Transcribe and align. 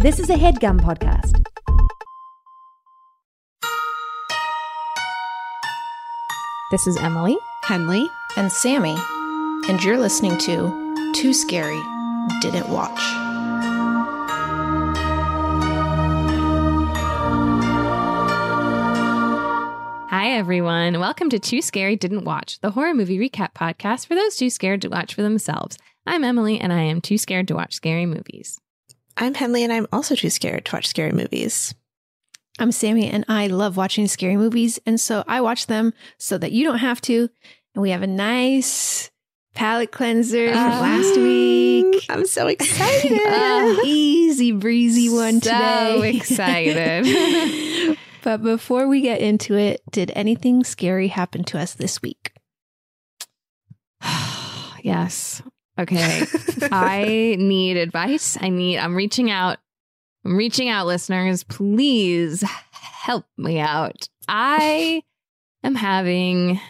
This 0.00 0.20
is 0.20 0.30
a 0.30 0.34
headgum 0.34 0.80
podcast. 0.80 1.42
This 6.70 6.86
is 6.86 6.96
Emily. 6.98 7.36
Henley. 7.64 8.06
and 8.36 8.52
Sammy, 8.52 8.96
and 9.68 9.82
you're 9.82 9.98
listening 9.98 10.38
to 10.38 11.12
Too 11.16 11.32
Scary 11.32 11.82
Didn't 12.40 12.68
Watch. 12.68 13.00
Hi, 20.10 20.30
everyone. 20.30 21.00
Welcome 21.00 21.28
to 21.30 21.40
Too 21.40 21.60
Scary 21.60 21.96
Didn't 21.96 22.22
Watch, 22.22 22.60
the 22.60 22.70
horror 22.70 22.94
movie 22.94 23.18
recap 23.18 23.54
podcast 23.54 24.06
for 24.06 24.14
those 24.14 24.36
too 24.36 24.48
scared 24.48 24.80
to 24.82 24.88
watch 24.88 25.12
for 25.14 25.22
themselves. 25.22 25.76
I'm 26.06 26.22
Emily, 26.22 26.60
and 26.60 26.72
I 26.72 26.82
am 26.82 27.00
too 27.00 27.18
scared 27.18 27.48
to 27.48 27.56
watch 27.56 27.74
scary 27.74 28.06
movies. 28.06 28.60
I'm 29.20 29.34
Henley, 29.34 29.64
and 29.64 29.72
I'm 29.72 29.88
also 29.92 30.14
too 30.14 30.30
scared 30.30 30.64
to 30.66 30.76
watch 30.76 30.86
scary 30.86 31.10
movies. 31.10 31.74
I'm 32.60 32.70
Sammy, 32.70 33.10
and 33.10 33.24
I 33.28 33.48
love 33.48 33.76
watching 33.76 34.06
scary 34.06 34.36
movies, 34.36 34.78
and 34.86 35.00
so 35.00 35.24
I 35.26 35.40
watch 35.40 35.66
them 35.66 35.92
so 36.18 36.38
that 36.38 36.52
you 36.52 36.64
don't 36.64 36.78
have 36.78 37.00
to. 37.02 37.28
And 37.74 37.82
we 37.82 37.90
have 37.90 38.02
a 38.02 38.06
nice 38.06 39.10
palate 39.54 39.90
cleanser 39.90 40.52
from 40.52 40.56
last 40.56 41.16
week. 41.16 42.06
I'm 42.08 42.26
so 42.26 42.46
excited. 42.46 43.20
Uh, 43.20 43.76
easy 43.84 44.52
breezy 44.52 45.08
one 45.08 45.40
so 45.40 45.50
today. 45.50 45.96
So 45.96 46.02
excited. 46.96 47.98
but 48.22 48.42
before 48.44 48.86
we 48.86 49.00
get 49.00 49.20
into 49.20 49.54
it, 49.54 49.82
did 49.90 50.12
anything 50.14 50.62
scary 50.62 51.08
happen 51.08 51.42
to 51.44 51.58
us 51.58 51.74
this 51.74 52.00
week? 52.00 52.32
yes. 54.82 55.42
Okay. 55.78 56.24
I 56.72 57.36
need 57.38 57.76
advice. 57.76 58.36
I 58.40 58.48
need, 58.48 58.78
I'm 58.78 58.94
reaching 58.94 59.30
out. 59.30 59.58
I'm 60.24 60.36
reaching 60.36 60.68
out, 60.68 60.86
listeners. 60.86 61.44
Please 61.44 62.42
help 62.72 63.24
me 63.36 63.60
out. 63.60 64.08
I 64.26 65.02
am 65.62 65.74
having 65.74 66.60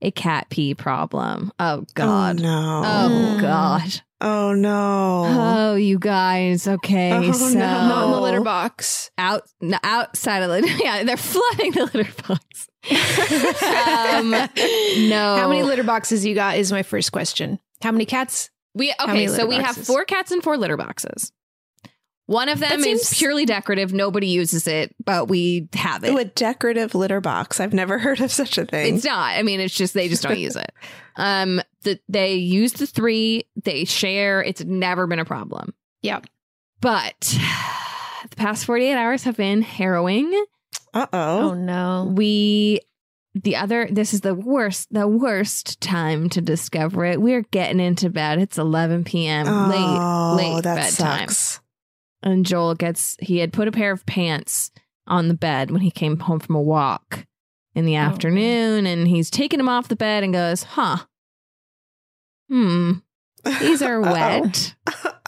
a 0.00 0.10
cat 0.10 0.48
pee 0.48 0.74
problem. 0.74 1.52
Oh, 1.58 1.84
God. 1.94 2.40
Oh, 2.40 2.42
no. 2.42 2.82
Oh, 2.84 3.38
God. 3.40 4.02
Oh, 4.20 4.52
no. 4.52 5.24
Oh, 5.26 5.74
you 5.76 5.98
guys. 5.98 6.66
Okay. 6.66 7.12
Oh, 7.12 7.32
so 7.32 7.50
no. 7.50 7.58
Not 7.58 8.04
in 8.06 8.10
the 8.10 8.20
litter 8.20 8.40
box. 8.40 9.10
out 9.16 9.42
no, 9.60 9.78
outside 9.84 10.42
of 10.42 10.50
the 10.50 10.68
yeah, 10.82 11.04
they're 11.04 11.16
flooding 11.16 11.72
the 11.72 11.84
litter 11.84 12.22
box. 12.26 12.68
um, 12.90 14.30
no. 15.08 15.36
How 15.36 15.48
many 15.48 15.62
litter 15.62 15.84
boxes 15.84 16.24
you 16.26 16.34
got 16.34 16.56
is 16.56 16.72
my 16.72 16.82
first 16.82 17.12
question. 17.12 17.60
How 17.82 17.92
many 17.92 18.04
cats? 18.04 18.50
We 18.74 18.92
okay, 19.00 19.26
so 19.26 19.32
litter 19.32 19.46
we 19.46 19.54
have 19.56 19.76
four 19.76 20.04
cats 20.04 20.30
and 20.30 20.42
four 20.42 20.56
litter 20.56 20.76
boxes. 20.76 21.32
One 22.26 22.50
of 22.50 22.60
them 22.60 22.82
That 22.82 22.86
is 22.86 23.06
seems- 23.08 23.18
purely 23.18 23.46
decorative. 23.46 23.92
Nobody 23.94 24.26
uses 24.26 24.68
it, 24.68 24.94
but 25.02 25.28
we 25.28 25.68
have 25.72 26.04
it. 26.04 26.10
Ooh, 26.12 26.18
a 26.18 26.26
decorative 26.26 26.94
litter 26.94 27.22
box. 27.22 27.58
I've 27.58 27.72
never 27.72 27.98
heard 28.00 28.20
of 28.20 28.30
such 28.30 28.58
a 28.58 28.66
thing. 28.66 28.96
It's 28.96 29.04
not. 29.04 29.34
I 29.34 29.42
mean, 29.42 29.60
it's 29.60 29.74
just 29.74 29.94
they 29.94 30.08
just 30.08 30.22
don't 30.22 30.38
use 30.38 30.56
it. 30.56 30.72
Um, 31.20 31.60
the, 31.82 31.98
they 32.08 32.34
use 32.36 32.74
the 32.74 32.86
three. 32.86 33.42
They 33.64 33.84
share. 33.86 34.40
It's 34.40 34.62
never 34.62 35.08
been 35.08 35.18
a 35.18 35.24
problem. 35.24 35.74
Yep. 36.02 36.28
But 36.80 37.18
the 38.30 38.36
past 38.36 38.64
forty 38.64 38.84
eight 38.84 38.94
hours 38.94 39.24
have 39.24 39.36
been 39.36 39.62
harrowing. 39.62 40.32
Uh 40.94 41.06
Oh 41.12 41.50
oh. 41.50 41.54
no. 41.54 42.12
we 42.14 42.82
the 43.34 43.56
other 43.56 43.88
this 43.90 44.12
is 44.14 44.22
the 44.22 44.34
worst 44.34 44.88
the 44.92 45.06
worst 45.06 45.80
time 45.80 46.28
to 46.30 46.40
discover 46.40 47.04
it. 47.04 47.20
We're 47.20 47.42
getting 47.42 47.80
into 47.80 48.10
bed. 48.10 48.38
It's 48.38 48.58
11 48.58 49.04
p.m 49.04 49.46
Oh, 49.46 50.36
late 50.36 50.54
late 50.54 50.64
that 50.64 50.76
bedtime. 50.76 51.28
sucks. 51.28 51.60
and 52.22 52.44
joel 52.46 52.74
gets 52.74 53.16
he 53.20 53.38
had 53.38 53.52
put 53.52 53.68
a 53.68 53.72
pair 53.72 53.92
of 53.92 54.04
pants 54.06 54.70
on 55.06 55.28
the 55.28 55.34
bed 55.34 55.70
when 55.70 55.82
he 55.82 55.90
came 55.90 56.18
home 56.18 56.40
from 56.40 56.54
a 56.56 56.62
walk 56.62 57.26
in 57.74 57.84
the 57.84 57.94
afternoon 57.96 58.86
and 58.86 59.06
he's 59.08 59.30
taking 59.30 59.60
him 59.60 59.68
off 59.68 59.88
the 59.88 59.96
bed 59.96 60.24
and 60.24 60.32
goes 60.32 60.62
huh. 60.64 60.98
Hmm 62.50 62.92
these 63.44 63.82
are 63.82 64.00
wet. 64.02 64.74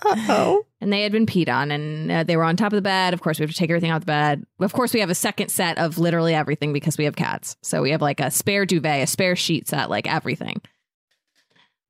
Uh-oh. 0.02 0.66
and 0.80 0.92
they 0.92 1.02
had 1.02 1.12
been 1.12 1.26
peed 1.26 1.48
on 1.48 1.70
and 1.70 2.10
uh, 2.10 2.24
they 2.24 2.36
were 2.36 2.44
on 2.44 2.56
top 2.56 2.72
of 2.72 2.76
the 2.76 2.82
bed. 2.82 3.12
Of 3.12 3.20
course 3.20 3.38
we 3.38 3.42
have 3.44 3.50
to 3.50 3.56
take 3.56 3.70
everything 3.70 3.90
out 3.90 4.00
the 4.00 4.06
bed. 4.06 4.44
Of 4.60 4.72
course 4.72 4.94
we 4.94 5.00
have 5.00 5.10
a 5.10 5.14
second 5.14 5.50
set 5.50 5.78
of 5.78 5.98
literally 5.98 6.34
everything 6.34 6.72
because 6.72 6.96
we 6.96 7.04
have 7.04 7.16
cats. 7.16 7.56
So 7.62 7.82
we 7.82 7.90
have 7.90 8.00
like 8.00 8.20
a 8.20 8.30
spare 8.30 8.64
duvet 8.64 9.02
a 9.02 9.06
spare 9.06 9.36
sheet 9.36 9.68
set 9.68 9.90
like 9.90 10.06
everything. 10.06 10.60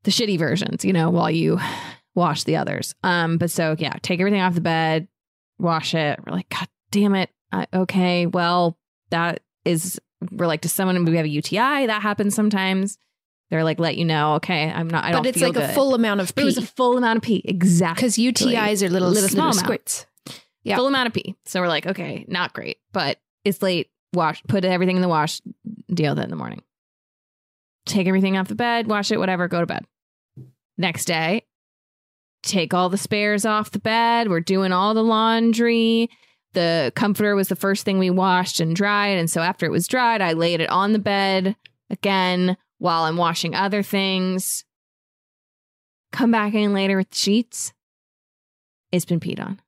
The 0.02 0.10
shitty 0.10 0.38
versions 0.38 0.84
you 0.84 0.92
know 0.92 1.10
while 1.10 1.30
you 1.30 1.58
wash 2.14 2.44
the 2.44 2.56
others. 2.56 2.94
Um 3.04 3.38
but 3.38 3.50
so 3.50 3.76
yeah 3.78 3.94
take 4.02 4.20
everything 4.20 4.40
off 4.40 4.54
the 4.54 4.60
bed 4.60 5.06
wash 5.58 5.94
it. 5.94 6.18
We're 6.26 6.32
like 6.32 6.48
god 6.48 6.68
damn 6.90 7.14
it. 7.14 7.30
Uh, 7.52 7.66
okay 7.72 8.26
well 8.26 8.76
that 9.10 9.40
is 9.64 10.00
we're 10.32 10.46
like 10.46 10.60
does 10.62 10.72
someone 10.72 11.04
we 11.04 11.16
have 11.16 11.26
a 11.26 11.28
uti 11.28 11.56
that 11.56 12.02
happens 12.02 12.34
sometimes 12.34 12.98
they're 13.50 13.64
like 13.64 13.78
let 13.80 13.96
you 13.96 14.04
know 14.04 14.34
okay 14.34 14.70
i'm 14.70 14.88
not 14.88 15.04
i 15.04 15.10
don't 15.10 15.22
But 15.22 15.28
it's 15.36 15.40
like 15.42 15.56
a 15.56 15.72
full 15.74 15.94
amount 15.94 16.20
of 16.20 16.34
pee. 16.34 16.42
it 16.42 16.44
was 16.44 16.58
a 16.58 16.62
full 16.62 16.96
amount 16.96 17.16
of 17.18 17.22
pee 17.22 17.42
exactly 17.44 18.00
Because 18.08 18.16
UTIs 18.16 18.82
are 18.82 18.88
little, 18.90 19.08
Little 19.08 19.12
little, 19.22 19.28
small 19.28 19.44
amount. 19.50 19.56
squirts. 19.56 20.06
Yeah. 20.62 20.76
full 20.76 20.86
amount 20.88 21.06
of 21.08 21.14
pee. 21.14 21.36
So 21.46 21.60
we're 21.60 21.68
like, 21.68 21.86
okay, 21.86 22.24
not 22.28 22.52
great, 22.52 22.76
but 22.92 23.18
it's 23.44 23.62
late. 23.62 23.88
Wash, 24.12 24.42
put 24.46 24.64
everything 24.64 24.96
in 24.96 25.02
the 25.02 25.08
wash. 25.08 25.40
Deal 25.92 26.12
with 26.12 26.18
it 26.20 26.24
in 26.24 26.30
the 26.30 26.36
morning. 26.36 26.62
Take 27.86 28.06
everything 28.06 28.36
off 28.36 28.48
the 28.48 28.54
bed, 28.54 28.86
wash 28.86 29.10
it, 29.10 29.18
whatever. 29.18 29.48
Go 29.48 29.60
to 29.60 29.66
bed. 29.66 29.84
Next 30.76 31.06
day, 31.06 31.44
take 32.42 32.74
all 32.74 32.88
the 32.90 32.98
spares 32.98 33.44
off 33.46 33.70
the 33.70 33.78
bed. 33.78 34.28
We're 34.28 34.40
doing 34.40 34.72
all 34.72 34.92
the 34.94 35.02
laundry. 35.04 36.10
The 36.52 36.92
comforter 36.96 37.34
was 37.36 37.48
the 37.48 37.56
first 37.56 37.84
thing 37.84 37.98
we 37.98 38.10
washed 38.10 38.60
and 38.60 38.74
dried, 38.76 39.16
and 39.18 39.30
so 39.30 39.40
after 39.40 39.64
it 39.66 39.70
was 39.72 39.86
dried, 39.86 40.20
I 40.20 40.32
laid 40.34 40.60
it 40.60 40.68
on 40.70 40.92
the 40.92 40.98
bed 40.98 41.56
again 41.88 42.56
while 42.80 43.04
I'm 43.04 43.16
washing 43.16 43.54
other 43.54 43.84
things. 43.84 44.64
Come 46.12 46.32
back 46.32 46.54
in 46.54 46.72
later 46.72 46.96
with 46.96 47.10
the 47.10 47.16
sheets. 47.16 47.72
It's 48.90 49.04
been 49.04 49.20
peed 49.20 49.38
on 49.40 49.60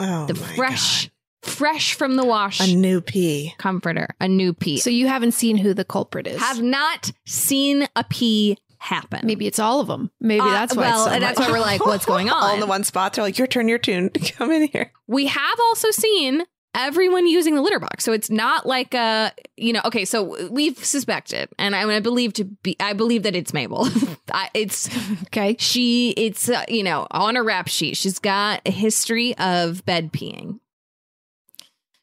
Oh, 0.00 0.24
the 0.26 0.32
my 0.34 0.40
fresh, 0.56 1.10
fresh 1.42 1.92
from 1.94 2.16
the 2.16 2.24
wash 2.24 2.60
A 2.60 2.74
new 2.74 3.00
pee. 3.02 3.54
comforter, 3.58 4.08
a 4.20 4.28
new 4.28 4.54
pee. 4.54 4.78
So 4.78 4.88
you 4.90 5.06
haven't 5.08 5.32
seen 5.32 5.58
who 5.58 5.74
the 5.74 5.84
culprit 5.84 6.26
is. 6.26 6.40
have 6.40 6.62
not 6.62 7.12
seen 7.26 7.86
a 7.94 8.04
pee 8.04 8.56
happen. 8.78 9.20
Maybe 9.24 9.46
it's 9.46 9.58
all 9.58 9.80
of 9.80 9.86
them. 9.88 10.10
Maybe 10.20 10.40
Uh, 10.40 10.50
that's 10.50 10.74
why. 10.74 10.82
well, 10.82 10.96
it's 11.02 11.04
so 11.08 11.14
and 11.14 11.22
that's 11.22 11.38
why 11.38 11.50
we're 11.50 11.60
like, 11.60 11.84
what's 11.84 12.06
going 12.06 12.30
All 12.30 12.54
in 12.54 12.60
the 12.60 12.66
one 12.66 12.84
spot. 12.84 13.12
They're 13.14 13.24
like, 13.24 13.36
your 13.38 13.46
turn, 13.46 13.68
your 13.68 13.78
tune. 13.78 14.08
Come 14.36 14.50
in 14.52 14.68
here. 14.68 14.92
we 15.06 15.26
have 15.26 15.60
also 15.60 15.90
seen 15.90 16.44
everyone 16.76 17.26
using 17.26 17.54
the 17.54 17.62
litter 17.62 17.80
box, 17.80 18.04
so 18.04 18.12
it's 18.12 18.30
not 18.30 18.66
like 18.66 18.94
a, 18.94 19.32
you 19.56 19.72
know, 19.72 19.80
okay. 19.86 20.04
So 20.04 20.48
we've 20.50 20.76
suspected, 20.84 21.48
and 21.58 21.74
I, 21.74 21.82
I 21.96 22.00
believe 22.00 22.32
to 22.34 22.44
be, 22.44 22.76
I 22.78 22.92
believe 22.92 23.22
that 23.24 23.34
it's 23.34 23.52
Mabel. 23.52 23.88
I, 24.32 24.50
it's 24.54 24.88
okay. 25.24 25.56
she, 25.58 26.10
it's 26.10 26.48
uh, 26.48 26.64
you 26.68 26.82
know 26.82 27.06
on 27.10 27.36
a 27.36 27.42
rap 27.42 27.68
sheet, 27.68 27.96
she's 27.96 28.18
got 28.18 28.60
a 28.66 28.70
history 28.70 29.36
of 29.38 29.84
bed 29.84 30.12
peeing 30.12 30.60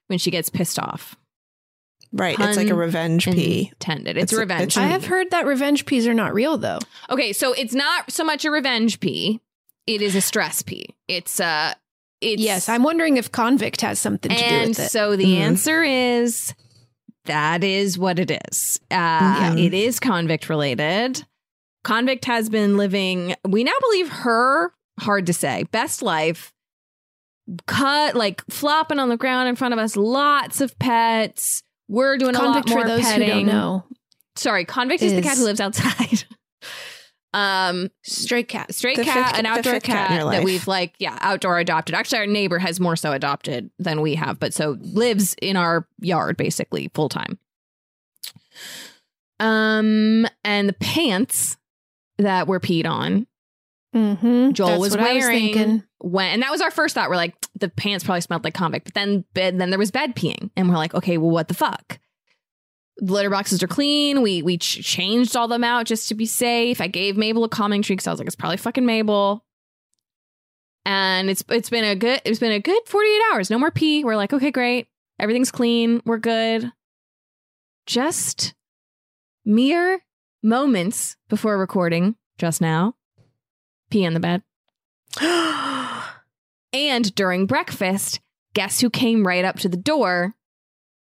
when 0.07 0.19
she 0.19 0.31
gets 0.31 0.49
pissed 0.49 0.79
off. 0.79 1.15
Right. 2.15 2.37
it's 2.39 2.57
like 2.57 2.67
a 2.67 2.71
Pun 2.71 2.77
revenge 2.79 3.25
pee. 3.25 3.69
Intended. 3.73 4.17
It's, 4.17 4.25
It's 4.31 4.33
a- 4.33 4.41
revenge. 4.41 4.63
it's 4.63 4.77
I 4.77 4.85
have 4.85 5.05
heard 5.05 5.31
that 5.31 5.47
revenge 5.47 5.85
peas 5.87 6.05
are 6.05 6.13
not 6.13 6.33
real 6.35 6.57
though. 6.57 6.77
Okay, 7.09 7.33
so 7.33 7.53
it's 7.53 7.73
not 7.73 8.11
so 8.11 8.23
much 8.23 8.45
a 8.45 8.51
revenge 8.51 8.99
pee. 8.99 9.41
It 9.87 10.01
is 10.03 10.15
a 10.15 10.21
stress 10.21 10.61
pee. 10.61 10.95
It's 11.07 11.39
uh 11.39 11.73
it's 12.23 12.41
yes, 12.41 12.69
I'm 12.69 12.83
wondering 12.83 13.17
if 13.17 13.31
convict 13.31 13.81
has 13.81 13.99
something 13.99 14.31
to 14.31 14.37
do 14.49 14.67
with 14.69 14.79
it. 14.79 14.91
so 14.91 15.15
the 15.15 15.25
Mhm. 15.25 15.37
answer 15.37 15.83
is 15.83 16.53
that 17.25 17.63
is 17.63 17.97
what 17.97 18.19
it 18.19 18.31
is. 18.49 18.79
Uh 18.91 19.51
Mhm. 19.51 19.65
it 19.65 19.73
is 19.73 19.99
convict 19.99 20.49
related. 20.49 21.23
Convict 21.83 22.25
has 22.25 22.49
been 22.49 22.77
living 22.77 23.35
we 23.47 23.63
now 23.63 23.73
believe 23.81 24.09
her 24.09 24.73
hard 24.99 25.25
to 25.27 25.33
say 25.33 25.63
best 25.71 26.01
life 26.01 26.53
cut 27.67 28.15
like 28.15 28.41
flopping 28.49 28.99
on 28.99 29.09
the 29.09 29.17
ground 29.17 29.49
in 29.49 29.55
front 29.55 29.73
of 29.73 29.79
us 29.79 29.97
lots 29.97 30.61
of 30.61 30.77
pets 30.79 31.61
we're 31.89 32.17
doing 32.17 32.33
convict 32.33 32.69
a 32.69 32.73
lot 32.73 32.75
more 32.77 32.81
for 32.83 32.87
those 32.87 33.01
petting 33.01 33.27
who 33.27 33.33
don't 33.33 33.45
know. 33.47 33.83
sorry 34.37 34.63
convict 34.63 35.01
is, 35.03 35.13
the 35.13 35.21
cat 35.21 35.37
who 35.37 35.43
lives 35.43 35.59
outside 35.59 36.23
Um, 37.33 37.89
Stray 38.03 38.43
cat. 38.43 38.73
straight 38.75 38.97
The 38.97 39.03
cat, 39.03 39.29
fifth- 39.31 39.39
an 39.39 39.45
outdoor 39.47 39.73
cat 39.79 39.83
cat, 39.83 40.31
that 40.31 40.43
we've 40.43 40.67
like, 40.67 40.93
yeah, 40.99 41.17
outdoor 41.21 41.57
adopted. 41.59 41.95
Actually, 41.95 42.19
our 42.19 42.27
neighbor 42.27 42.59
has 42.59 42.79
more 42.79 42.95
so 42.95 43.11
adopted 43.11 43.71
than 43.79 44.01
we 44.01 44.15
have, 44.15 44.39
but 44.39 44.53
so 44.53 44.77
lives 44.81 45.35
in 45.41 45.57
our 45.57 45.87
yard 45.99 46.37
basically 46.37 46.91
full 46.93 47.09
time. 47.09 47.39
Um, 49.39 50.27
and 50.43 50.69
the 50.69 50.73
pants 50.73 51.57
that 52.17 52.47
were 52.47 52.59
peed 52.59 52.85
on, 52.85 53.27
Mm-hmm. 53.95 54.53
Joel 54.53 54.69
That's 54.69 54.79
was 54.79 54.95
I 54.95 55.13
was 55.13 55.23
wearing 55.23 55.83
when, 55.99 56.33
and 56.33 56.41
that 56.41 56.49
was 56.49 56.61
our 56.61 56.71
first 56.71 56.95
thought. 56.95 57.09
We're 57.11 57.15
like, 57.15 57.35
the 57.59 57.69
pants 57.69 58.03
probably 58.03 58.21
smelled 58.21 58.43
like 58.43 58.55
convict, 58.55 58.85
but 58.85 58.95
then 58.95 59.23
bed, 59.35 59.59
then 59.59 59.69
there 59.69 59.77
was 59.77 59.91
bed 59.91 60.15
peeing, 60.15 60.49
and 60.57 60.67
we're 60.67 60.77
like, 60.77 60.95
okay, 60.95 61.19
well, 61.19 61.29
what 61.29 61.47
the 61.47 61.53
fuck? 61.53 61.99
The 63.03 63.11
litter 63.11 63.29
boxes 63.29 63.61
are 63.61 63.67
clean. 63.67 64.21
We 64.21 64.41
we 64.41 64.57
ch- 64.57 64.81
changed 64.81 65.35
all 65.35 65.49
them 65.49 65.63
out 65.63 65.85
just 65.85 66.07
to 66.07 66.15
be 66.15 66.25
safe. 66.25 66.79
I 66.79 66.87
gave 66.87 67.17
Mabel 67.17 67.43
a 67.43 67.49
calming 67.49 67.81
treat 67.81 67.95
because 67.95 68.07
I 68.07 68.11
was 68.11 68.19
like, 68.19 68.27
it's 68.27 68.35
probably 68.35 68.55
fucking 68.55 68.85
Mabel. 68.85 69.43
And 70.85 71.29
it's 71.29 71.43
it's 71.49 71.69
been 71.69 71.83
a 71.83 71.95
good 71.97 72.21
it's 72.23 72.39
been 72.39 72.53
a 72.53 72.61
good 72.61 72.81
forty 72.87 73.09
eight 73.09 73.21
hours. 73.33 73.49
No 73.49 73.59
more 73.59 73.71
pee. 73.71 74.05
We're 74.05 74.15
like, 74.15 74.31
okay, 74.31 74.51
great. 74.51 74.87
Everything's 75.19 75.51
clean. 75.51 76.01
We're 76.05 76.17
good. 76.17 76.71
Just 77.85 78.53
mere 79.43 79.99
moments 80.41 81.17
before 81.27 81.57
recording 81.57 82.15
just 82.37 82.61
now. 82.61 82.95
Pee 83.89 84.05
in 84.05 84.13
the 84.13 84.19
bed. 84.21 84.43
And 86.73 87.13
during 87.13 87.45
breakfast, 87.45 88.19
guess 88.55 88.79
who 88.79 88.89
came 88.89 89.27
right 89.27 89.45
up 89.45 89.57
to 89.59 89.69
the 89.69 89.77
door? 89.77 90.33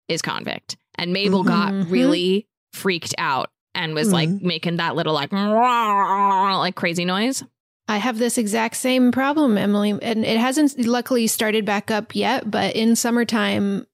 Is 0.06 0.21
convict. 0.21 0.77
And 0.98 1.12
Mabel 1.12 1.43
got 1.43 1.72
Mhm. 1.72 1.90
really 1.90 2.46
freaked 2.72 3.14
out 3.19 3.50
and 3.75 3.94
was 3.94 4.12
like 4.12 4.28
making 4.28 4.76
that 4.76 4.96
little 4.96 5.14
like 5.14 5.32
like 5.32 6.75
crazy 6.75 7.04
noise. 7.04 7.43
I 7.88 7.98
have 7.98 8.19
this 8.19 8.37
exact 8.37 8.76
same 8.76 9.12
problem, 9.12 9.56
Emily, 9.56 9.90
and 9.90 10.25
it 10.25 10.38
hasn't 10.38 10.78
luckily 10.78 11.26
started 11.28 11.64
back 11.64 11.90
up 11.90 12.16
yet. 12.16 12.50
But 12.50 12.75
in 12.75 12.96
summertime, 12.96 13.87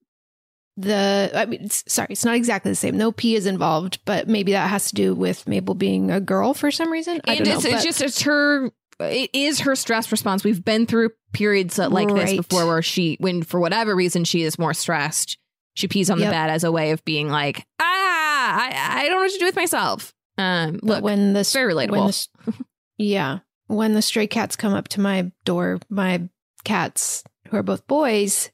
the 0.79 1.31
I 1.35 1.45
mean, 1.45 1.65
it's, 1.65 1.85
sorry, 1.93 2.09
it's 2.11 2.25
not 2.25 2.35
exactly 2.37 2.73
the 2.73 2.77
same. 2.77 2.97
No 2.97 3.13
pee 3.13 3.35
is 3.37 3.45
involved, 3.47 3.99
but 4.07 4.29
maybe 4.29 4.53
that 4.53 4.71
has 4.71 4.89
to 4.89 4.95
do 4.95 5.15
with 5.15 5.47
Mabel 5.47 5.75
being 5.75 6.11
a 6.11 6.21
girl 6.21 6.55
for 6.55 6.71
some 6.71 6.91
reason. 6.91 7.21
I 7.27 7.35
and 7.35 7.47
it's, 7.47 7.65
know. 7.65 7.71
it's 7.71 7.85
just 7.85 8.01
it's 8.01 8.23
her 8.23 8.71
it 9.01 9.31
is 9.35 9.61
her 9.61 9.75
stress 9.77 10.11
response. 10.11 10.45
We've 10.45 10.65
been 10.65 10.87
through 10.87 11.11
periods 11.33 11.77
like 11.79 12.09
this 12.09 12.35
before 12.35 12.67
where 12.67 12.83
she 12.83 13.17
when 13.21 13.43
for 13.43 13.61
whatever 13.61 13.95
reason 13.95 14.25
she 14.25 14.43
is 14.43 14.59
more 14.59 14.73
stressed. 14.75 15.37
She 15.75 15.89
pees 15.89 16.11
on 16.11 16.19
the 16.19 16.27
bed 16.27 16.51
as 16.51 16.65
a 16.65 16.73
way 16.73 16.91
of 16.91 17.05
being 17.05 17.29
like, 17.29 17.67
ah, 17.81 17.85
I, 17.85 19.01
I 19.01 19.09
don't 19.09 19.13
know 19.17 19.23
what 19.23 19.33
to 19.33 19.39
do 19.39 19.45
with 19.47 19.57
myself. 19.57 20.13
Um, 20.39 20.73
But 20.83 20.87
look, 20.97 21.05
when 21.05 21.33
the 21.33 21.41
it's 21.41 21.53
very 21.53 21.75
when 21.75 21.89
relatable. 21.89 22.29
the 22.47 22.55
yeah, 22.99 23.39
when 23.69 23.95
the 23.95 24.03
stray 24.03 24.27
cats 24.27 24.57
come 24.57 24.75
up 24.75 24.89
to 24.89 25.01
my 25.01 25.33
door, 25.45 25.79
my 25.89 26.29
cats 26.65 27.25
who 27.49 27.57
are 27.57 27.63
both 27.63 27.87
boys, 27.87 28.51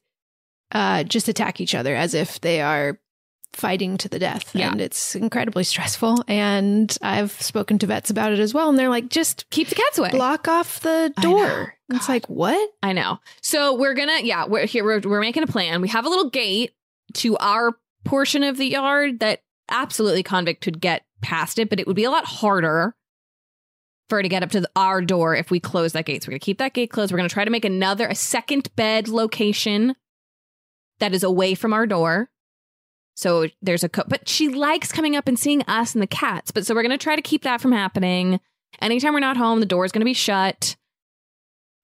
uh, 0.73 1.03
just 1.05 1.29
attack 1.29 1.61
each 1.61 1.75
other 1.75 1.95
as 1.95 2.15
if 2.15 2.41
they 2.41 2.61
are 2.61 2.99
fighting 3.55 3.97
to 3.97 4.09
the 4.09 4.19
death, 4.19 4.55
Yeah. 4.55 4.71
and 4.71 4.81
it's 4.81 5.17
incredibly 5.17 5.65
stressful. 5.65 6.23
And 6.29 6.97
I've 7.03 7.33
spoken 7.33 7.79
to 7.81 7.87
vets 7.87 8.11
about 8.11 8.33
it 8.33 8.39
as 8.39 8.55
well, 8.55 8.69
and 8.69 8.79
they're 8.79 8.91
like, 8.91 9.09
just 9.09 9.49
keep 9.51 9.69
the 9.69 9.75
cats 9.75 9.99
away. 9.99 10.11
block 10.11 10.47
off 10.47 10.81
the 10.81 11.13
door. 11.21 11.75
It's 11.91 12.09
like 12.09 12.27
what? 12.29 12.71
I 12.83 12.93
know. 12.93 13.19
So 13.41 13.75
we're 13.75 13.95
gonna, 13.95 14.21
yeah, 14.23 14.47
we're 14.47 14.67
here. 14.67 14.85
We're, 14.85 15.01
we're 15.01 15.21
making 15.21 15.43
a 15.43 15.47
plan. 15.49 15.81
We 15.81 15.89
have 15.89 16.05
a 16.07 16.09
little 16.09 16.29
gate 16.31 16.73
to 17.15 17.37
our 17.39 17.77
portion 18.05 18.43
of 18.43 18.57
the 18.57 18.67
yard 18.67 19.21
that 19.21 19.43
absolutely 19.71 20.23
convict 20.23 20.63
could 20.63 20.81
get 20.81 21.05
past 21.21 21.59
it, 21.59 21.69
but 21.69 21.81
it 21.81 21.87
would 21.87 21.97
be 21.97 22.05
a 22.05 22.11
lot 22.11 22.25
harder 22.25 22.95
for 24.09 24.17
her 24.19 24.23
to 24.23 24.29
get 24.29 24.43
up 24.43 24.51
to 24.51 24.61
the, 24.61 24.71
our 24.75 25.03
door 25.03 25.35
if 25.37 25.51
we 25.51 25.61
close 25.61 25.93
that 25.93 26.07
gate. 26.07 26.23
So 26.23 26.29
we're 26.29 26.33
gonna 26.33 26.41
keep 26.41 26.59
that 26.59 26.73
gate 26.75 26.91
closed. 26.91 27.13
We're 27.13 27.19
gonna 27.19 27.29
try 27.29 27.45
to 27.45 27.51
make 27.51 27.65
another 27.65 28.07
a 28.07 28.15
second 28.15 28.75
bed 28.77 29.09
location 29.09 29.95
that 31.01 31.15
is 31.15 31.23
away 31.23 31.55
from 31.55 31.73
our 31.73 31.87
door. 31.87 32.31
So 33.15 33.49
there's 33.61 33.85
a 33.85 33.89
co- 33.89 34.05
but 34.09 34.29
she 34.29 34.49
likes 34.49 34.93
coming 34.93 35.17
up 35.17 35.29
and 35.29 35.39
seeing 35.39 35.63
us 35.63 35.95
and 35.95 36.03
the 36.03 36.07
cats. 36.07 36.51
But 36.51 36.65
so 36.65 36.75
we're 36.75 36.83
gonna 36.83 36.99
try 36.99 37.17
to 37.17 37.23
keep 37.23 37.43
that 37.43 37.61
from 37.61 37.73
happening. 37.73 38.41
Anytime 38.81 39.13
we're 39.13 39.21
not 39.21 39.37
home, 39.37 39.61
the 39.61 39.67
door 39.67 39.85
is 39.85 39.93
gonna 39.93 40.05
be 40.05 40.15
shut. 40.15 40.77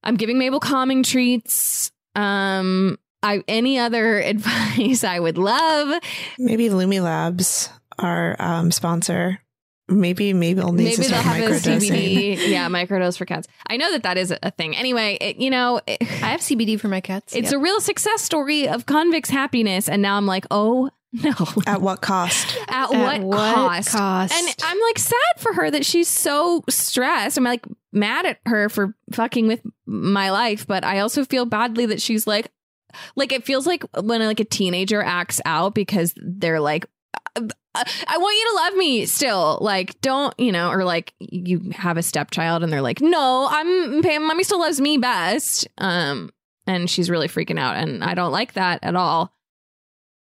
I'm 0.02 0.16
giving 0.16 0.38
Mabel 0.38 0.60
calming 0.60 1.02
treats. 1.02 1.90
Um, 2.14 2.98
I 3.24 3.42
any 3.48 3.78
other 3.78 4.18
advice 4.20 5.02
I 5.04 5.18
would 5.18 5.38
love. 5.38 6.00
Maybe 6.38 6.68
Lumi 6.68 7.02
Labs, 7.02 7.70
our 7.98 8.36
um, 8.38 8.70
sponsor. 8.70 9.40
Maybe 9.86 10.32
Mabel 10.32 10.72
needs 10.72 10.96
Maybe 10.98 11.08
to 11.08 11.12
they'll 11.12 11.20
start 11.20 11.36
have 11.36 11.50
a 11.50 11.54
microdosing. 11.56 11.90
CBD, 12.38 12.48
yeah, 12.48 12.68
microdose 12.68 13.18
for 13.18 13.26
cats. 13.26 13.46
I 13.66 13.76
know 13.76 13.92
that 13.92 14.02
that 14.04 14.16
is 14.16 14.32
a 14.42 14.50
thing. 14.52 14.74
Anyway, 14.74 15.18
it, 15.20 15.36
you 15.36 15.50
know, 15.50 15.78
it- 15.86 16.00
I 16.00 16.28
have 16.30 16.40
CBD 16.40 16.80
for 16.80 16.88
my 16.88 17.02
cats. 17.02 17.34
it's 17.36 17.50
Yep. 17.52 17.60
a 17.60 17.62
real 17.62 17.80
success 17.80 18.22
story 18.22 18.66
of 18.66 18.86
convicts' 18.86 19.28
happiness, 19.28 19.86
and 19.88 20.00
now 20.00 20.16
I'm 20.16 20.24
like, 20.24 20.46
oh 20.50 20.88
no, 21.12 21.32
At 21.66 21.82
what 21.82 22.00
cost? 22.00 22.56
at, 22.68 22.90
At 22.94 23.20
what, 23.22 23.36
cost? 23.38 23.90
cost? 23.90 24.32
And 24.34 24.56
I'm 24.64 24.80
like 24.80 24.98
sad 24.98 25.34
for 25.38 25.52
her 25.52 25.70
that 25.70 25.84
she's 25.84 26.08
so 26.08 26.64
stressed. 26.70 27.36
I'm 27.36 27.44
like 27.44 27.66
mad 27.92 28.24
at 28.24 28.38
her 28.46 28.70
for 28.70 28.94
fucking 29.12 29.46
with 29.46 29.60
my 29.84 30.30
life, 30.30 30.66
but 30.66 30.82
I 30.82 31.00
also 31.00 31.24
feel 31.26 31.44
badly 31.44 31.84
that 31.86 32.00
she's 32.00 32.26
like, 32.26 32.50
like 33.16 33.32
it 33.32 33.44
feels 33.44 33.66
like 33.66 33.84
when 34.02 34.20
like 34.22 34.40
a 34.40 34.44
teenager 34.44 35.02
acts 35.02 35.40
out 35.44 35.74
because 35.74 36.12
they're 36.16 36.60
like, 36.60 36.86
"Uh, 37.36 37.48
I 37.76 38.18
want 38.18 38.36
you 38.36 38.50
to 38.50 38.54
love 38.56 38.74
me 38.76 39.04
still. 39.06 39.58
Like, 39.60 40.00
don't 40.00 40.32
you 40.38 40.52
know? 40.52 40.70
Or 40.70 40.84
like 40.84 41.12
you 41.18 41.70
have 41.74 41.96
a 41.96 42.02
stepchild 42.02 42.62
and 42.62 42.72
they're 42.72 42.80
like, 42.82 43.00
no, 43.00 43.48
I'm 43.50 44.00
Pam. 44.02 44.26
mommy 44.28 44.44
still 44.44 44.60
loves 44.60 44.80
me 44.80 44.96
best. 44.98 45.66
Um, 45.78 46.30
and 46.66 46.88
she's 46.88 47.10
really 47.10 47.28
freaking 47.28 47.58
out, 47.58 47.76
and 47.76 48.02
I 48.04 48.14
don't 48.14 48.32
like 48.32 48.52
that 48.54 48.78
at 48.82 48.94
all. 48.96 49.32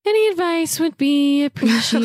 Any 0.06 0.30
advice 0.30 0.80
would 0.80 0.98
be 0.98 1.44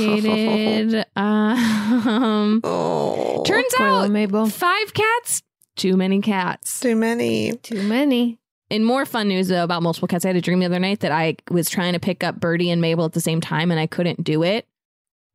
appreciated. 0.07 1.07
um, 1.17 2.61
Oh, 2.65 3.43
turns 3.47 3.73
out 3.79 4.11
Mabel. 4.11 4.47
five 4.49 4.93
cats, 4.93 5.43
too 5.77 5.97
many 5.97 6.21
cats. 6.21 6.81
too 6.81 6.97
many. 6.97 7.53
Too 7.57 7.83
many. 7.83 8.39
In 8.73 8.85
more 8.85 9.05
fun 9.05 9.29
news 9.29 9.49
though 9.49 9.65
about 9.65 9.83
multiple 9.83 10.09
cats, 10.09 10.25
I 10.25 10.29
had 10.29 10.37
a 10.37 10.41
dream 10.41 10.61
the 10.61 10.65
other 10.65 10.79
night 10.79 11.01
that 11.01 11.13
I 11.13 11.37
was 11.51 11.69
trying 11.69 11.93
to 11.93 12.01
pick 12.01 12.25
up 12.25 12.41
Birdie 12.41 12.71
and 12.71 12.81
Mabel 12.81 13.05
at 13.05 13.13
the 13.13 13.21
same 13.21 13.43
time, 13.43 13.71
and 13.71 13.79
I 13.79 13.87
couldn't 13.87 14.25
do 14.25 14.43
it. 14.43 14.67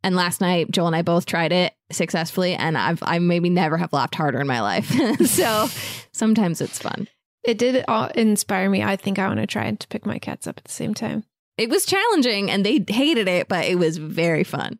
And 0.03 0.15
last 0.15 0.41
night, 0.41 0.71
Joel 0.71 0.87
and 0.87 0.95
I 0.95 1.03
both 1.03 1.27
tried 1.27 1.51
it 1.51 1.75
successfully, 1.91 2.55
and 2.55 2.75
I've 2.75 2.97
I 3.03 3.19
maybe 3.19 3.51
never 3.51 3.77
have 3.77 3.93
laughed 3.93 4.15
harder 4.15 4.39
in 4.41 4.47
my 4.47 4.61
life. 4.61 4.89
so 5.27 5.67
sometimes 6.11 6.61
it's 6.61 6.79
fun. 6.79 7.07
It 7.43 7.59
did 7.59 7.85
uh, 7.87 8.09
inspire 8.15 8.71
me. 8.71 8.81
I 8.81 8.95
think 8.95 9.19
I 9.19 9.27
want 9.27 9.39
to 9.39 9.45
try 9.45 9.69
to 9.69 9.87
pick 9.87 10.03
my 10.03 10.17
cats 10.17 10.47
up 10.47 10.57
at 10.57 10.63
the 10.63 10.71
same 10.71 10.95
time. 10.95 11.23
It 11.59 11.69
was 11.69 11.85
challenging, 11.85 12.49
and 12.49 12.65
they 12.65 12.83
hated 12.87 13.27
it, 13.27 13.47
but 13.47 13.65
it 13.65 13.77
was 13.77 13.97
very 13.97 14.43
fun. 14.43 14.79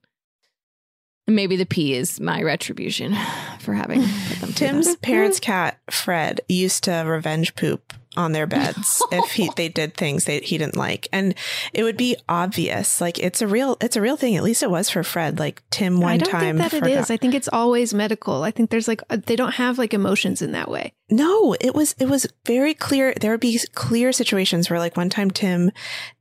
And 1.27 1.35
maybe 1.35 1.57
the 1.57 1.65
pee 1.67 1.93
is 1.93 2.19
my 2.19 2.41
retribution 2.41 3.15
for 3.59 3.75
having 3.75 4.01
put 4.01 4.39
them 4.39 4.49
through 4.49 4.67
Tim's 4.67 4.87
that. 4.87 5.01
parents' 5.03 5.39
cat 5.39 5.77
Fred 5.91 6.41
used 6.49 6.85
to 6.85 7.03
revenge 7.05 7.53
poop 7.55 7.86
on 8.17 8.31
their 8.33 8.47
beds 8.47 9.01
if 9.11 9.31
he 9.31 9.49
they 9.55 9.69
did 9.69 9.93
things 9.95 10.25
that 10.25 10.43
he 10.43 10.57
didn't 10.57 10.75
like, 10.75 11.07
and 11.13 11.35
it 11.73 11.83
would 11.83 11.95
be 11.97 12.17
obvious. 12.27 12.99
Like 12.99 13.19
it's 13.19 13.41
a 13.41 13.47
real 13.47 13.77
it's 13.79 13.95
a 13.95 14.01
real 14.01 14.17
thing. 14.17 14.35
At 14.35 14.43
least 14.43 14.63
it 14.63 14.69
was 14.71 14.89
for 14.89 15.03
Fred. 15.03 15.39
Like 15.39 15.61
Tim 15.69 16.01
one 16.01 16.11
I 16.13 16.17
don't 16.17 16.29
time 16.31 16.57
think 16.57 16.71
that 16.71 16.77
forgot. 16.77 16.89
it 16.89 16.99
is. 16.99 17.11
I 17.11 17.17
think 17.17 17.33
it's 17.35 17.49
always 17.53 17.93
medical. 17.93 18.43
I 18.43 18.51
think 18.51 18.69
there's 18.69 18.87
like 18.87 19.01
uh, 19.09 19.17
they 19.25 19.35
don't 19.35 19.53
have 19.55 19.77
like 19.77 19.93
emotions 19.93 20.41
in 20.41 20.51
that 20.53 20.69
way. 20.69 20.93
No, 21.09 21.53
it 21.61 21.73
was 21.73 21.95
it 21.99 22.09
was 22.09 22.27
very 22.45 22.73
clear. 22.73 23.13
There 23.19 23.31
would 23.31 23.39
be 23.39 23.59
clear 23.75 24.11
situations 24.11 24.69
where, 24.69 24.77
like, 24.79 24.97
one 24.97 25.09
time 25.09 25.31
Tim, 25.31 25.71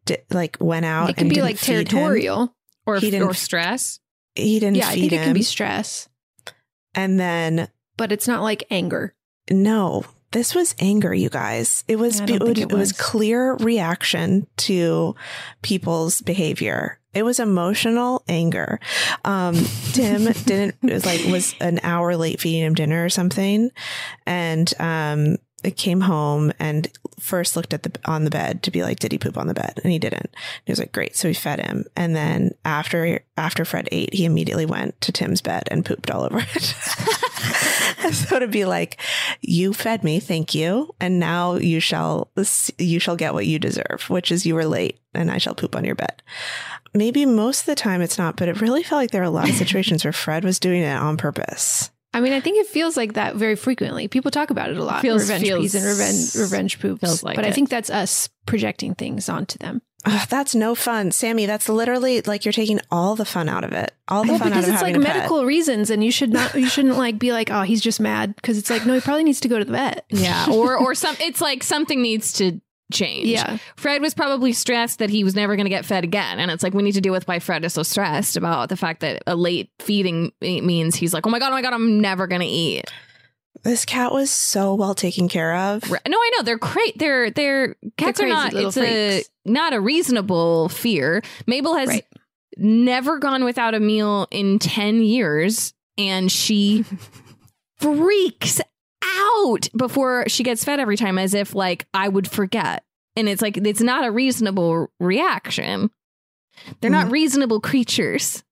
di- 0.04 0.18
like, 0.30 0.56
went 0.60 0.84
out. 0.86 1.10
It 1.10 1.18
and 1.18 1.28
be 1.28 1.42
like 1.42 1.56
feed 1.56 1.78
him. 1.78 1.84
territorial. 1.86 2.54
or, 2.86 2.98
He 2.98 3.10
didn't- 3.10 3.26
or 3.26 3.34
stress. 3.34 3.98
He 4.36 4.60
didn't 4.60 4.76
Yeah, 4.76 4.88
I 4.88 4.94
think 4.94 5.12
it 5.12 5.16
him, 5.16 5.24
can 5.24 5.34
be 5.34 5.42
stress, 5.42 6.08
and 6.94 7.18
then 7.18 7.68
but 7.96 8.12
it's 8.12 8.28
not 8.28 8.42
like 8.42 8.64
anger. 8.70 9.14
no, 9.50 10.04
this 10.36 10.54
was 10.54 10.74
anger. 10.78 11.14
You 11.14 11.30
guys, 11.30 11.82
it 11.88 11.96
was 11.96 12.20
it, 12.20 12.26
don't 12.26 12.42
would- 12.42 12.58
it 12.58 12.62
it 12.70 12.72
was 12.72 12.92
was. 12.92 13.00
clear 13.00 13.54
reaction 13.54 14.46
to 14.58 15.14
people's 15.62 16.20
behavior. 16.20 16.98
It 17.14 17.22
was 17.24 17.40
emotional 17.40 18.22
anger. 18.28 18.78
Um, 19.24 19.54
Tim 19.94 20.24
didn't 20.44 20.74
it 20.82 20.92
was 20.92 21.06
like 21.06 21.24
was 21.24 21.54
an 21.62 21.80
hour 21.82 22.14
late 22.18 22.38
feeding 22.38 22.64
him 22.64 22.74
dinner 22.74 23.02
or 23.02 23.08
something, 23.08 23.70
and 24.26 24.70
um, 24.78 25.36
came 25.72 26.02
home 26.02 26.52
and 26.58 26.88
first 27.18 27.56
looked 27.56 27.74
at 27.74 27.82
the 27.82 27.92
on 28.04 28.24
the 28.24 28.30
bed 28.30 28.62
to 28.62 28.70
be 28.70 28.82
like, 28.82 28.98
did 28.98 29.12
he 29.12 29.18
poop 29.18 29.36
on 29.36 29.46
the 29.46 29.54
bed? 29.54 29.80
And 29.82 29.92
he 29.92 29.98
didn't. 29.98 30.34
He 30.64 30.72
was 30.72 30.78
like, 30.78 30.92
great. 30.92 31.16
So 31.16 31.28
we 31.28 31.34
fed 31.34 31.60
him, 31.60 31.84
and 31.96 32.14
then 32.14 32.54
after 32.64 33.20
after 33.36 33.64
Fred 33.64 33.88
ate, 33.90 34.14
he 34.14 34.24
immediately 34.24 34.66
went 34.66 35.00
to 35.02 35.12
Tim's 35.12 35.40
bed 35.40 35.64
and 35.70 35.84
pooped 35.84 36.10
all 36.10 36.24
over 36.24 36.38
it. 36.38 36.62
so 38.14 38.38
to 38.38 38.48
be 38.48 38.64
like, 38.64 39.00
you 39.40 39.72
fed 39.72 40.04
me, 40.04 40.20
thank 40.20 40.54
you, 40.54 40.94
and 41.00 41.18
now 41.18 41.54
you 41.54 41.80
shall 41.80 42.30
you 42.78 42.98
shall 42.98 43.16
get 43.16 43.34
what 43.34 43.46
you 43.46 43.58
deserve, 43.58 44.08
which 44.08 44.30
is 44.30 44.46
you 44.46 44.54
were 44.54 44.66
late, 44.66 44.98
and 45.14 45.30
I 45.30 45.38
shall 45.38 45.54
poop 45.54 45.74
on 45.74 45.84
your 45.84 45.94
bed. 45.94 46.22
Maybe 46.94 47.26
most 47.26 47.60
of 47.60 47.66
the 47.66 47.74
time 47.74 48.00
it's 48.00 48.18
not, 48.18 48.36
but 48.36 48.48
it 48.48 48.60
really 48.60 48.82
felt 48.82 49.00
like 49.00 49.10
there 49.10 49.20
were 49.20 49.26
a 49.26 49.30
lot 49.30 49.48
of 49.48 49.54
situations 49.54 50.04
where 50.04 50.12
Fred 50.12 50.44
was 50.44 50.58
doing 50.58 50.82
it 50.82 50.96
on 50.96 51.16
purpose. 51.16 51.90
I 52.16 52.20
mean, 52.20 52.32
I 52.32 52.40
think 52.40 52.58
it 52.58 52.66
feels 52.66 52.96
like 52.96 53.12
that 53.12 53.36
very 53.36 53.56
frequently. 53.56 54.08
People 54.08 54.30
talk 54.30 54.48
about 54.50 54.70
it 54.70 54.78
a 54.78 54.82
lot. 54.84 55.02
Feels- 55.02 55.22
revenge 55.22 55.42
feels- 55.44 55.60
peas 55.62 55.74
and 55.74 55.84
revenge 55.84 56.34
revenge 56.34 56.80
poops. 56.80 57.00
feels 57.02 57.22
like 57.22 57.36
but 57.36 57.44
I 57.44 57.50
think 57.52 57.68
that's 57.68 57.90
us 57.90 58.28
projecting 58.46 58.94
things 58.94 59.28
onto 59.28 59.58
them. 59.58 59.82
Ugh, 60.08 60.28
that's 60.30 60.54
no 60.54 60.74
fun, 60.76 61.10
Sammy. 61.10 61.46
That's 61.46 61.68
literally 61.68 62.20
like 62.22 62.44
you're 62.44 62.52
taking 62.52 62.80
all 62.92 63.16
the 63.16 63.24
fun 63.24 63.48
out 63.48 63.64
of 63.64 63.72
it. 63.72 63.92
All 64.08 64.22
the 64.22 64.30
Well, 64.30 64.38
fun 64.38 64.48
out 64.52 64.54
because 64.60 64.68
it's 64.68 64.80
like 64.82 64.94
having 64.94 65.02
a 65.02 65.04
pet. 65.04 65.16
medical 65.16 65.44
reasons, 65.44 65.90
and 65.90 66.02
you 66.04 66.12
should 66.12 66.32
not. 66.32 66.54
You 66.54 66.68
shouldn't 66.68 66.96
like 66.96 67.18
be 67.18 67.32
like, 67.32 67.50
oh, 67.50 67.62
he's 67.62 67.80
just 67.80 67.98
mad 68.00 68.34
because 68.36 68.56
it's 68.56 68.70
like, 68.70 68.86
no, 68.86 68.94
he 68.94 69.00
probably 69.00 69.24
needs 69.24 69.40
to 69.40 69.48
go 69.48 69.58
to 69.58 69.64
the 69.64 69.72
vet. 69.72 70.04
Yeah, 70.10 70.46
or 70.50 70.76
or 70.78 70.94
some. 70.94 71.16
It's 71.20 71.40
like 71.40 71.62
something 71.64 72.00
needs 72.00 72.32
to 72.34 72.60
change. 72.92 73.26
Yeah. 73.28 73.58
Fred 73.76 74.00
was 74.02 74.14
probably 74.14 74.52
stressed 74.52 74.98
that 75.00 75.10
he 75.10 75.24
was 75.24 75.34
never 75.34 75.56
going 75.56 75.64
to 75.66 75.70
get 75.70 75.84
fed 75.84 76.04
again, 76.04 76.38
and 76.38 76.50
it's 76.50 76.62
like 76.62 76.74
we 76.74 76.82
need 76.82 76.92
to 76.92 77.00
deal 77.00 77.12
with 77.12 77.26
why 77.28 77.38
Fred 77.38 77.64
is 77.64 77.72
so 77.74 77.82
stressed 77.82 78.36
about 78.36 78.68
the 78.68 78.76
fact 78.76 79.00
that 79.00 79.22
a 79.26 79.34
late 79.36 79.70
feeding 79.80 80.32
means 80.40 80.94
he's 80.96 81.12
like, 81.14 81.26
oh 81.26 81.30
my 81.30 81.38
god, 81.38 81.48
oh 81.48 81.54
my 81.56 81.62
god, 81.62 81.72
I'm 81.74 82.00
never 82.00 82.26
going 82.26 82.42
to 82.42 82.46
eat. 82.46 82.84
This 83.64 83.84
cat 83.84 84.12
was 84.12 84.30
so 84.30 84.74
well 84.74 84.94
taken 84.94 85.28
care 85.28 85.56
of. 85.56 85.90
Right. 85.90 86.00
No, 86.06 86.16
I 86.16 86.30
know 86.36 86.42
they're 86.44 86.58
great. 86.58 86.98
They're 86.98 87.30
they're 87.30 87.74
cats 87.96 88.18
They're 88.20 88.28
are 88.28 88.30
not. 88.30 88.54
It's 88.54 88.76
a 88.76 89.14
freaks. 89.16 89.30
not 89.44 89.72
a 89.72 89.80
reasonable 89.80 90.68
fear. 90.68 91.22
Mabel 91.46 91.74
has 91.74 91.88
Right. 91.88 92.04
never 92.58 93.18
gone 93.18 93.44
without 93.44 93.74
a 93.74 93.80
meal 93.80 94.28
in 94.30 94.58
ten 94.60 95.00
years, 95.02 95.74
and 95.98 96.30
she 96.30 96.84
freaks 97.78 98.60
out 99.04 99.68
before 99.76 100.28
she 100.28 100.42
gets 100.42 100.64
fed 100.64 100.80
every 100.80 100.96
time, 100.96 101.18
as 101.18 101.34
if 101.34 101.54
like 101.54 101.86
I 101.94 102.08
would 102.08 102.28
forget. 102.30 102.84
And 103.16 103.28
it's 103.28 103.40
like 103.42 103.56
it's 103.56 103.80
not 103.80 104.04
a 104.04 104.10
reasonable 104.10 104.88
reaction. 105.00 105.90
They're 106.80 106.90
not 106.90 107.10
reasonable 107.10 107.60
creatures. 107.60 108.42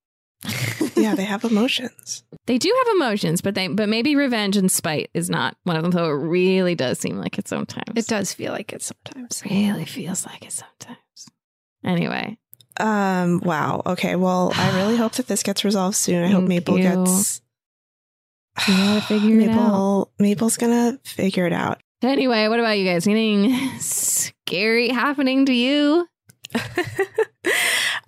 yeah, 0.95 1.15
they 1.15 1.25
have 1.25 1.43
emotions. 1.45 2.23
They 2.47 2.59
do 2.59 2.75
have 2.85 2.97
emotions, 2.97 3.41
but 3.41 3.55
they 3.55 3.69
but 3.69 3.89
maybe 3.89 4.15
revenge 4.15 4.57
and 4.59 4.71
spite 4.71 5.11
is 5.15 5.31
not 5.31 5.57
one 5.65 5.77
of 5.77 5.83
them. 5.83 5.91
Though 5.91 6.07
it 6.11 6.15
really 6.23 6.75
does 6.75 6.99
seem 6.99 7.17
like 7.19 7.39
it 7.39 7.49
sometimes. 7.49 7.97
It 7.97 8.07
does 8.07 8.33
feel 8.35 8.53
like 8.53 8.73
it 8.73 8.83
sometimes. 8.83 9.43
really 9.51 9.87
feels 9.87 10.27
like 10.27 10.45
it 10.45 10.53
sometimes. 10.53 10.99
Anyway, 11.83 12.39
Um. 12.79 13.41
Wow. 13.45 13.83
Okay. 13.87 14.17
Well, 14.17 14.53
I 14.55 14.77
really 14.83 14.97
hope 14.97 15.13
that 15.13 15.27
this 15.29 15.43
gets 15.43 15.65
resolved 15.65 15.97
soon. 15.97 16.25
I 16.25 16.29
hope 16.29 16.45
Maple 16.45 16.77
you. 16.79 16.83
gets. 16.83 17.41
You 18.69 18.77
gotta 18.77 19.01
figure 19.03 19.41
it 19.41 19.47
Maple, 19.49 20.13
Maple's 20.19 20.57
gonna 20.57 20.99
figure 21.05 21.47
it 21.47 21.53
out. 21.53 21.81
anyway, 22.03 22.49
what 22.49 22.61
about 22.61 22.79
you 22.79 22.85
guys? 22.85 23.07
Anything 23.07 23.53
scary 23.81 24.89
happening 24.91 25.47
to 25.47 25.53
you? 25.53 26.09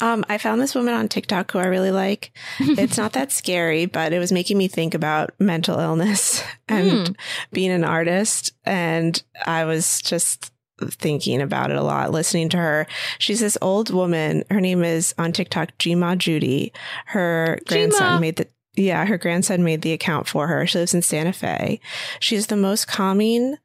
um, 0.00 0.24
I 0.28 0.38
found 0.38 0.60
this 0.60 0.74
woman 0.74 0.94
on 0.94 1.08
TikTok 1.08 1.50
who 1.52 1.58
I 1.58 1.66
really 1.66 1.90
like. 1.90 2.30
It's 2.60 2.96
not 2.96 3.12
that 3.14 3.32
scary, 3.32 3.86
but 3.86 4.12
it 4.12 4.18
was 4.18 4.32
making 4.32 4.58
me 4.58 4.68
think 4.68 4.94
about 4.94 5.30
mental 5.40 5.78
illness 5.78 6.42
and 6.68 7.08
Hmm. 7.08 7.12
being 7.52 7.70
an 7.72 7.84
artist. 7.84 8.52
And 8.64 9.20
I 9.46 9.64
was 9.64 10.00
just 10.02 10.52
thinking 10.80 11.40
about 11.40 11.70
it 11.70 11.76
a 11.76 11.82
lot, 11.82 12.10
listening 12.12 12.50
to 12.50 12.58
her. 12.58 12.86
She's 13.18 13.40
this 13.40 13.56
old 13.62 13.90
woman. 13.90 14.44
Her 14.50 14.60
name 14.60 14.84
is 14.84 15.14
on 15.18 15.32
TikTok, 15.32 15.70
Gma 15.78 16.18
Judy. 16.18 16.72
Her 17.06 17.58
grandson 17.66 18.18
Gma. 18.18 18.20
made 18.20 18.36
the 18.36 18.46
yeah, 18.76 19.04
her 19.06 19.18
grandson 19.18 19.64
made 19.64 19.82
the 19.82 19.92
account 19.92 20.28
for 20.28 20.46
her. 20.46 20.66
She 20.66 20.78
lives 20.78 20.94
in 20.94 21.02
Santa 21.02 21.32
Fe. 21.32 21.80
She's 22.20 22.46
the 22.46 22.56
most 22.56 22.86
calming 22.86 23.56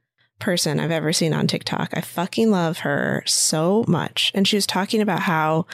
person 0.42 0.80
I've 0.80 0.92
ever 0.92 1.14
seen 1.14 1.34
on 1.34 1.48
TikTok. 1.48 1.92
I 1.94 2.02
fucking 2.02 2.52
love 2.52 2.80
her 2.80 3.24
so 3.26 3.86
much. 3.88 4.32
And 4.36 4.46
she 4.48 4.58
was 4.58 4.68
talking 4.68 5.00
about 5.00 5.22
how 5.22 5.66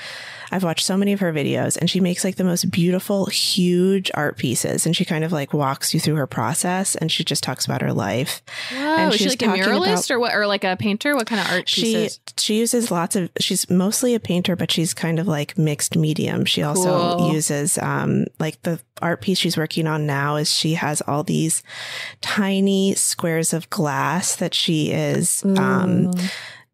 I've 0.51 0.63
watched 0.63 0.85
so 0.85 0.95
many 0.95 1.11
of 1.13 1.19
her 1.21 1.33
videos 1.33 1.75
and 1.77 1.89
she 1.89 1.99
makes 1.99 2.23
like 2.23 2.35
the 2.35 2.43
most 2.43 2.69
beautiful, 2.69 3.25
huge 3.25 4.11
art 4.13 4.37
pieces. 4.37 4.85
And 4.85 4.95
she 4.95 5.03
kind 5.05 5.23
of 5.23 5.31
like 5.31 5.53
walks 5.53 5.93
you 5.93 5.99
through 5.99 6.15
her 6.15 6.27
process 6.27 6.95
and 6.95 7.11
she 7.11 7.23
just 7.23 7.43
talks 7.43 7.65
about 7.65 7.81
her 7.81 7.91
life. 7.93 8.41
Oh, 8.75 9.07
is 9.07 9.15
she 9.15 9.23
she 9.23 9.29
like 9.29 9.41
a 9.41 9.45
muralist 9.47 10.09
about- 10.09 10.11
or 10.11 10.19
what? 10.19 10.35
Or 10.35 10.45
like 10.47 10.63
a 10.63 10.77
painter? 10.77 11.15
What 11.15 11.27
kind 11.27 11.41
of 11.41 11.49
art 11.51 11.67
She 11.67 11.81
pieces? 11.81 12.19
she 12.37 12.59
uses 12.59 12.91
lots 12.91 13.15
of 13.15 13.29
she's 13.39 13.69
mostly 13.69 14.13
a 14.15 14.19
painter, 14.19 14.55
but 14.55 14.69
she's 14.71 14.93
kind 14.93 15.17
of 15.19 15.27
like 15.27 15.57
mixed 15.57 15.95
medium. 15.97 16.45
She 16.45 16.61
also 16.61 17.17
Cool. 17.17 17.33
uses 17.33 17.77
um 17.79 18.25
like 18.39 18.61
the 18.63 18.79
art 19.01 19.21
piece 19.21 19.37
she's 19.37 19.57
working 19.57 19.85
on 19.87 20.05
now 20.07 20.37
is 20.37 20.51
she 20.51 20.73
has 20.73 21.01
all 21.07 21.23
these 21.23 21.61
tiny 22.21 22.95
squares 22.95 23.53
of 23.53 23.69
glass 23.69 24.35
that 24.35 24.55
she 24.57 24.91
is 24.91 25.43
um 25.57 26.11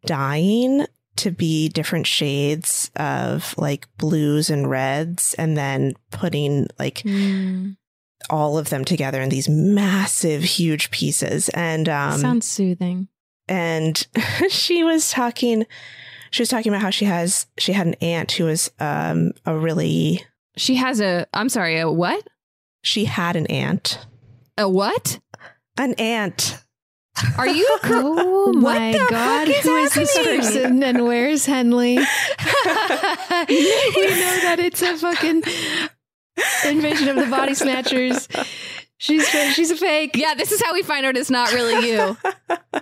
dyeing 0.06 0.86
to 1.16 1.30
be 1.30 1.68
different 1.68 2.06
shades 2.06 2.90
of 2.96 3.54
like 3.56 3.86
blues 3.98 4.50
and 4.50 4.68
reds 4.68 5.34
and 5.34 5.56
then 5.56 5.94
putting 6.10 6.66
like 6.78 7.02
Mm, 7.04 7.76
all 8.30 8.58
of 8.58 8.70
them 8.70 8.84
together 8.84 9.20
in 9.20 9.28
these 9.28 9.48
massive 9.48 10.42
huge 10.42 10.90
pieces 10.90 11.48
and 11.50 11.88
um 11.88 12.18
sounds 12.18 12.46
soothing. 12.46 13.08
and 13.48 14.06
she 14.48 14.82
was 14.82 15.10
talking 15.10 15.66
she 16.30 16.42
was 16.42 16.48
talking 16.48 16.72
about 16.72 16.82
how 16.82 16.90
she 16.90 17.04
has 17.04 17.46
she 17.58 17.72
had 17.72 17.86
an 17.86 17.94
aunt 18.00 18.32
who 18.32 18.44
was 18.44 18.70
um 18.80 19.32
a 19.46 19.56
really 19.56 20.24
She 20.56 20.76
has 20.76 21.00
a. 21.00 21.26
I'm 21.34 21.48
sorry. 21.48 21.78
A 21.80 21.90
what? 21.90 22.26
she 22.82 23.04
had 23.06 23.34
an 23.36 23.46
aunt 23.46 23.98
A 24.58 24.68
what? 24.68 25.20
an 25.78 25.94
aunt 25.94 26.58
Are 27.38 27.46
you? 27.48 27.78
cor- 27.82 27.92
Oh 27.96 28.50
What 28.52 28.60
my 28.78 28.92
the 28.92 28.98
god, 29.10 29.46
fuck 29.48 29.56
is 29.56 29.62
who 29.64 29.76
is 29.76 29.94
this 29.94 30.18
person 30.18 30.82
and 30.82 31.04
where's 31.04 31.46
Henley? 31.46 31.96
we 31.98 32.02
know 32.02 32.06
that 33.48 34.56
it's 34.58 34.82
a 34.82 34.96
fucking 34.96 35.42
invasion 36.66 37.08
of 37.08 37.16
the 37.16 37.26
body 37.30 37.54
snatchers. 37.54 38.28
She's 38.98 39.28
she's 39.54 39.70
a 39.70 39.76
fake. 39.76 40.16
yeah, 40.16 40.34
this 40.34 40.52
is 40.52 40.62
how 40.62 40.72
we 40.74 40.82
find 40.82 41.06
out 41.06 41.16
it's 41.16 41.30
not 41.30 41.52
really 41.52 41.88
you. 41.88 42.16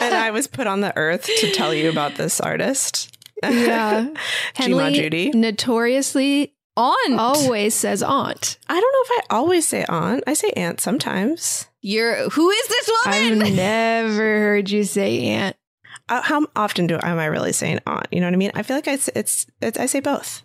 and 0.00 0.14
I 0.14 0.30
was 0.32 0.46
put 0.46 0.66
on 0.66 0.80
the 0.80 0.96
earth 0.96 1.28
to 1.40 1.50
tell 1.52 1.72
you 1.74 1.90
about 1.90 2.14
this 2.16 2.40
artist. 2.40 3.16
Yeah. 3.42 4.08
Gma 4.08 4.16
Henley 4.54 4.92
Judy. 4.94 5.30
notoriously 5.30 6.54
On. 6.76 7.18
always 7.18 7.74
says 7.74 8.02
aunt. 8.02 8.58
I 8.68 8.74
don't 8.80 8.92
know 8.92 9.16
if 9.16 9.24
I 9.30 9.36
always 9.36 9.66
say 9.66 9.84
aunt. 9.88 10.24
I 10.26 10.34
say 10.34 10.50
aunt 10.52 10.80
sometimes. 10.80 11.67
You're. 11.80 12.28
Who 12.30 12.50
is 12.50 12.68
this 12.68 12.90
woman? 13.04 13.42
I've 13.42 13.54
never 13.54 14.14
heard 14.40 14.70
you 14.70 14.84
say 14.84 15.26
aunt. 15.28 15.56
Uh, 16.08 16.22
how 16.22 16.46
often 16.56 16.86
do 16.86 16.98
am 17.02 17.18
I 17.18 17.26
really 17.26 17.52
saying 17.52 17.80
aunt? 17.86 18.06
You 18.10 18.20
know 18.20 18.26
what 18.26 18.34
I 18.34 18.38
mean? 18.38 18.50
I 18.54 18.62
feel 18.62 18.76
like 18.76 18.88
I, 18.88 18.92
s- 18.92 19.10
it's, 19.14 19.46
it's 19.60 19.78
I 19.78 19.86
say 19.86 20.00
both. 20.00 20.42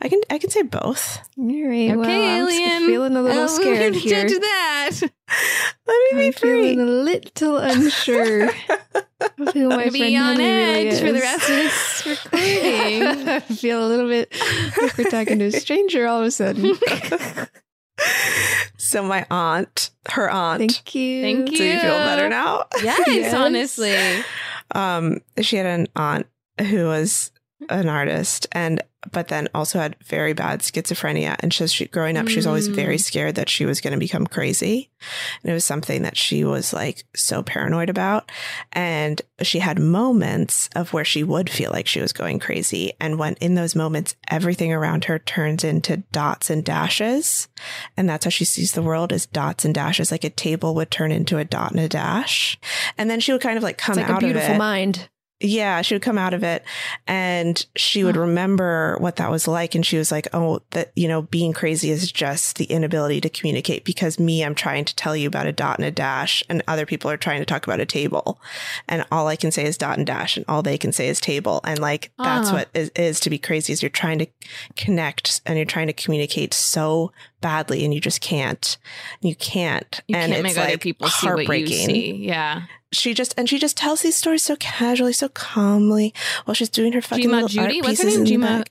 I 0.00 0.08
can 0.08 0.20
I 0.30 0.38
can 0.38 0.48
say 0.48 0.62
both. 0.62 1.18
All 1.38 1.44
right, 1.44 1.90
Okay, 1.90 1.94
well, 1.96 2.48
I'm 2.48 2.86
feeling 2.86 3.14
a 3.16 3.22
little 3.22 3.42
Oh, 3.42 3.46
scared 3.46 3.94
here. 3.94 4.26
judge 4.26 4.38
that. 4.40 4.90
Let 5.86 6.12
me 6.14 6.18
be 6.18 6.26
I'm 6.28 6.32
free. 6.32 6.50
feeling 6.74 6.80
a 6.80 6.84
little 6.84 7.56
unsure 7.58 8.44
of 8.48 8.54
who 9.52 9.70
I'm 9.70 9.76
my 9.76 9.76
gonna 9.76 9.90
friend 9.90 9.92
be 9.92 10.16
on 10.16 10.36
Henley 10.40 10.44
really 10.44 10.88
edge 10.88 11.00
for 11.00 11.12
the 11.12 11.20
rest 11.20 11.50
of 11.50 11.56
this 11.56 12.06
recording. 12.06 13.28
I 13.28 13.40
feel 13.40 13.86
a 13.86 13.88
little 13.88 14.08
bit 14.08 14.32
like 14.80 14.96
we're 14.96 15.10
talking 15.10 15.38
to 15.40 15.46
a 15.46 15.52
stranger 15.52 16.06
all 16.06 16.20
of 16.20 16.26
a 16.26 16.30
sudden. 16.30 16.78
So 18.76 19.02
my 19.02 19.26
aunt, 19.30 19.90
her 20.10 20.30
aunt. 20.30 20.58
Thank 20.60 20.94
you. 20.94 21.22
Thank 21.22 21.50
you. 21.52 21.56
Do 21.58 21.64
you 21.64 21.80
feel 21.80 21.90
better 21.98 22.28
now? 22.28 22.64
yes, 22.82 23.02
Yes. 23.08 23.34
honestly. 23.34 24.24
um 24.74 25.18
she 25.40 25.56
had 25.56 25.66
an 25.66 25.86
aunt 25.96 26.26
who 26.60 26.84
was 26.86 27.30
an 27.68 27.88
artist 27.88 28.46
and 28.52 28.82
but 29.12 29.28
then 29.28 29.48
also 29.54 29.78
had 29.78 29.96
very 30.04 30.34
bad 30.34 30.60
schizophrenia. 30.60 31.34
And 31.40 31.54
she, 31.54 31.66
she 31.68 31.86
growing 31.86 32.18
up 32.18 32.28
she 32.28 32.36
was 32.36 32.46
always 32.46 32.66
very 32.66 32.96
Mm. 32.96 33.00
scared 33.00 33.34
that 33.36 33.48
she 33.48 33.64
was 33.64 33.80
going 33.80 33.94
to 33.94 33.98
become 33.98 34.26
crazy. 34.26 34.90
And 35.42 35.50
it 35.50 35.54
was 35.54 35.64
something 35.64 36.02
that 36.02 36.18
she 36.18 36.44
was 36.44 36.74
like 36.74 37.04
so 37.16 37.42
paranoid 37.42 37.88
about. 37.88 38.30
And 38.74 39.22
she 39.40 39.60
had 39.60 39.78
moments 39.78 40.68
of 40.76 40.92
where 40.92 41.06
she 41.06 41.24
would 41.24 41.48
feel 41.48 41.70
like 41.70 41.86
she 41.86 42.02
was 42.02 42.12
going 42.12 42.40
crazy. 42.40 42.92
And 43.00 43.18
when 43.18 43.36
in 43.36 43.54
those 43.54 43.74
moments 43.74 44.16
everything 44.28 44.70
around 44.70 45.06
her 45.06 45.18
turns 45.18 45.64
into 45.64 45.98
dots 46.12 46.50
and 46.50 46.62
dashes. 46.62 47.48
And 47.96 48.06
that's 48.06 48.26
how 48.26 48.30
she 48.30 48.44
sees 48.44 48.72
the 48.72 48.82
world 48.82 49.14
as 49.14 49.24
dots 49.24 49.64
and 49.64 49.74
dashes. 49.74 50.10
Like 50.12 50.24
a 50.24 50.30
table 50.30 50.74
would 50.74 50.90
turn 50.90 51.10
into 51.10 51.38
a 51.38 51.44
dot 51.46 51.70
and 51.70 51.80
a 51.80 51.88
dash. 51.88 52.58
And 52.98 53.08
then 53.08 53.20
she 53.20 53.32
would 53.32 53.40
kind 53.40 53.56
of 53.56 53.62
like 53.62 53.78
come 53.78 53.98
It's 53.98 54.06
like 54.06 54.10
out 54.14 54.22
a 54.22 54.26
beautiful 54.26 54.50
of 54.50 54.56
it. 54.56 54.58
mind. 54.58 55.08
Yeah, 55.40 55.80
she 55.82 55.94
would 55.94 56.02
come 56.02 56.18
out 56.18 56.34
of 56.34 56.44
it 56.44 56.62
and 57.06 57.64
she 57.74 58.04
would 58.04 58.16
remember 58.16 58.96
what 59.00 59.16
that 59.16 59.30
was 59.30 59.48
like. 59.48 59.74
And 59.74 59.84
she 59.86 59.96
was 59.96 60.12
like, 60.12 60.28
Oh, 60.34 60.60
that, 60.70 60.92
you 60.94 61.08
know, 61.08 61.22
being 61.22 61.52
crazy 61.54 61.90
is 61.90 62.12
just 62.12 62.56
the 62.58 62.66
inability 62.66 63.20
to 63.22 63.30
communicate 63.30 63.84
because 63.84 64.18
me, 64.18 64.44
I'm 64.44 64.54
trying 64.54 64.84
to 64.84 64.94
tell 64.94 65.16
you 65.16 65.26
about 65.26 65.46
a 65.46 65.52
dot 65.52 65.78
and 65.78 65.86
a 65.86 65.90
dash 65.90 66.42
and 66.50 66.62
other 66.68 66.84
people 66.84 67.10
are 67.10 67.16
trying 67.16 67.40
to 67.40 67.46
talk 67.46 67.66
about 67.66 67.80
a 67.80 67.86
table. 67.86 68.38
And 68.86 69.06
all 69.10 69.28
I 69.28 69.36
can 69.36 69.50
say 69.50 69.64
is 69.64 69.78
dot 69.78 69.96
and 69.96 70.06
dash 70.06 70.36
and 70.36 70.44
all 70.46 70.62
they 70.62 70.76
can 70.78 70.92
say 70.92 71.08
is 71.08 71.20
table. 71.20 71.60
And 71.64 71.78
like, 71.78 72.12
that's 72.18 72.50
Ah. 72.50 72.52
what 72.52 72.68
is, 72.74 72.90
is 72.94 73.18
to 73.20 73.30
be 73.30 73.38
crazy 73.38 73.72
is 73.72 73.82
you're 73.82 73.88
trying 73.90 74.18
to 74.18 74.26
connect 74.76 75.40
and 75.46 75.56
you're 75.56 75.64
trying 75.64 75.86
to 75.86 75.92
communicate 75.92 76.52
so 76.54 77.12
badly 77.40 77.84
and 77.84 77.94
you 77.94 78.00
just 78.00 78.20
can't. 78.20 78.76
You 79.22 79.34
can't. 79.34 80.00
You 80.06 80.16
and 80.16 80.32
can't 80.32 80.46
it's 80.46 80.56
make 80.56 80.62
other 80.62 80.72
like 80.72 80.80
people 80.82 81.08
see 81.08 81.26
what 81.26 81.30
you 81.32 81.36
heartbreaking. 81.38 81.86
see. 81.86 82.12
Yeah. 82.16 82.62
She 82.92 83.14
just 83.14 83.34
and 83.38 83.48
she 83.48 83.58
just 83.58 83.76
tells 83.76 84.02
these 84.02 84.16
stories 84.16 84.42
so 84.42 84.56
casually, 84.56 85.12
so 85.12 85.28
calmly 85.28 86.12
while 86.44 86.54
she's 86.54 86.68
doing 86.68 86.92
her 86.92 87.00
fucking 87.00 87.30
little 87.30 87.48
Judy? 87.48 87.80
art 87.80 87.86
What's 87.88 87.98
her 88.02 88.06
pieces 88.08 88.30
name? 88.30 88.42
in 88.42 88.50
the 88.50 88.64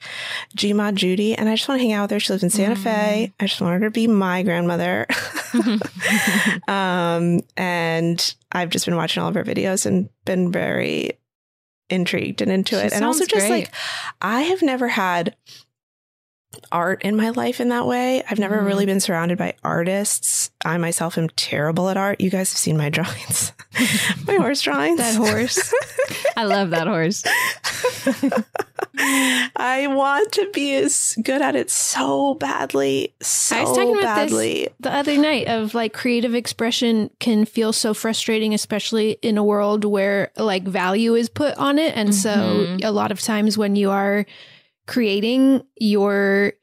Gma- 0.58 0.94
Judy, 0.94 1.36
and 1.36 1.48
I 1.48 1.56
just 1.56 1.68
want 1.70 1.80
to 1.80 1.84
hang 1.84 1.94
out 1.94 2.04
with 2.04 2.12
her. 2.12 2.20
She 2.20 2.34
lives 2.34 2.44
in 2.44 2.50
Santa 2.50 2.76
Mm. 2.76 2.84
Fe. 2.84 3.34
I 3.40 3.46
just 3.46 3.62
want 3.62 3.82
her 3.82 3.88
to 3.88 3.92
be 3.92 4.08
my 4.08 4.44
grandmother. 4.44 5.08
um, 6.68 7.40
and 7.58 8.36
I've 8.52 8.70
just 8.70 8.86
been 8.86 8.96
watching 8.96 9.22
all 9.24 9.30
of 9.30 9.36
her 9.36 9.44
videos 9.44 9.86
and 9.86 10.10
been 10.26 10.52
very 10.52 11.12
intrigued 11.90 12.42
and 12.42 12.52
into 12.52 12.76
She 12.80 12.86
it. 12.88 12.94
And 12.94 13.04
also 13.04 13.26
just 13.26 13.48
great. 13.48 13.50
like 13.66 13.74
I 14.22 14.42
have 14.44 14.62
never 14.62 14.88
had 14.88 15.36
art 16.72 17.04
in 17.04 17.16
my 17.16 17.30
life 17.30 17.60
in 17.62 17.70
that 17.70 17.86
way. 17.86 18.24
I've 18.30 18.40
never 18.40 18.58
Mhm. 18.62 18.66
really 18.66 18.86
been 18.86 19.00
surrounded 19.00 19.38
by 19.38 19.54
artists. 19.64 20.50
I 20.66 20.78
myself 20.78 21.18
am 21.18 21.30
terrible 21.30 21.90
at 21.90 21.98
art. 21.98 22.20
You 22.22 22.30
guys 22.30 22.52
have 22.52 22.58
seen 22.58 22.76
my 22.78 22.90
drawings. 22.90 23.52
my 24.28 24.36
horse 24.36 24.62
drawings. 24.62 24.98
That 24.98 25.16
horse. 25.16 25.74
I 26.36 26.44
love 26.46 26.72
that 26.72 26.88
horse. 26.88 27.24
I 29.02 29.88
want 29.88 30.32
to 30.34 30.50
be 30.54 30.76
as 30.76 31.16
good 31.24 31.42
at 31.42 31.56
it 31.56 31.70
so 31.70 32.34
badly. 32.36 33.14
So 33.22 33.56
I 33.58 33.62
was 33.62 33.70
talking 33.78 33.94
about 33.94 34.02
badly. 34.30 34.64
this 34.64 34.74
the 34.80 34.94
other 34.94 35.18
night 35.18 35.48
of 35.48 35.74
like 35.74 35.94
creative 35.94 36.36
expression 36.36 37.10
can 37.20 37.46
feel 37.46 37.72
so 37.72 37.94
frustrating, 37.94 38.54
especially 38.54 39.12
in 39.22 39.38
a 39.38 39.44
world 39.44 39.86
where 39.86 40.32
like 40.38 40.64
value 40.64 41.16
is 41.16 41.30
put 41.30 41.56
on 41.58 41.80
it. 41.80 41.96
And 41.96 42.14
so 42.14 42.30
Mhm. 42.32 42.84
a 42.84 42.92
lot 42.92 43.12
of 43.12 43.22
times 43.22 43.58
when 43.58 43.76
you 43.76 43.90
are 43.92 44.26
creating, 44.90 45.64
you're 45.78 46.54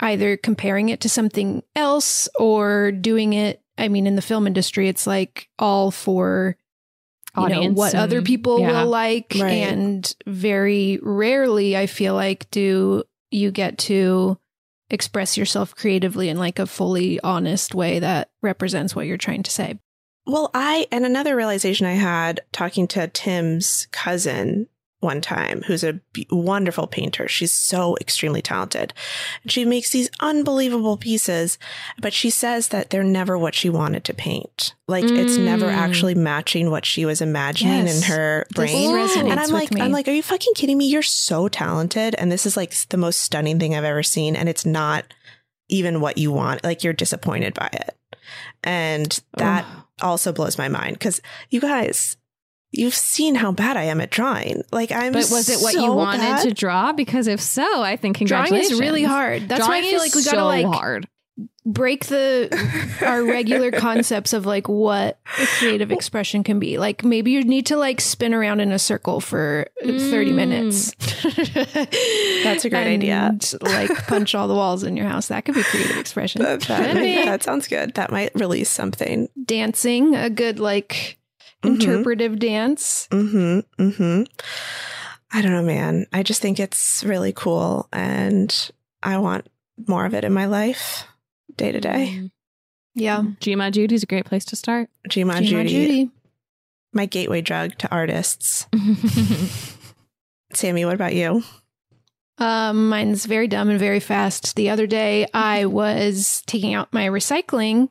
either 0.00 0.36
comparing 0.36 0.88
it 0.88 1.00
to 1.00 1.08
something 1.08 1.62
else 1.76 2.28
or 2.38 2.92
doing 2.92 3.34
it. 3.34 3.60
I 3.76 3.88
mean, 3.88 4.06
in 4.06 4.16
the 4.16 4.22
film 4.22 4.46
industry, 4.46 4.88
it's 4.88 5.06
like 5.06 5.48
all 5.58 5.90
for 5.90 6.56
you 7.36 7.48
know, 7.48 7.56
Audience 7.56 7.76
what 7.76 7.94
other 7.94 8.22
people 8.22 8.60
yeah. 8.60 8.82
will 8.82 8.90
like. 8.90 9.34
Right. 9.38 9.50
And 9.50 10.14
very 10.26 10.98
rarely, 11.02 11.76
I 11.76 11.86
feel 11.86 12.14
like, 12.14 12.50
do 12.50 13.04
you 13.30 13.50
get 13.50 13.78
to 13.78 14.38
express 14.92 15.38
yourself 15.38 15.74
creatively 15.74 16.28
in 16.28 16.36
like 16.36 16.58
a 16.58 16.66
fully 16.66 17.18
honest 17.20 17.74
way 17.74 17.98
that 17.98 18.30
represents 18.42 18.94
what 18.94 19.06
you're 19.06 19.16
trying 19.16 19.42
to 19.42 19.50
say. 19.50 19.78
Well, 20.26 20.50
I, 20.54 20.86
and 20.92 21.04
another 21.04 21.34
realization 21.34 21.86
I 21.86 21.94
had 21.94 22.42
talking 22.52 22.86
to 22.88 23.08
Tim's 23.08 23.88
cousin 23.90 24.68
one 25.02 25.20
time, 25.20 25.62
who's 25.66 25.82
a 25.84 25.94
b- 26.12 26.26
wonderful 26.30 26.86
painter. 26.86 27.26
She's 27.28 27.52
so 27.52 27.96
extremely 28.00 28.40
talented. 28.40 28.94
And 29.42 29.50
she 29.50 29.64
makes 29.64 29.90
these 29.90 30.08
unbelievable 30.20 30.96
pieces, 30.96 31.58
but 32.00 32.12
she 32.12 32.30
says 32.30 32.68
that 32.68 32.90
they're 32.90 33.02
never 33.04 33.36
what 33.36 33.54
she 33.54 33.68
wanted 33.68 34.04
to 34.04 34.14
paint. 34.14 34.74
Like 34.88 35.04
it's 35.04 35.36
never 35.36 35.66
Mm. 35.66 35.74
actually 35.74 36.14
matching 36.14 36.70
what 36.70 36.86
she 36.86 37.04
was 37.04 37.20
imagining 37.20 37.86
Yes. 37.86 37.96
in 37.96 38.12
her 38.12 38.46
brain. 38.54 38.96
and 38.96 39.40
I'm 39.40 39.50
like, 39.50 39.72
me. 39.74 39.80
I'm 39.80 39.90
like, 39.92 40.06
are 40.06 40.12
you 40.12 40.22
fucking 40.22 40.54
kidding 40.54 40.78
me? 40.78 40.86
You're 40.88 41.02
so 41.02 41.48
talented. 41.48 42.14
And 42.16 42.30
this 42.30 42.46
is 42.46 42.56
like 42.56 42.72
the 42.88 42.96
most 42.96 43.20
stunning 43.20 43.58
thing 43.58 43.74
I've 43.74 43.84
ever 43.84 44.02
seen. 44.04 44.36
And 44.36 44.48
it's 44.48 44.64
not 44.64 45.04
even 45.68 46.00
what 46.00 46.16
you 46.18 46.30
want. 46.30 46.62
Like 46.62 46.84
you're 46.84 46.92
disappointed 46.92 47.54
by 47.54 47.68
it. 47.72 47.96
And 48.62 49.20
that 49.36 49.64
Ugh. 49.68 49.84
also 50.02 50.32
blows 50.32 50.58
my 50.58 50.68
mind 50.68 50.94
because 50.98 51.20
you 51.50 51.60
guys, 51.60 52.16
you've 52.72 52.94
seen 52.94 53.34
how 53.34 53.52
bad 53.52 53.76
I 53.76 53.84
am 53.84 54.00
at 54.00 54.10
drawing. 54.10 54.62
Like 54.72 54.90
I'm. 54.92 55.12
But 55.12 55.28
was 55.30 55.48
it 55.48 55.60
what 55.62 55.74
you 55.74 55.92
wanted 55.92 56.18
bad. 56.20 56.42
to 56.48 56.54
draw? 56.54 56.92
Because 56.92 57.26
if 57.28 57.40
so, 57.40 57.82
I 57.82 57.96
think 57.96 58.16
Drawing 58.16 58.28
congratulations. 58.46 58.72
is 58.72 58.80
really 58.80 59.04
hard. 59.04 59.48
That's 59.48 59.66
why 59.68 59.78
I 59.78 59.82
feel 59.82 59.98
like 60.00 60.14
we 60.14 60.24
gotta 60.24 60.36
so 60.38 60.44
like 60.46 60.66
hard. 60.66 61.06
break 61.64 62.06
the 62.06 62.48
our 63.02 63.22
regular 63.24 63.70
concepts 63.86 64.32
of 64.32 64.46
like 64.46 64.68
what 64.68 65.20
a 65.38 65.46
creative 65.58 65.92
expression 65.92 66.42
can 66.44 66.58
be. 66.58 66.78
Like 66.78 67.04
maybe 67.04 67.30
you 67.30 67.44
need 67.44 67.66
to 67.66 67.76
like 67.76 68.00
spin 68.00 68.34
around 68.34 68.60
in 68.60 68.72
a 68.72 68.78
circle 68.78 69.20
for 69.20 69.66
30 69.82 69.92
Mm. 70.32 70.34
minutes. 70.34 70.92
That's 72.44 72.64
a 72.64 72.70
great 72.70 72.92
idea. 72.92 73.36
Like 73.60 73.90
punch 74.06 74.34
all 74.34 74.48
the 74.48 74.54
walls 74.54 74.82
in 74.82 74.96
your 74.96 75.06
house. 75.06 75.28
That 75.28 75.44
could 75.44 75.54
be 75.54 75.62
creative 75.62 75.98
expression. 75.98 76.42
That, 76.42 76.60
that, 76.62 76.94
that 76.94 77.42
sounds 77.42 77.68
good. 77.68 77.94
That 77.94 78.10
might 78.10 78.34
release 78.34 78.70
something. 78.70 79.28
Dancing, 79.44 80.14
a 80.16 80.30
good 80.30 80.58
like 80.58 81.18
Mhm. 81.62 81.74
interpretive 81.80 82.38
dance. 82.38 83.08
Mm-hmm. 83.10 83.82
Mm-hmm. 83.82 84.22
I 85.34 85.42
don't 85.42 85.52
know, 85.52 85.62
man. 85.62 86.06
I 86.12 86.22
just 86.22 86.42
think 86.42 86.60
it's 86.60 87.02
really 87.04 87.32
cool 87.32 87.88
and 87.92 88.70
I 89.02 89.18
want 89.18 89.46
more 89.88 90.04
of 90.04 90.14
it 90.14 90.24
in 90.24 90.32
my 90.32 90.46
life 90.46 91.04
day 91.56 91.72
to 91.72 91.80
day. 91.80 92.30
Yeah. 92.94 93.22
Gma 93.40 93.70
Judy's 93.72 94.02
a 94.02 94.06
great 94.06 94.26
place 94.26 94.44
to 94.46 94.56
start. 94.56 94.90
Gma 95.08 95.32
Gma 95.38 95.44
Judy, 95.46 95.68
Judy. 95.70 96.10
my 96.92 97.06
gateway 97.06 97.40
drug 97.40 97.78
to 97.78 97.90
artists. 97.90 98.66
Sammy, 100.52 100.84
what 100.84 100.94
about 100.94 101.14
you? 101.14 101.42
Um, 102.38 102.88
mine's 102.88 103.24
very 103.24 103.46
dumb 103.48 103.70
and 103.70 103.78
very 103.78 104.00
fast. 104.00 104.56
The 104.56 104.68
other 104.70 104.86
day, 104.86 105.26
I 105.32 105.64
was 105.66 106.42
taking 106.46 106.74
out 106.74 106.92
my 106.92 107.06
recycling 107.06 107.88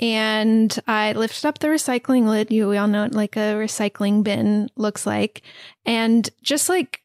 and 0.00 0.76
I 0.86 1.12
lifted 1.12 1.46
up 1.46 1.58
the 1.58 1.68
recycling 1.68 2.26
lid. 2.26 2.50
You 2.50 2.68
we 2.68 2.76
all 2.76 2.88
know 2.88 3.02
what 3.02 3.12
like 3.14 3.36
a 3.36 3.54
recycling 3.54 4.22
bin 4.24 4.68
looks 4.76 5.06
like. 5.06 5.42
And 5.86 6.28
just 6.42 6.68
like 6.68 7.00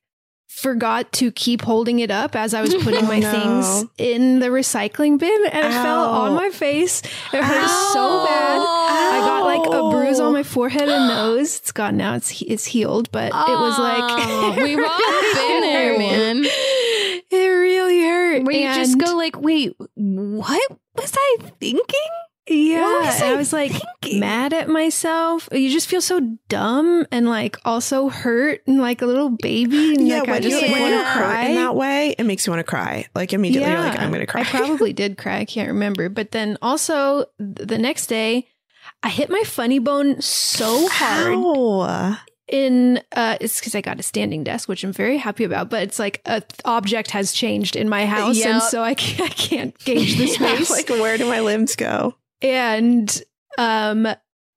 forgot 0.47 1.11
to 1.11 1.31
keep 1.31 1.61
holding 1.61 1.99
it 1.99 2.09
up 2.09 2.35
as 2.35 2.53
I 2.55 2.61
was 2.61 2.73
putting 2.75 3.03
Oh, 3.05 3.07
my 3.07 3.19
no. 3.19 3.31
things 3.31 3.85
in 3.99 4.39
the 4.39 4.47
recycling 4.47 5.19
bin 5.19 5.45
and 5.51 5.67
it 5.67 5.71
fell 5.71 6.05
on 6.09 6.33
my 6.33 6.49
face. 6.49 7.01
It 7.31 7.43
hurt 7.43 7.91
so 7.93 8.25
bad. 8.25 8.57
I 8.59 9.19
got 9.19 9.43
like 9.45 9.67
a 9.67 9.89
bruise 9.91 10.19
on 10.19 10.33
my 10.33 10.43
forehead 10.43 10.89
and 10.89 11.07
nose. 11.09 11.57
It's 11.57 11.71
gone 11.71 11.97
now. 11.97 12.15
It's 12.15 12.41
it's 12.41 12.65
healed, 12.65 13.11
but 13.11 13.27
it 13.27 13.33
was 13.35 13.77
like 13.77 14.03
Oh, 14.03 14.55
we've 14.63 14.79
all 14.79 15.33
been 15.47 15.61
there, 15.61 15.97
man. 15.99 16.45
It 17.29 17.47
really 17.49 18.01
hurt. 18.01 18.43
Where 18.43 18.55
you 18.55 18.73
just 18.73 18.97
go 18.97 19.15
like, 19.15 19.39
wait, 19.39 19.75
what 19.95 20.61
was 20.95 21.13
I 21.15 21.37
thinking? 21.59 21.83
Yeah. 22.47 22.81
Was 23.01 23.21
I 23.21 23.31
I 23.31 23.35
was 23.35 23.53
like 23.53 23.71
thinking? 23.71 24.19
mad 24.19 24.53
at 24.53 24.69
myself. 24.69 25.49
You 25.51 25.69
just 25.69 25.87
feel 25.87 26.01
so 26.01 26.19
dumb 26.49 27.05
and 27.11 27.27
like 27.27 27.57
also 27.65 28.09
hurt 28.09 28.61
and 28.67 28.79
like 28.79 29.01
a 29.01 29.05
little 29.05 29.29
baby. 29.29 29.95
And 29.95 30.07
like 30.07 30.29
I 30.29 30.39
just 30.39 30.61
want 30.61 30.93
to 30.93 31.11
cry. 31.11 31.45
in 31.49 31.55
that 31.55 31.75
way, 31.75 32.15
it 32.17 32.23
makes 32.23 32.45
you 32.47 32.51
want 32.51 32.59
to 32.65 32.69
cry. 32.69 33.07
Like 33.13 33.33
immediately, 33.33 33.69
you're 33.69 33.79
like, 33.79 33.99
I'm 33.99 34.09
going 34.11 34.21
to 34.21 34.27
cry. 34.27 34.41
I 34.41 34.43
probably 34.45 34.93
did 34.93 35.17
cry. 35.17 35.39
I 35.39 35.45
can't 35.45 35.67
remember. 35.69 36.09
But 36.09 36.31
then 36.31 36.57
also 36.61 37.25
the 37.37 37.77
next 37.77 38.07
day, 38.07 38.47
I 39.03 39.09
hit 39.09 39.29
my 39.29 39.43
funny 39.45 39.79
bone 39.79 40.21
so 40.21 40.87
hard. 40.89 41.33
Ow. 41.35 42.17
in 42.47 43.01
uh 43.11 43.35
it's 43.41 43.59
because 43.59 43.75
i 43.75 43.81
got 43.81 43.99
a 43.99 44.03
standing 44.03 44.41
desk 44.41 44.69
which 44.69 44.85
i'm 44.85 44.93
very 44.93 45.17
happy 45.17 45.43
about 45.43 45.69
but 45.69 45.83
it's 45.83 45.99
like 45.99 46.21
a 46.25 46.39
th- 46.39 46.61
object 46.63 47.11
has 47.11 47.33
changed 47.33 47.75
in 47.75 47.89
my 47.89 48.05
house 48.05 48.37
Yep. 48.37 48.47
and 48.47 48.63
so 48.63 48.81
i 48.81 48.93
can't, 48.93 49.29
I 49.29 49.33
can't 49.33 49.77
gauge 49.79 50.15
the 50.17 50.27
space 50.37 50.69
like, 50.71 50.87
where 50.87 51.17
do 51.17 51.27
my 51.27 51.41
limbs 51.41 51.75
go? 51.75 52.15
And 52.41 53.23
um 53.57 54.07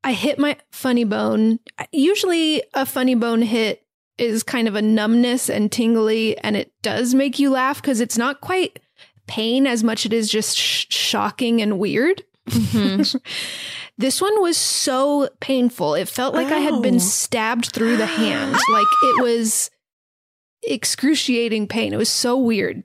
i 0.04 0.12
hit 0.12 0.38
my 0.38 0.56
funny 0.70 1.04
bone 1.04 1.58
usually 1.92 2.62
a 2.74 2.84
funny 2.84 3.14
bone 3.14 3.42
hit 3.42 3.82
is 4.18 4.42
kind 4.42 4.68
of 4.68 4.74
a 4.74 4.82
numbness 4.82 5.48
and 5.48 5.72
tingly 5.72 6.36
and 6.38 6.56
it 6.56 6.72
does 6.82 7.14
make 7.14 7.38
you 7.38 7.50
laugh 7.50 7.80
because 7.80 8.00
it's 8.00 8.18
not 8.18 8.40
quite 8.40 8.78
pain 9.26 9.66
as 9.66 9.82
much 9.82 10.04
it 10.04 10.12
is 10.12 10.28
just 10.30 10.56
sh- 10.56 10.86
shocking 10.90 11.62
and 11.62 11.78
weird 11.78 12.22
this 13.98 14.20
one 14.20 14.42
was 14.42 14.56
so 14.56 15.28
painful. 15.40 15.94
It 15.94 16.08
felt 16.08 16.34
like 16.34 16.48
I 16.48 16.58
had 16.58 16.82
been 16.82 17.00
stabbed 17.00 17.72
through 17.72 17.96
the 17.96 18.06
hand. 18.06 18.52
like 18.72 18.86
it 19.02 19.22
was 19.22 19.70
excruciating 20.62 21.68
pain. 21.68 21.92
It 21.92 21.98
was 21.98 22.08
so 22.08 22.36
weird. 22.36 22.82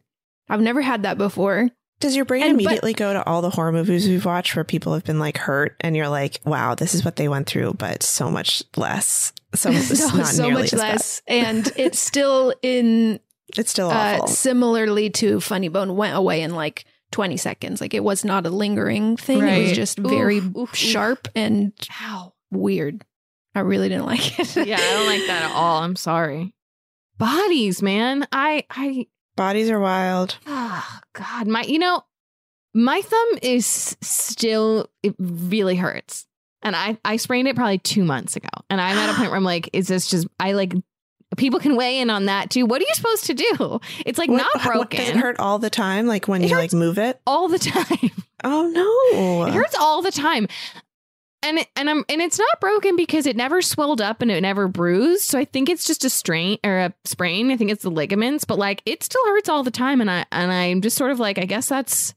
I've 0.49 0.61
never 0.61 0.81
had 0.81 1.03
that 1.03 1.17
before. 1.17 1.69
Does 1.99 2.15
your 2.15 2.25
brain 2.25 2.43
And- 2.43 2.57
but- 2.57 2.63
immediately 2.65 2.93
go 2.93 3.13
to 3.13 3.25
all 3.25 3.41
the 3.41 3.49
horror 3.49 3.71
movies 3.71 4.07
we've 4.07 4.25
watched 4.25 4.55
where 4.55 4.63
people 4.65 4.93
have 4.93 5.03
been 5.05 5.19
like 5.19 5.37
hurt 5.37 5.75
and 5.81 5.95
you're 5.95 6.09
like, 6.09 6.39
wow, 6.45 6.75
this 6.75 6.93
is 6.93 7.05
what 7.05 7.15
they 7.15 7.27
went 7.27 7.47
through, 7.47 7.73
but 7.75 8.03
so 8.03 8.29
much 8.29 8.63
less. 8.75 9.31
So, 9.53 9.71
so 9.79 10.17
not 10.17 10.27
so 10.27 10.49
much 10.51 10.73
as 10.73 10.79
bad. 10.81 10.93
less. 10.93 11.21
and 11.27 11.71
it's 11.77 11.99
still 11.99 12.53
in 12.61 13.19
It's 13.57 13.71
still 13.71 13.89
uh, 13.89 14.25
similarly 14.27 15.09
to 15.11 15.39
Funny 15.39 15.69
Bone 15.69 15.95
went 15.95 16.15
away 16.17 16.41
in 16.41 16.53
like 16.55 16.83
20 17.11 17.37
seconds. 17.37 17.79
Like 17.79 17.93
it 17.93 18.03
was 18.03 18.25
not 18.25 18.45
a 18.45 18.49
lingering 18.49 19.15
thing. 19.15 19.41
It 19.41 19.61
was 19.69 19.71
just 19.71 19.97
very 19.97 20.39
Oof, 20.39 20.45
oof, 20.47 20.57
oof. 20.57 20.75
sharp 20.75 21.27
and 21.35 21.71
Ow. 22.01 22.33
weird. 22.51 23.05
I 23.53 23.61
really 23.61 23.87
didn't 23.87 24.05
like 24.07 24.37
it. 24.37 24.67
Yeah, 24.67 24.75
I 24.77 24.93
don't 24.93 25.05
like 25.07 25.27
that 25.27 25.43
at 25.49 25.51
all. 25.55 25.81
I'm 25.81 25.95
sorry. 25.95 26.53
Bodies, 27.17 27.81
man. 27.81 28.27
I 28.33 28.65
I 28.69 29.07
Bodies 29.35 29.69
are 29.69 29.79
wild. 29.79 30.37
oh 30.47 30.99
god, 31.13 31.47
my 31.47 31.61
you 31.63 31.79
know, 31.79 32.03
my 32.73 33.01
thumb 33.01 33.27
is 33.41 33.97
still 34.01 34.89
it 35.03 35.15
really 35.19 35.75
hurts. 35.75 36.25
And 36.61 36.75
I 36.75 36.97
I 37.05 37.17
sprained 37.17 37.47
it 37.47 37.55
probably 37.55 37.77
2 37.79 38.03
months 38.03 38.35
ago. 38.35 38.49
And 38.69 38.79
I'm 38.81 38.97
at 38.97 39.09
a 39.09 39.13
point 39.13 39.29
where 39.29 39.37
I'm 39.37 39.43
like 39.43 39.69
is 39.73 39.87
this 39.87 40.09
just 40.09 40.27
I 40.39 40.53
like 40.53 40.73
people 41.37 41.59
can 41.59 41.75
weigh 41.75 41.99
in 41.99 42.09
on 42.09 42.25
that 42.25 42.49
too. 42.49 42.65
What 42.65 42.81
are 42.81 42.85
you 42.87 42.93
supposed 42.95 43.25
to 43.25 43.33
do? 43.33 43.79
It's 44.05 44.17
like 44.17 44.29
What- 44.29 44.37
not 44.53 44.63
broken. 44.63 44.99
Does 44.99 45.09
it 45.09 45.15
hurt 45.17 45.39
all 45.39 45.59
the 45.59 45.69
time? 45.69 46.07
Like 46.07 46.27
when 46.27 46.41
It 46.43 46.49
you 46.49 46.55
like 46.55 46.71
move 46.73 46.97
it? 46.97 47.19
all 47.27 47.47
the 47.49 47.59
time. 47.59 48.11
Oh 48.43 48.67
no. 48.69 49.45
It 49.47 49.53
hurts 49.53 49.75
all 49.75 50.01
the 50.01 50.11
time. 50.11 50.47
And 51.45 51.59
it, 51.59 51.67
and 51.75 51.89
I'm 51.89 52.03
and 52.09 52.21
it's 52.21 52.39
not 52.39 52.59
broken 52.59 52.95
because 52.95 53.25
it 53.25 53.35
never 53.35 53.61
swelled 53.61 54.01
up 54.01 54.21
and 54.21 54.31
it 54.31 54.41
never 54.41 54.67
bruised. 54.67 55.23
So 55.23 55.39
I 55.39 55.45
think 55.45 55.69
it's 55.69 55.85
just 55.85 56.03
a 56.03 56.09
strain 56.09 56.57
or 56.63 56.77
a 56.77 56.93
sprain. 57.05 57.51
I 57.51 57.57
think 57.57 57.71
it's 57.71 57.83
the 57.83 57.91
ligaments, 57.91 58.45
but 58.45 58.57
like 58.57 58.81
it 58.85 59.03
still 59.03 59.25
hurts 59.27 59.49
all 59.49 59.63
the 59.63 59.71
time. 59.71 60.01
And 60.01 60.09
I 60.09 60.25
and 60.31 60.51
I'm 60.51 60.81
just 60.81 60.97
sort 60.97 61.11
of 61.11 61.19
like, 61.19 61.37
I 61.37 61.45
guess 61.45 61.69
that's 61.69 62.13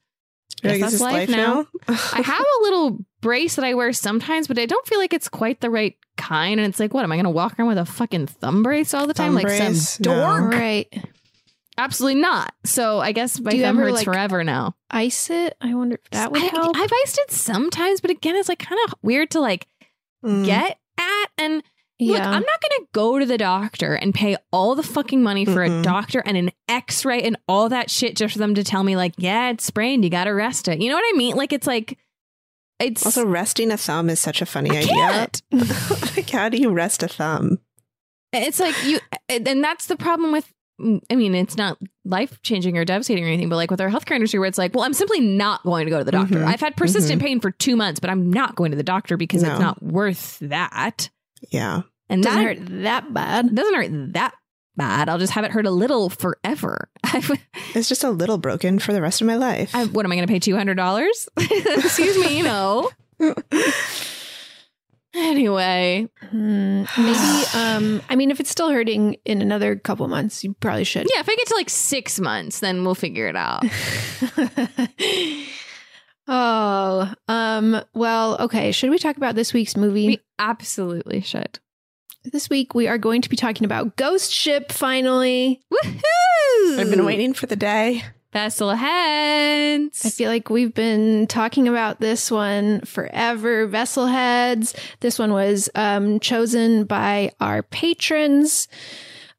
You're 0.63 0.73
guess 0.73 0.81
that's 0.81 0.93
this 0.95 1.01
life 1.01 1.29
now. 1.29 1.67
I 1.89 2.23
have 2.23 2.45
a 2.61 2.63
little 2.63 2.99
brace 3.21 3.57
that 3.57 3.65
I 3.65 3.75
wear 3.75 3.93
sometimes, 3.93 4.49
but 4.49 4.59
I 4.59 4.67
don't 4.67 4.87
feel 4.87 4.99
like 4.99 5.13
it's 5.13 5.29
quite 5.29 5.61
the 5.61 5.71
right 5.71 5.97
kind. 6.17 6.61
And 6.61 6.69
it's 6.69 6.81
like, 6.81 6.95
what 6.95 7.05
am 7.05 7.13
I 7.13 7.17
going 7.17 7.25
to 7.25 7.31
walk 7.31 7.59
around 7.59 7.69
with 7.69 7.79
a 7.79 7.85
fucking 7.85 8.27
thumb 8.27 8.63
brace 8.63 8.95
all 8.95 9.07
the 9.07 9.15
time, 9.15 9.29
Thumb 9.29 9.35
like 9.37 9.45
brace? 9.45 9.89
some 9.91 10.03
dork? 10.03 10.53
No. 10.53 10.59
Right. 10.59 11.05
Absolutely 11.79 12.21
not. 12.21 12.53
So 12.65 12.99
I 12.99 13.13
guess 13.13 13.39
my 13.41 13.53
Do 13.53 13.57
you 13.57 13.63
thumb 13.63 13.77
ever, 13.79 13.87
hurts 13.87 13.97
like, 13.99 14.05
forever 14.05 14.43
now. 14.45 14.75
Ice 14.91 15.31
it. 15.31 15.57
I 15.61 15.75
wonder 15.75 15.95
if 16.05 16.11
that 16.11 16.33
would 16.33 16.43
I, 16.43 16.47
help. 16.47 16.77
I've 16.77 16.91
iced 17.05 17.19
it 17.19 17.31
sometimes, 17.31 18.01
but 18.01 18.11
again, 18.11 18.35
it's 18.37 18.49
like 18.49 18.59
kind 18.59 18.81
of 18.87 18.95
weird 19.03 19.31
to 19.31 19.41
like 19.41 19.67
Mm. 20.25 20.45
get 20.45 20.79
at. 20.99 21.27
And 21.39 21.63
yeah. 22.01 22.15
look, 22.15 22.23
I'm 22.23 22.33
not 22.43 22.61
going 22.61 22.81
to 22.81 22.87
go 22.93 23.21
to 23.21 23.25
the 23.27 23.39
doctor 23.39 23.95
and 23.95 24.13
pay 24.13 24.37
all 24.53 24.75
the 24.75 24.83
fucking 24.83 25.23
money 25.23 25.45
for 25.45 25.63
a 25.63 25.69
Mm-mm. 25.69 25.85
doctor 25.85 26.21
and 26.27 26.37
an 26.37 26.51
X-ray 26.69 27.23
and 27.23 27.37
all 27.47 27.69
that 27.69 27.89
shit 27.89 28.17
just 28.17 28.33
for 28.33 28.41
them 28.41 28.57
to 28.57 28.65
tell 28.65 28.83
me 28.83 28.97
like, 28.97 29.15
yeah, 29.17 29.51
it's 29.51 29.63
sprained. 29.65 30.03
You 30.03 30.11
got 30.11 30.25
to 30.25 30.31
rest 30.33 30.67
it. 30.67 30.81
You 30.81 30.89
know 30.91 30.97
what 30.97 31.05
I 31.15 31.17
mean? 31.17 31.37
Like 31.37 31.53
it's 31.53 31.69
like 31.69 31.97
it's 32.81 33.07
Also, 33.07 33.25
resting 33.25 33.71
a 33.71 33.77
thumb 33.77 34.11
is 34.11 34.19
such 34.19 34.43
a 34.43 34.47
funny 34.47 34.71
I 34.71 34.79
idea. 34.81 34.89
can't. 34.93 35.43
like, 36.17 36.31
how 36.31 36.49
do 36.49 36.57
you 36.59 36.71
rest 36.71 37.05
a 37.05 37.09
thumb? 37.09 37.59
It's 38.33 38.59
like 38.61 38.75
you, 38.85 38.99
and 39.29 39.63
that's 39.63 39.87
the 39.87 39.97
problem 39.97 40.33
with. 40.33 40.53
I 40.81 41.17
mean, 41.17 41.35
it's 41.35 41.57
not 41.57 41.77
life 42.05 42.41
changing 42.43 42.79
or 42.79 42.85
devastating 42.85 43.25
or 43.25 43.27
anything, 43.29 43.49
but 43.49 43.57
like 43.57 43.71
with 43.71 43.81
our 43.81 43.91
healthcare 43.91 44.15
industry, 44.15 44.39
where 44.39 44.49
it's 44.49 44.59
like, 44.59 44.75
well, 44.75 44.85
I'm 44.85 44.93
simply 44.93 45.21
not 45.21 45.63
going 45.65 45.87
to 45.87 45.91
go 45.91 45.99
to 45.99 46.05
the 46.05 46.13
doctor. 46.13 46.37
Mhm. 46.37 46.47
I've 46.47 46.61
had 46.61 46.77
persistent 46.77 47.21
pain 47.21 47.41
for 47.41 47.51
two 47.51 47.75
months, 47.75 47.99
but 48.01 48.11
I'm 48.11 48.31
not 48.31 48.55
going 48.55 48.71
to 48.71 48.77
the 48.77 48.83
doctor 48.85 49.17
because 49.17 49.43
it's 49.43 49.59
not 49.59 49.83
worth 49.83 50.39
that. 50.41 51.11
Yeah. 51.51 51.83
And 52.09 52.23
doesn't 52.23 52.39
that 52.39 52.45
hurt 52.45 52.83
that 52.85 53.13
bad. 53.13 53.55
doesn't 53.55 53.75
hurt 53.75 54.13
that 54.15 54.35
bad. 54.77 55.09
I'll 55.09 55.19
just 55.19 55.33
have 55.33 55.45
it 55.45 55.51
hurt 55.51 55.67
a 55.67 55.71
little 55.71 56.11
forever. 56.11 56.89
It's 57.75 57.89
just 57.89 58.03
a 58.03 58.11
little 58.11 58.39
broken 58.39 58.79
for 58.79 58.93
the 58.95 59.03
rest 59.03 59.21
of 59.21 59.27
my 59.27 59.37
life. 59.37 59.75
I, 59.75 59.85
what 59.87 60.05
am 60.07 60.11
I 60.13 60.15
going 60.17 60.27
to 60.27 60.33
pay 60.33 60.39
two 60.39 60.57
hundred 60.57 60.77
dollars? 60.77 61.29
Excuse 61.37 62.19
me, 62.19 62.41
no. 62.43 62.91
Anyway, 65.15 66.07
Hmm, 66.31 66.85
maybe. 66.99 67.19
Um. 67.55 68.03
I 68.11 68.17
mean, 68.17 68.31
if 68.31 68.41
it's 68.41 68.51
still 68.51 68.71
hurting 68.71 69.17
in 69.25 69.41
another 69.43 69.75
couple 69.77 70.07
months, 70.09 70.45
you 70.45 70.55
probably 70.61 70.85
should. 70.85 71.07
yeah, 71.15 71.21
if 71.21 71.29
I 71.29 71.35
get 71.35 71.47
to 71.49 71.55
like 71.55 71.71
six 71.71 72.21
months, 72.21 72.61
then 72.61 72.85
we'll 72.85 72.95
figure 72.95 73.27
it 73.27 73.37
out. 73.37 73.65
oh. 76.29 77.13
Um. 77.29 77.81
Well. 77.95 78.37
Okay. 78.41 78.73
Should 78.73 78.91
we 78.91 78.99
talk 78.99 79.17
about 79.17 79.35
this 79.35 79.53
week's 79.53 79.77
movie? 79.77 80.07
We 80.07 80.21
absolutely 80.39 81.21
should. 81.23 81.59
this 82.25 82.51
week 82.51 82.75
we 82.75 82.87
are 82.89 82.99
going 82.99 83.23
to 83.23 83.29
be 83.31 83.37
talking 83.37 83.65
about 83.65 83.97
Ghost 83.97 84.31
Ship. 84.33 84.71
Finally, 84.71 85.61
Woohoo! 85.73 86.79
I've 86.79 86.91
been 86.91 87.05
waiting 87.07 87.33
for 87.35 87.47
the 87.47 87.57
day. 87.57 88.03
Vessel 88.33 88.71
heads. 88.71 90.05
I 90.05 90.11
feel 90.11 90.31
like 90.31 90.51
we've 90.51 90.75
been 90.75 91.27
talking 91.27 91.67
about 91.67 92.01
this 92.01 92.31
one 92.31 92.81
forever. 92.83 93.67
Vessel 93.67 94.07
heads. 94.07 94.75
This 95.01 95.19
one 95.19 95.33
was 95.33 95.71
um, 95.75 96.21
chosen 96.21 96.85
by 96.85 97.33
our 97.41 97.63
patrons. 97.63 98.69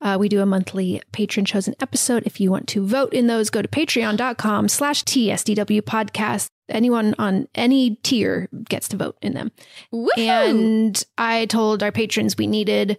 Uh, 0.01 0.17
we 0.19 0.29
do 0.29 0.41
a 0.41 0.45
monthly 0.45 1.01
patron 1.11 1.45
chosen 1.45 1.75
episode. 1.81 2.23
If 2.25 2.39
you 2.39 2.49
want 2.49 2.67
to 2.69 2.85
vote 2.85 3.13
in 3.13 3.27
those, 3.27 3.49
go 3.49 3.61
to 3.61 3.67
patreon.com 3.67 4.69
slash 4.69 5.03
TSDW 5.03 5.81
podcast. 5.81 6.49
Anyone 6.69 7.15
on 7.19 7.47
any 7.55 7.95
tier 7.97 8.47
gets 8.69 8.87
to 8.89 8.97
vote 8.97 9.17
in 9.21 9.33
them. 9.33 9.51
Woohoo! 9.93 10.17
And 10.17 11.03
I 11.17 11.45
told 11.47 11.83
our 11.83 11.91
patrons 11.91 12.37
we 12.37 12.47
needed 12.47 12.97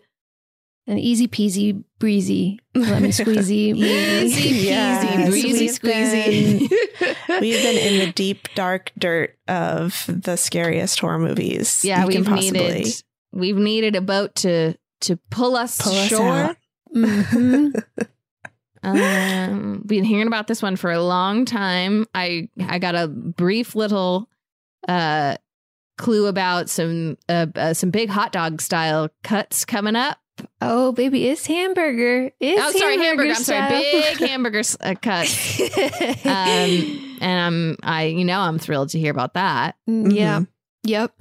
an 0.87 0.99
easy 0.99 1.29
peasy, 1.29 1.85
breezy, 1.99 2.59
lemon 2.75 3.11
squeezy. 3.11 3.75
Easy 3.77 4.51
peasy, 4.51 4.65
Yes, 4.65 5.29
breezy 5.31 5.53
we've 5.53 5.71
squeezy. 5.71 7.41
We've 7.41 7.63
been 7.63 7.77
in 7.77 8.07
the 8.07 8.13
deep, 8.13 8.49
dark 8.55 8.91
dirt 8.99 9.37
of 9.49 10.05
the 10.09 10.37
scariest 10.37 10.99
horror 11.01 11.19
movies. 11.19 11.85
yeah, 11.85 12.05
we've 12.07 12.25
possibly 12.25 12.61
needed 12.75 13.03
we've 13.33 13.57
needed 13.57 13.95
a 13.97 14.01
boat 14.01 14.35
to 14.37 14.75
to 15.03 15.17
pull 15.31 15.57
us 15.57 15.81
pull 15.81 15.93
us 15.95 16.09
shore. 16.09 16.29
out. 16.29 16.57
Mhm. 16.95 17.83
Um, 18.83 19.83
been 19.85 20.05
hearing 20.05 20.27
about 20.27 20.47
this 20.47 20.63
one 20.63 20.77
for 20.77 20.91
a 20.91 21.03
long 21.03 21.45
time. 21.45 22.07
I 22.15 22.49
I 22.67 22.79
got 22.79 22.95
a 22.95 23.09
brief 23.09 23.75
little 23.75 24.29
uh 24.89 25.37
clue 25.99 26.27
about 26.27 26.71
some 26.71 27.19
uh, 27.29 27.47
uh 27.55 27.75
some 27.75 27.91
big 27.91 28.09
hot 28.09 28.33
dog 28.33 28.63
style 28.63 29.11
cuts 29.23 29.67
coming 29.67 29.97
up. 29.97 30.19
Oh, 30.63 30.93
baby, 30.93 31.27
it's 31.29 31.47
hamburger. 31.47 32.31
It's 32.39 32.61
oh, 32.63 32.79
sorry, 32.79 32.99
hamburger. 32.99 33.31
I'm 33.31 33.37
sorry, 33.37 33.69
style. 33.69 33.81
big 33.81 34.29
hamburger 34.29 34.59
s- 34.59 34.77
uh, 34.81 34.95
cuts. 35.01 35.61
Um, 36.25 37.17
and 37.21 37.41
I'm 37.41 37.77
I 37.83 38.05
you 38.05 38.25
know 38.25 38.41
I'm 38.41 38.59
thrilled 38.59 38.91
to 38.91 38.99
hear 38.99 39.11
about 39.11 39.35
that. 39.35 39.77
Yeah. 39.87 40.43
Yep. 40.85 41.13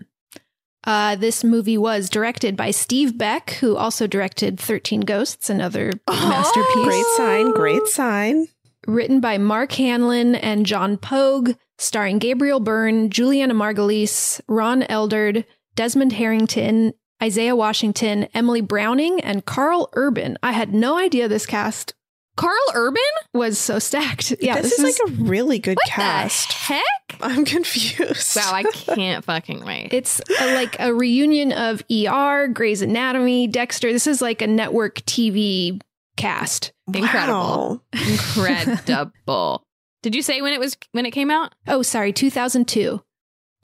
Uh, 0.86 1.16
this 1.18 1.44
movie 1.44 1.78
was 1.78 2.10
directed 2.10 2.56
by 2.56 2.72
Steve 2.72 3.18
Beck, 3.18 3.52
who 3.52 3.76
also 3.76 4.08
directed 4.08 4.60
13 4.60 5.02
Ghosts, 5.02 5.50
another 5.50 5.92
masterpiece. 6.08 6.84
Great 6.86 7.06
sign. 7.18 7.52
Great 7.52 7.86
sign. 7.88 8.48
Written 8.88 9.20
by 9.20 9.38
Mark 9.38 9.74
Hanlon 9.74 10.36
and 10.36 10.66
John 10.66 10.96
Pogue, 10.98 11.52
starring 11.78 12.18
Gabriel 12.18 12.62
Byrne, 12.62 13.10
Julianna 13.10 13.54
Margulies, 13.54 14.40
Ron 14.48 14.84
Eldard, 14.84 15.44
Desmond 15.76 16.14
Harrington, 16.14 16.94
Isaiah 17.22 17.56
Washington, 17.56 18.28
Emily 18.34 18.62
Browning, 18.62 19.20
and 19.22 19.46
Karl 19.46 19.90
Urban. 19.94 20.38
I 20.42 20.54
had 20.54 20.74
no 20.74 20.98
idea 20.98 21.28
this 21.28 21.46
cast 21.46 21.94
Karl 22.40 22.56
Urban? 22.74 23.02
was 23.34 23.60
so 23.60 23.80
stacked. 23.80 24.34
Yeah, 24.40 24.62
this, 24.62 24.80
is, 24.80 24.84
like 24.84 25.10
a 25.10 25.24
really 25.24 25.60
good 25.60 25.76
What 25.76 25.88
cast. 25.88 26.48
the 26.48 26.54
heck? 26.54 26.84
I'm 27.22 27.44
confused. 27.44 28.38
Wow, 28.38 28.52
I 28.54 28.64
can't 28.64 29.26
fucking 29.26 29.66
wait. 29.66 29.90
It's 29.92 30.22
a, 30.40 30.54
like 30.54 30.78
a 30.80 30.94
reunion 30.94 31.52
of 31.52 31.84
ER, 31.92 32.48
Grey's 32.48 32.82
Anatomy, 32.82 33.48
Dexter. 33.48 33.92
This 33.92 34.08
is 34.08 34.22
like 34.22 34.42
a 34.42 34.48
network 34.48 35.02
TV 35.02 35.82
cast. 36.16 36.72
Incredible. 36.94 37.34
Wow. 37.34 37.82
Incredible. 38.08 39.64
Did 40.02 40.16
you 40.16 40.22
say 40.22 40.42
when 40.42 40.54
it 40.54 40.62
was 40.62 40.78
when 40.94 41.06
it 41.06 41.12
came 41.12 41.30
out? 41.30 41.54
Oh, 41.68 41.82
sorry, 41.82 42.14
2002. 42.14 43.02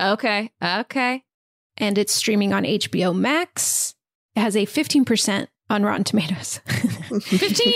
Okay. 0.02 0.52
Okay. 0.62 1.24
And 1.78 1.98
it's 1.98 2.14
streaming 2.14 2.54
on 2.54 2.64
HBO 2.64 3.16
Max. 3.16 3.96
It 4.36 4.42
has 4.42 4.56
a 4.56 4.66
15% 4.66 5.48
on 5.70 5.84
Rotten 5.84 6.04
Tomatoes, 6.04 6.60
15. 6.68 7.74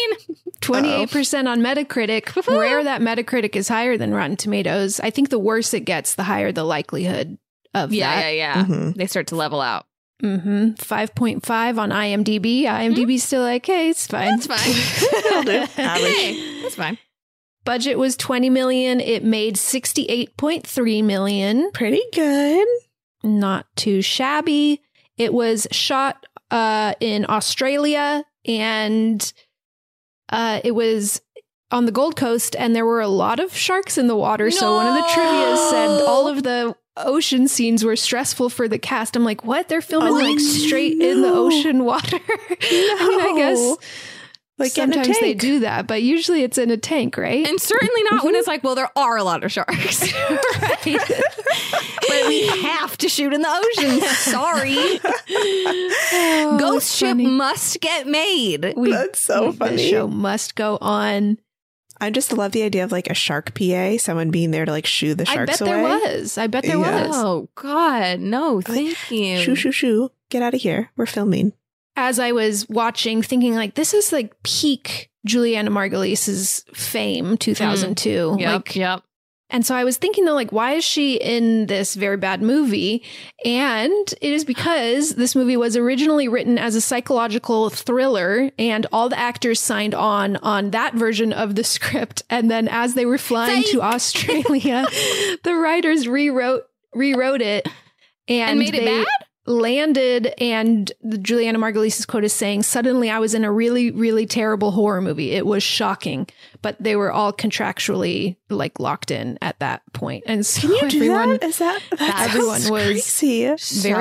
28% 0.62 1.48
on 1.48 1.62
Metacritic. 1.62 2.24
Woohoo. 2.26 2.60
Rare 2.60 2.84
that 2.84 3.02
Metacritic 3.02 3.56
is 3.56 3.68
higher 3.68 3.98
than 3.98 4.14
Rotten 4.14 4.36
Tomatoes. 4.38 5.00
I 5.00 5.10
think 5.10 5.30
the 5.30 5.40
worse 5.40 5.74
it 5.74 5.82
gets, 5.82 6.16
the 6.16 6.24
higher 6.24 6.52
the 6.52 6.64
likelihood 6.64 7.38
of 7.74 7.92
yeah, 7.94 8.16
that. 8.16 8.30
yeah, 8.30 8.56
yeah. 8.58 8.66
Mhm. 8.66 8.96
They 8.96 9.08
start 9.08 9.28
to 9.28 9.36
level 9.36 9.62
out. 9.62 9.86
Mm-hmm. 10.22 10.72
5.5 10.74 11.78
on 11.78 11.90
IMDb. 11.92 12.64
IMDb's 12.64 13.24
still 13.24 13.42
like, 13.42 13.66
hey, 13.66 13.90
it's 13.90 14.06
fine. 14.06 14.34
It's 14.38 14.48
fine. 14.48 15.24
It'll 15.26 15.44
do. 15.44 15.66
Hey, 15.76 16.62
that's 16.62 16.76
fine. 16.76 16.98
Budget 17.64 17.98
was 17.98 18.18
20 18.18 18.50
million. 18.50 19.00
It 19.00 19.24
made 19.24 19.56
68.3 19.56 21.04
million. 21.04 21.72
Pretty 21.72 22.02
good. 22.14 22.68
Not 23.24 23.66
too 23.76 24.02
shabby. 24.02 24.82
It 25.18 25.34
was 25.34 25.68
shot 25.72 26.26
uh, 26.52 26.94
in 27.00 27.26
Australia 27.30 28.24
and 28.46 29.34
uh, 30.30 30.62
it 30.64 30.72
was 30.72 31.22
on 31.72 31.86
the 31.86 31.92
Gold 31.92 32.16
Coast, 32.16 32.56
and 32.58 32.76
there 32.76 32.86
were 32.86 33.02
a 33.02 33.08
lot 33.08 33.40
of 33.40 33.56
sharks 33.56 33.98
in 33.98 34.08
the 34.08 34.16
water. 34.16 34.50
So 34.50 34.76
one 34.76 34.88
of 34.88 34.96
the 34.96 35.08
trivia 35.14 35.56
said 35.70 36.02
all 36.02 36.28
of 36.28 36.42
the 36.44 36.76
ocean 36.98 37.48
scenes 37.48 37.84
were 37.84 37.96
stressful 37.96 38.50
for 38.50 38.68
the 38.68 38.80
cast. 38.80 39.16
I'm 39.16 39.24
like, 39.24 39.44
what? 39.44 39.70
They're 39.70 39.82
filming 39.82 40.14
Oh, 40.14 40.16
like 40.18 40.40
straight 40.40 41.00
in 41.00 41.22
the 41.22 41.30
ocean 41.32 41.86
water. 41.86 42.18
I 42.30 43.08
mean, 43.10 43.22
I 43.22 43.34
guess 43.38 43.60
No. 43.60 43.78
Like 44.60 44.72
sometimes 44.72 45.20
they 45.22 45.34
do 45.34 45.62
that, 45.62 45.88
but 45.88 46.04
usually 46.04 46.44
it's 46.44 46.58
in 46.58 46.70
a 46.70 46.78
tank, 46.78 47.18
right? 47.18 47.48
And 47.48 47.60
certainly 47.62 48.04
not 48.12 48.24
when 48.24 48.34
mm-hmm. 48.34 48.40
it's 48.40 48.48
like, 48.48 48.64
well, 48.64 48.76
there 48.76 48.92
are 48.96 49.16
a 49.18 49.24
lot 49.24 49.44
of 49.44 49.52
sharks. 49.52 50.12
right. 50.62 50.82
but 50.84 52.28
we 52.28 52.46
have 52.48 52.98
to 52.98 53.08
shoot 53.08 53.34
in 53.34 53.42
the 53.42 53.48
ocean. 53.78 54.02
Sorry. 54.02 55.00
Oh, 56.12 56.58
Ghost 56.60 56.96
Ship 56.96 57.10
funny. 57.10 57.26
must 57.26 57.80
get 57.80 58.06
made. 58.08 58.74
We- 58.76 58.92
That's 58.92 59.20
so 59.20 59.52
The 59.52 59.58
funny. 59.58 59.90
show 59.90 60.08
must 60.08 60.56
go 60.56 60.78
on. 60.82 61.38
I 62.02 62.10
just 62.12 62.32
love 62.32 62.52
the 62.54 62.64
idea 62.64 62.84
of 62.84 62.92
like 62.92 63.10
a 63.10 63.14
shark 63.14 63.54
PA, 63.54 63.98
someone 63.98 64.32
being 64.32 64.52
there 64.52 64.66
to 64.66 64.72
like 64.72 64.86
shoo 64.86 65.16
the 65.16 65.26
sharks 65.26 65.36
away. 65.36 65.44
I 65.44 65.46
sharks 65.46 65.60
bet 65.60 65.66
there 65.68 65.80
away. 65.82 66.20
was. 66.20 66.38
I 66.38 66.48
bet 66.48 66.64
there 66.64 66.78
Yeah. 66.80 67.08
was. 67.08 67.16
Oh, 67.18 67.50
God. 67.56 68.20
No, 68.20 68.62
thank 68.62 69.12
you. 69.12 69.38
Shoo, 69.40 69.56
shoo, 69.56 69.72
shoo. 69.72 70.12
Get 70.30 70.42
out 70.42 70.54
of 70.54 70.62
here. 70.62 70.92
We're 70.96 71.06
filming. 71.06 71.54
As 71.96 72.20
I 72.20 72.32
was 72.32 72.68
watching, 72.70 73.22
thinking 73.22 73.56
like 73.56 73.76
this 73.76 73.94
is 73.94 74.12
like 74.12 74.42
peak 74.44 75.10
Julianna 75.26 75.70
Margulies' 75.70 76.64
fame, 76.76 77.34
mm. 77.34 77.40
2002. 77.40 78.38
Yep, 78.40 78.54
Like 78.54 78.76
yep. 78.76 79.04
And 79.52 79.66
so 79.66 79.74
I 79.74 79.84
was 79.84 79.98
thinking 79.98 80.26
though, 80.26 80.36
like, 80.36 80.52
why 80.52 80.74
is 80.74 80.84
she 80.84 81.16
in 81.16 81.66
this 81.66 81.96
very 81.96 82.18
bad 82.18 82.42
movie? 82.42 83.04
And 83.44 84.14
it 84.22 84.32
is 84.32 84.46
because 84.46 85.16
this 85.16 85.36
movie 85.36 85.58
was 85.58 85.76
originally 85.76 86.28
written 86.28 86.60
as 86.60 86.76
a 86.76 86.82
psychological 86.82 87.72
thriller 87.72 88.52
and 88.60 88.86
all 88.92 89.10
the 89.10 89.18
actors 89.18 89.60
signed 89.60 89.96
on 89.96 90.38
on 90.38 90.70
that 90.72 90.94
version 90.94 91.34
of 91.34 91.56
the 91.56 91.64
script. 91.76 92.22
And 92.30 92.50
then 92.52 92.68
as 92.68 92.94
they 92.94 93.06
were 93.06 93.18
flying 93.18 93.64
to 93.72 93.82
Australia, 93.82 94.86
the 95.44 95.56
writers 95.56 96.08
rewrote, 96.08 96.64
rewrote 96.94 97.42
it 97.42 97.68
and, 98.28 98.52
And 98.52 98.60
made 98.60 98.76
it 98.76 98.86
bad? 98.86 99.08
Landed 99.50 100.32
and 100.40 100.92
the 101.02 101.18
Julianna 101.18 101.58
Margulies' 101.58 102.06
quote 102.08 102.24
is 102.24 102.32
saying, 102.34 102.62
Suddenly 102.64 103.10
I 103.10 103.18
was 103.18 103.34
in 103.34 103.44
a 103.44 103.52
really, 103.52 103.90
really 103.90 104.28
terrible 104.28 104.70
horror 104.72 105.02
movie. 105.02 105.32
It 105.32 105.46
was 105.46 105.64
shocking, 105.64 106.28
but 106.62 106.78
they 106.80 106.96
were 106.96 107.12
all 107.12 107.34
contractually 107.34 108.36
like 108.52 108.80
locked 108.80 109.10
in 109.10 109.40
at 109.42 109.60
that 109.60 109.82
point. 109.94 110.24
And 110.28 110.46
so 110.46 110.62
Can 110.62 110.72
you 110.72 110.90
do 110.90 110.98
everyone 110.98 111.30
that? 111.40 111.44
Is 111.44 111.58
that 111.58 111.82
that 111.98 112.28
everyone 112.30 112.62
was- 112.70 112.70
crazy? 112.70 113.46
very 113.48 113.56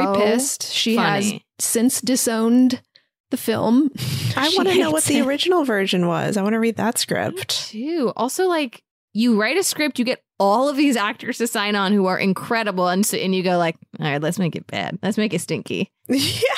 So 0.04 0.14
pissed. 0.16 0.70
She 0.70 0.96
has 0.96 1.32
since 1.58 2.02
disowned 2.02 2.82
the 3.30 3.38
film. 3.38 3.90
I 4.36 4.52
want 4.56 4.68
to 4.68 4.74
know 4.78 4.90
what 4.90 5.02
hates 5.02 5.06
the 5.08 5.18
it. 5.18 5.26
original 5.26 5.64
version 5.64 6.06
was. 6.08 6.36
I 6.36 6.42
want 6.42 6.52
to 6.52 6.60
read 6.60 6.76
that 6.76 6.98
script. 6.98 7.48
Too. 7.70 8.12
Also, 8.16 8.48
like 8.48 8.82
you 9.14 9.40
write 9.40 9.56
a 9.56 9.62
script, 9.62 9.98
you 9.98 10.04
get 10.04 10.22
all 10.40 10.68
of 10.68 10.76
these 10.76 10.96
actors 10.96 11.38
to 11.38 11.46
sign 11.46 11.74
on 11.76 11.92
who 11.92 12.06
are 12.06 12.18
incredible, 12.18 12.88
and 12.88 13.04
so 13.04 13.16
and 13.16 13.34
you 13.34 13.42
go 13.42 13.58
like, 13.58 13.76
all 13.98 14.06
right, 14.06 14.20
let's 14.22 14.38
make 14.38 14.54
it 14.56 14.66
bad. 14.66 14.98
Let's 15.02 15.18
make 15.18 15.34
it 15.34 15.40
stinky. 15.40 15.90
yeah, 16.08 16.16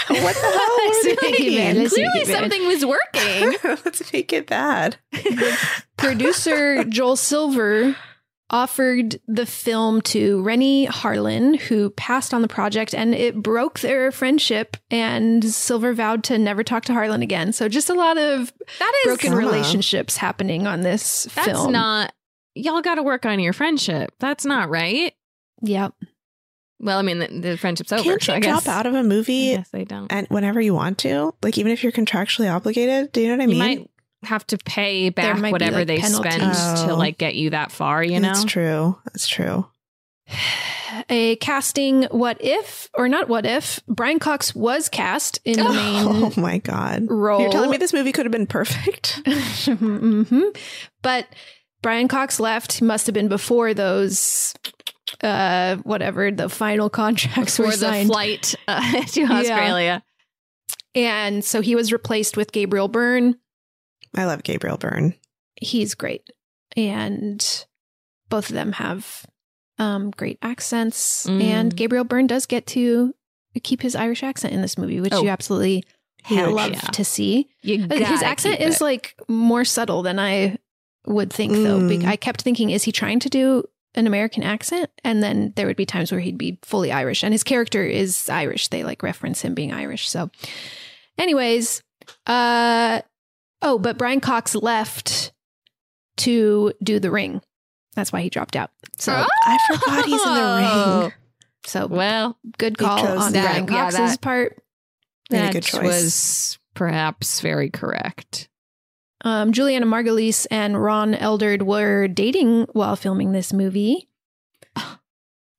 what 0.09 0.35
the 0.35 0.41
hell? 0.41 0.77
Let's 0.79 1.07
What 1.07 1.23
make 1.23 1.41
it 1.41 1.57
bad. 1.57 1.77
Let's 1.77 1.97
make 1.97 2.07
Clearly, 2.13 2.21
it 2.21 2.27
bad. 2.29 2.39
something 2.41 2.67
was 2.67 2.87
working. 2.87 3.59
Let's 3.85 4.13
make 4.13 4.33
it 4.33 4.47
bad. 4.47 4.97
Producer 5.97 6.85
Joel 6.85 7.17
Silver 7.17 7.97
offered 8.53 9.21
the 9.29 9.47
film 9.47 10.01
to 10.03 10.43
Renny 10.43 10.87
Harlin, 10.87 11.57
who 11.59 11.91
passed 11.91 12.35
on 12.35 12.43
the 12.43 12.49
project, 12.49 12.95
and 12.95 13.15
it 13.15 13.37
broke 13.43 13.81
their 13.81 14.11
friendship. 14.11 14.77
And 14.91 15.45
Silver 15.45 15.95
vowed 15.95 16.25
to 16.25 16.39
never 16.39 16.65
talk 16.65 16.85
to 16.87 16.93
Harlan 16.93 17.23
again. 17.23 17.53
So 17.53 17.69
just 17.69 17.91
a 17.91 17.95
lot 17.95 18.19
of 18.19 18.53
that 18.79 18.93
is 19.05 19.07
broken 19.07 19.33
Drama. 19.33 19.47
relationships 19.47 20.17
happening 20.17 20.67
on 20.67 20.81
this 20.81 21.25
That's 21.35 21.47
film. 21.47 21.73
That's 21.73 21.73
not. 21.73 22.13
Y'all 22.55 22.83
got 22.83 22.97
to 22.97 23.03
work 23.03 23.25
on 23.27 23.39
your 23.41 23.53
friendship. 23.53 24.13
That's 24.19 24.45
not 24.45 24.69
right. 24.71 25.15
Yep. 25.63 25.95
Well, 26.81 26.99
I 26.99 27.03
mean, 27.03 27.19
the, 27.19 27.27
the 27.29 27.57
friendship's 27.59 27.93
over. 27.93 28.03
Can't 28.03 28.23
so 28.23 28.33
you 28.33 28.37
I 28.37 28.41
guess, 28.41 28.65
drop 28.65 28.75
out 28.75 28.87
of 28.87 28.95
a 28.95 29.03
movie 29.03 29.35
Yes, 29.35 29.69
they 29.69 29.85
don't. 29.85 30.11
and 30.11 30.27
whenever 30.29 30.61
you 30.61 30.73
want 30.75 30.99
to? 30.99 31.35
Like 31.43 31.59
even 31.59 31.73
if 31.73 31.83
you're 31.83 31.93
contractually 31.93 32.51
obligated? 32.51 33.13
Do 33.13 33.21
you 33.21 33.29
know 33.29 33.37
what 33.37 33.43
I 33.43 33.47
mean? 33.47 33.57
you 33.57 33.63
mean? 33.63 33.79
might 33.79 33.91
have 34.29 34.47
to 34.49 34.59
pay 34.59 35.11
back 35.11 35.41
whatever 35.53 35.79
like, 35.79 35.87
they 35.87 36.01
spent 36.01 36.25
penalties. 36.25 36.83
to 36.85 36.93
Oh. 36.93 36.97
like 36.97 37.19
get 37.19 37.35
you 37.35 37.51
that 37.51 37.71
far. 37.71 38.03
You 38.03 38.19
know, 38.21 38.29
That's 38.29 38.45
true. 38.45 38.99
That's 39.05 39.29
true. 39.29 39.67
A 41.09 41.37
casting 41.37 42.05
what 42.05 42.37
if, 42.41 42.89
or 42.95 43.09
not 43.09 43.29
what 43.29 43.47
if, 43.47 43.81
Brian 43.87 44.19
Cox 44.19 44.55
was 44.55 44.89
cast 44.89 45.39
in 45.45 45.57
the 45.59 45.65
main 45.73 46.07
Oh 46.07 46.33
my 46.37 46.59
god. 46.59 47.07
role. 47.09 47.41
You're 47.41 47.51
telling 47.51 47.71
me 47.71 47.77
this 47.77 47.93
movie 47.93 48.13
could 48.13 48.27
have 48.27 48.33
been 48.33 48.47
perfect? 48.47 49.21
hmm 49.67 50.43
But 51.03 51.27
Brian 51.83 52.09
Cox 52.09 52.39
left. 52.41 52.83
Must 52.83 53.07
have 53.07 53.15
been 53.15 53.29
before 53.29 53.75
those, 53.75 54.55
uh, 55.23 55.77
whatever 55.77 56.31
the 56.31 56.49
final 56.49 56.91
contracts 57.03 57.57
for 57.57 57.65
were 57.67 57.73
signed. 57.73 58.09
the 58.09 58.13
flight 58.13 58.55
uh, 58.69 59.03
to 59.07 59.23
Australia. 59.25 60.03
and 60.95 61.45
so 61.45 61.61
he 61.61 61.75
was 61.75 61.93
replaced 61.93 62.37
with 62.37 62.53
Gabriel 62.53 62.89
Byrne. 62.89 63.37
I 64.17 64.25
love 64.25 64.43
Gabriel 64.43 64.77
Byrne. 64.77 65.15
He's 65.61 65.95
great, 65.95 66.29
and 66.77 67.65
both 68.29 68.49
of 68.49 68.55
them 68.55 68.73
have 68.73 69.25
um, 69.79 70.11
great 70.11 70.39
accents. 70.43 71.27
Mm. 71.27 71.43
And 71.43 71.77
Gabriel 71.77 72.05
Byrne 72.05 72.27
does 72.27 72.47
get 72.47 72.67
to 72.69 73.15
keep 73.63 73.83
his 73.83 73.95
Irish 73.97 74.23
accent 74.23 74.53
in 74.55 74.63
this 74.63 74.77
movie, 74.79 75.01
which 75.01 75.13
Oh. 75.13 75.23
you 75.23 75.29
absolutely 75.29 75.85
Heck 76.23 76.49
love 76.51 76.73
yeah. 76.73 76.81
to 76.81 77.05
see. 77.05 77.49
His 77.63 78.23
accent 78.23 78.61
is 78.61 78.77
it. 78.77 78.85
like 78.85 79.15
more 79.29 79.65
subtle 79.65 80.03
than 80.03 80.19
I 80.19 80.59
would 81.07 81.33
think, 81.33 81.53
though. 81.53 81.81
Mm. 81.81 82.05
I 82.05 82.17
kept 82.17 82.43
thinking, 82.43 82.71
is 82.71 82.83
he 82.85 82.93
trying 82.93 83.21
to 83.21 83.29
do 83.31 83.65
an 83.95 84.07
American 84.07 84.43
accent? 84.43 84.91
And 85.05 85.23
then 85.23 85.53
there 85.57 85.67
would 85.67 85.77
be 85.77 85.87
times 85.87 86.13
where 86.13 86.21
he'd 86.21 86.39
be 86.39 86.59
fully 86.63 86.93
Irish, 86.93 87.23
and 87.23 87.33
his 87.35 87.43
character 87.43 87.83
is 87.85 88.29
Irish. 88.29 88.69
They 88.69 88.85
like 88.85 89.03
reference 89.03 89.43
him 89.43 89.55
being 89.55 89.73
Irish. 89.73 90.09
So, 90.09 90.31
anyways, 91.19 91.83
uh, 92.27 93.01
oh, 93.63 93.79
but 93.79 93.99
Brian 93.99 94.21
Cox 94.21 94.55
left 94.55 95.33
to 96.19 96.73
do 96.83 97.01
The 97.01 97.11
Ring. 97.11 97.41
That's 97.95 98.13
why 98.13 98.21
he 98.21 98.31
dropped 98.31 98.55
out. 98.57 98.71
So, 98.99 99.13
I 99.13 99.59
forgot 99.73 100.05
he's 100.05 100.23
in 100.23 100.35
the 100.35 101.03
ring. 101.03 101.13
so 101.67 101.87
Well, 101.87 102.39
good 102.59 102.79
call 102.79 103.05
on 103.19 103.33
that. 103.33 103.45
Brian 103.45 103.65
Yeah, 103.67 103.83
Cox's 103.91 103.99
that- 103.99 104.21
part. 104.21 104.63
Made 105.31 105.39
that 105.39 105.53
good 105.53 105.63
choice. 105.63 105.83
was 105.83 106.59
perhaps 106.75 107.41
very 107.41 107.71
correct. 107.71 108.49
Um, 109.23 109.53
Julianna 109.53 109.87
Margulies 109.87 110.47
and 110.51 110.83
Ron 110.83 111.15
Eldard 111.15 111.63
were 111.63 112.09
dating 112.09 112.67
while 112.73 112.97
filming 112.97 113.33
this 113.33 113.53
movie 113.53 114.09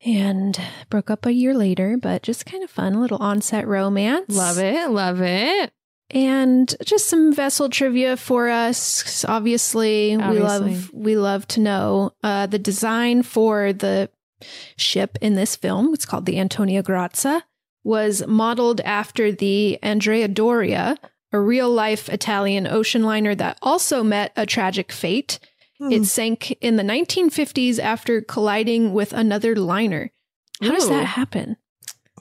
and 0.03 0.59
broke 0.89 1.11
up 1.11 1.25
a 1.25 1.31
year 1.31 1.53
later, 1.53 1.97
but 1.97 2.23
just 2.23 2.45
kind 2.45 2.63
of 2.63 2.69
fun, 2.69 2.95
a 2.95 2.99
little 2.99 3.19
onset 3.19 3.67
romance. 3.67 4.35
Love 4.35 4.57
it. 4.57 4.89
Love 4.89 5.21
it. 5.21 5.71
And 6.09 6.75
just 6.83 7.07
some 7.07 7.33
vessel 7.33 7.69
trivia 7.69 8.17
for 8.17 8.49
us. 8.49 9.23
Obviously, 9.25 10.17
we 10.17 10.39
love 10.39 10.91
we 10.93 11.15
love 11.15 11.47
to 11.49 11.61
know 11.61 12.13
uh, 12.21 12.47
the 12.47 12.59
design 12.59 13.23
for 13.23 13.71
the 13.71 14.09
ship 14.75 15.17
in 15.21 15.35
this 15.35 15.55
film. 15.55 15.93
It's 15.93 16.05
called 16.05 16.25
the 16.25 16.39
Antonia 16.39 16.83
Graza. 16.83 17.43
Was 17.83 18.27
modeled 18.27 18.81
after 18.81 19.31
the 19.31 19.81
Andrea 19.81 20.27
Doria, 20.27 20.97
a 21.31 21.39
real 21.39 21.69
life 21.69 22.09
Italian 22.09 22.67
ocean 22.67 23.03
liner 23.03 23.35
that 23.35 23.57
also 23.61 24.03
met 24.03 24.31
a 24.35 24.45
tragic 24.45 24.91
fate. 24.91 25.39
Hmm. 25.79 25.91
It 25.91 26.05
sank 26.05 26.51
in 26.61 26.75
the 26.75 26.83
1950s 26.83 27.79
after 27.79 28.21
colliding 28.21 28.93
with 28.93 29.13
another 29.13 29.55
liner. 29.55 30.11
How 30.61 30.71
does 30.71 30.89
that 30.89 31.05
happen? 31.05 31.57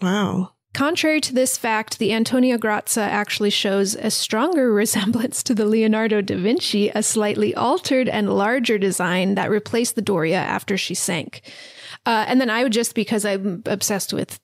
Wow. 0.01 0.53
Contrary 0.73 1.21
to 1.21 1.35
this 1.35 1.59
fact, 1.59 1.99
the 1.99 2.13
Antonia 2.13 2.57
Graza 2.57 3.03
actually 3.03 3.51
shows 3.51 3.97
a 3.97 4.11
stronger 4.11 4.73
resemblance 4.73 5.43
to 5.43 5.55
the 5.55 5.67
Leonardo 5.67 6.21
da 6.21 6.37
Vinci, 6.37 6.91
a 6.91 7.03
slightly 7.03 7.55
altered 7.55 8.09
and 8.09 8.33
larger 8.33 8.79
design 8.79 9.35
that 9.35 9.51
replaced 9.51 9.97
the 9.97 10.03
Doria 10.03 10.39
after 10.39 10.79
she 10.79 10.95
sank. 10.95 11.43
Uh, 12.07 12.25
and 12.29 12.41
then 12.41 12.51
I 12.51 12.63
would 12.63 12.73
just, 12.73 12.95
because 12.95 13.25
I'm 13.25 13.63
obsessed 13.67 14.13
with 14.13 14.39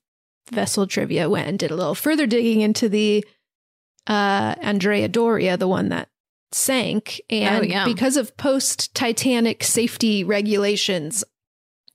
vessel 0.51 0.87
trivia, 0.87 1.31
went 1.31 1.49
and 1.49 1.59
did 1.59 1.71
a 1.71 1.77
little 1.77 1.95
further 1.95 2.27
digging 2.27 2.61
into 2.61 2.89
the 2.89 3.25
uh, 4.07 4.55
Andrea 4.61 5.09
Doria, 5.09 5.57
the 5.57 5.69
one 5.69 5.89
that 5.91 6.09
sank. 6.53 7.21
And 7.31 7.65
Oh, 7.65 7.67
yeah. 7.67 7.85
because 7.85 8.17
of 8.17 8.37
post 8.37 8.95
Titanic 8.95 9.63
safety 9.65 10.23
regulations, 10.25 11.25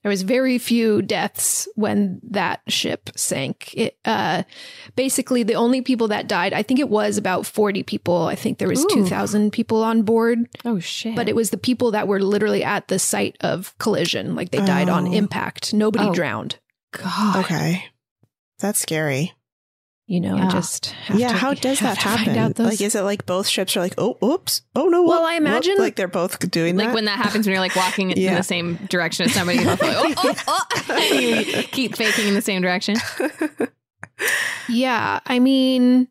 there 0.02 0.10
was 0.10 0.22
very 0.22 0.58
few 0.58 1.00
deaths 1.00 1.68
when 1.76 2.20
that 2.28 2.60
ship 2.66 3.08
sank. 3.14 3.72
It 3.74 3.98
uh, 4.04 4.42
basically 4.96 5.44
the 5.44 5.54
only 5.54 5.80
people 5.80 6.08
that 6.08 6.26
died, 6.26 6.52
I 6.52 6.62
think 6.64 6.80
it 6.80 6.88
was 6.88 7.16
about 7.16 7.46
forty 7.46 7.84
people. 7.84 8.26
I 8.26 8.34
think 8.34 8.58
there 8.58 8.68
was 8.68 8.84
two 8.86 9.06
thousand 9.06 9.52
people 9.52 9.82
on 9.84 10.02
board, 10.02 10.48
Oh 10.64 10.80
shit! 10.80 11.14
but 11.14 11.28
it 11.28 11.36
was 11.36 11.50
the 11.50 11.56
people 11.56 11.92
that 11.92 12.08
were 12.08 12.20
literally 12.20 12.64
at 12.64 12.88
the 12.88 12.98
site 12.98 13.36
of 13.42 13.78
collision, 13.78 14.34
like 14.34 14.50
they 14.50 14.58
died 14.58 14.88
on 14.88 15.06
Oh. 15.06 15.12
impact. 15.12 15.72
Nobody 15.72 16.08
Oh. 16.08 16.12
drowned. 16.14 16.58
God. 16.92 17.44
Okay. 17.44 17.84
That's 18.58 18.80
scary. 18.80 19.32
You 20.08 20.20
know, 20.20 20.34
I 20.36 20.40
Yeah. 20.40 20.48
just 20.50 20.86
have 20.86 21.18
yeah, 21.18 21.28
to- 21.28 21.34
how 21.34 21.54
does 21.54 21.78
that 21.80 21.96
happen? 21.96 22.52
those- 22.54 22.66
Like, 22.72 22.80
is 22.80 22.94
it 22.94 23.02
like 23.02 23.24
both 23.24 23.46
ships 23.48 23.76
are 23.76 23.80
like, 23.80 23.94
oh, 23.98 24.18
oops, 24.22 24.62
oh 24.74 24.88
no? 24.88 25.04
Well, 25.04 25.20
whoop, 25.22 25.28
I 25.30 25.34
whoop," 25.38 25.46
imagine- 25.48 25.76
like 25.78 25.94
they're 25.96 26.08
both 26.08 26.38
doing 26.50 26.76
Like 26.76 26.88
that. 26.88 26.94
when 26.94 27.04
that 27.06 27.18
happens 27.18 27.46
when 27.46 27.52
you're 27.52 27.60
like 27.60 27.76
walking 27.76 28.10
in 28.10 28.34
the 28.34 28.42
same 28.42 28.76
direction 28.90 29.26
as 29.26 29.32
somebody, 29.32 29.58
you're 29.60 29.68
like, 29.68 29.80
oh, 29.82 30.14
oh, 30.16 30.34
oh. 30.88 31.08
You 31.14 31.62
keep 31.70 31.94
faking 31.96 32.26
in 32.28 32.34
the 32.34 32.42
same 32.42 32.62
direction. 32.62 32.96
Yeah, 34.68 35.18
I 35.26 35.40
mean, 35.40 36.06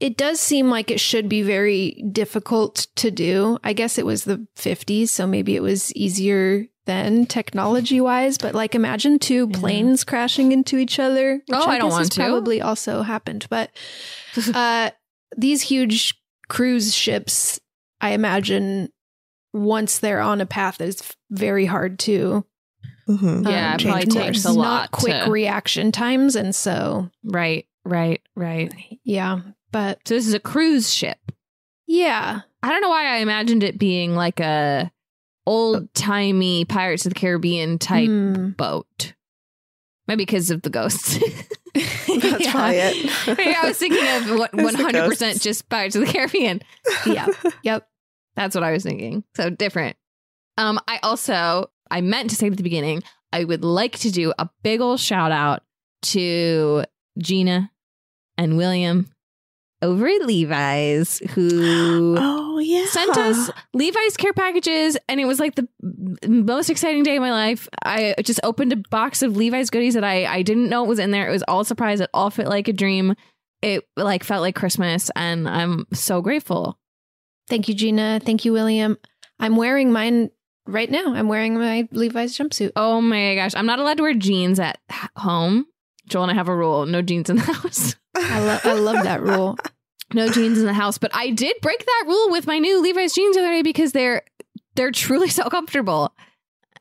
it 0.00 0.16
does 0.16 0.40
seem 0.40 0.70
like 0.70 0.90
it 0.90 0.98
should 0.98 1.28
be 1.28 1.42
very 1.42 2.02
difficult 2.10 2.88
to 2.96 3.10
do. 3.12 3.58
I 3.62 3.72
guess 3.74 3.96
it 3.98 4.06
was 4.06 4.24
the 4.24 4.44
50s, 4.56 5.10
so 5.10 5.26
maybe 5.26 5.54
it 5.54 5.62
was 5.62 5.94
easier 5.94 6.66
then 6.86 7.26
technology 7.26 8.00
wise. 8.00 8.38
But 8.38 8.54
like, 8.54 8.74
imagine 8.74 9.18
two 9.18 9.48
Yeah. 9.52 9.58
planes 9.58 10.04
crashing 10.04 10.52
into 10.52 10.78
each 10.78 10.98
other. 10.98 11.34
Which 11.46 11.58
Oh, 11.58 11.66
I 11.68 11.78
don't 11.78 11.86
guess 11.88 11.92
want 11.92 12.00
has 12.02 12.08
to. 12.10 12.20
Probably 12.20 12.60
also 12.60 13.02
happened, 13.02 13.46
but 13.50 13.70
uh, 14.54 14.90
these 15.36 15.62
huge 15.62 16.14
cruise 16.48 16.94
ships, 16.94 17.60
I 18.00 18.10
imagine, 18.10 18.90
once 19.52 19.98
they're 19.98 20.20
on 20.20 20.40
a 20.40 20.46
path, 20.46 20.80
is 20.80 21.02
very 21.30 21.66
hard 21.66 21.98
to. 22.00 22.44
Mhm. 23.08 23.48
Yeah, 23.48 23.74
it 23.74 23.78
change 23.80 23.90
probably 23.90 24.06
course. 24.06 24.26
takes 24.26 24.44
a 24.44 24.48
Not 24.48 24.56
lot 24.56 24.90
quick 24.92 25.24
to- 25.24 25.30
reaction 25.30 25.90
times, 25.92 26.36
and 26.36 26.54
so 26.54 27.10
Right, 27.24 27.66
right, 27.84 28.20
right. 28.36 28.72
yeah. 29.04 29.40
But 29.72 30.00
So 30.06 30.14
this 30.14 30.26
is 30.26 30.34
a 30.34 30.38
cruise 30.40 30.92
ship. 30.92 31.18
yeah, 31.86 32.42
I 32.62 32.68
don't 32.68 32.80
know 32.80 32.90
why 32.90 33.06
I 33.14 33.16
imagined 33.18 33.62
it 33.64 33.76
being 33.78 34.14
like 34.14 34.38
a 34.38 34.91
old 35.46 35.92
timey 35.94 36.64
Pirates 36.64 37.06
of 37.06 37.14
the 37.14 37.18
Caribbean 37.18 37.78
type 37.78 38.08
Hmm. 38.08 38.50
boat. 38.50 39.14
Maybe 40.08 40.24
because 40.24 40.50
of 40.50 40.62
the 40.62 40.70
ghosts. 40.70 41.18
That's 41.74 42.50
probably 42.50 42.76
it. 42.78 43.10
Maybe 43.38 43.54
I 43.54 43.66
was 43.68 43.78
thinking 43.78 44.06
of 44.32 44.38
what 44.38 44.52
100% 44.52 45.40
just 45.40 45.68
Pirates 45.68 45.96
of 45.96 46.04
the 46.06 46.12
Caribbean. 46.12 46.60
yeah. 47.06 47.26
Yep. 47.62 47.88
That's 48.34 48.54
what 48.54 48.64
I 48.64 48.72
was 48.72 48.82
thinking. 48.82 49.24
So 49.36 49.48
different. 49.50 49.96
Um, 50.58 50.78
I 50.88 50.98
also 51.02 51.70
I 51.90 52.00
meant 52.00 52.30
to 52.30 52.36
say 52.36 52.46
at 52.48 52.56
the 52.56 52.62
beginning, 52.62 53.02
I 53.32 53.44
would 53.44 53.64
like 53.64 53.98
to 54.00 54.10
do 54.10 54.32
a 54.38 54.48
big 54.62 54.80
old 54.80 55.00
shout 55.00 55.32
out 55.32 55.62
to 56.02 56.84
Gina 57.18 57.70
and 58.36 58.56
William 58.56 59.11
over 59.82 60.06
at 60.06 60.24
Levi's 60.26 61.18
who 61.34 62.16
Oh 62.18 62.58
yeah. 62.58 62.86
sent 62.86 63.16
us 63.16 63.50
Levi's 63.74 64.16
care 64.16 64.32
packages, 64.32 64.96
and 65.08 65.20
it 65.20 65.24
was 65.26 65.40
like 65.40 65.54
the 65.56 65.68
most 66.26 66.70
exciting 66.70 67.02
day 67.02 67.16
of 67.16 67.22
my 67.22 67.32
life. 67.32 67.68
I 67.84 68.14
just 68.22 68.40
opened 68.42 68.72
a 68.72 68.76
box 68.90 69.22
of 69.22 69.36
Levi's 69.36 69.70
goodies 69.70 69.94
that 69.94 70.04
I 70.04 70.24
I 70.26 70.42
didn't 70.42 70.68
know 70.68 70.84
it 70.84 70.88
was 70.88 70.98
in 70.98 71.10
there. 71.10 71.28
It 71.28 71.32
was 71.32 71.42
all 71.48 71.60
a 71.60 71.64
surprise. 71.64 72.00
It 72.00 72.10
all 72.14 72.30
fit 72.30 72.46
like 72.48 72.68
a 72.68 72.72
dream. 72.72 73.14
It 73.60 73.86
like 73.96 74.24
felt 74.24 74.42
like 74.42 74.54
Christmas, 74.54 75.10
and 75.16 75.48
I'm 75.48 75.86
so 75.92 76.20
grateful. 76.22 76.78
Thank 77.48 77.68
you, 77.68 77.74
Gina. 77.74 78.20
Thank 78.24 78.44
you, 78.44 78.52
William. 78.52 78.96
I'm 79.38 79.56
wearing 79.56 79.92
mine 79.92 80.30
right 80.66 80.90
now. 80.90 81.12
I'm 81.14 81.28
wearing 81.28 81.58
my 81.58 81.88
Levi's 81.90 82.36
jumpsuit. 82.36 82.72
Oh 82.76 83.00
my 83.00 83.34
gosh, 83.34 83.54
I'm 83.54 83.66
not 83.66 83.78
allowed 83.78 83.96
to 83.98 84.02
wear 84.04 84.14
jeans 84.14 84.58
at 84.60 84.78
home. 85.16 85.66
Joel 86.12 86.24
and 86.24 86.32
I 86.32 86.34
have 86.34 86.48
a 86.48 86.54
rule: 86.54 86.86
no 86.86 87.02
jeans 87.02 87.28
in 87.30 87.36
the 87.36 87.42
house. 87.52 87.96
I, 88.14 88.40
lo- 88.40 88.58
I 88.64 88.74
love 88.74 89.04
that 89.04 89.22
rule. 89.22 89.58
no 90.12 90.28
jeans 90.28 90.58
in 90.58 90.66
the 90.66 90.74
house. 90.74 90.98
But 90.98 91.10
I 91.14 91.30
did 91.30 91.56
break 91.62 91.84
that 91.84 92.04
rule 92.06 92.30
with 92.30 92.46
my 92.46 92.58
new 92.58 92.82
Levi's 92.82 93.14
jeans 93.14 93.34
the 93.36 93.42
other 93.42 93.50
day 93.50 93.62
because 93.62 93.92
they're 93.92 94.22
they're 94.74 94.92
truly 94.92 95.28
so 95.30 95.48
comfortable, 95.48 96.14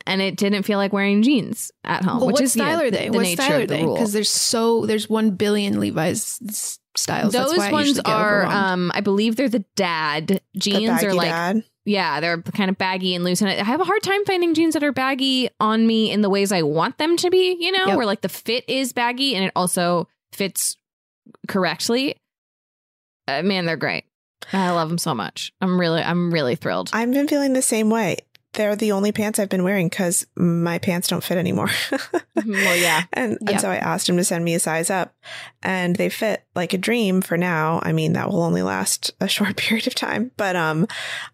and 0.06 0.22
it 0.22 0.36
didn't 0.38 0.64
feel 0.64 0.78
like 0.78 0.94
wearing 0.94 1.24
jeans 1.24 1.72
at 1.84 2.04
home. 2.04 2.18
Well, 2.18 2.28
which 2.28 2.34
what 2.36 2.44
is 2.44 2.54
style 2.54 2.82
are 2.82 2.92
they? 2.92 3.10
The 3.10 3.18
what 3.18 3.28
style 3.28 3.54
are 3.54 3.66
the 3.66 3.68
they? 3.68 3.86
Because 3.86 4.14
there's 4.14 4.30
so 4.30 4.86
there's 4.86 5.10
one 5.10 5.32
billion 5.32 5.80
Levi's 5.80 6.80
styles. 6.98 7.34
Those 7.34 7.58
ones 7.58 8.00
are, 8.00 8.46
um, 8.46 8.92
I 8.94 9.00
believe 9.02 9.38
they're 9.38 9.48
the 9.50 9.64
dad 9.76 10.42
jeans. 10.58 10.90
baggy 10.90 11.08
are 11.08 11.14
like, 11.14 11.30
dad. 11.30 11.64
Yeah, 11.86 12.20
they're 12.20 12.42
kind 12.42 12.70
of 12.70 12.78
baggy 12.78 13.16
and 13.16 13.24
loose. 13.24 13.42
And 13.42 13.50
I 13.50 13.56
have 13.64 13.82
a 13.82 13.86
hard 13.86 14.04
time 14.04 14.24
finding 14.26 14.54
jeans 14.54 14.74
that 14.76 14.84
are 14.84 14.92
baggy 14.92 15.50
on 15.60 15.86
me 15.88 16.12
in 16.12 16.22
the 16.22 16.30
ways 16.30 16.52
I 16.52 16.62
want 16.62 16.98
them 16.98 17.18
to 17.18 17.30
be. 17.30 17.58
You 17.60 17.72
know, 17.72 17.88
Yep. 17.88 17.98
where 17.98 18.06
like 18.06 18.22
the 18.22 18.30
fit 18.30 18.64
is 18.68 18.94
baggy 18.94 19.36
and 19.36 19.44
it 19.46 19.52
also 19.56 20.08
fits 20.32 20.78
correctly. 21.48 22.16
Uh, 23.28 23.42
man, 23.44 23.66
they're 23.66 23.78
great. 23.78 24.06
I 24.54 24.72
love 24.72 24.90
them 24.90 24.98
so 24.98 25.14
much. 25.14 25.54
I'm 25.62 25.80
really, 25.80 26.02
I'm 26.02 26.34
really 26.34 26.56
thrilled. 26.56 26.90
I've 26.94 27.12
been 27.12 27.28
feeling 27.28 27.54
the 27.54 27.62
same 27.62 27.90
way. 27.90 28.18
They're 28.54 28.76
the 28.76 28.92
only 28.92 29.12
pants 29.14 29.40
I've 29.40 29.48
been 29.50 29.64
wearing 29.64 29.88
because 29.88 30.26
my 30.36 30.78
pants 30.78 31.08
don't 31.08 31.24
fit 31.24 31.38
anymore. 31.38 31.70
well, 32.36 32.76
yeah. 32.78 33.04
And, 33.14 33.38
Yeah. 33.42 33.52
and 33.52 33.62
so 33.62 33.70
I 33.72 33.78
asked 33.78 34.10
him 34.10 34.18
to 34.18 34.24
send 34.26 34.44
me 34.44 34.54
a 34.56 34.60
size 34.60 34.90
up, 34.90 35.16
and 35.64 35.96
they 35.96 36.10
fit 36.10 36.44
like 36.54 36.74
a 36.74 36.78
dream 36.78 37.22
for 37.22 37.38
now. 37.38 37.80
I 37.84 37.94
mean, 37.94 38.14
that 38.14 38.30
will 38.30 38.44
only 38.44 38.62
last 38.62 39.12
a 39.22 39.28
short 39.30 39.56
period 39.58 39.88
of 39.88 39.96
time, 39.96 40.32
but 40.36 40.56
um, 40.58 40.86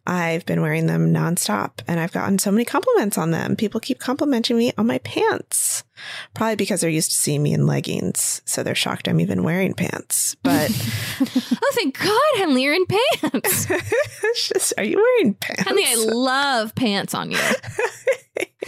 I've 0.06 0.46
been 0.46 0.62
wearing 0.62 0.86
them 0.86 1.12
nonstop, 1.14 1.80
and 1.88 2.00
I've 2.00 2.12
gotten 2.12 2.38
so 2.38 2.52
many 2.52 2.66
compliments 2.66 3.18
on 3.18 3.32
them. 3.32 3.56
People 3.56 3.80
keep 3.80 4.00
complimenting 4.00 4.58
me 4.58 4.72
on 4.78 4.86
my 4.86 5.00
pants, 5.00 5.84
probably 6.34 6.56
because 6.56 6.82
they're 6.82 6.90
used 6.90 7.12
to 7.12 7.18
seeing 7.18 7.44
me 7.44 7.54
in 7.54 7.66
leggings, 7.68 8.42
so 8.46 8.64
they're 8.64 8.76
shocked 8.76 9.08
I'm 9.08 9.20
even 9.20 9.44
wearing 9.44 9.74
pants. 9.74 10.36
But 10.44 10.70
Oh, 11.22 11.72
thank 11.74 11.98
God, 12.00 12.22
Henley, 12.38 12.64
you're 12.64 12.74
in 12.74 12.86
pants. 12.86 13.66
just, 14.48 14.74
are 14.78 14.84
you 14.84 14.98
wearing 14.98 15.34
pants? 15.36 15.64
Henley, 15.64 15.84
I 15.86 15.96
love 15.96 16.74
pants 16.76 17.14
on 17.14 17.32
you. 17.32 17.40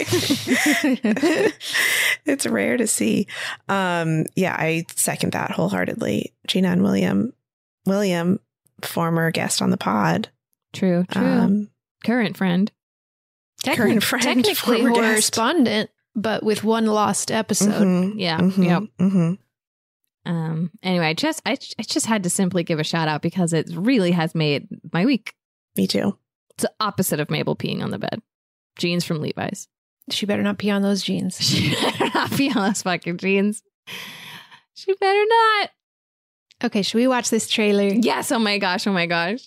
it's 2.26 2.46
rare 2.46 2.76
to 2.76 2.86
see. 2.86 3.26
Um, 3.68 4.24
yeah, 4.34 4.54
I 4.58 4.86
second 4.96 5.32
that 5.32 5.50
wholeheartedly. 5.50 6.32
Gina 6.46 6.68
and 6.68 6.82
William, 6.82 7.32
William, 7.86 8.40
former 8.82 9.30
guest 9.30 9.62
on 9.62 9.70
the 9.70 9.76
pod, 9.76 10.28
True, 10.72 11.04
true. 11.10 11.22
um, 11.22 11.70
Current 12.04 12.36
friend. 12.36 12.70
current 13.64 14.02
friend, 14.02 14.22
technically 14.22 14.54
former 14.54 14.88
horror 14.90 15.02
guest. 15.02 15.16
respondent, 15.16 15.90
but 16.14 16.42
with 16.42 16.64
one 16.64 16.86
lost 16.86 17.30
episode. 17.30 17.86
Mhm, 17.86 18.12
Yeah, 18.16 18.38
mhm, 18.40 18.64
yep. 18.64 18.82
mhm. 18.98 19.38
Um. 20.26 20.70
Anyway, 20.82 21.06
I 21.06 21.14
just 21.14 21.40
I, 21.46 21.52
I 21.78 21.82
just 21.82 22.06
had 22.06 22.22
to 22.24 22.30
simply 22.30 22.62
give 22.62 22.78
a 22.78 22.84
shout 22.84 23.08
out 23.08 23.22
because 23.22 23.52
it 23.52 23.68
really 23.72 24.10
has 24.10 24.34
made 24.34 24.68
my 24.92 25.04
week. 25.06 25.34
Me 25.76 25.86
too. 25.86 26.18
It's 26.50 26.62
the 26.64 26.72
opposite 26.80 27.20
of 27.20 27.30
Mabel 27.30 27.56
peeing 27.56 27.82
on 27.82 27.90
the 27.90 27.98
bed. 27.98 28.20
Jeans 28.78 29.04
from 29.04 29.20
Levi's. 29.20 29.66
She 30.10 30.26
better 30.26 30.42
not 30.42 30.58
pee 30.58 30.70
on 30.70 30.82
those 30.82 31.02
jeans. 31.02 31.38
She 31.40 31.70
better 31.74 32.10
not 32.14 32.30
pee 32.32 32.50
on 32.50 32.66
those 32.68 32.82
fucking 32.82 33.16
jeans. 33.18 33.62
She 34.74 34.92
better 34.94 35.24
not. 35.28 35.70
Okay, 36.64 36.82
should 36.82 36.98
we 36.98 37.06
watch 37.08 37.30
this 37.30 37.48
trailer? 37.48 37.84
Yes. 37.84 38.30
Oh 38.32 38.38
my 38.38 38.58
gosh. 38.58 38.86
Oh 38.86 38.92
my 38.92 39.06
gosh. 39.06 39.46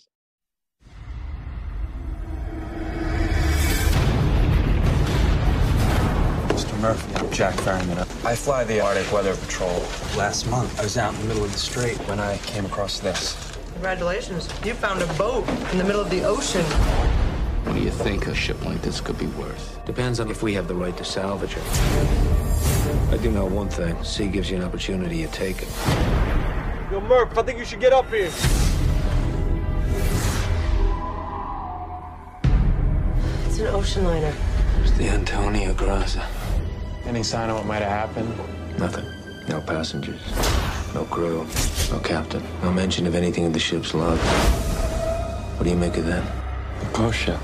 Murphy, 6.84 7.16
I'm 7.16 7.32
Jack 7.32 7.56
Ferryman. 7.62 7.98
I 8.26 8.36
fly 8.36 8.66
the 8.66 8.82
Arctic 8.82 9.10
Weather 9.14 9.38
Patrol. 9.38 9.80
Last 10.18 10.46
month, 10.48 10.78
I 10.78 10.84
was 10.84 10.98
out 10.98 11.14
in 11.14 11.22
the 11.22 11.28
middle 11.28 11.46
of 11.46 11.54
the 11.54 11.58
strait 11.58 11.98
when 12.10 12.20
I 12.20 12.36
came 12.40 12.66
across 12.66 13.00
this. 13.00 13.58
Congratulations. 13.76 14.50
You 14.66 14.74
found 14.74 15.02
a 15.02 15.08
boat 15.14 15.48
in 15.72 15.78
the 15.78 15.86
middle 15.86 16.02
of 16.02 16.10
the 16.10 16.26
ocean. 16.26 16.66
What 17.64 17.76
do 17.76 17.82
you 17.82 17.90
think 17.90 18.28
a 18.28 18.36
ship 18.36 18.66
like 18.66 18.82
this 18.82 19.00
could 19.00 19.18
be 19.18 19.28
worth? 19.28 19.80
Depends 19.86 20.20
on 20.20 20.30
if 20.30 20.44
we 20.44 20.54
have 20.56 20.68
the 20.68 20.76
right 20.76 20.98
to 20.98 21.06
salvage 21.06 21.56
it. 21.56 21.64
I 23.14 23.18
do 23.22 23.32
know 23.32 23.46
one 23.46 23.70
thing. 23.70 24.04
Sea 24.04 24.28
gives 24.28 24.52
you 24.52 24.58
an 24.58 24.64
opportunity, 24.66 25.16
you 25.16 25.30
take 25.32 25.62
it. 25.62 25.70
Yo, 26.92 27.00
Murph, 27.00 27.38
I 27.38 27.44
think 27.44 27.60
you 27.60 27.66
should 27.66 27.80
get 27.80 27.94
up 27.94 28.10
here. 28.10 28.30
It's 33.46 33.60
an 33.60 33.68
ocean 33.68 34.04
liner. 34.04 34.36
It's 34.82 34.92
the 34.98 35.08
Antonia 35.08 35.74
Graza. 35.74 36.28
Any 37.06 37.22
sign 37.22 37.50
of 37.50 37.58
what 37.58 37.66
might 37.66 37.82
have 37.82 37.90
happened? 37.90 38.34
Nothing. 38.80 39.06
No 39.50 39.60
passengers. 39.60 40.22
No 40.94 41.04
crew. 41.06 41.46
No 41.92 42.00
captain. 42.00 42.42
No 42.62 42.72
mention 42.72 43.06
of 43.06 43.14
anything 43.14 43.44
in 43.44 43.52
the 43.52 43.60
ship's 43.60 43.94
log. 43.94 44.18
What 45.58 45.66
do 45.66 45.70
you 45.70 45.76
make 45.76 45.98
of 45.98 46.06
that? 46.06 46.24
A 46.24 46.86
ghost 46.94 47.20
ship. 47.20 47.40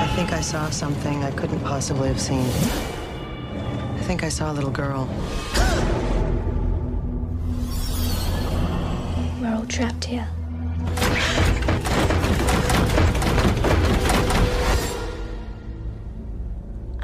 I 0.00 0.12
think 0.16 0.32
I 0.32 0.40
saw 0.40 0.70
something 0.70 1.22
I 1.22 1.30
couldn't 1.32 1.60
possibly 1.60 2.08
have 2.08 2.20
seen. 2.20 2.46
I 3.96 4.00
think 4.02 4.24
I 4.24 4.30
saw 4.30 4.50
a 4.50 4.54
little 4.54 4.70
girl. 4.70 5.06
We're 9.40 9.54
all 9.54 9.66
trapped 9.66 10.04
here. 10.04 10.26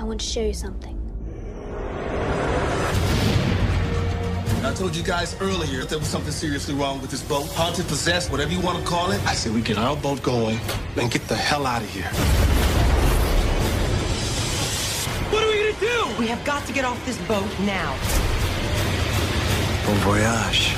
I 0.04 0.06
want 0.06 0.20
to 0.20 0.26
show 0.26 0.42
you 0.42 0.52
something. 0.52 1.00
I 4.62 4.74
told 4.74 4.94
you 4.94 5.02
guys 5.02 5.34
earlier 5.40 5.80
if 5.80 5.88
there 5.88 5.98
was 5.98 6.08
something 6.08 6.30
seriously 6.30 6.74
wrong 6.74 7.00
with 7.00 7.10
this 7.10 7.22
boat. 7.22 7.46
Haunted, 7.52 7.86
possessed, 7.86 8.30
whatever 8.30 8.52
you 8.52 8.60
want 8.60 8.78
to 8.78 8.84
call 8.84 9.12
it. 9.12 9.24
I 9.24 9.32
said 9.32 9.54
we 9.54 9.62
get 9.62 9.78
our 9.78 9.96
boat 9.96 10.22
going 10.22 10.60
and 10.98 11.10
get 11.10 11.26
the 11.26 11.34
hell 11.34 11.64
out 11.64 11.80
of 11.80 11.88
here. 11.88 12.04
What 15.32 15.42
are 15.42 15.48
we 15.48 15.72
gonna 15.72 15.80
do? 15.80 16.20
We 16.20 16.26
have 16.26 16.44
got 16.44 16.66
to 16.66 16.74
get 16.74 16.84
off 16.84 17.02
this 17.06 17.16
boat 17.26 17.48
now. 17.60 17.96
Bon 19.86 19.96
voyage. 20.04 20.74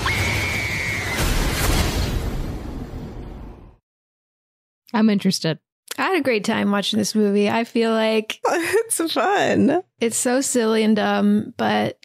I'm 4.95 5.11
interested. 5.11 5.59
I 5.99 6.03
had 6.03 6.19
a 6.19 6.23
great 6.23 6.45
time 6.45 6.71
watching 6.71 6.99
this 6.99 7.15
movie. 7.15 7.49
I 7.49 7.65
feel 7.65 7.91
like 7.93 8.39
it's 8.47 9.01
fun. 9.13 9.83
it's 10.01 10.17
so 10.17 10.41
silly 10.41 10.83
and 10.83 10.97
dumb, 10.97 11.55
but 11.57 11.99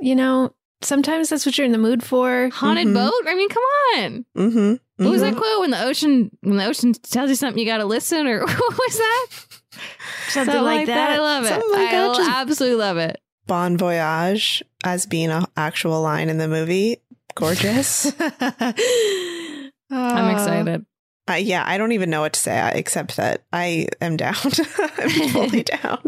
you 0.00 0.14
know, 0.16 0.54
sometimes 0.80 1.28
that's 1.28 1.44
what 1.46 1.56
you're 1.58 1.64
in 1.64 1.72
the 1.72 1.78
mood 1.78 2.02
for. 2.02 2.48
Haunted 2.52 2.88
Mhm. 2.88 2.94
boat. 2.94 3.12
I 3.28 3.34
mean, 3.34 3.48
come 3.48 3.62
on. 3.96 4.24
Mm-hmm. 4.36 5.04
What 5.04 5.10
was 5.10 5.20
that 5.20 5.36
quote 5.36 5.60
when 5.60 5.70
the 5.70 5.82
ocean 5.84 6.30
when 6.42 6.56
the 6.56 6.64
ocean 6.66 6.92
tells 6.92 7.28
you 7.30 7.36
something 7.36 7.58
you 7.58 7.66
got 7.66 7.78
to 7.78 7.84
listen 7.84 8.26
or 8.26 8.40
what 8.46 8.78
was 8.78 8.96
that? 8.96 9.26
Something 10.28 10.62
like 10.62 10.86
that. 10.86 11.10
I 11.10 11.18
love 11.18 11.44
it. 11.44 11.50
Like 11.50 11.88
I 11.88 11.92
that, 11.92 12.16
just- 12.16 12.30
absolutely 12.30 12.78
love 12.78 12.96
it. 12.98 13.20
Bon 13.46 13.76
voyage 13.76 14.62
as 14.84 15.06
being 15.06 15.30
an 15.30 15.44
actual 15.56 16.00
line 16.02 16.28
in 16.28 16.38
the 16.38 16.46
movie. 16.48 16.98
Gorgeous. 17.34 18.12
I'm 19.90 20.34
excited. 20.34 20.86
Uh, 21.30 21.34
yeah, 21.34 21.62
I 21.66 21.78
don't 21.78 21.92
even 21.92 22.10
know 22.10 22.20
what 22.22 22.32
to 22.34 22.40
say 22.40 22.72
except 22.74 23.16
that 23.16 23.42
I 23.52 23.86
am 24.00 24.16
down. 24.16 24.34
I'm 24.98 25.08
fully 25.30 25.62
down. 25.82 25.98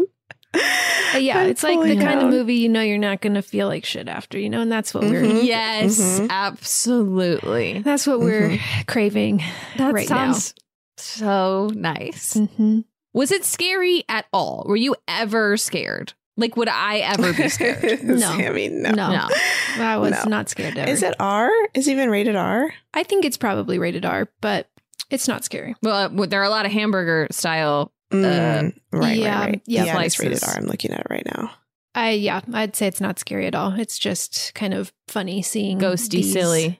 But 1.11 1.21
yeah, 1.23 1.39
I'm 1.39 1.49
it's 1.49 1.63
like 1.63 1.77
the 1.79 1.83
pulling 1.83 1.99
kind 1.99 2.21
of 2.21 2.29
movie 2.29 2.55
you 2.55 2.69
know 2.69 2.81
you're 2.81 2.97
not 2.97 3.19
going 3.21 3.33
to 3.35 3.41
feel 3.41 3.67
like 3.67 3.83
shit 3.85 4.07
after, 4.07 4.37
you 4.39 4.49
know, 4.49 4.61
and 4.61 4.71
that's 4.71 4.93
what 4.93 5.03
we're 5.03 5.21
Mhm. 5.23 5.43
Yes, 5.45 5.99
Mhm. 5.99 6.29
absolutely. 6.29 7.79
that's 7.79 8.07
what 8.07 8.19
we're 8.19 8.57
craving 8.87 9.41
That 9.77 9.93
right 9.93 10.07
sounds 10.07 10.53
so 10.97 11.69
nice. 11.73 12.35
now. 12.35 12.45
hmm 12.47 12.79
Was 13.13 13.31
it 13.31 13.43
scary 13.45 14.03
at 14.09 14.25
all? 14.33 14.65
Were 14.67 14.75
you 14.77 14.95
ever 15.07 15.57
scared? 15.57 16.13
Like, 16.37 16.57
would 16.57 16.67
I 16.67 16.97
ever 16.97 17.31
be 17.33 17.47
scared? 17.49 18.01
No. 18.03 18.17
Sammy, 18.17 18.67
no. 18.69 18.91
No. 18.91 19.11
No. 19.11 19.27
I 19.79 19.97
was 19.97 20.11
No. 20.11 20.23
not 20.27 20.49
scared 20.49 20.77
ever. 20.77 20.89
Is 20.91 21.01
it 21.03 21.15
R? 21.19 21.49
Is 21.73 21.87
it 21.87 21.91
even 21.93 22.09
rated 22.09 22.35
R? 22.35 22.73
I 22.93 23.03
think 23.03 23.23
it's 23.23 23.37
probably 23.37 23.79
rated 23.79 24.05
R, 24.05 24.27
but 24.41 24.67
it's 25.09 25.27
not 25.27 25.43
scary. 25.43 25.75
Well, 25.81 26.11
uh, 26.21 26.25
there 26.25 26.41
are 26.41 26.45
a 26.45 26.49
lot 26.49 26.65
of 26.65 26.71
hamburger 26.71 27.27
style. 27.31 27.91
Mm, 28.11 28.73
right, 28.91 29.17
yeah, 29.17 29.39
right, 29.39 29.45
right. 29.51 29.61
yeah, 29.65 29.85
Yeah, 29.85 30.01
it's 30.01 30.19
rated 30.19 30.37
slices. 30.39 30.55
R. 30.55 30.61
I'm 30.61 30.67
looking 30.67 30.91
at 30.91 31.01
it 31.01 31.07
right 31.09 31.25
now. 31.25 31.51
I 31.95 32.11
yeah, 32.11 32.41
I'd 32.53 32.75
say 32.75 32.87
it's 32.87 33.01
not 33.01 33.19
scary 33.19 33.47
at 33.47 33.55
all. 33.55 33.73
It's 33.79 33.97
just 33.97 34.53
kind 34.53 34.73
of 34.73 34.91
funny 35.07 35.41
seeing 35.41 35.79
Ghosty 35.79 36.09
these 36.09 36.33
silly. 36.33 36.79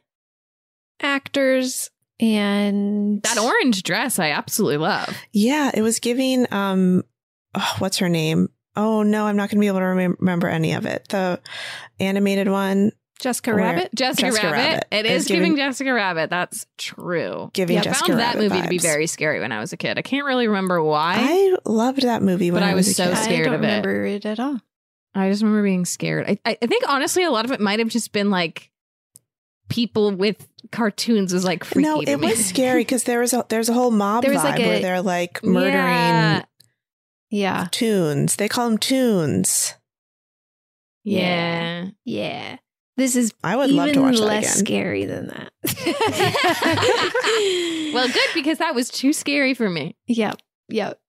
actors 1.01 1.89
and 2.19 3.21
That 3.23 3.37
orange 3.37 3.83
dress, 3.83 4.19
I 4.19 4.31
absolutely 4.31 4.77
love. 4.77 5.15
Yeah, 5.31 5.71
it 5.73 5.81
was 5.81 5.99
giving 5.99 6.51
um 6.53 7.03
oh, 7.53 7.75
what's 7.79 7.97
her 7.97 8.09
name? 8.09 8.49
Oh 8.75 9.03
no, 9.03 9.25
I'm 9.25 9.37
not 9.37 9.49
going 9.49 9.57
to 9.57 9.61
be 9.61 9.67
able 9.67 9.79
to 9.79 9.85
remem- 9.85 10.19
remember 10.19 10.47
any 10.49 10.73
of 10.73 10.85
it. 10.85 11.07
The 11.09 11.39
animated 11.99 12.49
one 12.49 12.91
Jessica 13.21 13.51
Where- 13.51 13.59
Rabbit. 13.63 13.89
Jessica, 13.95 14.27
Jessica 14.27 14.47
Rabbit. 14.51 14.57
Rabbit. 14.57 14.87
It 14.91 15.05
It 15.05 15.11
is 15.11 15.13
was 15.19 15.27
giving, 15.27 15.41
giving- 15.43 15.57
Jessica 15.57 15.93
Rabbit. 15.93 16.29
That's 16.29 16.65
true. 16.77 17.49
giving 17.53 17.75
Yeah, 17.75 17.79
I 17.81 17.83
Jessica 17.83 18.07
found 18.09 18.19
that 18.19 18.35
Rabbit 18.35 18.49
movie 18.51 18.61
to 18.61 18.67
be 18.69 18.77
very 18.77 19.07
scary 19.07 19.39
when 19.39 19.51
I 19.51 19.59
was 19.59 19.71
a 19.73 19.77
kid. 19.77 19.97
I 19.97 20.01
can't 20.01 20.25
really 20.25 20.47
remember 20.47 20.83
why. 20.83 21.15
I 21.17 21.55
loved 21.65 22.01
that 22.01 22.21
movie 22.21 22.51
when 22.51 22.61
But 22.61 22.67
I, 22.67 22.71
I 22.71 22.75
was, 22.75 22.87
was 22.87 22.99
a 22.99 23.03
so 23.05 23.09
kid. 23.13 23.23
scared 23.23 23.47
I 23.47 23.51
don't 23.51 23.61
remember 23.61 24.05
it. 24.05 24.25
at 24.25 24.39
all. 24.39 24.59
I 25.15 25.29
just 25.29 25.41
remember 25.43 25.63
being 25.63 25.85
scared. 25.85 26.25
I, 26.27 26.37
I 26.45 26.57
I 26.61 26.65
think 26.67 26.83
honestly, 26.89 27.23
a 27.23 27.31
lot 27.31 27.45
of 27.45 27.51
it 27.51 27.61
might 27.61 27.79
have 27.79 27.87
just 27.87 28.11
been 28.11 28.29
like 28.29 28.69
people 29.69 30.11
with 30.11 30.45
cartoons 30.73 31.33
was 31.33 31.45
like 31.45 31.63
freaky 31.63 31.87
No, 31.89 32.01
to 32.01 32.11
it 32.11 32.19
me. 32.19 32.27
was 32.27 32.45
scary 32.45 32.81
because 32.81 33.05
there 33.05 33.21
was 33.21 33.31
a 33.33 33.45
there's 33.47 33.69
a 33.69 33.73
whole 33.73 33.91
mob 33.91 34.23
There 34.23 34.33
was 34.33 34.41
vibe 34.41 34.43
like 34.43 34.59
where 34.59 34.79
they're 34.81 35.01
like 35.01 35.41
murdering 35.43 35.73
Yeah. 35.73 36.43
Yeah. 37.29 37.67
tunes. 37.71 38.35
They 38.35 38.49
call 38.49 38.69
them 38.69 38.77
tunes. 38.77 39.73
yeah. 41.03 41.87
Yeah. 42.03 42.57
This 42.97 43.15
is 43.15 43.33
I 43.43 43.55
would 43.57 43.69
even 43.71 43.77
love 43.77 43.91
to 43.93 44.01
watch 44.01 44.17
that 44.17 44.25
less 44.25 44.53
again. 44.55 44.65
scary 44.65 45.05
than 45.05 45.27
that. 45.27 45.51
well, 47.93 48.07
good 48.07 48.29
because 48.33 48.57
that 48.59 48.75
was 48.75 48.89
too 48.89 49.13
scary 49.13 49.53
for 49.53 49.69
me. 49.69 49.95
Yep. 50.07 50.37
Yep. 50.69 50.99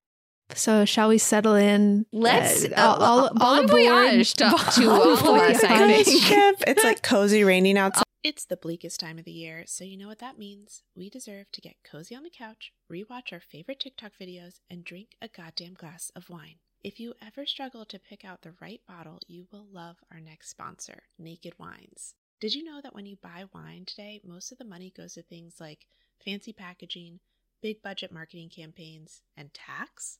So 0.54 0.84
shall 0.84 1.08
we 1.08 1.18
settle 1.18 1.54
in? 1.54 2.06
Let's 2.12 2.64
Uh, 2.64 2.70
all, 2.76 3.02
all, 3.02 3.30
bon 3.34 3.58
all 3.62 3.66
voyage 3.66 4.34
to, 4.34 4.44
to 4.44 4.86
Bon 4.86 4.88
all 4.88 5.12
of 5.14 5.22
us. 5.22 5.64
I 5.64 5.78
voyage. 5.78 6.06
think. 6.06 6.62
It's 6.66 6.84
like 6.84 7.02
cozy 7.02 7.44
raining 7.44 7.78
outside. 7.78 8.02
It's 8.24 8.44
the 8.44 8.56
bleakest 8.56 8.98
time 8.98 9.20
of 9.20 9.24
the 9.24 9.30
year, 9.30 9.62
so 9.68 9.84
you 9.84 9.96
know 9.96 10.08
what 10.08 10.18
that 10.18 10.36
means. 10.36 10.82
We 10.96 11.08
deserve 11.08 11.46
to 11.52 11.60
get 11.60 11.76
cozy 11.88 12.16
on 12.16 12.24
the 12.24 12.30
couch, 12.30 12.72
rewatch 12.92 13.32
our 13.32 13.38
favorite 13.38 13.78
TikTok 13.78 14.12
videos, 14.20 14.54
and 14.68 14.84
drink 14.84 15.10
a 15.22 15.28
goddamn 15.28 15.74
glass 15.74 16.10
of 16.16 16.28
wine. 16.28 16.56
If 16.82 17.00
you 17.00 17.14
ever 17.20 17.46
struggle 17.46 17.84
to 17.86 17.98
pick 17.98 18.24
out 18.24 18.42
the 18.42 18.54
right 18.60 18.80
bottle, 18.86 19.18
you 19.26 19.48
will 19.50 19.66
love 19.72 19.96
our 20.12 20.20
next 20.20 20.50
sponsor, 20.50 21.02
Naked 21.18 21.58
Wines. 21.58 22.14
Did 22.40 22.54
you 22.54 22.62
know 22.62 22.80
that 22.82 22.94
when 22.94 23.06
you 23.06 23.16
buy 23.16 23.46
wine 23.52 23.84
today, 23.86 24.20
most 24.22 24.52
of 24.52 24.58
the 24.58 24.64
money 24.64 24.92
goes 24.96 25.14
to 25.14 25.22
things 25.22 25.56
like 25.58 25.86
fancy 26.24 26.52
packaging, 26.52 27.20
big 27.60 27.82
budget 27.82 28.12
marketing 28.12 28.50
campaigns, 28.50 29.22
and 29.36 29.52
tax? 29.52 30.18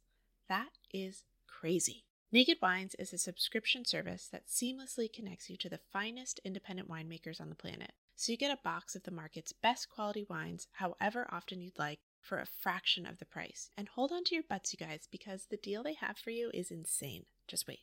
That 0.49 0.71
is 0.93 1.25
crazy. 1.47 2.05
Naked 2.33 2.59
Wines 2.61 2.97
is 2.99 3.13
a 3.13 3.19
subscription 3.19 3.85
service 3.85 4.29
that 4.33 4.49
seamlessly 4.49 5.13
connects 5.13 5.49
you 5.49 5.57
to 5.59 5.69
the 5.69 5.81
finest 5.93 6.41
independent 6.45 6.91
winemakers 6.91 7.41
on 7.41 7.49
the 7.49 7.55
planet. 7.55 7.93
So 8.17 8.33
you 8.33 8.39
get 8.39 8.51
a 8.51 8.63
box 8.65 8.97
of 8.97 9.05
the 9.05 9.11
market's 9.11 9.53
best 9.53 9.89
quality 9.89 10.27
wines, 10.29 10.67
however 10.73 11.29
often 11.31 11.61
you'd 11.61 11.79
like, 11.79 12.01
for 12.27 12.39
a 12.39 12.47
fraction 12.47 13.07
of 13.07 13.19
the 13.19 13.25
price. 13.25 13.71
And 13.77 13.89
hold 13.89 14.13
on 14.13 14.25
to 14.25 14.35
your 14.35 14.45
butts, 14.49 14.73
you 14.73 14.85
guys, 14.85 15.09
because 15.11 15.47
the 15.47 15.57
deal 15.57 15.83
they 15.83 15.95
have 15.95 16.19
for 16.19 16.31
you 16.31 16.51
is 16.53 16.71
insane. 16.71 17.25
Just 17.47 17.69
wait. 17.69 17.81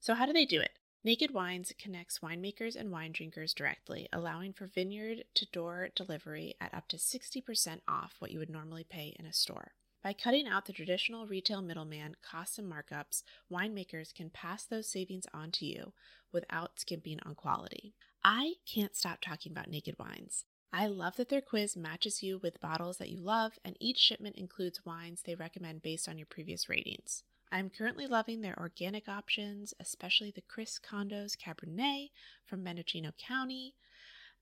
So, 0.00 0.14
how 0.14 0.26
do 0.26 0.32
they 0.32 0.46
do 0.46 0.60
it? 0.60 0.72
Naked 1.04 1.34
Wines 1.34 1.70
connects 1.78 2.20
winemakers 2.20 2.74
and 2.74 2.90
wine 2.90 3.12
drinkers 3.12 3.52
directly, 3.52 4.08
allowing 4.10 4.54
for 4.54 4.66
vineyard 4.66 5.24
to 5.34 5.46
door 5.52 5.90
delivery 5.94 6.54
at 6.62 6.72
up 6.72 6.88
to 6.88 6.96
60% 6.96 7.80
off 7.86 8.14
what 8.20 8.30
you 8.30 8.38
would 8.38 8.48
normally 8.48 8.84
pay 8.84 9.14
in 9.18 9.26
a 9.26 9.32
store. 9.32 9.72
By 10.02 10.14
cutting 10.14 10.46
out 10.46 10.64
the 10.64 10.72
traditional 10.72 11.26
retail 11.26 11.60
middleman 11.60 12.16
costs 12.22 12.58
and 12.58 12.70
markups, 12.70 13.22
winemakers 13.52 14.14
can 14.14 14.30
pass 14.30 14.64
those 14.64 14.90
savings 14.90 15.26
on 15.34 15.50
to 15.52 15.66
you 15.66 15.92
without 16.32 16.80
skimping 16.80 17.18
on 17.24 17.34
quality. 17.34 17.94
I 18.22 18.54
can't 18.66 18.96
stop 18.96 19.20
talking 19.20 19.52
about 19.52 19.68
Naked 19.68 19.96
Wines. 19.98 20.46
I 20.76 20.88
love 20.88 21.14
that 21.18 21.28
their 21.28 21.40
quiz 21.40 21.76
matches 21.76 22.20
you 22.20 22.38
with 22.38 22.60
bottles 22.60 22.96
that 22.96 23.08
you 23.08 23.20
love, 23.20 23.60
and 23.64 23.76
each 23.78 23.96
shipment 23.96 24.34
includes 24.34 24.84
wines 24.84 25.22
they 25.22 25.36
recommend 25.36 25.82
based 25.82 26.08
on 26.08 26.18
your 26.18 26.26
previous 26.26 26.68
ratings. 26.68 27.22
I'm 27.52 27.70
currently 27.70 28.08
loving 28.08 28.40
their 28.40 28.58
organic 28.58 29.08
options, 29.08 29.72
especially 29.78 30.32
the 30.32 30.42
Chris 30.42 30.80
Condos 30.80 31.36
Cabernet 31.36 32.10
from 32.44 32.64
Mendocino 32.64 33.12
County. 33.16 33.76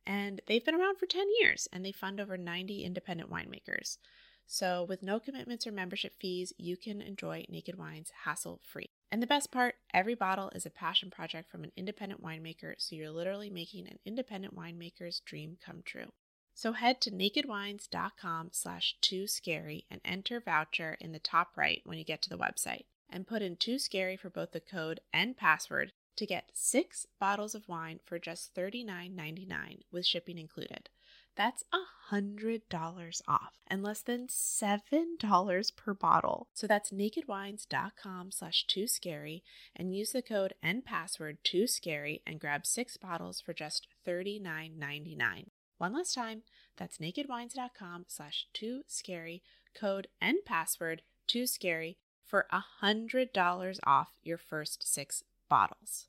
And 0.07 0.41
they've 0.47 0.65
been 0.65 0.75
around 0.75 0.97
for 0.97 1.05
10 1.05 1.27
years 1.39 1.69
and 1.71 1.85
they 1.85 1.93
fund 1.93 2.19
over 2.19 2.39
90 2.39 2.83
independent 2.83 3.31
winemakers. 3.31 3.99
So, 4.47 4.87
with 4.89 5.03
no 5.03 5.21
commitments 5.21 5.67
or 5.67 5.73
membership 5.73 6.15
fees, 6.19 6.55
you 6.57 6.79
can 6.79 7.03
enjoy 7.03 7.45
Naked 7.51 7.77
Wines 7.77 8.11
hassle 8.25 8.59
free. 8.65 8.89
And 9.11 9.23
the 9.23 9.27
best 9.27 9.53
part 9.53 9.75
every 9.93 10.15
bottle 10.15 10.51
is 10.55 10.65
a 10.65 10.71
passion 10.71 11.11
project 11.11 11.51
from 11.51 11.63
an 11.63 11.73
independent 11.77 12.23
winemaker, 12.23 12.77
so 12.79 12.97
you're 12.97 13.11
literally 13.11 13.51
making 13.51 13.87
an 13.87 13.99
independent 14.07 14.57
winemaker's 14.57 15.21
dream 15.21 15.59
come 15.63 15.83
true. 15.85 16.11
So 16.55 16.73
head 16.73 17.01
to 17.03 17.11
nakedwines.com 17.11 18.51
slash 18.53 18.97
too 19.01 19.27
scary 19.27 19.87
and 19.91 20.01
enter 20.05 20.41
voucher 20.41 20.97
in 21.01 21.13
the 21.13 21.19
top 21.19 21.57
right 21.57 21.81
when 21.85 21.99
you 21.99 22.05
get 22.05 22.23
to 22.23 22.31
the 22.31 22.39
website 22.39 22.85
and 23.09 23.27
put 23.27 23.43
in 23.43 23.57
too 23.57 23.79
scary 23.79 24.17
for 24.17 24.31
both 24.31 24.53
the 24.53 24.61
code 24.61 25.01
and 25.13 25.37
password 25.37 25.93
to 26.17 26.27
get 26.27 26.51
six 26.53 27.07
bottles 27.19 27.55
of 27.55 27.69
wine 27.69 28.01
for 28.05 28.19
just 28.19 28.55
$39.99 28.55 29.81
with 29.91 30.07
shipping 30.07 30.39
included. 30.39 30.89
That's 31.35 31.65
$100 32.13 33.23
off 33.27 33.55
and 33.67 33.83
less 33.83 34.03
than 34.03 34.27
$7 34.27 35.77
per 35.77 35.95
bottle. 35.95 36.49
So 36.53 36.67
that's 36.67 36.91
nakedwines.com 36.91 38.33
slash 38.33 38.67
too 38.67 38.87
scary 38.87 39.43
and 39.75 39.97
use 39.97 40.13
the 40.13 40.21
code 40.21 40.53
and 40.63 40.85
password 40.85 41.39
too 41.43 41.67
scary 41.67 42.21
and 42.27 42.39
grab 42.39 42.67
six 42.67 42.99
bottles 42.99 43.41
for 43.41 43.55
just 43.55 43.87
$39.99. 44.07 45.47
One 45.79 45.93
last 45.95 46.15
time, 46.15 46.43
that's 46.77 46.99
nakedwines.com 46.99 48.05
slash 48.09 48.47
too 48.53 48.83
scary, 48.87 49.43
code 49.75 50.09
and 50.21 50.39
password 50.45 51.03
too 51.27 51.47
scary 51.47 51.99
for 52.25 52.47
a 52.51 52.65
$100 52.83 53.79
off 53.85 54.09
your 54.23 54.39
first 54.39 54.87
six 54.87 55.23
bottles. 55.49 56.07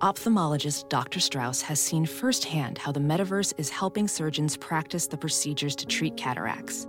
Ophthalmologist 0.00 0.88
Dr. 0.88 1.18
Strauss 1.18 1.60
has 1.62 1.80
seen 1.80 2.06
firsthand 2.06 2.78
how 2.78 2.92
the 2.92 3.00
metaverse 3.00 3.52
is 3.58 3.68
helping 3.68 4.06
surgeons 4.06 4.56
practice 4.56 5.08
the 5.08 5.16
procedures 5.16 5.74
to 5.74 5.86
treat 5.86 6.16
cataracts. 6.16 6.86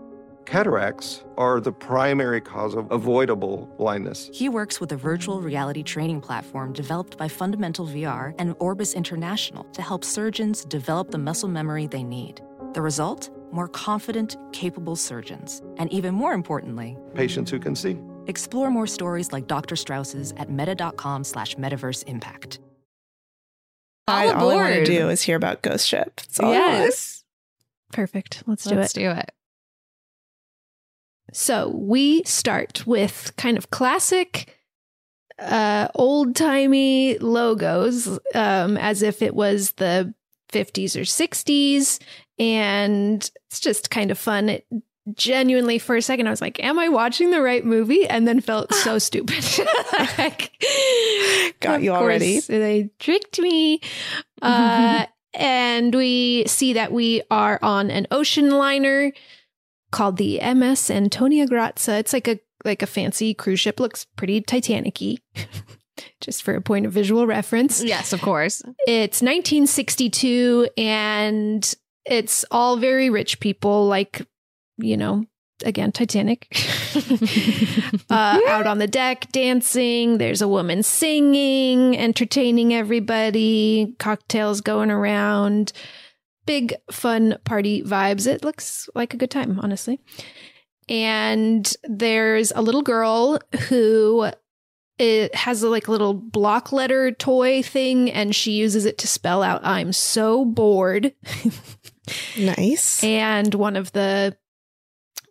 Cataracts 0.53 1.23
are 1.37 1.59
the 1.59 1.71
primary 1.71 2.41
cause 2.41 2.73
of 2.73 2.91
avoidable 2.91 3.69
blindness. 3.77 4.31
He 4.33 4.49
works 4.49 4.79
with 4.81 4.91
a 4.91 4.95
virtual 4.95 5.41
reality 5.41 5.83
training 5.83 6.21
platform 6.21 6.73
developed 6.73 7.19
by 7.19 7.27
Fundamental 7.27 7.85
VR 7.85 8.33
and 8.39 8.55
Orbis 8.57 8.95
International 8.95 9.63
to 9.65 9.83
help 9.83 10.03
surgeons 10.03 10.65
develop 10.65 11.11
the 11.11 11.19
muscle 11.19 11.49
memory 11.49 11.85
they 11.85 12.01
need. 12.01 12.41
The 12.73 12.81
result? 12.81 13.29
More 13.51 13.67
confident, 13.67 14.37
capable 14.51 14.95
surgeons. 14.95 15.61
And 15.77 15.93
even 15.93 16.15
more 16.15 16.33
importantly, 16.33 16.97
Patients 17.13 17.51
who 17.51 17.59
can 17.59 17.75
see. 17.75 17.99
explore 18.25 18.71
more 18.71 18.87
stories 18.87 19.31
like 19.31 19.45
Dr. 19.45 19.75
Strauss's 19.75 20.33
at 20.37 20.49
meta.com 20.49 21.25
slash 21.25 21.57
metaverse 21.57 22.03
impact. 22.07 22.59
I, 24.07 24.29
All 24.29 24.45
all 24.45 24.49
I 24.49 24.55
want 24.55 24.73
to 24.73 24.83
do 24.83 25.09
is 25.09 25.21
hear 25.21 25.35
about 25.37 25.61
Ghost 25.61 25.87
Ship. 25.87 26.11
That's 26.15 26.39
all 26.39 26.51
Yes. 26.51 27.23
Perfect. 27.93 28.41
Let's 28.47 28.63
do 28.63 28.73
Let's 28.73 28.97
it. 28.97 28.99
do 28.99 29.11
it. 29.11 29.29
So 31.33 31.69
we 31.69 32.23
start 32.23 32.85
with 32.85 33.33
kind 33.37 33.57
of 33.57 33.69
classic, 33.69 34.55
uh, 35.37 35.87
old 35.95 36.35
timey 36.35 37.17
logos, 37.19 38.07
um, 38.35 38.77
as 38.77 39.01
if 39.01 39.21
it 39.21 39.35
was 39.35 39.71
the 39.73 40.13
50s 40.51 40.95
or 40.95 41.01
60s. 41.01 41.99
And 42.37 43.29
it's 43.47 43.59
just 43.59 43.89
kind 43.89 44.11
of 44.11 44.17
fun. 44.17 44.49
It, 44.49 44.67
genuinely, 45.15 45.79
for 45.79 45.95
a 45.95 46.01
second, 46.01 46.27
I 46.27 46.29
was 46.29 46.41
like, 46.41 46.63
Am 46.63 46.77
I 46.77 46.89
watching 46.89 47.31
the 47.31 47.41
right 47.41 47.65
movie? 47.65 48.07
And 48.07 48.27
then 48.27 48.41
felt 48.41 48.73
so 48.83 48.99
stupid. 48.99 49.43
Like, 50.17 50.51
Got 51.59 51.81
you 51.81 51.91
already. 51.91 52.39
They 52.39 52.89
tricked 52.99 53.39
me. 53.39 53.81
Uh, 54.41 55.05
and 55.33 55.93
we 55.93 56.45
see 56.47 56.71
that 56.71 56.93
we 56.93 57.21
are 57.29 57.59
on 57.61 57.91
an 57.91 58.07
ocean 58.09 58.51
liner 58.51 59.11
called 59.91 60.17
the 60.17 60.39
MS 60.41 60.89
Antonia 60.91 61.47
Graza. 61.47 61.99
It's 61.99 62.13
like 62.13 62.27
a 62.27 62.39
like 62.65 62.81
a 62.81 62.87
fancy 62.87 63.33
cruise 63.33 63.59
ship. 63.59 63.79
Looks 63.79 64.05
pretty 64.15 64.41
Titanic-y. 64.41 65.17
Just 66.21 66.43
for 66.43 66.55
a 66.55 66.61
point 66.61 66.85
of 66.85 66.93
visual 66.93 67.27
reference. 67.27 67.83
Yes, 67.83 68.13
of 68.13 68.21
course. 68.21 68.61
It's 68.87 69.21
1962 69.21 70.69
and 70.77 71.75
it's 72.05 72.45
all 72.51 72.77
very 72.77 73.09
rich 73.09 73.39
people 73.39 73.87
like, 73.87 74.25
you 74.77 74.95
know, 74.95 75.25
again, 75.63 75.91
Titanic. 75.91 76.47
uh, 78.09 78.39
out 78.47 78.65
on 78.65 78.77
the 78.79 78.87
deck 78.87 79.31
dancing. 79.31 80.17
There's 80.17 80.41
a 80.41 80.47
woman 80.47 80.83
singing, 80.83 81.97
entertaining 81.97 82.73
everybody, 82.73 83.95
cocktails 83.99 84.61
going 84.61 84.91
around. 84.91 85.73
Big 86.49 86.73
fun 86.89 87.37
party 87.43 87.83
vibes. 87.83 88.25
It 88.25 88.43
looks 88.43 88.89
like 88.95 89.13
a 89.13 89.17
good 89.17 89.29
time, 89.29 89.59
honestly. 89.61 89.99
And 90.87 91.71
there's 91.83 92.51
a 92.55 92.63
little 92.63 92.81
girl 92.81 93.37
who 93.67 94.31
it 94.97 95.35
has 95.35 95.61
a 95.61 95.69
like 95.69 95.87
little 95.87 96.15
block 96.15 96.71
letter 96.71 97.11
toy 97.11 97.61
thing 97.61 98.09
and 98.09 98.35
she 98.35 98.53
uses 98.53 98.85
it 98.85 98.97
to 98.97 99.07
spell 99.07 99.43
out 99.43 99.63
I'm 99.63 99.93
so 99.93 100.43
bored. 100.43 101.13
nice. 102.39 103.03
And 103.03 103.53
one 103.53 103.75
of 103.75 103.91
the 103.91 104.35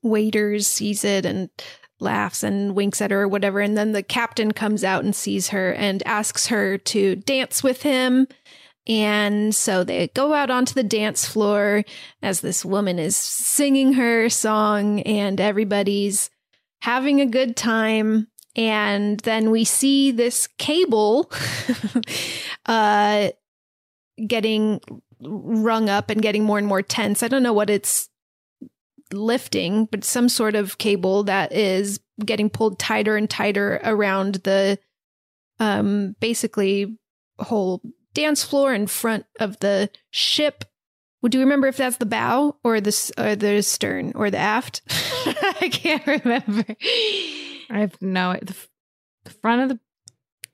waiters 0.05 0.69
sees 0.69 1.03
it 1.03 1.27
and 1.27 1.51
laughs 1.99 2.45
and 2.45 2.77
winks 2.77 3.03
at 3.03 3.11
her 3.11 3.23
or 3.23 3.29
whatever. 3.29 3.59
And 3.59 3.77
then 3.77 3.91
the 3.91 4.05
captain 4.05 4.53
comes 4.53 4.85
out 4.85 5.03
and 5.03 5.17
sees 5.17 5.49
her 5.49 5.73
and 5.73 6.01
asks 6.07 6.47
her 6.47 6.79
to 6.79 7.17
dance 7.17 7.65
with 7.65 7.83
him. 7.83 8.29
And 8.89 9.55
so 9.55 9.85
they 9.85 10.09
go 10.09 10.33
out 10.33 10.51
onto 10.51 10.73
the 10.73 10.83
dance 10.83 11.27
floor 11.27 11.85
as 12.23 12.41
this 12.41 12.65
woman 12.65 12.99
is 12.99 13.17
singing 13.17 13.95
her 13.95 14.31
song 14.31 15.01
and 15.01 15.41
everybody's 15.41 16.31
having 16.81 17.21
a 17.21 17.27
good 17.27 17.57
time. 17.57 18.29
And 18.57 19.21
then 19.21 19.51
we 19.51 19.65
see 19.65 20.11
this 20.11 20.49
cable 20.59 21.31
uh, 22.67 23.29
getting 24.27 24.81
rung 25.21 25.89
up 25.89 26.11
and 26.11 26.23
getting 26.23 26.45
more 26.45 26.59
and 26.59 26.67
more 26.67 26.83
tense. 26.83 27.23
I 27.23 27.29
don't 27.29 27.43
know 27.43 27.53
what 27.53 27.71
it's 27.71 28.09
lifting, 29.13 29.87
but 29.87 30.05
some 30.05 30.29
sort 30.29 30.55
of 30.55 30.79
cable 30.79 31.25
that 31.25 31.53
is 31.53 32.01
getting 32.25 32.51
pulled 32.51 32.79
tighter 32.79 33.17
and 33.17 33.29
tighter 33.29 33.81
around 33.85 34.37
the 34.37 34.79
um 35.61 36.15
basically 36.21 36.97
whole 37.39 37.81
dance 38.21 38.43
floor 38.45 38.75
in 38.75 38.87
front 38.87 39.27
of 39.41 39.59
the 39.61 39.91
ship. 40.11 40.65
Would 41.23 41.35
you 41.35 41.41
remember 41.41 41.67
if 41.67 41.77
that's 41.77 41.97
the 41.97 42.07
bow 42.07 42.57
or 42.65 42.81
the 42.81 43.13
or 43.19 43.35
the 43.37 43.63
stern 43.63 44.13
or 44.15 44.31
the 44.31 44.39
aft? 44.39 44.83
I 45.61 45.69
can't 45.73 46.07
remember. 46.07 46.65
I 47.71 47.81
have 47.81 48.01
no 48.01 48.35
the, 48.41 48.55
the 49.25 49.31
front 49.31 49.63
of 49.63 49.69
the 49.71 49.81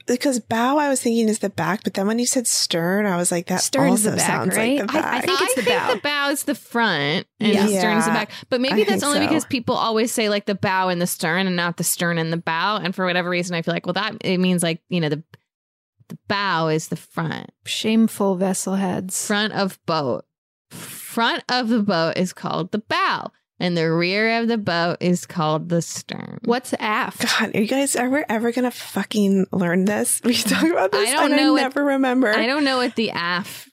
because 0.06 0.38
bow 0.38 0.76
I 0.76 0.90
was 0.90 1.00
thinking 1.00 1.30
is 1.30 1.38
the 1.38 1.48
back, 1.48 1.82
but 1.82 1.94
then 1.94 2.06
when 2.06 2.18
you 2.18 2.26
said 2.26 2.46
stern, 2.46 3.06
I 3.06 3.16
was 3.16 3.30
like 3.32 3.46
that 3.46 3.62
Stern's 3.62 3.90
also 4.06 4.10
the 4.10 4.16
back, 4.18 4.26
sounds 4.26 4.56
right? 4.56 4.78
like 4.80 4.90
the 4.90 4.98
I- 4.98 5.00
back. 5.00 5.14
I 5.14 5.20
think 5.26 5.40
it's 5.40 5.54
the 5.54 5.60
I 5.62 5.64
think 5.64 5.80
bow. 5.80 5.94
the 5.94 6.00
bow 6.00 6.28
is 6.30 6.42
the 6.42 6.54
front 6.54 7.26
and 7.40 7.52
Yeah. 7.54 7.66
the 7.66 7.78
stern's 7.78 8.04
the 8.04 8.10
back. 8.10 8.30
But 8.50 8.60
maybe 8.60 8.82
I 8.82 8.84
that's 8.84 9.02
only 9.02 9.18
so. 9.20 9.26
because 9.28 9.44
people 9.46 9.74
always 9.76 10.12
say 10.12 10.28
like 10.28 10.44
the 10.46 10.54
bow 10.54 10.88
and 10.90 11.00
the 11.00 11.06
stern 11.06 11.46
and 11.46 11.56
not 11.56 11.78
the 11.78 11.84
stern 11.84 12.18
and 12.18 12.30
the 12.32 12.36
bow. 12.36 12.76
And 12.76 12.94
for 12.94 13.06
whatever 13.06 13.30
reason, 13.30 13.54
I 13.54 13.62
feel 13.62 13.72
like, 13.72 13.86
well, 13.86 13.94
that 13.94 14.16
it 14.22 14.38
means 14.38 14.62
like, 14.62 14.82
you 14.90 15.00
know, 15.00 15.08
the 15.08 15.22
the 16.08 16.18
bow 16.28 16.68
is 16.68 16.88
the 16.88 16.96
front. 16.96 17.50
Shameful 17.64 18.36
vessel 18.36 18.76
heads. 18.76 19.26
Front 19.26 19.52
of 19.54 19.78
boat. 19.86 20.24
Front 20.70 21.44
of 21.48 21.68
the 21.68 21.82
boat 21.82 22.16
is 22.16 22.32
called 22.32 22.72
the 22.72 22.78
bow. 22.80 23.30
And 23.60 23.76
the 23.76 23.90
rear 23.92 24.40
of 24.40 24.48
the 24.48 24.58
boat 24.58 24.96
is 25.00 25.26
called 25.26 25.68
the 25.68 25.80
stern. 25.80 26.40
What's 26.44 26.74
aft? 26.80 27.22
God, 27.38 27.54
are 27.54 27.60
you 27.60 27.68
guys 27.68 27.94
ever 27.94 28.24
ever 28.28 28.50
gonna 28.50 28.72
fucking 28.72 29.46
learn 29.52 29.84
this? 29.84 30.20
We 30.24 30.34
talk 30.34 30.64
about 30.68 30.90
this. 30.90 31.08
I 31.08 31.12
don't 31.12 31.32
and 31.32 31.36
know 31.36 31.48
I 31.48 31.50
what- 31.52 31.60
never 31.62 31.84
remember. 31.84 32.28
I 32.34 32.46
don't 32.46 32.64
know 32.64 32.78
what 32.78 32.96
the 32.96 33.12
aft. 33.12 33.70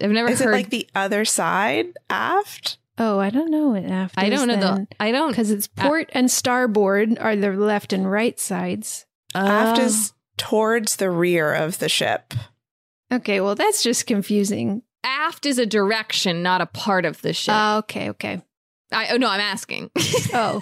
I've 0.00 0.10
never 0.12 0.30
Is 0.30 0.40
it 0.40 0.44
heard. 0.44 0.52
like 0.52 0.70
the 0.70 0.88
other 0.94 1.24
side 1.24 1.86
aft? 2.08 2.78
Oh, 2.98 3.18
I 3.18 3.30
don't 3.30 3.50
know 3.50 3.70
what 3.70 3.84
aft 3.84 4.16
is. 4.16 4.24
I 4.24 4.28
don't 4.30 4.46
know 4.46 4.56
then. 4.60 4.86
the. 4.90 5.02
I 5.02 5.10
don't. 5.10 5.30
because 5.30 5.50
it's 5.50 5.66
port 5.66 6.08
and 6.12 6.30
starboard 6.30 7.18
are 7.18 7.34
the 7.34 7.50
left 7.52 7.92
and 7.92 8.10
right 8.10 8.38
sides. 8.38 9.06
aft 9.34 9.80
Oh. 9.80 9.84
is 9.84 10.12
towards 10.36 10.96
the 10.96 11.10
rear 11.10 11.54
of 11.54 11.78
the 11.78 11.88
ship. 11.88 12.34
Okay, 13.12 13.40
well 13.40 13.54
that's 13.54 13.82
just 13.82 14.06
confusing. 14.06 14.82
aft 15.04 15.46
is 15.46 15.58
a 15.58 15.66
direction, 15.66 16.42
not 16.42 16.60
a 16.60 16.66
part 16.66 17.04
of 17.04 17.22
the 17.22 17.32
ship. 17.32 17.54
Uh, 17.54 17.78
okay, 17.78 18.10
okay. 18.10 18.42
I 18.92 19.08
oh 19.12 19.16
no, 19.16 19.28
I'm 19.28 19.40
asking. 19.40 19.90
Oh, 20.34 20.60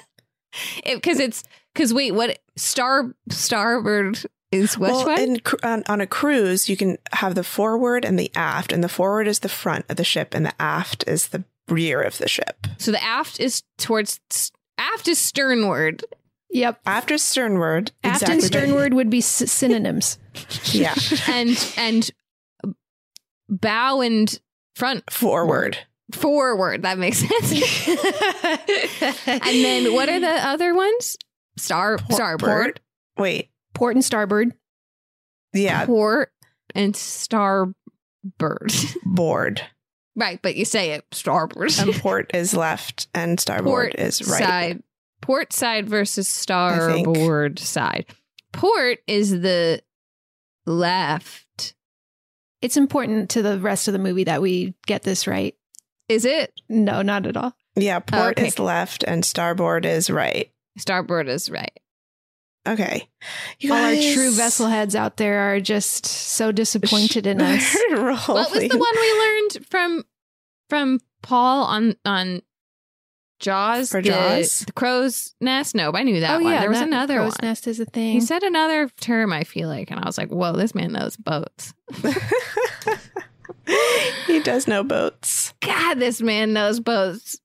because 0.84 1.18
it's 1.18 1.42
because 1.74 1.92
wait, 1.92 2.12
what 2.12 2.38
star 2.56 3.14
starboard 3.28 4.24
is 4.52 4.78
which 4.78 4.90
well, 4.90 5.06
one? 5.06 5.18
in, 5.18 5.40
on, 5.64 5.82
on 5.88 6.00
a 6.00 6.06
cruise, 6.06 6.68
you 6.68 6.76
can 6.76 6.96
have 7.12 7.34
the 7.34 7.42
forward 7.42 8.04
and 8.04 8.18
the 8.18 8.30
aft, 8.36 8.72
and 8.72 8.84
the 8.84 8.88
forward 8.88 9.26
is 9.26 9.40
the 9.40 9.48
front 9.48 9.84
of 9.88 9.96
the 9.96 10.04
ship, 10.04 10.32
and 10.32 10.46
the 10.46 10.62
aft 10.62 11.02
is 11.08 11.28
the 11.28 11.44
rear 11.68 12.00
of 12.00 12.18
the 12.18 12.28
ship. 12.28 12.66
so 12.78 12.92
the 12.92 13.02
aft 13.02 13.40
is 13.40 13.62
towards 13.78 14.20
aft 14.78 15.08
is 15.08 15.18
sternward. 15.18 16.04
Yep. 16.54 16.80
After 16.86 17.18
sternward. 17.18 17.92
Aft 18.02 18.22
exactly. 18.22 18.34
and 18.34 18.42
sternward 18.42 18.94
would 18.94 19.10
be 19.10 19.18
s- 19.18 19.50
synonyms. 19.52 20.18
Yeah, 20.72 20.94
and 21.28 21.74
and 21.76 22.10
bow 23.48 24.00
and 24.00 24.40
front 24.74 25.08
forward. 25.10 25.78
forward. 26.12 26.82
That 26.82 26.98
makes 26.98 27.18
sense. 27.18 27.52
and 29.26 29.40
then 29.64 29.92
what 29.94 30.08
are 30.08 30.18
the 30.20 30.26
other 30.48 30.74
ones? 30.74 31.16
Star 31.56 31.98
Por- 31.98 32.16
starboard, 32.16 32.40
port- 32.48 32.80
Wait, 33.18 33.50
Port 33.74 33.94
and 33.94 34.04
starboard. 34.04 34.54
yeah, 35.52 35.86
port, 35.86 36.32
and 36.74 36.96
starboard. 36.96 37.74
board. 39.04 39.62
right, 40.16 40.40
but 40.42 40.56
you 40.56 40.64
say 40.64 40.92
it 40.92 41.04
starboard. 41.12 41.72
And 41.78 41.94
port 41.94 42.32
is 42.34 42.54
left, 42.54 43.06
and 43.14 43.38
starboard 43.38 43.92
port 43.92 43.94
is 44.00 44.26
right. 44.28 44.42
side. 44.42 44.82
Port 45.24 45.54
side 45.54 45.88
versus 45.88 46.28
starboard 46.28 47.58
side. 47.58 48.04
Port 48.52 48.98
is 49.06 49.30
the 49.30 49.82
left. 50.66 51.74
It's 52.60 52.76
important 52.76 53.30
to 53.30 53.40
the 53.40 53.58
rest 53.58 53.88
of 53.88 53.92
the 53.92 53.98
movie 53.98 54.24
that 54.24 54.42
we 54.42 54.74
get 54.86 55.02
this 55.02 55.26
right. 55.26 55.54
Is 56.10 56.26
it? 56.26 56.52
No, 56.68 57.00
not 57.00 57.24
at 57.24 57.38
all. 57.38 57.56
Yeah, 57.74 57.96
oh, 57.96 58.00
port 58.00 58.38
okay. 58.38 58.48
is 58.48 58.58
left, 58.58 59.02
and 59.02 59.24
starboard 59.24 59.86
is 59.86 60.10
right. 60.10 60.52
Starboard 60.76 61.26
is 61.26 61.50
right. 61.50 61.72
Okay, 62.68 63.08
you 63.60 63.72
All 63.72 63.78
our 63.78 63.94
true 63.94 64.30
vessel 64.30 64.66
heads 64.66 64.94
out 64.94 65.16
there 65.16 65.54
are 65.54 65.60
just 65.60 66.04
so 66.04 66.52
disappointed 66.52 67.26
in 67.26 67.40
us. 67.40 67.74
What 67.90 68.50
was 68.50 68.68
the 68.68 68.76
one 68.76 68.94
we 68.94 69.18
learned 69.18 69.66
from 69.70 70.04
from 70.68 71.00
Paul 71.22 71.64
on 71.64 71.96
on 72.04 72.42
Jaws? 73.44 73.90
For 73.90 74.00
The- 74.00 74.08
Jaws? 74.08 74.60
the, 74.60 74.72
crow's 74.72 75.34
nest. 75.40 75.74
No, 75.74 75.92
I 75.92 76.02
knew 76.02 76.20
that 76.20 76.40
oh 76.40 76.42
one. 76.42 76.52
yeah, 76.52 76.60
there 76.60 76.70
was 76.70 76.80
another 76.80 77.16
crow's 77.16 77.34
one. 77.40 77.48
nest 77.48 77.66
is 77.66 77.78
a 77.78 77.84
thing. 77.84 78.12
He 78.14 78.20
said 78.20 78.42
another 78.42 78.88
term. 79.00 79.32
I 79.32 79.44
feel 79.44 79.68
like, 79.68 79.90
and 79.90 80.00
I 80.00 80.06
was 80.06 80.16
like, 80.16 80.30
"Whoa, 80.30 80.52
this 80.54 80.74
man 80.74 80.92
knows 80.92 81.16
boats." 81.16 81.74
he 84.26 84.40
does 84.40 84.66
know 84.66 84.82
boats. 84.82 85.52
God, 85.60 85.94
this 85.98 86.20
man 86.20 86.52
knows 86.52 86.80
boats. 86.80 87.38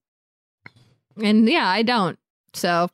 And 1.22 1.48
yeah, 1.48 1.66
I 1.68 1.82
don't. 1.82 2.18
So, 2.54 2.88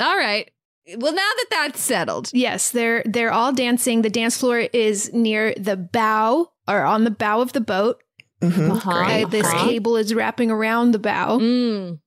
all 0.00 0.16
right. 0.16 0.50
Well, 0.96 1.12
now 1.12 1.28
that 1.36 1.46
that's 1.50 1.80
settled, 1.80 2.30
Yes, 2.32 2.70
they're 2.70 3.02
they're 3.04 3.32
all 3.32 3.52
dancing. 3.52 4.02
The 4.02 4.10
dance 4.10 4.38
floor 4.38 4.58
is 4.72 5.12
near 5.12 5.52
the 5.54 5.76
bow 5.76 6.50
or 6.66 6.82
on 6.84 7.04
the 7.04 7.10
bow 7.10 7.40
of 7.40 7.52
the 7.52 7.60
boat. 7.60 8.02
Mhm, 8.42 8.70
Uh-huh. 8.70 8.90
Uh, 8.90 9.26
this 9.28 9.46
Uh-huh. 9.46 9.68
cable 9.68 9.96
is 9.96 10.14
wrapping 10.14 10.50
around 10.50 10.92
the 10.92 10.98
bow. 10.98 11.38
mm, 11.38 11.98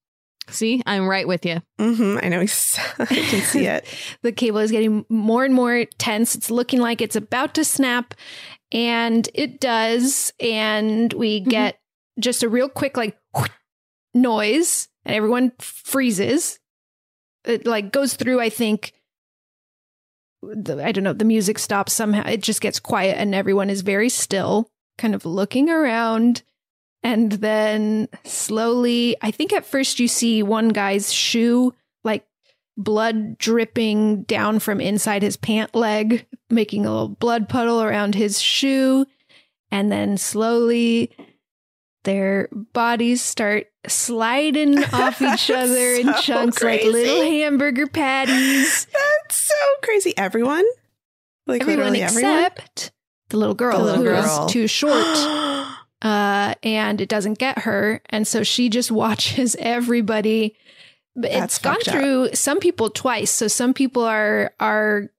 see, 0.49 0.82
I'm 0.86 1.07
right 1.07 1.27
with 1.27 1.45
you. 1.45 1.61
hmm 1.77 2.17
I 2.21 2.29
know. 2.29 2.39
ex- 2.39 2.77
I 2.99 3.05
can 3.05 3.41
see 3.41 3.65
it. 3.65 3.86
The 4.21 4.32
cable 4.32 4.59
is 4.59 4.71
getting 4.71 5.05
more 5.09 5.43
and 5.43 5.53
more 5.53 5.86
tense. 5.97 6.36
It's 6.36 6.49
looking 6.51 6.79
like 6.79 7.01
it's 7.01 7.15
about 7.15 7.53
to 7.55 7.65
snap, 7.65 8.13
and 8.71 9.27
it 9.34 9.59
does. 9.59 10.32
And 10.39 11.11
we 11.13 11.39
get 11.41 11.79
just 12.19 12.43
a 12.43 12.49
real 12.49 12.69
quick 12.69 12.95
like 12.97 13.17
noise, 14.13 14.88
and 15.05 15.15
everyone 15.15 15.51
freezes. 15.59 16.59
It 17.43 17.65
like 17.65 17.91
goes 17.91 18.13
through. 18.13 18.39
I 18.39 18.49
think. 18.49 18.93
The, 20.43 20.84
I 20.84 20.91
don't 20.91 21.03
know. 21.03 21.13
The 21.13 21.25
music 21.25 21.59
stops 21.59 21.93
somehow. 21.93 22.27
It 22.27 22.41
just 22.41 22.61
gets 22.61 22.79
quiet, 22.79 23.17
and 23.17 23.36
everyone 23.36 23.69
is 23.69 23.82
very 23.82 24.09
still, 24.09 24.69
kind 25.02 25.16
of 25.16 25.26
looking 25.26 25.70
around. 25.70 26.43
And 27.04 27.32
then 27.32 28.08
slowly, 28.24 29.18
I 29.22 29.32
think 29.32 29.52
at 29.52 29.66
first 29.66 29.99
you 29.99 30.08
see 30.08 30.43
one 30.43 30.70
guy's 30.70 31.12
shoe 31.12 31.74
like 32.04 32.26
blood 32.78 33.38
dripping 33.39 34.24
down 34.24 34.60
from 34.60 34.80
inside 34.80 35.24
his 35.24 35.36
pant 35.36 35.74
leg, 35.74 36.28
making 36.52 36.86
a 36.86 36.91
little 36.91 37.10
blood 37.10 37.49
puddle 37.49 37.82
around 37.82 38.14
his 38.14 38.39
shoe. 38.39 39.08
And 39.72 39.91
then 39.91 40.18
slowly 40.18 41.12
Their 42.04 42.49
bodies 42.52 43.22
start 43.22 43.68
sliding 43.88 44.84
off 44.93 45.22
each 45.22 45.49
other 45.52 45.93
in 45.93 46.08
So 46.08 46.22
chunks 46.22 46.64
like 46.64 46.84
little 46.84 47.24
hamburger 47.24 47.88
patties. 47.88 48.86
That's 48.86 49.36
so 49.36 49.56
crazy. 49.84 50.16
Everyone? 50.18 50.66
Like 51.47 51.62
everyone 51.62 51.93
literally 51.93 52.04
everyone? 52.04 52.38
except 52.45 52.91
the 53.32 53.38
little 53.38 53.55
girl 53.55 53.77
The 53.79 53.84
little 53.84 54.03
who 54.03 54.09
is 54.11 54.25
girl. 54.25 54.47
too 54.47 54.67
short. 54.67 54.93
uh, 56.03 56.53
and 56.63 57.01
it 57.01 57.09
doesn't 57.09 57.38
get 57.39 57.59
her. 57.59 58.01
And 58.09 58.27
so 58.27 58.43
she 58.43 58.69
just 58.69 58.91
watches 59.03 59.55
everybody. 59.59 60.55
But 61.15 61.32
That's 61.32 61.55
it's 61.55 61.57
gone 61.59 61.75
fucked 61.75 61.88
up. 61.89 61.93
through 61.95 62.29
some 62.36 62.59
people 62.59 62.89
twice. 62.89 63.32
So 63.32 63.47
some 63.49 63.73
people 63.73 64.03
are 64.03 64.53
are 64.61 65.09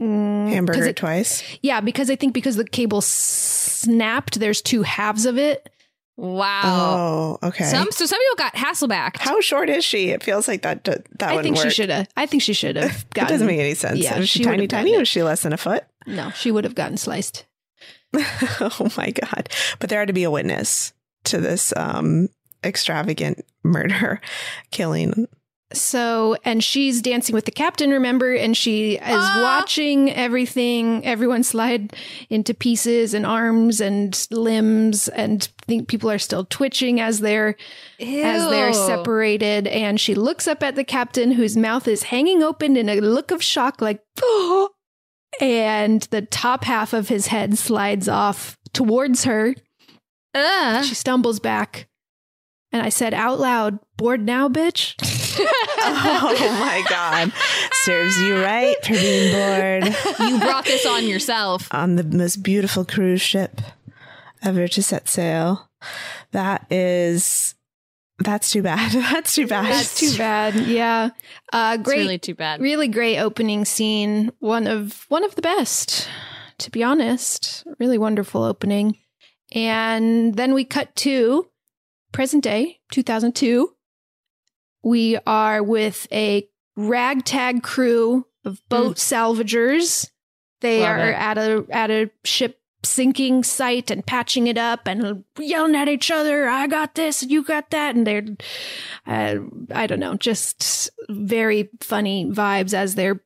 mm, 0.00 0.44
'cause 0.46 0.54
Hamburger 0.54 0.84
it- 0.86 0.96
twice. 0.96 1.42
Yeah, 1.62 1.80
because 1.80 2.08
I 2.10 2.16
think 2.16 2.32
because 2.32 2.56
the 2.56 2.64
cable 2.64 3.02
snapped, 3.02 4.40
there's 4.40 4.62
two 4.62 4.82
halves 4.82 5.26
of 5.26 5.36
it. 5.38 5.68
Wow. 6.16 7.38
Oh, 7.42 7.48
okay. 7.48 7.64
Some 7.64 7.90
so 7.92 8.04
some 8.04 8.18
people 8.18 8.36
got 8.44 8.54
Hasselback. 8.54 9.16
How 9.18 9.40
short 9.40 9.70
is 9.70 9.84
she? 9.84 10.10
It 10.10 10.22
feels 10.22 10.48
like 10.48 10.62
that. 10.62 10.84
That 10.84 11.02
I 11.20 11.34
wouldn't 11.36 11.56
think 11.56 11.70
she 11.70 11.74
should 11.74 11.88
have. 11.90 12.08
I 12.16 12.26
think 12.26 12.42
she 12.42 12.52
should 12.52 12.76
have 12.78 13.06
It 13.16 13.26
doesn't 13.28 13.46
make 13.46 13.58
any 13.60 13.74
sense. 13.74 13.98
Yeah, 14.00 14.18
was 14.18 14.28
she, 14.28 14.40
she 14.40 14.44
tiny, 14.44 14.66
tiny? 14.66 14.90
gotten 14.90 15.00
Was 15.00 15.08
she 15.08 15.22
less 15.22 15.42
than 15.42 15.52
a 15.54 15.56
foot? 15.58 15.82
No, 16.06 16.30
she 16.30 16.50
would 16.50 16.64
have 16.64 16.74
gotten 16.74 16.96
sliced. 16.96 17.46
oh 18.14 18.88
my 18.96 19.10
god! 19.10 19.48
But 19.78 19.88
there 19.90 20.00
had 20.00 20.08
to 20.08 20.14
be 20.14 20.24
a 20.24 20.30
witness 20.30 20.92
to 21.24 21.38
this 21.38 21.72
um 21.76 22.28
extravagant 22.64 23.44
murder, 23.62 24.20
killing. 24.70 25.28
So, 25.72 26.36
and 26.44 26.64
she's 26.64 27.00
dancing 27.00 27.32
with 27.32 27.44
the 27.44 27.52
captain, 27.52 27.90
remember? 27.90 28.34
And 28.34 28.56
she 28.56 28.96
is 28.96 29.28
watching 29.36 30.10
everything, 30.10 31.06
everyone 31.06 31.44
slide 31.44 31.94
into 32.28 32.54
pieces 32.54 33.14
and 33.14 33.24
arms 33.24 33.80
and 33.80 34.26
limbs. 34.32 35.06
And 35.06 35.44
think 35.68 35.86
people 35.86 36.10
are 36.10 36.18
still 36.18 36.44
twitching 36.44 37.00
as 37.00 37.20
they're, 37.20 37.54
as 38.00 38.50
they're 38.50 38.72
separated. 38.72 39.68
And 39.68 40.00
she 40.00 40.16
looks 40.16 40.48
up 40.48 40.64
at 40.64 40.74
the 40.74 40.82
captain 40.82 41.30
whose 41.30 41.56
mouth 41.56 41.86
is 41.86 42.02
hanging 42.02 42.42
open 42.42 42.76
in 42.76 42.88
a 42.88 43.00
look 43.00 43.30
of 43.30 43.40
shock, 43.40 43.80
like, 43.80 44.02
oh, 44.22 44.70
and 45.40 46.02
the 46.10 46.22
top 46.22 46.64
half 46.64 46.92
of 46.92 47.08
his 47.08 47.28
head 47.28 47.58
slides 47.58 48.08
off 48.08 48.58
towards 48.72 49.24
her. 49.24 49.54
Uh. 50.34 50.82
She 50.82 50.94
stumbles 50.94 51.40
back. 51.40 51.88
And 52.72 52.82
I 52.82 52.88
said 52.88 53.14
out 53.14 53.40
loud, 53.40 53.80
bored 53.96 54.24
now, 54.24 54.48
bitch? 54.48 54.94
oh 55.82 56.56
my 56.60 56.84
god! 56.88 57.32
Serves 57.82 58.20
you 58.20 58.40
right 58.40 58.76
for 58.84 58.92
being 58.92 59.32
bored. 59.32 59.96
You 60.20 60.38
brought 60.38 60.64
this 60.66 60.86
on 60.86 61.06
yourself. 61.06 61.66
on 61.72 61.96
the 61.96 62.04
most 62.04 62.42
beautiful 62.44 62.84
cruise 62.84 63.20
ship 63.20 63.60
ever 64.42 64.68
to 64.68 64.82
set 64.82 65.08
sail. 65.08 65.68
That 66.30 66.66
is. 66.70 67.54
That's 68.20 68.50
too 68.50 68.62
bad. 68.62 68.92
That's 69.12 69.34
too 69.34 69.46
bad. 69.46 69.72
That's 69.72 69.98
too 69.98 70.16
bad. 70.18 70.54
Yeah. 70.54 71.10
Uh 71.52 71.76
It's 71.78 71.84
great 71.84 71.98
really 71.98 72.18
too 72.18 72.34
bad. 72.34 72.60
really 72.60 72.88
great 72.88 73.18
opening 73.18 73.64
scene. 73.64 74.30
One 74.40 74.66
of 74.66 75.06
one 75.08 75.24
of 75.24 75.34
the 75.34 75.42
best, 75.42 76.08
to 76.58 76.70
be 76.70 76.82
honest. 76.82 77.64
Really 77.78 77.98
wonderful 77.98 78.42
opening. 78.44 78.96
And 79.52 80.34
then 80.34 80.54
we 80.54 80.64
cut 80.64 80.94
to 80.96 81.48
present 82.12 82.44
day, 82.44 82.78
2002. 82.92 83.70
We 84.82 85.18
are 85.26 85.62
with 85.62 86.06
a 86.12 86.48
ragtag 86.76 87.62
crew 87.62 88.26
of 88.44 88.60
boat 88.68 88.96
salvagers. 88.96 90.08
They 90.60 90.80
Love 90.80 90.88
are 90.90 91.10
it. 91.10 91.14
at 91.14 91.38
a 91.38 91.66
at 91.70 91.90
a 91.90 92.10
ship 92.24 92.59
sinking 92.82 93.44
site 93.44 93.90
and 93.90 94.04
patching 94.06 94.46
it 94.46 94.58
up 94.58 94.86
and 94.86 95.24
yelling 95.38 95.76
at 95.76 95.88
each 95.88 96.10
other. 96.10 96.48
I 96.48 96.66
got 96.66 96.94
this, 96.94 97.22
you 97.22 97.42
got 97.42 97.70
that, 97.70 97.94
and 97.94 98.06
they're 98.06 98.24
uh, 99.06 99.36
I 99.74 99.86
don't 99.86 100.00
know, 100.00 100.14
just 100.14 100.90
very 101.08 101.70
funny 101.80 102.26
vibes 102.26 102.74
as 102.74 102.94
they're 102.94 103.22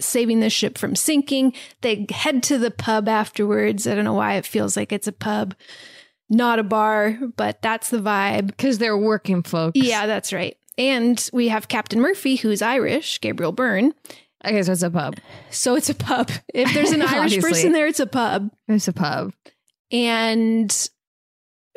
saving 0.00 0.40
the 0.40 0.50
ship 0.50 0.78
from 0.78 0.96
sinking. 0.96 1.52
They 1.82 2.06
head 2.10 2.42
to 2.44 2.58
the 2.58 2.70
pub 2.70 3.08
afterwards. 3.08 3.86
I 3.86 3.94
don't 3.94 4.04
know 4.04 4.14
why 4.14 4.34
it 4.34 4.46
feels 4.46 4.76
like 4.76 4.92
it's 4.92 5.08
a 5.08 5.12
pub, 5.12 5.54
not 6.28 6.58
a 6.58 6.64
bar, 6.64 7.18
but 7.36 7.62
that's 7.62 7.90
the 7.90 7.98
vibe. 7.98 8.48
Because 8.48 8.78
they're 8.78 8.98
working 8.98 9.42
folks. 9.42 9.78
Yeah, 9.78 10.06
that's 10.06 10.32
right. 10.32 10.56
And 10.76 11.28
we 11.32 11.48
have 11.48 11.68
Captain 11.68 12.00
Murphy, 12.00 12.36
who's 12.36 12.62
Irish, 12.62 13.20
Gabriel 13.20 13.52
Byrne. 13.52 13.94
Okay, 14.46 14.62
so 14.62 14.72
it's 14.72 14.82
a 14.82 14.90
pub. 14.90 15.16
So 15.50 15.74
it's 15.74 15.90
a 15.90 15.94
pub. 15.94 16.30
If 16.54 16.72
there's 16.74 16.92
an 16.92 17.02
Irish 17.06 17.38
person 17.40 17.72
there, 17.72 17.86
it's 17.86 18.00
a 18.00 18.06
pub. 18.06 18.50
It's 18.68 18.88
a 18.88 18.92
pub. 18.92 19.32
And 19.90 20.88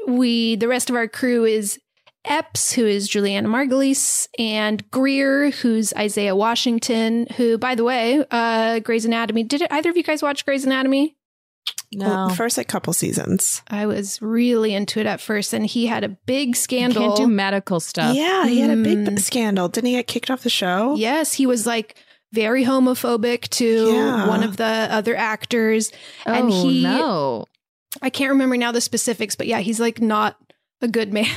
we, 0.07 0.55
the 0.55 0.67
rest 0.67 0.89
of 0.89 0.95
our 0.95 1.07
crew 1.07 1.45
is 1.45 1.79
Epps, 2.25 2.73
who 2.73 2.85
is 2.85 3.07
Julianna 3.07 3.49
Margulies, 3.49 4.27
and 4.37 4.89
Greer, 4.91 5.49
who's 5.49 5.91
Isaiah 5.93 6.35
Washington, 6.35 7.25
who, 7.37 7.57
by 7.57 7.73
the 7.73 7.83
way, 7.83 8.23
uh, 8.29 8.79
Grey's 8.79 9.05
Anatomy. 9.05 9.43
Did 9.43 9.61
it, 9.63 9.71
either 9.71 9.89
of 9.89 9.97
you 9.97 10.03
guys 10.03 10.21
watch 10.21 10.45
Grey's 10.45 10.65
Anatomy? 10.65 11.15
Well, 11.95 12.29
first 12.29 12.57
like 12.57 12.67
couple 12.67 12.93
seasons. 12.93 13.63
I 13.67 13.85
was 13.85 14.21
really 14.21 14.73
into 14.73 14.99
it 14.99 15.05
at 15.05 15.19
first, 15.19 15.51
and 15.53 15.65
he 15.65 15.87
had 15.87 16.03
a 16.03 16.09
big 16.09 16.55
scandal. 16.55 17.03
Can't 17.03 17.17
do 17.17 17.27
medical 17.27 17.79
stuff. 17.79 18.15
Yeah, 18.15 18.45
he 18.47 18.59
had 18.61 18.69
a 18.71 18.81
big 18.81 18.99
Mm. 18.99 19.19
scandal. 19.19 19.67
Didn't 19.67 19.87
he 19.87 19.93
get 19.95 20.07
kicked 20.07 20.29
off 20.31 20.43
the 20.43 20.49
show? 20.49 20.95
Yes, 20.95 21.33
he 21.33 21.45
was 21.45 21.65
like 21.65 21.95
very 22.33 22.63
homophobic 22.63 23.49
to 23.49 23.91
Yeah. 23.93 24.27
one 24.27 24.43
of 24.43 24.57
the 24.57 24.63
other 24.89 25.15
actors. 25.15 25.91
and 26.25 26.51
Oh, 26.51 26.63
he 26.63 26.83
no. 26.83 27.45
I 28.01 28.09
can't 28.09 28.31
remember 28.31 28.55
now 28.57 28.71
the 28.71 28.79
specifics, 28.81 29.35
but 29.35 29.47
yeah, 29.47 29.59
he's 29.59 29.79
like 29.79 29.99
not 30.01 30.37
a 30.81 30.87
good 30.87 31.11
man. 31.13 31.25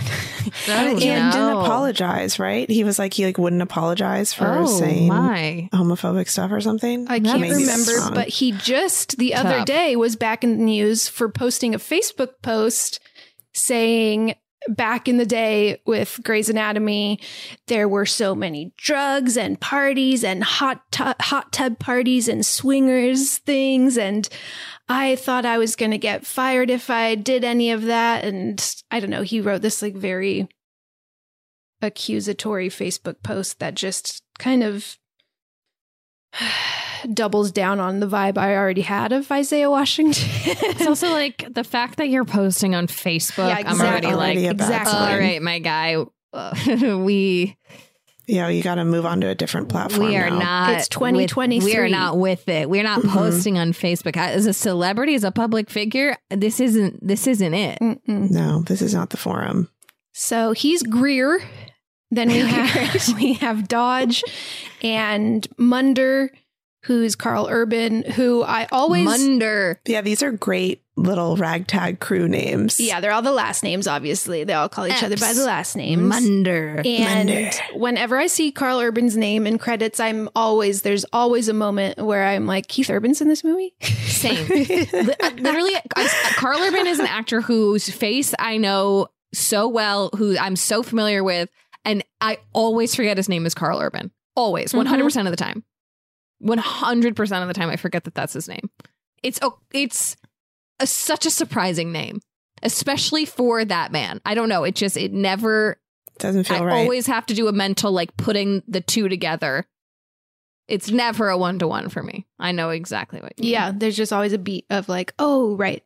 Oh, 0.69 0.73
and 0.73 0.97
Oh, 0.97 1.01
he 1.01 1.07
no. 1.09 1.31
didn't 1.33 1.49
apologize, 1.65 2.39
right? 2.39 2.69
He 2.69 2.85
was 2.85 2.99
like 2.99 3.15
he 3.15 3.25
like 3.25 3.39
wouldn't 3.39 3.63
apologize 3.63 4.35
for 4.35 4.47
Oh, 4.59 4.67
saying 4.67 5.09
my. 5.09 5.71
homophobic 5.73 6.29
stuff 6.29 6.53
or 6.53 6.61
something. 6.61 7.07
I 7.09 7.19
can't 7.19 7.41
Maybe 7.41 7.55
remember, 7.57 7.93
wrong. 7.97 8.13
but 8.15 8.29
he 8.29 8.53
just 8.53 9.17
the 9.17 9.35
other 9.35 9.65
day 9.65 9.97
was 9.97 10.17
back 10.17 10.45
in 10.45 10.59
the 10.59 10.63
news 10.65 11.09
for 11.09 11.31
posting 11.31 11.75
a 11.75 11.79
Facebook 11.79 12.33
post 12.43 13.01
saying 13.55 14.35
back 14.69 15.09
in 15.09 15.17
the 15.17 15.27
day 15.27 15.81
with 15.87 16.21
Grey's 16.23 16.49
Anatomy, 16.49 17.21
there 17.67 17.89
were 17.89 18.07
so 18.07 18.35
many 18.35 18.73
drugs 18.77 19.37
and 19.37 19.61
parties 19.61 20.25
and 20.25 20.43
hot 20.43 20.83
tu- 20.91 21.15
hot 21.21 21.53
tub 21.53 21.79
parties 21.79 22.29
and 22.29 22.45
swingers 22.45 23.39
things. 23.39 23.99
And 23.99 24.29
I 24.89 25.17
thought 25.17 25.47
I 25.47 25.59
was 25.59 25.77
going 25.77 25.93
to 25.93 25.99
get 25.99 26.27
fired 26.27 26.71
if 26.71 26.91
I 26.91 27.15
did 27.15 27.45
any 27.45 27.71
of 27.71 27.83
that. 27.83 28.25
And 28.25 28.83
I 28.91 29.01
don't 29.01 29.11
know, 29.11 29.23
he 29.23 29.41
wrote 29.41 29.63
this 29.63 29.83
like 29.83 29.95
very 29.95 30.49
accusatory 31.83 32.69
Facebook 32.69 33.23
post 33.23 33.59
that 33.59 33.75
just 33.75 34.23
kind 34.39 34.63
of 34.63 34.99
doubles 37.13 37.53
down 37.53 37.81
on 37.81 38.01
the 38.01 38.07
vibe 38.07 38.39
I 38.39 38.55
already 38.57 38.81
had 38.83 39.13
of 39.13 39.31
Isaiah 39.31 39.71
Washington. 39.71 40.25
It's 40.47 40.87
also 40.87 41.11
like 41.11 41.47
the 41.53 41.65
fact 41.65 41.99
that 41.99 42.09
you're 42.09 42.25
posting 42.25 42.75
on 42.75 42.87
Facebook. 42.87 43.49
Yeah, 43.49 43.69
I'm 43.71 43.81
already 43.81 44.07
exactly. 44.09 44.15
like, 44.15 44.37
Already 44.37 44.47
a 44.47 44.55
bad 44.55 44.65
exactly. 44.65 44.93
sign. 44.93 45.13
all 45.13 45.19
right, 45.19 45.43
my 45.43 45.59
guy. 45.59 45.97
uh, 46.33 46.99
we 47.05 47.57
yeah, 48.27 48.49
you 48.49 48.63
got 48.63 48.77
to 48.77 48.87
move 48.87 49.05
on 49.05 49.21
to 49.21 49.29
a 49.29 49.35
different 49.35 49.69
platform. 49.69 50.07
we 50.09 50.17
are 50.17 50.31
now. 50.31 50.39
not. 50.39 50.71
It's 50.79 50.89
with- 50.99 51.37
We 51.37 51.77
are 51.77 51.89
not 51.91 52.17
with 52.17 52.49
it. 52.49 52.71
We're 52.71 52.83
not 52.83 53.03
Mhm. 53.03 53.11
posting 53.11 53.59
on 53.59 53.73
Facebook 53.75 54.17
as 54.17 54.47
a 54.47 54.55
celebrity, 54.55 55.15
as 55.15 55.25
a 55.25 55.31
public 55.31 55.69
figure. 55.69 56.17
This 56.31 56.59
isn't. 56.59 57.07
This 57.07 57.27
isn't 57.27 57.53
it. 57.53 57.79
Mm-mm. 57.81 58.31
No, 58.31 58.63
this 58.63 58.81
is 58.81 58.95
not 58.95 59.11
the 59.11 59.19
forum. 59.19 59.69
So 60.15 60.53
he's 60.53 60.83
Greer. 60.83 61.41
Then 62.15 62.29
we 62.29 62.39
have 62.41 63.15
we 63.21 63.33
have 63.35 63.69
Dodge 63.69 64.23
and 64.83 65.47
Munder, 65.57 66.31
who's 66.85 67.17
Karl 67.17 67.49
Urban, 67.51 68.03
who 68.03 68.43
I 68.43 68.67
always 68.71 69.05
Munder. 69.05 69.81
Yeah, 69.87 70.01
these 70.01 70.23
are 70.23 70.31
great 70.33 70.83
little 70.97 71.37
ragtag 71.37 71.99
crew 71.99 72.29
names. 72.29 72.79
Yeah, 72.79 73.01
they're 73.01 73.11
all 73.11 73.23
the 73.23 73.33
last 73.33 73.63
names, 73.63 73.89
obviously. 73.89 74.45
They 74.45 74.53
all 74.53 74.69
call 74.69 74.87
each 74.87 75.03
other 75.03 75.17
by 75.17 75.33
the 75.33 75.45
last 75.45 75.75
names. 75.75 76.03
Munder. 76.03 76.83
And 76.85 77.29
Munder. 77.29 77.51
whenever 77.75 78.17
I 78.17 78.29
see 78.29 78.53
Karl 78.53 78.81
Urban's 78.81 79.17
name 79.17 79.47
in 79.47 79.59
credits, 79.59 79.99
I'm 79.99 80.29
always 80.37 80.83
there's 80.83 81.05
always 81.13 81.49
a 81.49 81.55
moment 81.55 81.99
where 81.99 82.25
I'm 82.25 82.47
like, 82.47 82.69
Keith 82.69 82.91
Urban's 82.91 83.21
in 83.21 83.29
this 83.29 83.43
movie. 83.43 83.75
Same. 83.81 84.47
Uh, 84.51 85.31
Literally, 85.39 85.75
Karl 86.37 86.61
Urban 86.61 86.87
is 86.87 87.01
an 87.01 87.07
actor 87.07 87.41
whose 87.41 87.89
face 87.91 88.35
I 88.39 88.57
know 88.57 89.09
so 89.33 89.67
well, 89.69 90.11
who 90.17 90.39
I'm 90.39 90.55
so 90.55 90.83
familiar 90.83 91.25
with, 91.25 91.49
and 91.85 92.05
I 92.21 92.39
always 92.53 92.95
forget 92.95 93.17
his 93.17 93.29
name 93.29 93.47
is 93.47 93.55
Karl 93.55 93.81
Urban. 93.81 94.11
Always, 94.37 94.69
Mm-hmm. 94.71 94.79
100 94.79 95.05
percent 95.05 95.29
of 95.29 95.33
the 95.33 95.37
time. 95.37 95.65
100 96.41 97.17
percent 97.17 97.43
of 97.43 97.49
the 97.49 97.55
time, 97.55 97.71
I 97.71 97.77
forget 97.77 98.05
that 98.05 98.15
that's 98.15 98.33
his 98.33 98.49
name. 98.49 98.69
It's 99.23 99.39
oh, 99.43 99.59
it's 99.73 100.17
a, 100.81 100.87
such 100.87 101.25
a 101.27 101.31
surprising 101.31 101.93
name, 101.93 102.21
especially 102.63 103.25
for 103.25 103.65
that 103.65 103.93
man. 103.93 104.21
I 104.25 104.35
don't 104.35 104.49
know. 104.49 104.65
It 104.65 104.75
just 104.75 104.97
it 104.97 105.13
never. 105.13 105.81
Doesn't 106.19 106.45
feel 106.45 106.59
I 106.59 106.65
right. 106.65 106.81
always 106.83 107.07
have 107.09 107.27
to 107.27 107.35
do 107.35 107.49
a 107.49 107.53
mental 107.53 107.91
like 107.91 108.17
putting 108.17 108.63
the 108.69 108.81
two 108.81 109.09
together. 109.09 109.67
It's 110.69 110.91
never 110.91 111.29
a 111.29 111.37
one 111.37 111.59
to 111.59 111.67
one 111.69 111.89
for 111.89 112.03
me. 112.03 112.27
I 112.39 112.53
know 112.53 112.71
exactly 112.71 113.21
what. 113.21 113.33
You 113.37 113.43
mean. 113.45 113.53
yeah, 113.53 113.73
there's 113.75 113.97
just 113.97 114.13
always 114.13 114.33
a 114.33 114.39
beat 114.39 114.65
of 114.71 114.89
like, 114.89 115.13
oh 115.19 115.57
right, 115.57 115.83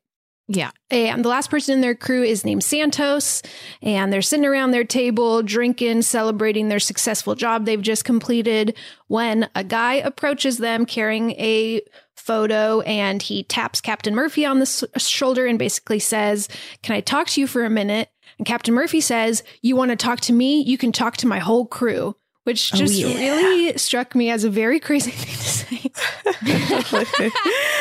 Yeah. 0.51 0.71
And 0.91 1.23
the 1.23 1.29
last 1.29 1.51
person 1.51 1.75
in 1.75 1.81
their 1.83 1.95
crew 1.95 2.23
is 2.23 2.45
named 2.45 2.65
Santos. 2.65 3.43
And 3.83 4.11
they're 4.11 4.23
sitting 4.23 4.47
around 4.47 4.71
their 4.71 4.85
table, 4.85 5.43
drinking, 5.43 6.03
celebrating 6.03 6.69
their 6.69 6.81
successful 6.81 7.35
job 7.35 7.67
they've 7.67 7.81
just 7.83 8.07
completed. 8.07 8.75
When 9.09 9.51
a 9.55 9.63
guy 9.63 9.95
approaches 9.95 10.57
them 10.57 10.87
carrying 10.87 11.33
a 11.33 11.83
photo 12.17 12.81
and 12.81 13.23
he 13.23 13.45
taps 13.45 13.83
Captain 13.83 14.15
Murphy 14.15 14.47
on 14.47 14.59
the 14.59 14.63
s- 14.63 14.85
shoulder 14.97 15.47
and 15.47 15.59
basically 15.59 15.99
says, 15.99 16.49
Can 16.83 16.97
I 16.97 17.01
talk 17.01 17.27
to 17.29 17.41
you 17.43 17.47
for 17.47 17.65
a 17.65 17.71
minute? 17.71 18.09
And 18.39 18.47
Captain 18.47 18.75
Murphy 18.75 19.03
says, 19.03 19.43
You 19.61 19.77
want 19.77 19.91
to 19.91 19.97
talk 19.97 20.21
to 20.21 20.33
me? 20.33 20.63
You 20.63 20.79
can 20.79 20.93
talk 20.93 21.19
to 21.19 21.27
my 21.27 21.41
whole 21.41 21.67
crew. 21.67 22.17
Which 22.49 22.73
Oh, 22.73 22.79
just 22.79 22.95
yeah. 22.95 23.09
really 23.15 23.77
struck 23.77 24.15
me 24.15 24.31
as 24.31 24.43
a 24.45 24.49
very 24.49 24.81
crazy 24.81 25.11
thing 25.15 25.93
to 25.93 25.93
say. 25.93 27.31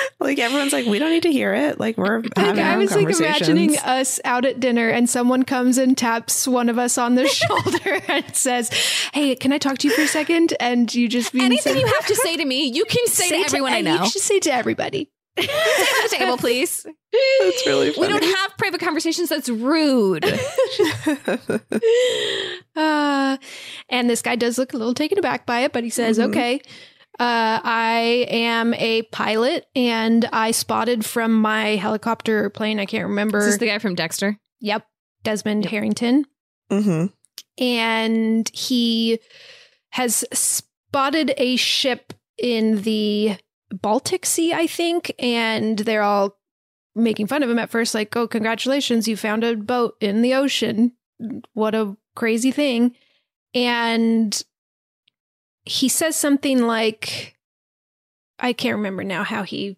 like 0.20 0.40
everyone's 0.40 0.74
like, 0.74 0.86
we 0.86 1.00
don't 1.00 1.12
need 1.12 1.24
to 1.24 1.32
hear 1.32 1.54
it. 1.54 1.80
Like 1.80 1.98
we're 1.98 2.20
Like, 2.20 2.38
having 2.38 2.62
our 2.62 2.72
I 2.72 2.74
own 2.74 2.80
was 2.80 2.94
like 2.94 3.10
imagining 3.10 3.78
us 3.78 4.20
out 4.26 4.44
at 4.44 4.60
dinner 4.60 4.90
and 4.90 5.10
someone 5.10 5.44
comes 5.44 5.78
and 5.78 5.98
taps 5.98 6.46
one 6.46 6.68
of 6.68 6.78
us 6.78 6.98
on 6.98 7.16
the 7.16 7.26
shoulder 7.30 8.02
and 8.10 8.36
says, 8.36 8.70
Hey, 9.14 9.38
can 9.38 9.54
I 9.54 9.58
talk 9.58 9.78
to 9.78 9.88
you 9.88 9.94
for 9.94 10.02
a 10.02 10.08
second? 10.08 10.54
And 10.60 10.94
you 10.94 11.08
just 11.08 11.32
be 11.32 11.42
Anything 11.46 11.78
you 11.78 11.86
have 11.86 12.06
to 12.08 12.16
say 12.16 12.36
to 12.36 12.44
me, 12.44 12.66
you 12.66 12.84
can 12.84 13.08
say, 13.08 13.30
to 13.30 13.36
everyone 13.36 13.72
I 13.72 13.80
know. 13.80 14.04
You 14.04 14.10
should 14.10 14.22
say 14.22 14.40
to 14.42 14.54
everybody. 14.54 15.10
Sit 15.40 15.50
at 15.50 16.10
the 16.10 16.16
table, 16.18 16.36
please. 16.38 16.86
That's 17.42 17.66
really 17.66 17.92
We 17.98 18.08
don't 18.08 18.24
have 18.24 18.58
private 18.58 18.82
conversations. 18.82 19.30
That's 19.30 19.50
rude. 19.50 20.26
Uh, 22.76 23.38
and 23.90 24.08
this 24.08 24.22
guy 24.22 24.36
does 24.36 24.60
look 24.60 24.74
a 24.74 24.78
little 24.78 24.94
taken 24.94 25.18
aback 25.18 25.48
by 25.48 25.62
it, 25.62 25.74
but 25.74 25.84
he 25.84 25.90
says, 25.90 26.20
Mhm. 26.20 26.26
okay, 26.30 26.56
uh, 27.20 27.60
I 27.64 28.28
am 28.30 28.76
a 28.76 29.02
pilot 29.12 29.66
and 29.76 30.30
I 30.32 30.52
spotted 30.52 31.04
from 31.04 31.34
my 31.42 31.76
helicopter 31.76 32.46
or 32.46 32.50
plane. 32.52 32.80
I 32.80 32.86
can't 32.86 33.08
remember. 33.08 33.40
This 33.40 33.48
is 33.48 33.54
this 33.56 33.60
the 33.62 33.66
guy 33.68 33.80
from 33.80 33.96
Dexter? 33.96 34.38
Yep. 34.60 34.86
Desmond 35.24 35.66
Harrington. 35.66 36.26
Mm-hmm. 36.72 37.08
And 37.64 38.50
he 38.54 39.20
has 39.90 40.24
spotted 40.32 41.34
a 41.38 41.56
ship 41.56 42.14
in 42.38 42.84
the 42.84 43.38
Baltic 43.72 44.28
Sea, 44.28 44.54
I 44.54 44.68
think. 44.68 45.12
And 45.18 45.80
they're 45.80 46.04
all 46.04 46.38
making 46.98 47.28
fun 47.28 47.44
of 47.44 47.50
him 47.50 47.60
at 47.60 47.70
first, 47.70 47.94
like, 47.94 48.16
oh, 48.16 48.28
congratulations, 48.28 49.08
you 49.08 49.16
found 49.18 49.44
a 49.44 49.56
boat 49.56 49.96
in 50.02 50.22
the 50.22 50.34
ocean. 50.34 50.94
What 51.54 51.76
a 51.76 51.96
crazy 52.16 52.52
thing. 52.52 52.96
And 53.54 54.42
he 55.66 55.90
says 55.90 56.16
something 56.16 56.62
like, 56.64 57.36
I 58.40 58.54
can't 58.54 58.78
remember 58.78 59.04
now 59.04 59.24
how 59.24 59.44
he 59.44 59.78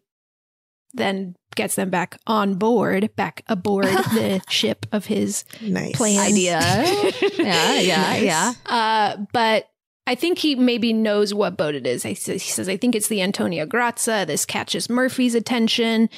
then 0.93 1.35
gets 1.55 1.75
them 1.75 1.89
back 1.89 2.17
on 2.27 2.55
board, 2.55 3.15
back 3.15 3.43
aboard 3.47 3.85
the 4.13 4.41
ship 4.49 4.85
of 4.91 5.05
his 5.05 5.45
Nice. 5.61 5.95
plan. 5.95 6.19
Idea. 6.19 6.59
Yeah, 7.39 7.79
yeah, 7.79 8.15
yeah. 8.17 8.53
Uh, 8.65 9.17
but 9.31 9.69
I 10.05 10.15
think 10.15 10.39
he 10.39 10.55
maybe 10.55 10.91
knows 10.93 11.33
what 11.33 11.55
boat 11.57 11.73
it 11.73 11.87
is. 11.87 12.03
He 12.03 12.13
says, 12.15 12.43
he 12.43 12.51
says, 12.51 12.67
I 12.67 12.75
think 12.77 12.95
it's 12.95 13.07
the 13.07 13.21
Antonia 13.21 13.65
Graza. 13.65 14.27
This 14.27 14.45
catches 14.45 14.89
Murphy's 14.89 15.35
attention. 15.35 16.09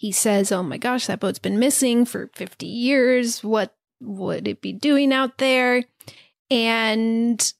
He 0.00 0.12
says, 0.12 0.50
Oh 0.50 0.62
my 0.62 0.78
gosh, 0.78 1.06
that 1.06 1.20
boat's 1.20 1.38
been 1.38 1.58
missing 1.58 2.06
for 2.06 2.30
50 2.34 2.64
years. 2.64 3.44
What 3.44 3.76
would 4.00 4.48
it 4.48 4.62
be 4.62 4.72
doing 4.72 5.12
out 5.12 5.36
there? 5.36 5.84
And 6.50 7.52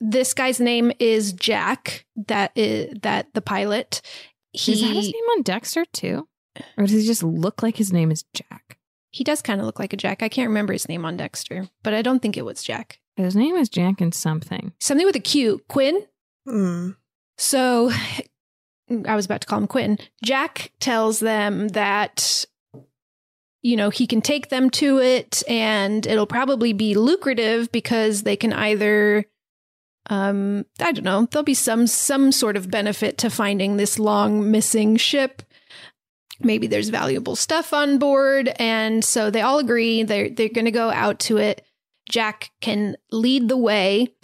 this 0.00 0.34
guy's 0.34 0.60
name 0.60 0.92
is 1.00 1.32
Jack, 1.32 2.06
that 2.28 2.52
is 2.54 2.94
that 3.02 3.34
the 3.34 3.40
pilot. 3.40 4.00
He, 4.52 4.74
Is 4.74 4.80
that 4.82 4.94
his 4.94 5.06
name 5.06 5.24
on 5.32 5.42
Dexter 5.42 5.84
too? 5.86 6.28
Or 6.76 6.84
does 6.86 6.92
he 6.92 7.04
just 7.06 7.24
look 7.24 7.60
like 7.60 7.76
his 7.76 7.92
name 7.92 8.12
is 8.12 8.24
Jack? 8.32 8.78
he 9.10 9.22
does 9.22 9.42
kind 9.42 9.60
of 9.60 9.66
look 9.66 9.78
like 9.78 9.92
a 9.92 9.96
Jack. 9.96 10.24
I 10.24 10.28
can't 10.28 10.48
remember 10.48 10.72
his 10.72 10.88
name 10.88 11.04
on 11.04 11.16
Dexter, 11.16 11.68
but 11.84 11.94
I 11.94 12.02
don't 12.02 12.20
think 12.20 12.36
it 12.36 12.44
was 12.44 12.64
Jack. 12.64 12.98
His 13.16 13.36
name 13.36 13.54
is 13.54 13.68
Jack 13.68 14.00
and 14.00 14.12
something. 14.12 14.72
Something 14.80 15.06
with 15.06 15.14
a 15.14 15.20
Q. 15.20 15.60
Quinn? 15.68 16.04
Mm. 16.48 16.96
So 17.38 17.92
I 18.90 19.16
was 19.16 19.24
about 19.24 19.40
to 19.42 19.46
call 19.46 19.58
him 19.58 19.66
Quinn. 19.66 19.98
Jack 20.22 20.72
tells 20.78 21.20
them 21.20 21.68
that, 21.68 22.44
you 23.62 23.76
know, 23.76 23.90
he 23.90 24.06
can 24.06 24.20
take 24.20 24.50
them 24.50 24.68
to 24.70 24.98
it 24.98 25.42
and 25.48 26.06
it'll 26.06 26.26
probably 26.26 26.72
be 26.72 26.94
lucrative 26.94 27.72
because 27.72 28.22
they 28.22 28.36
can 28.36 28.52
either 28.52 29.24
um 30.10 30.66
I 30.80 30.92
don't 30.92 31.04
know, 31.04 31.26
there'll 31.30 31.44
be 31.44 31.54
some 31.54 31.86
some 31.86 32.30
sort 32.30 32.56
of 32.56 32.70
benefit 32.70 33.16
to 33.18 33.30
finding 33.30 33.76
this 33.76 33.98
long 33.98 34.50
missing 34.50 34.96
ship. 34.96 35.42
Maybe 36.40 36.66
there's 36.66 36.90
valuable 36.90 37.36
stuff 37.36 37.72
on 37.72 37.98
board 37.98 38.50
and 38.58 39.02
so 39.02 39.30
they 39.30 39.40
all 39.40 39.58
agree 39.58 40.02
they're 40.02 40.28
they're 40.28 40.48
going 40.50 40.66
to 40.66 40.70
go 40.70 40.90
out 40.90 41.20
to 41.20 41.38
it. 41.38 41.64
Jack 42.10 42.50
can 42.60 42.96
lead 43.10 43.48
the 43.48 43.56
way. 43.56 44.14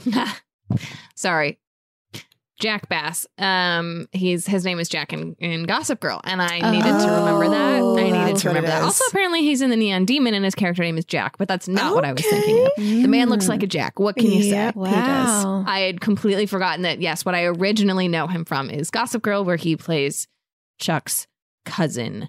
Sorry. 1.15 1.60
Jack 2.61 2.89
Bass. 2.89 3.27
Um, 3.39 4.07
he's 4.13 4.47
his 4.47 4.65
name 4.65 4.79
is 4.79 4.89
Jack 4.89 5.13
in, 5.13 5.35
in 5.41 5.65
Gossip 5.65 5.99
Girl, 5.99 6.21
and 6.25 6.41
I 6.41 6.71
needed 6.71 6.85
to 7.01 7.07
remember 7.11 7.49
that. 7.49 7.81
Oh, 7.83 7.99
I 7.99 8.11
needed 8.27 8.37
to 8.41 8.49
remember 8.49 8.69
that. 8.69 8.83
Also, 8.83 9.03
apparently, 9.09 9.41
he's 9.43 9.61
in 9.63 9.71
the 9.71 9.77
Neon 9.77 10.05
Demon, 10.05 10.35
and 10.35 10.45
his 10.45 10.55
character 10.55 10.83
name 10.83 10.97
is 10.99 11.05
Jack, 11.05 11.39
but 11.39 11.49
that's 11.49 11.67
not 11.67 11.95
what 11.95 12.05
I 12.05 12.13
was 12.13 12.23
thinking 12.25 12.65
of. 12.67 12.71
The 12.77 13.09
man 13.09 13.29
looks 13.31 13.49
like 13.49 13.63
a 13.63 13.67
Jack. 13.67 13.99
What 13.99 14.15
can 14.17 14.27
you 14.27 14.43
Yep, 14.45 14.75
say? 14.75 14.81
he 14.81 14.95
does. 14.95 15.45
Wow. 15.45 15.65
I 15.67 15.81
had 15.81 16.01
completely 16.01 16.47
forgotten 16.47 16.83
that. 16.83 17.01
Yes, 17.01 17.25
what 17.25 17.35
I 17.35 17.45
originally 17.45 18.07
know 18.09 18.27
him 18.29 18.45
from 18.45 18.71
is 18.71 18.91
Gossip 18.91 19.23
Girl, 19.23 19.45
where 19.45 19.57
he 19.57 19.75
plays 19.77 20.29
Chuck's 20.79 21.27
cousin, 21.65 22.29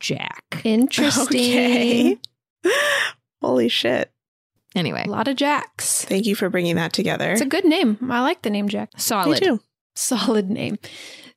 Jack. 0.00 0.44
Interesting. 0.64 1.28
Okay. 1.38 2.18
Holy 3.42 3.68
shit. 3.68 4.10
Anyway, 4.74 5.04
A 5.06 5.10
lot 5.10 5.28
of 5.28 5.36
Jacks. 5.36 6.04
Thank 6.06 6.24
you 6.24 6.34
for 6.34 6.48
bringing 6.48 6.76
that 6.76 6.92
together. 6.94 7.32
It's 7.32 7.42
a 7.42 7.46
good 7.46 7.64
name. 7.66 7.98
I 8.10 8.20
like 8.22 8.40
the 8.42 8.48
name 8.48 8.68
Jack. 8.68 8.94
Me 8.94 9.00
solid. 9.00 9.42
too. 9.42 9.60
Solid 9.94 10.50
name. 10.50 10.78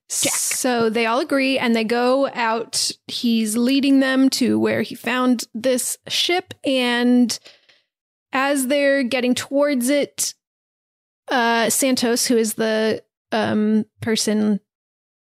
Jack. 0.10 0.34
So 0.34 0.89
they 0.89 1.06
all 1.06 1.20
agree 1.20 1.58
and 1.58 1.76
they 1.76 1.84
go 1.84 2.30
out. 2.34 2.91
He's 3.08 3.58
leading 3.58 3.99
them 3.99 4.30
to 4.32 4.60
where 4.60 4.82
he 4.82 4.95
found 4.95 5.45
this 5.53 5.97
ship. 6.08 6.53
And 6.64 7.38
as 8.32 8.68
they're 8.68 9.03
getting 9.03 9.34
towards 9.36 9.89
it, 9.89 10.34
uh, 11.30 11.70
Santos, 11.70 12.28
who 12.28 12.38
is 12.38 12.53
the 12.53 13.03
um, 13.32 13.86
person 14.01 14.60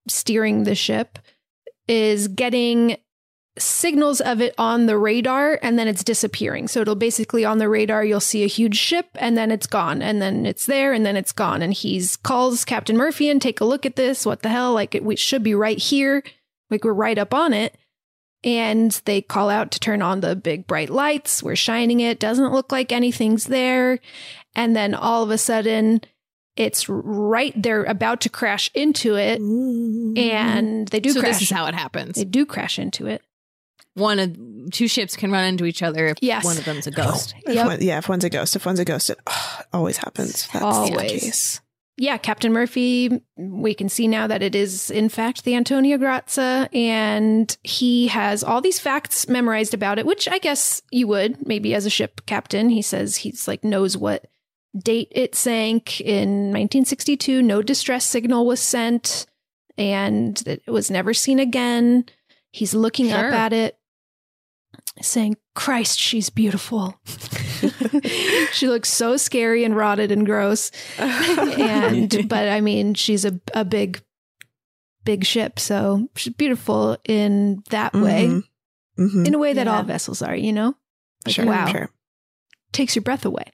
steering 0.08 0.64
the 0.64 0.76
ship, 0.76 1.20
is 1.88 2.28
getting 2.28 2.98
signals 3.58 4.20
of 4.22 4.42
it 4.42 4.54
on 4.58 4.86
the 4.86 4.98
radar 4.98 5.60
and 5.62 5.80
then 5.80 5.88
it's 5.88 6.04
disappearing. 6.04 6.68
So 6.68 6.82
it'll 6.82 6.96
basically 6.96 7.46
on 7.46 7.58
the 7.58 7.70
radar, 7.70 8.04
you'll 8.04 8.20
see 8.20 8.44
a 8.44 8.48
huge 8.48 8.78
ship 8.78 9.08
and 9.16 9.38
then 9.38 9.52
it's 9.52 9.68
gone 9.68 10.02
and 10.02 10.22
then 10.22 10.46
it's 10.46 10.66
there 10.66 10.94
and 10.94 11.06
then 11.06 11.16
it's 11.16 11.32
gone. 11.32 11.62
And 11.62 11.74
he's 11.74 12.18
calls 12.18 12.66
Captain 12.66 12.98
Murphy 12.98 13.30
and 13.30 13.42
take 13.42 13.62
a 13.62 13.66
look 13.66 13.86
at 13.86 13.96
this. 13.96 14.26
What 14.26 14.42
the 14.42 14.50
hell? 14.50 14.74
Like 14.74 14.94
it 14.94 15.04
we 15.04 15.16
should 15.16 15.44
be 15.44 15.56
right 15.56 15.78
here. 15.78 16.24
Like 16.70 16.84
we're 16.84 16.94
right 16.94 17.18
up 17.18 17.34
on 17.34 17.54
it. 17.54 17.78
And 18.44 18.92
they 19.06 19.22
call 19.22 19.50
out 19.50 19.72
to 19.72 19.80
turn 19.80 20.02
on 20.02 20.20
the 20.20 20.36
big 20.36 20.68
bright 20.68 20.90
lights. 20.90 21.42
We're 21.42 21.56
shining 21.56 22.00
it. 22.02 22.20
Doesn't 22.20 22.54
look 22.54 22.72
like 22.72 22.92
anything's 22.92 23.46
there. 23.46 24.00
And 24.56 24.76
then 24.76 24.94
all 24.94 25.24
of 25.24 25.32
a 25.32 25.38
sudden, 25.38 26.02
it's 26.56 26.88
right. 26.88 27.54
They're 27.62 27.84
about 27.84 28.22
to 28.22 28.30
crash 28.30 28.72
into 28.74 29.16
it, 29.16 29.40
and 29.42 30.88
they 30.88 31.00
do 31.02 31.10
so 31.10 31.20
crash. 31.20 31.34
this 31.34 31.42
is 31.44 31.50
how 31.50 31.66
it 31.66 31.76
happens. 31.76 32.16
they 32.16 32.24
do 32.24 32.46
crash 32.46 32.80
into 32.80 33.08
it. 33.08 33.22
One 33.96 34.20
of 34.20 34.72
two 34.72 34.88
ships 34.88 35.16
can 35.16 35.32
run 35.32 35.46
into 35.46 35.66
each 35.66 35.82
other 35.82 36.08
if 36.08 36.18
Yes. 36.22 36.44
one 36.46 36.58
of 36.58 36.66
them's 36.66 36.86
a 36.88 36.92
oh. 36.92 36.94
ghost. 36.94 37.34
If 37.48 37.56
Yep. 37.56 37.66
one- 37.66 37.82
yeah, 37.82 37.98
if 37.98 38.08
one's 38.10 38.24
a 38.24 38.30
ghost, 38.30 38.56
if 38.56 38.66
one's 38.66 38.80
a 38.80 38.86
ghost, 38.86 39.10
it 39.10 39.18
oh, 39.28 39.60
always 39.74 39.98
happens. 39.98 40.48
That's 40.54 40.64
Always. 40.64 40.92
the 40.92 40.98
case. 41.08 41.62
yeah, 41.98 42.18
Captain 42.18 42.52
Murphy, 42.52 43.22
we 43.38 43.74
can 43.74 43.88
see 43.88 44.08
now 44.08 44.28
that 44.28 44.44
it 44.44 44.54
is, 44.54 44.92
in 44.92 45.08
fact, 45.08 45.46
the 45.46 45.56
Antonia 45.56 45.98
Graza, 45.98 46.68
and 46.76 47.56
he 47.64 48.08
has 48.10 48.44
all 48.44 48.60
these 48.60 48.80
facts 48.82 49.30
memorized 49.30 49.74
about 49.74 49.98
it, 49.98 50.06
which 50.06 50.28
I 50.28 50.40
guess 50.40 50.82
you 50.92 51.08
would, 51.08 51.48
maybe 51.48 51.74
as 51.74 51.86
a 51.86 51.90
ship 51.90 52.26
captain. 52.26 52.68
He 52.70 52.82
says 52.82 53.16
he's 53.18 53.48
like, 53.48 53.64
knows 53.64 53.96
what 53.96 54.26
date 54.78 55.08
it 55.12 55.36
sank 55.36 56.02
in 56.02 56.52
1962, 56.52 57.42
no 57.42 57.62
distress 57.62 58.06
signal 58.06 58.46
was 58.46 58.60
sent, 58.60 59.26
and 59.78 60.42
it 60.46 60.64
was 60.68 60.92
never 60.92 61.14
seen 61.14 61.40
again. 61.40 62.04
He's 62.52 62.74
looking 62.76 63.08
Sure. 63.10 63.28
up 63.30 63.34
at 63.34 63.54
it, 63.54 63.78
saying, 65.02 65.36
Christ, 65.56 66.00
she's 66.00 66.30
beautiful. 66.30 67.00
she 68.54 68.68
looks 68.68 68.90
so 68.90 69.18
scary 69.18 69.64
and 69.64 69.76
rotted 69.76 70.12
and 70.12 70.26
gross 70.26 70.72
and 70.98 72.28
but 72.30 72.48
I 72.50 72.62
mean, 72.62 72.94
she's 72.94 73.26
a 73.26 73.40
a 73.54 73.66
big, 73.66 74.02
big 75.04 75.26
ship, 75.26 75.60
so 75.60 76.08
she's 76.16 76.34
beautiful 76.34 76.98
in 77.06 77.64
that 77.70 77.94
way, 77.94 78.28
Mhm. 78.28 78.44
Mhm. 78.98 79.28
in 79.28 79.34
a 79.34 79.38
way 79.38 79.54
that 79.54 79.68
Yeah. 79.68 79.76
all 79.78 79.84
vessels 79.84 80.22
are. 80.22 80.36
You 80.36 80.54
know, 80.54 80.76
Like, 81.26 81.36
Sure, 81.36 81.46
wow, 81.46 81.68
sure. 81.72 81.90
takes 82.72 82.96
your 82.96 83.04
breath 83.04 83.26
away. 83.26 83.52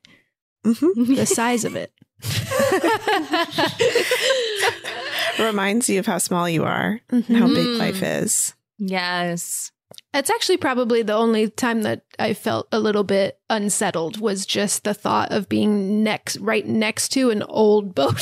Mhm. 0.65 1.15
The 1.15 1.25
size 1.25 1.65
of 1.65 1.75
it. 1.75 1.91
Reminds 5.39 5.89
you 5.89 5.97
of 5.99 6.05
how 6.05 6.19
small 6.19 6.47
you 6.47 6.63
are 6.65 6.99
and 7.09 7.25
how 7.25 7.47
big 7.47 7.65
life 7.79 8.03
is. 8.03 8.53
Yes. 8.77 9.71
That's 10.13 10.29
actually 10.29 10.57
probably 10.57 11.03
the 11.03 11.13
only 11.13 11.49
time 11.49 11.83
that 11.83 12.03
I 12.19 12.33
felt 12.33 12.67
a 12.73 12.79
little 12.79 13.05
bit 13.05 13.39
unsettled 13.49 14.19
was 14.19 14.45
just 14.45 14.83
the 14.83 14.93
thought 14.93 15.31
of 15.31 15.47
being 15.47 16.03
next, 16.03 16.37
right 16.37 16.65
next 16.65 17.09
to 17.09 17.29
an 17.29 17.43
old 17.43 17.95
boat. 17.95 18.11
an 18.11 18.17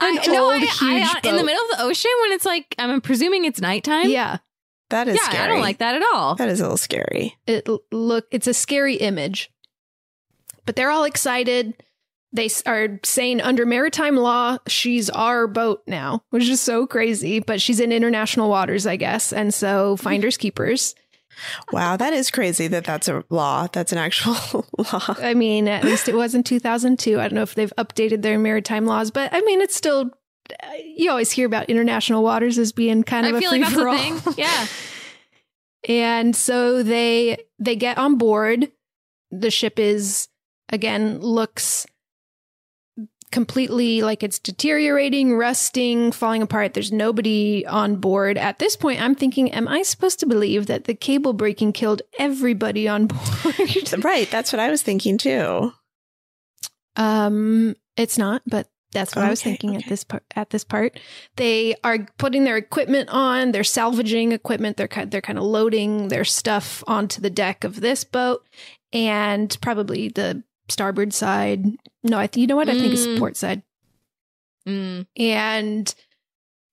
I, 0.00 0.24
no, 0.26 0.50
I, 0.50 0.66
I, 0.82 1.20
uh, 1.24 1.28
in 1.28 1.36
the 1.36 1.44
middle 1.44 1.62
of 1.70 1.78
the 1.78 1.84
ocean 1.84 2.10
when 2.22 2.32
it's 2.32 2.44
like 2.44 2.74
I'm 2.76 3.00
presuming 3.00 3.44
it's 3.44 3.60
nighttime. 3.60 4.10
Yeah, 4.10 4.38
That 4.90 5.06
is 5.06 5.16
yeah, 5.16 5.28
scary. 5.28 5.44
I 5.44 5.46
don't 5.46 5.60
like 5.60 5.78
that 5.78 5.94
at 5.94 6.02
all. 6.12 6.34
That 6.34 6.48
is 6.48 6.58
a 6.58 6.64
little 6.64 6.76
scary. 6.76 7.36
it 7.46 7.68
look 7.92 8.26
it's 8.32 8.48
a 8.48 8.54
scary 8.54 8.96
image. 8.96 9.52
But 10.66 10.74
they're 10.76 10.90
all 10.90 11.04
excited. 11.04 11.74
They 12.34 12.50
are 12.66 12.98
saying 13.04 13.40
under 13.40 13.64
maritime 13.64 14.16
law, 14.16 14.58
she's 14.66 15.08
our 15.08 15.46
boat 15.46 15.82
now, 15.86 16.22
which 16.30 16.48
is 16.48 16.60
so 16.60 16.86
crazy. 16.86 17.38
But 17.38 17.60
she's 17.62 17.80
in 17.80 17.92
international 17.92 18.50
waters, 18.50 18.86
I 18.86 18.96
guess, 18.96 19.32
and 19.32 19.54
so 19.54 19.96
finders 19.96 20.36
keepers. 20.36 20.94
Wow, 21.72 21.96
that 21.96 22.12
is 22.12 22.30
crazy 22.30 22.66
that 22.68 22.84
that's 22.84 23.08
a 23.08 23.24
law. 23.30 23.66
That's 23.72 23.92
an 23.92 23.98
actual 23.98 24.66
law. 24.78 25.14
I 25.18 25.34
mean, 25.34 25.66
at 25.68 25.84
least 25.84 26.08
it 26.08 26.14
was 26.14 26.34
in 26.34 26.42
2002. 26.44 27.18
I 27.18 27.22
don't 27.22 27.34
know 27.34 27.42
if 27.42 27.54
they've 27.54 27.72
updated 27.78 28.22
their 28.22 28.38
maritime 28.38 28.84
laws, 28.86 29.10
but 29.10 29.32
I 29.32 29.40
mean, 29.40 29.60
it's 29.60 29.74
still. 29.76 30.10
uh, 30.62 30.66
You 30.84 31.10
always 31.10 31.30
hear 31.32 31.46
about 31.46 31.70
international 31.70 32.22
waters 32.22 32.58
as 32.58 32.72
being 32.72 33.02
kind 33.04 33.26
of 33.26 33.34
I 33.34 33.38
a 33.38 33.40
feel 33.40 33.50
free 33.50 33.58
like 33.60 33.68
that's 33.68 33.80
for 33.80 33.86
a 33.88 33.92
all. 33.92 34.18
thing. 34.18 34.34
Yeah. 34.36 34.66
And 35.86 36.34
so 36.34 36.82
they 36.82 37.36
they 37.58 37.76
get 37.76 37.98
on 37.98 38.16
board. 38.16 38.72
The 39.30 39.50
ship 39.50 39.78
is 39.78 40.28
again 40.70 41.20
looks 41.20 41.86
completely 43.34 44.00
like 44.00 44.22
it's 44.22 44.38
deteriorating, 44.38 45.34
rusting, 45.36 46.12
falling 46.12 46.40
apart. 46.40 46.72
There's 46.72 46.92
nobody 46.92 47.66
on 47.66 47.96
board. 47.96 48.38
At 48.38 48.60
this 48.60 48.76
point, 48.76 49.02
I'm 49.02 49.16
thinking, 49.16 49.50
am 49.50 49.66
I 49.66 49.82
supposed 49.82 50.20
to 50.20 50.26
believe 50.26 50.66
that 50.68 50.84
the 50.84 50.94
cable 50.94 51.32
breaking 51.32 51.72
killed 51.72 52.00
everybody 52.18 52.88
on 52.88 53.06
board? 53.08 54.04
right. 54.04 54.30
That's 54.30 54.52
what 54.52 54.60
I 54.60 54.70
was 54.70 54.82
thinking 54.82 55.18
too. 55.18 55.72
Um, 56.94 57.74
it's 57.96 58.16
not, 58.16 58.42
but 58.46 58.68
that's 58.92 59.16
what 59.16 59.24
I 59.24 59.30
was 59.30 59.40
Okay, 59.40 59.50
thinking 59.50 59.76
at 59.76 59.86
this 59.88 60.04
part. 60.04 60.22
At 60.36 60.50
this 60.50 60.62
part, 60.62 61.00
they 61.34 61.74
are 61.82 62.06
putting 62.16 62.44
their 62.44 62.56
equipment 62.56 63.08
on. 63.10 63.50
They're 63.50 63.64
salvaging 63.64 64.30
equipment. 64.30 64.76
They're 64.76 64.86
kind. 64.86 65.10
They're 65.10 65.20
kind 65.20 65.38
of 65.38 65.44
loading 65.44 66.06
their 66.06 66.24
stuff 66.24 66.84
onto 66.86 67.20
the 67.20 67.30
deck 67.30 67.64
of 67.64 67.80
this 67.80 68.04
boat, 68.04 68.46
and 68.92 69.56
probably 69.60 70.08
the 70.08 70.44
starboard 70.68 71.12
side. 71.12 71.64
No, 72.02 72.18
I. 72.18 72.26
Th- 72.26 72.40
you 72.42 72.46
know 72.46 72.56
what? 72.56 72.68
I 72.68 72.72
think 72.78 72.92
it's 72.92 73.06
Mm. 73.06 73.18
port 73.18 73.36
side. 73.36 73.62
Mm. 74.66 75.06
And 75.16 75.94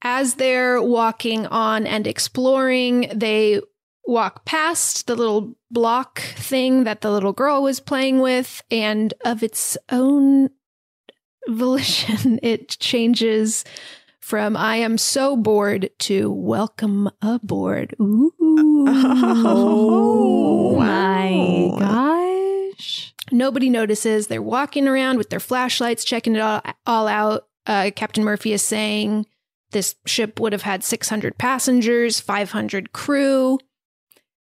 as 0.02 0.36
they're 0.36 0.82
walking 0.82 1.46
on 1.48 1.86
and 1.86 2.08
exploring, 2.08 3.12
they 3.14 3.62
walk 4.06 4.46
past 4.46 5.08
the 5.08 5.16
little 5.16 5.56
block 5.70 6.20
thing 6.20 6.84
that 6.86 7.02
the 7.02 7.12
little 7.12 7.34
girl 7.34 7.62
was 7.64 7.80
playing 7.80 8.20
with, 8.20 8.64
and 8.72 9.14
of 9.24 9.44
its 9.44 9.78
own 9.92 10.50
volition, 11.48 12.40
it 12.42 12.70
changes 12.80 13.64
from 14.20 14.56
I 14.56 14.78
am 14.78 14.98
so 14.98 15.36
bored 15.36 15.90
to 16.00 16.32
welcome 16.32 17.10
aboard. 17.22 17.96
Ooh. 18.02 18.34
Oh, 18.84 20.76
my 20.78 21.32
wow. 21.72 21.80
Nobody 23.32 23.70
notices. 23.70 24.28
They're 24.28 24.42
walking 24.42 24.88
around 24.88 25.18
with 25.18 25.30
their 25.30 25.40
flashlights, 25.40 26.04
checking 26.04 26.36
it 26.36 26.42
all, 26.42 26.62
all 26.86 27.08
out. 27.08 27.48
Uh, 27.66 27.92
Captain 27.96 28.24
Murphy 28.24 28.54
is 28.54 28.62
saying 28.62 29.26
this 29.72 29.96
ship 30.06 30.40
would 30.40 30.54
have 30.54 30.64
had 30.64 30.84
600 30.84 31.38
passengers, 31.38 32.20
500 32.20 32.92
crew. 32.92 33.60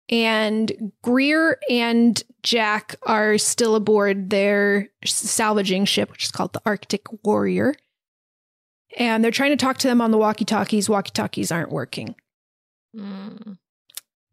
And 0.09 0.93
Greer 1.03 1.61
and 1.71 2.21
Jack 2.43 2.97
are 3.05 3.39
still 3.39 3.77
aboard 3.77 4.31
their 4.31 4.89
salvaging 5.05 5.85
ship, 5.85 6.11
which 6.11 6.25
is 6.25 6.33
called 6.33 6.53
the 6.53 6.63
Arctic 6.67 7.07
Warrior. 7.25 7.75
And 8.99 9.23
they're 9.23 9.31
trying 9.31 9.51
to 9.51 9.57
talk 9.57 9.79
to 9.79 9.89
them 9.89 10.01
on 10.01 10.11
the 10.11 10.19
walkie 10.19 10.45
talkies. 10.45 10.89
Walkie 10.89 11.13
talkies 11.13 11.53
aren't 11.53 11.71
working. 11.71 12.17
Mm. 12.97 13.59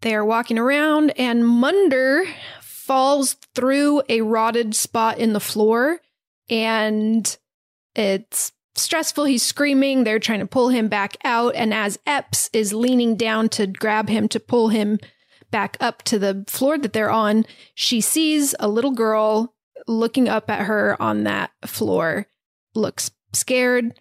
They 0.01 0.15
are 0.15 0.25
walking 0.25 0.57
around, 0.57 1.11
and 1.11 1.47
Munder 1.47 2.25
falls 2.87 3.33
through 3.53 4.01
a 4.07 4.21
rotted 4.21 4.73
spot 4.73 5.19
in 5.19 5.33
the 5.33 5.41
floor, 5.41 5.99
and 6.49 7.37
it's 7.93 8.53
stressful. 8.75 9.25
He's 9.25 9.43
screaming. 9.43 10.03
They're 10.03 10.19
trying 10.19 10.39
to 10.39 10.47
pull 10.47 10.69
him 10.69 10.87
back 10.87 11.17
out, 11.25 11.53
and 11.55 11.73
as 11.73 11.99
Epps 12.07 12.49
is 12.53 12.73
leaning 12.73 13.17
down 13.17 13.49
to 13.49 13.67
grab 13.67 14.07
him 14.07 14.29
to 14.29 14.39
pull 14.39 14.69
him 14.69 14.99
back 15.51 15.75
up 15.81 16.01
to 16.03 16.17
the 16.17 16.45
floor 16.47 16.77
that 16.77 16.93
they're 16.93 17.11
on, 17.11 17.45
she 17.75 17.99
sees 17.99 18.55
a 18.59 18.69
little 18.69 18.91
girl 18.91 19.53
looking 19.85 20.29
up 20.29 20.49
at 20.49 20.65
her 20.65 21.01
on 21.01 21.23
that 21.23 21.51
floor, 21.65 22.27
looks 22.73 23.11
scared, 23.33 23.99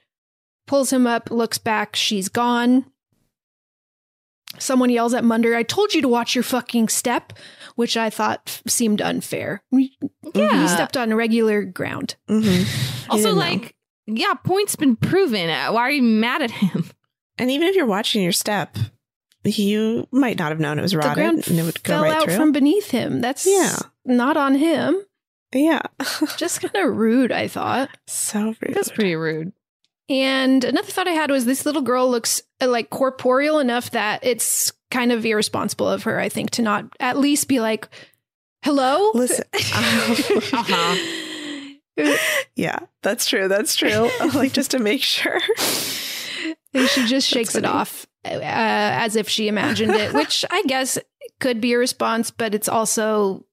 pulls 0.67 0.93
him 0.93 1.07
up, 1.07 1.31
looks 1.31 1.59
back. 1.59 1.97
She's 1.97 2.29
gone. 2.29 2.87
Someone 4.59 4.91
yells 4.91 5.15
at 5.15 5.25
Munder, 5.25 5.55
I 5.55 5.63
told 5.63 5.95
you 5.95 6.03
to 6.03 6.09
watch 6.09 6.35
your 6.35 6.45
fucking 6.45 6.89
step, 6.89 7.33
which 7.75 7.97
I 7.97 8.11
thought 8.11 8.43
f- 8.47 8.63
seemed 8.67 9.01
unfair. 9.03 9.63
Yeah. 9.73 10.63
he 10.63 10.69
stepped 10.69 10.97
on 10.97 11.13
regular 11.15 11.63
ground. 11.65 12.17
Mm-hmm. 12.29 12.93
Also, 13.11 13.33
like, 13.35 13.77
yeah, 14.07 14.35
point's 14.35 14.75
been 14.77 14.97
proven. 14.97 15.49
Uh, 15.49 15.71
Why 15.71 15.83
are 15.83 15.91
you 15.91 16.03
mad 16.03 16.43
at 16.43 16.51
him? 16.51 16.91
And 17.39 17.51
even 17.51 17.69
if 17.69 17.77
you're 17.77 17.85
watching 17.87 18.23
your 18.23 18.33
step, 18.33 18.77
you 19.45 20.09
might 20.11 20.39
not 20.39 20.51
have 20.53 20.59
known 20.59 20.79
it 20.79 20.83
was 20.83 20.93
The 20.93 20.99
rotted 20.99 21.15
ground 21.15 21.47
and 21.49 21.59
it 21.59 21.63
would 21.65 21.83
go 21.83 21.93
fell 21.93 22.03
right 22.03 22.13
out 22.15 22.25
through. 22.25 22.35
from 22.37 22.53
beneath 22.53 22.91
him. 22.91 23.21
That's 23.21 23.47
Yeah. 23.47 23.77
not 24.07 24.37
on 24.39 24.55
him. 24.55 24.97
yeah. 25.55 25.83
Just 26.39 26.63
kind 26.63 26.75
of 26.89 26.97
rude, 26.97 27.31
I 27.33 27.47
thought. 27.47 27.91
so 28.07 28.55
rude. 28.61 28.75
That's 28.75 28.91
pretty 28.91 29.15
rude. 29.17 29.53
And 30.09 30.63
another 30.65 30.91
thought 30.91 31.09
I 31.09 31.13
had 31.13 31.31
was 31.31 31.45
this 31.47 31.67
little 31.67 31.83
girl 31.83 32.09
looks 32.09 32.43
uh, 32.61 32.69
like 32.69 32.91
corporeal 32.91 33.59
enough 33.59 33.91
that 33.91 34.21
it's 34.23 34.73
kind 34.91 35.11
of 35.11 35.27
irresponsible 35.27 35.89
of 35.89 36.05
her, 36.05 36.21
I 36.21 36.29
think, 36.29 36.51
to 36.53 36.63
not 36.63 36.85
at 37.01 37.19
least 37.19 37.49
be 37.49 37.59
like, 37.61 37.89
hello? 38.63 39.11
Listen. 39.15 39.45
Uh-huh. 41.99 42.17
yeah, 42.55 42.79
that's 43.03 43.27
true. 43.27 43.49
That's 43.49 43.75
true. 43.75 44.11
like 44.35 44.53
just 44.53 44.73
to 44.73 44.79
make 44.79 45.03
sure. 45.03 45.41
And 46.75 46.87
she 46.89 47.07
just 47.07 47.27
shakes 47.27 47.55
it 47.55 47.65
off 47.65 48.07
uh, 48.25 48.41
as 48.43 49.17
if 49.17 49.31
she 49.31 49.49
imagined 49.49 49.93
it, 49.95 50.13
which 50.13 50.45
I 50.51 50.63
guess 50.67 50.99
could 51.41 51.61
be 51.61 51.73
a 51.73 51.79
response, 51.79 52.31
but 52.31 52.55
it's 52.55 52.69
also, 52.69 53.47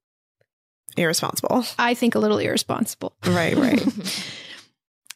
Irresponsible. 0.98 1.66
I 1.80 1.94
think, 1.94 2.16
a 2.16 2.20
little 2.20 2.38
irresponsible. 2.38 3.16
Right, 3.26 3.56
right. 3.56 3.82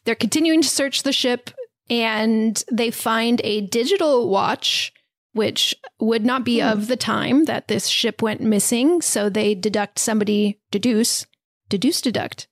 They're 0.08 0.14
continuing 0.14 0.62
to 0.62 0.68
search 0.70 1.02
the 1.02 1.12
ship 1.12 1.50
and 1.90 2.64
they 2.72 2.90
find 2.90 3.42
a 3.44 3.60
digital 3.60 4.30
watch, 4.30 4.90
which 5.34 5.74
would 6.00 6.24
not 6.24 6.44
be 6.46 6.62
of 6.62 6.86
the 6.86 6.96
time 6.96 7.44
that 7.44 7.68
this 7.68 7.88
ship 7.88 8.22
went 8.22 8.40
missing. 8.40 9.02
So 9.02 9.28
they 9.28 9.54
deduct 9.54 9.98
somebody, 9.98 10.60
deduce, 10.70 11.26
deduce, 11.68 12.00
deduct, 12.00 12.48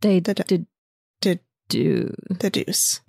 They 0.00 0.18
The- 0.18 0.34
did 0.34 0.66
did- 1.20 1.40
do. 1.68 2.12
The 2.28 2.50
deuce. 2.50 3.02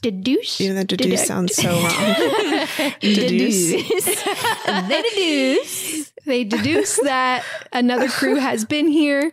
deduce. 0.00 0.58
Even 0.62 0.76
though 0.76 0.84
deduce 0.84 1.06
deduct. 1.20 1.28
sounds 1.28 1.54
so 1.54 1.68
wrong. 1.70 2.66
Deduce. 3.02 3.72
they 4.88 5.02
deduce. 5.02 6.12
they 6.24 6.44
deduce 6.44 6.96
that 7.02 7.44
another 7.74 8.08
crew 8.08 8.36
has 8.36 8.64
been 8.64 8.88
here 8.88 9.32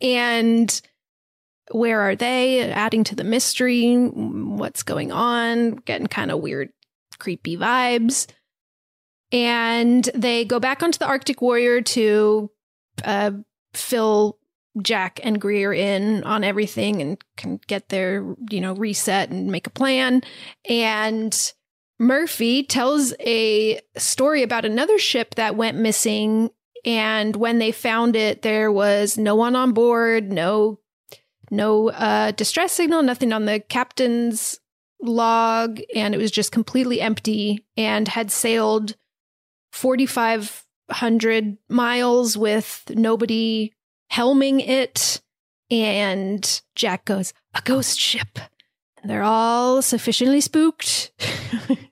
and 0.00 0.82
where 1.70 2.00
are 2.00 2.16
they? 2.16 2.70
Adding 2.70 3.04
to 3.04 3.14
the 3.14 3.24
mystery 3.24 3.94
what's 3.96 4.82
going 4.82 5.12
on? 5.12 5.72
Getting 5.72 6.06
kind 6.06 6.30
of 6.30 6.40
weird 6.40 6.70
creepy 7.18 7.56
vibes. 7.56 8.26
And 9.32 10.08
they 10.14 10.44
go 10.44 10.60
back 10.60 10.82
onto 10.82 10.98
the 10.98 11.06
arctic 11.06 11.40
warrior 11.42 11.80
to 11.80 12.50
uh, 13.04 13.32
fill 13.72 14.38
jack 14.82 15.20
and 15.22 15.40
greer 15.40 15.72
in 15.72 16.22
on 16.24 16.42
everything 16.42 17.00
and 17.00 17.22
can 17.36 17.60
get 17.68 17.88
their 17.90 18.34
you 18.50 18.60
know 18.60 18.74
reset 18.74 19.30
and 19.30 19.50
make 19.50 19.66
a 19.66 19.70
plan. 19.70 20.22
And 20.68 21.52
Murphy 21.98 22.64
tells 22.64 23.14
a 23.20 23.80
story 23.96 24.42
about 24.42 24.64
another 24.64 24.98
ship 24.98 25.36
that 25.36 25.56
went 25.56 25.78
missing. 25.78 26.50
And 26.84 27.34
when 27.36 27.58
they 27.58 27.72
found 27.72 28.14
it, 28.14 28.42
there 28.42 28.70
was 28.70 29.16
no 29.16 29.34
one 29.34 29.56
on 29.56 29.72
board, 29.72 30.30
no, 30.30 30.80
no 31.50 31.90
uh, 31.90 32.30
distress 32.32 32.72
signal, 32.72 33.02
nothing 33.02 33.32
on 33.32 33.44
the 33.44 33.60
captain's 33.60 34.60
log, 35.00 35.80
and 35.94 36.14
it 36.14 36.18
was 36.18 36.30
just 36.30 36.52
completely 36.52 37.00
empty 37.00 37.64
and 37.76 38.08
had 38.08 38.30
sailed 38.30 38.96
4,500 39.72 41.58
miles 41.68 42.36
with 42.36 42.84
nobody 42.90 43.72
helming 44.12 44.66
it. 44.66 45.20
And 45.70 46.62
Jack 46.74 47.04
goes, 47.04 47.32
A 47.54 47.62
ghost 47.62 47.98
ship. 47.98 48.38
And 49.02 49.10
they're 49.10 49.22
all 49.22 49.82
sufficiently 49.82 50.40
spooked. 50.40 51.12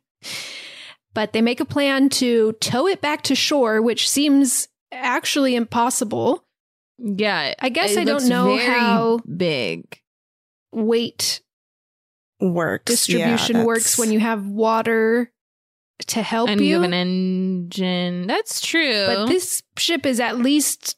But 1.14 1.32
they 1.32 1.42
make 1.42 1.61
a 1.61 1.64
plan 1.64 2.09
to 2.11 2.53
tow 2.55 2.86
it 2.86 3.00
back 3.00 3.22
to 3.22 3.34
shore, 3.34 3.82
which 3.82 4.09
seems 4.09 4.68
actually 4.90 5.55
impossible. 5.55 6.44
Yeah. 7.03 7.55
I 7.59 7.68
guess 7.68 7.96
I 7.96 8.05
don't 8.05 8.28
know 8.28 8.57
how 8.57 9.18
big. 9.18 10.00
weight 10.72 11.40
Works. 12.40 12.90
distribution 12.90 13.57
Yeah, 13.57 13.64
works 13.64 13.98
when 13.98 14.11
you 14.11 14.18
have 14.20 14.46
water 14.46 15.32
to 16.09 16.22
help 16.22 16.48
and 16.48 16.61
you. 16.61 16.66
you 16.66 16.74
have 16.74 16.84
an 16.84 16.94
engine. 16.94 18.26
That's 18.26 18.61
true. 18.61 19.07
But 19.07 19.26
this 19.26 19.62
ship 19.76 20.05
is 20.07 20.18
at 20.18 20.38
least 20.38 20.96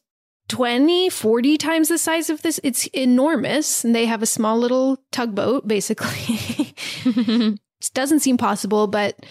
20, 0.49 1.09
40 1.09 1.57
times 1.57 1.89
the 1.89 1.97
size 1.97 2.29
of 2.29 2.41
this. 2.41 2.59
It's 2.63 2.87
enormous. 2.87 3.83
And 3.83 3.95
they 3.95 4.05
have 4.05 4.21
a 4.23 4.27
small 4.27 4.57
little 4.57 4.97
tugboat, 5.11 5.67
basically. 5.67 6.09
it 7.05 7.59
doesn't 7.93 8.19
seem 8.21 8.37
possible, 8.37 8.87
but. 8.87 9.23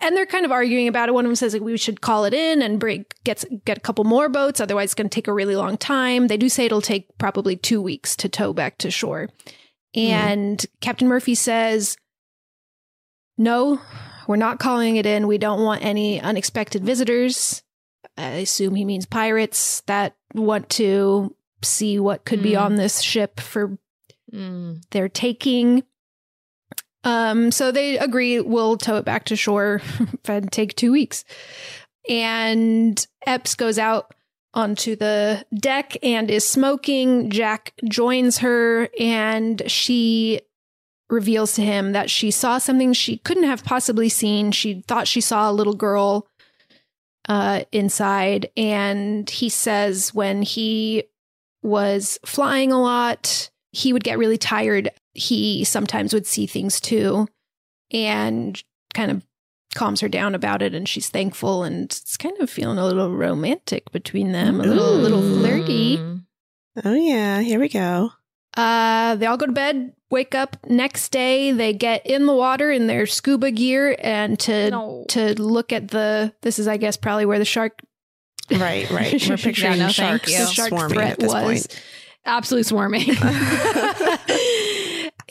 And 0.00 0.16
they're 0.16 0.26
kind 0.26 0.44
of 0.44 0.52
arguing 0.52 0.86
about 0.86 1.08
it. 1.08 1.12
One 1.12 1.24
of 1.24 1.28
them 1.28 1.34
says 1.34 1.52
like 1.54 1.62
we 1.62 1.76
should 1.76 2.00
call 2.00 2.24
it 2.24 2.32
in 2.32 2.62
and 2.62 2.78
break 2.78 3.14
get 3.24 3.44
get 3.64 3.78
a 3.78 3.80
couple 3.80 4.04
more 4.04 4.28
boats. 4.28 4.60
Otherwise, 4.60 4.86
it's 4.86 4.94
going 4.94 5.08
to 5.08 5.14
take 5.14 5.26
a 5.26 5.32
really 5.32 5.56
long 5.56 5.76
time. 5.76 6.28
They 6.28 6.36
do 6.36 6.48
say 6.48 6.66
it'll 6.66 6.80
take 6.80 7.06
probably 7.18 7.56
two 7.56 7.82
weeks 7.82 8.14
to 8.16 8.28
tow 8.28 8.52
back 8.52 8.78
to 8.78 8.90
shore. 8.92 9.28
And 9.94 10.64
Captain 10.80 11.08
Murphy 11.08 11.34
says, 11.34 11.96
"No, 13.36 13.80
we're 14.28 14.36
not 14.36 14.58
calling 14.60 14.96
it 14.96 15.06
in. 15.06 15.26
We 15.26 15.38
don't 15.38 15.62
want 15.64 15.84
any 15.84 16.20
unexpected 16.20 16.84
visitors. 16.84 17.62
I 18.16 18.28
assume 18.28 18.74
he 18.74 18.84
means 18.84 19.06
pirates 19.06 19.80
that 19.86 20.14
want 20.34 20.68
to 20.70 21.34
see 21.62 21.98
what 21.98 22.24
could 22.24 22.42
be 22.42 22.54
Hmm. 22.54 22.60
on 22.62 22.74
this 22.76 23.00
ship 23.00 23.40
for 23.40 23.78
Mm. 24.32 24.82
their 24.90 25.08
taking. 25.08 25.82
Um, 27.04 27.50
so 27.50 27.72
they 27.72 27.98
agree 27.98 28.40
we'll 28.40 28.76
tow 28.76 28.96
it 28.96 29.04
back 29.04 29.24
to 29.26 29.36
shore 29.36 29.82
and 30.24 30.50
take 30.50 30.76
two 30.76 30.92
weeks. 30.92 31.24
And 32.08 33.04
Epps 33.26 33.54
goes 33.54 33.78
out 33.78 34.14
onto 34.54 34.96
the 34.96 35.44
deck 35.54 35.96
and 36.02 36.30
is 36.30 36.46
smoking. 36.46 37.30
Jack 37.30 37.72
joins 37.88 38.38
her 38.38 38.88
and 38.98 39.62
she 39.70 40.40
reveals 41.08 41.54
to 41.54 41.62
him 41.62 41.92
that 41.92 42.10
she 42.10 42.30
saw 42.30 42.58
something 42.58 42.92
she 42.92 43.18
couldn't 43.18 43.44
have 43.44 43.64
possibly 43.64 44.08
seen. 44.08 44.50
She 44.50 44.82
thought 44.86 45.08
she 45.08 45.20
saw 45.20 45.50
a 45.50 45.52
little 45.52 45.74
girl 45.74 46.26
uh, 47.28 47.62
inside. 47.70 48.50
And 48.56 49.28
he 49.28 49.48
says 49.48 50.14
when 50.14 50.42
he 50.42 51.04
was 51.62 52.18
flying 52.24 52.72
a 52.72 52.80
lot, 52.80 53.50
he 53.70 53.92
would 53.92 54.04
get 54.04 54.18
really 54.18 54.38
tired. 54.38 54.90
He 55.14 55.64
sometimes 55.64 56.12
would 56.14 56.26
see 56.26 56.46
things 56.46 56.80
too 56.80 57.28
and 57.90 58.62
kind 58.94 59.10
of 59.10 59.24
calms 59.74 60.00
her 60.00 60.08
down 60.08 60.34
about 60.34 60.62
it. 60.62 60.74
And 60.74 60.88
she's 60.88 61.08
thankful 61.08 61.64
and 61.64 61.84
it's 61.84 62.16
kind 62.16 62.38
of 62.40 62.50
feeling 62.50 62.78
a 62.78 62.84
little 62.86 63.14
romantic 63.14 63.90
between 63.92 64.32
them, 64.32 64.60
a 64.60 64.64
little, 64.64 64.94
little 64.94 65.20
flirty. 65.22 65.98
Oh 66.84 66.94
yeah, 66.94 67.40
here 67.40 67.60
we 67.60 67.68
go. 67.68 68.12
Uh, 68.56 69.14
they 69.16 69.24
all 69.26 69.36
go 69.38 69.46
to 69.46 69.52
bed, 69.52 69.94
wake 70.10 70.34
up 70.34 70.58
next 70.68 71.08
day. 71.10 71.52
They 71.52 71.72
get 71.72 72.04
in 72.06 72.26
the 72.26 72.34
water 72.34 72.70
in 72.70 72.86
their 72.86 73.06
scuba 73.06 73.50
gear 73.50 73.96
and 73.98 74.38
to 74.40 74.70
No. 74.70 75.04
to 75.08 75.40
look 75.42 75.72
at 75.72 75.88
the. 75.88 76.34
This 76.42 76.58
is, 76.58 76.68
I 76.68 76.76
guess, 76.76 76.96
probably 76.98 77.24
where 77.24 77.38
the 77.38 77.46
shark. 77.46 77.80
Right, 78.50 78.90
right. 78.90 79.12
We're 79.28 79.38
picturing 79.38 79.78
no, 79.78 79.84
thank 79.84 79.94
sharks. 80.26 80.36
The 80.38 80.46
shark 80.46 80.68
swarming 80.68 80.94
threat 80.94 81.12
at 81.12 81.18
this 81.18 81.32
was. 81.32 81.66
point. 81.66 81.82
Absolutely 82.26 82.64
swarming. 82.64 83.06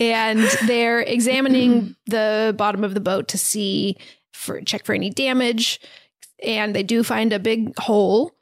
and 0.01 0.39
they're 0.65 1.01
examining 1.01 1.95
the 2.07 2.55
bottom 2.57 2.83
of 2.83 2.95
the 2.95 2.99
boat 2.99 3.27
to 3.29 3.37
see 3.37 3.95
for 4.33 4.59
check 4.61 4.83
for 4.83 4.95
any 4.95 5.11
damage. 5.11 5.79
And 6.43 6.75
they 6.75 6.81
do 6.81 7.03
find 7.03 7.31
a 7.31 7.37
big 7.37 7.77
hole 7.77 8.35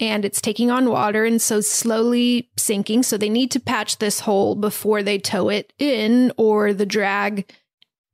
and 0.00 0.24
it's 0.24 0.40
taking 0.40 0.72
on 0.72 0.90
water 0.90 1.24
and 1.24 1.40
so 1.40 1.60
slowly 1.60 2.50
sinking. 2.56 3.04
So 3.04 3.16
they 3.16 3.28
need 3.28 3.52
to 3.52 3.60
patch 3.60 3.98
this 3.98 4.20
hole 4.20 4.56
before 4.56 5.04
they 5.04 5.18
tow 5.18 5.50
it 5.50 5.72
in 5.78 6.32
or 6.36 6.74
the 6.74 6.84
drag 6.84 7.48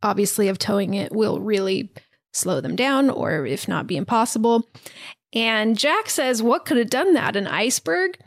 obviously 0.03 0.49
of 0.49 0.59
towing 0.59 0.93
it 0.93 1.11
will 1.11 1.41
really 1.41 1.91
slow 2.35 2.61
them 2.61 2.77
down 2.77 3.09
or 3.09 3.47
if 3.47 3.67
not 3.67 3.87
be 3.87 3.97
impossible. 3.97 4.69
And 5.33 5.79
jack 5.79 6.11
says 6.11 6.43
what 6.43 6.67
could 6.67 6.77
have 6.77 6.91
done 6.91 7.15
that? 7.15 7.35
An 7.35 7.47
iceberg 7.47 8.19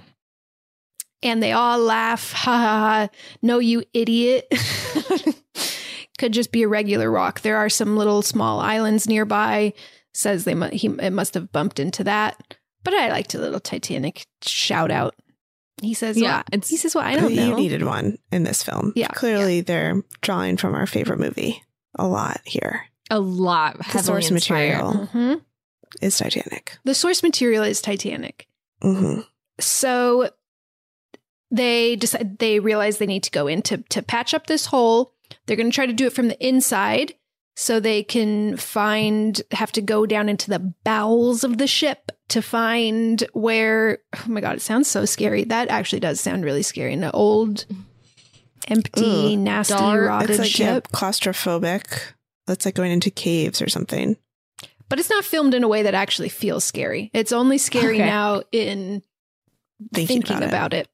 and 1.24 1.42
they 1.42 1.52
all 1.54 1.80
laugh. 1.80 2.32
Ha 2.44 2.52
ha 2.58 2.80
ha. 2.80 3.10
No, 3.42 3.60
you 3.60 3.84
idiot. 3.94 4.48
Could 6.20 6.34
just 6.34 6.52
be 6.52 6.64
a 6.64 6.68
regular 6.68 7.10
rock. 7.10 7.42
There 7.42 7.58
are 7.58 7.70
some 7.70 7.98
little 7.98 8.22
small 8.22 8.60
islands 8.60 9.08
nearby. 9.08 9.74
Says 10.14 10.44
they 10.46 10.54
mu- 10.54 10.70
he 10.72 10.88
it 10.88 11.12
must 11.12 11.34
have 11.34 11.52
bumped 11.52 11.80
into 11.80 12.04
that. 12.04 12.56
But 12.84 12.94
I 12.94 13.10
liked 13.10 13.34
a 13.34 13.40
little 13.40 13.60
Titanic 13.60 14.26
shout 14.44 14.92
out. 14.92 15.16
He 15.82 15.94
says, 15.96 16.18
Yeah, 16.18 16.28
"Yeah." 16.28 16.44
it's- 16.52 16.70
he 16.70 16.78
says, 16.78 16.94
"Well, 16.94 17.04
I 17.04 17.16
don't 17.16 17.34
know. 17.34 17.44
you 17.44 17.50
know." 17.50 17.56
needed 17.58 17.84
one 17.84 18.20
in 18.32 18.44
this 18.44 18.62
film. 18.62 18.94
Yeah, 18.96 19.08
Clearly 19.08 19.62
they're 19.62 20.04
drawing 20.22 20.58
from 20.58 20.76
our 20.76 20.86
favorite 20.86 21.20
movie 21.20 21.64
a 21.96 22.08
lot 22.08 22.42
here. 22.46 22.86
a 23.10 23.20
lot. 23.20 23.78
The 23.92 24.00
source 24.04 24.30
inspired. 24.30 24.78
material 24.78 25.10
Mhm. 25.14 25.42
is 26.02 26.18
Titanic. 26.18 26.78
The 26.86 26.96
source 26.96 27.22
material 27.24 27.64
is 27.64 27.82
Titanic. 27.82 28.48
hmm 28.82 29.22
so 29.60 30.30
they 31.54 31.96
decide 31.96 32.40
they 32.40 32.60
realize 32.60 32.98
they 32.98 33.06
need 33.06 33.24
to 33.24 33.32
go 33.32 33.48
in 33.48 33.62
to, 33.62 33.78
to 33.90 34.02
patch 34.02 34.34
up 34.34 34.48
this 34.48 34.66
hole 34.66 35.14
they're 35.46 35.56
going 35.58 35.70
to 35.72 35.76
try 35.76 35.86
to 35.86 35.94
do 35.94 36.08
it 36.08 36.14
from 36.14 36.28
the 36.28 36.46
inside 36.46 37.14
so 37.56 37.80
they 37.80 38.02
can 38.04 38.58
find 38.58 39.42
have 39.52 39.72
to 39.72 39.82
go 39.82 40.06
down 40.08 40.28
into 40.28 40.50
the 40.50 40.74
bowels 40.84 41.44
of 41.44 41.60
the 41.60 41.68
ship 41.68 42.12
to 42.30 42.42
find 42.42 43.24
where 43.34 44.00
oh 44.18 44.24
my 44.28 44.42
god 44.42 44.56
it 44.58 44.62
sounds 44.62 44.88
so 44.88 45.06
scary 45.06 45.44
that 45.44 45.70
actually 45.70 46.00
does 46.00 46.20
sound 46.20 46.44
really 46.44 46.64
scary 46.64 46.94
in 46.94 47.04
an 47.04 47.12
old 47.14 47.66
empty 48.68 49.34
Ugh. 49.34 49.40
nasty 49.40 49.74
Dark. 49.76 50.08
rotted 50.08 50.30
It's 50.32 50.40
like 50.40 50.60
yeah, 50.60 50.74
ship 50.76 50.88
claustrophobic. 50.90 52.14
That's 52.48 52.66
like 52.66 52.76
going 52.76 52.92
into 52.92 53.10
caves 53.12 53.62
or 53.62 53.70
something. 53.70 54.18
but 54.90 55.00
it's 55.00 55.10
not 55.10 55.24
filmed 55.26 55.54
in 55.54 55.64
a 55.64 55.68
way 55.68 55.84
that 55.84 55.94
actually 55.94 56.30
feels 56.30 56.64
scary 56.64 57.10
it's 57.14 57.32
only 57.32 57.58
scary 57.58 57.96
Okay. 57.98 58.06
now 58.06 58.42
in 58.52 59.04
Thinking, 59.94 60.22
thinking 60.22 60.38
about, 60.38 60.48
about 60.48 60.74
it. 60.74 60.88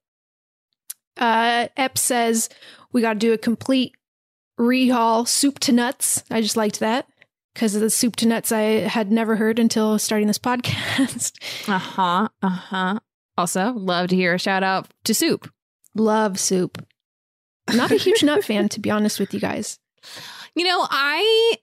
Uh, 1.19 1.67
Ep 1.77 1.97
says 1.97 2.49
we 2.91 3.01
got 3.01 3.13
to 3.13 3.19
do 3.19 3.33
a 3.33 3.37
complete 3.37 3.95
rehaul, 4.59 5.27
soup 5.27 5.59
to 5.59 5.71
nuts. 5.71 6.23
I 6.31 6.41
just 6.41 6.57
liked 6.57 6.79
that 6.79 7.07
because 7.53 7.75
of 7.75 7.81
the 7.81 7.89
soup 7.89 8.15
to 8.17 8.27
nuts 8.27 8.51
I 8.51 8.61
had 8.87 9.11
never 9.11 9.35
heard 9.35 9.59
until 9.59 9.99
starting 9.99 10.27
this 10.27 10.39
podcast. 10.39 11.33
Uh 11.69 11.77
huh. 11.77 12.29
Uh 12.41 12.49
huh. 12.49 12.99
Also, 13.37 13.71
love 13.73 14.09
to 14.09 14.15
hear 14.15 14.33
a 14.33 14.39
shout 14.39 14.63
out 14.63 14.87
to 15.05 15.13
Soup. 15.13 15.49
Love 15.95 16.39
soup. 16.39 16.85
I'm 17.67 17.77
not 17.77 17.91
a 17.91 17.95
huge 17.95 18.23
nut 18.23 18.43
fan, 18.43 18.67
to 18.69 18.79
be 18.79 18.89
honest 18.91 19.19
with 19.19 19.33
you 19.33 19.39
guys. 19.39 19.79
You 20.55 20.65
know, 20.65 20.85
I 20.89 21.55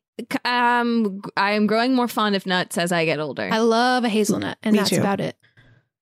um 0.45 1.21
I 1.37 1.53
am 1.53 1.67
growing 1.67 1.95
more 1.95 2.09
fond 2.09 2.35
of 2.37 2.47
nuts 2.47 2.79
as 2.79 2.93
I 2.93 3.05
get 3.05 3.19
older. 3.21 3.49
I 3.53 3.59
love 3.59 4.05
a 4.05 4.09
hazelnut, 4.09 4.57
and 4.63 4.73
Me 4.73 4.79
that's 4.79 4.91
too. 4.91 5.01
about 5.01 5.21
it. 5.21 5.37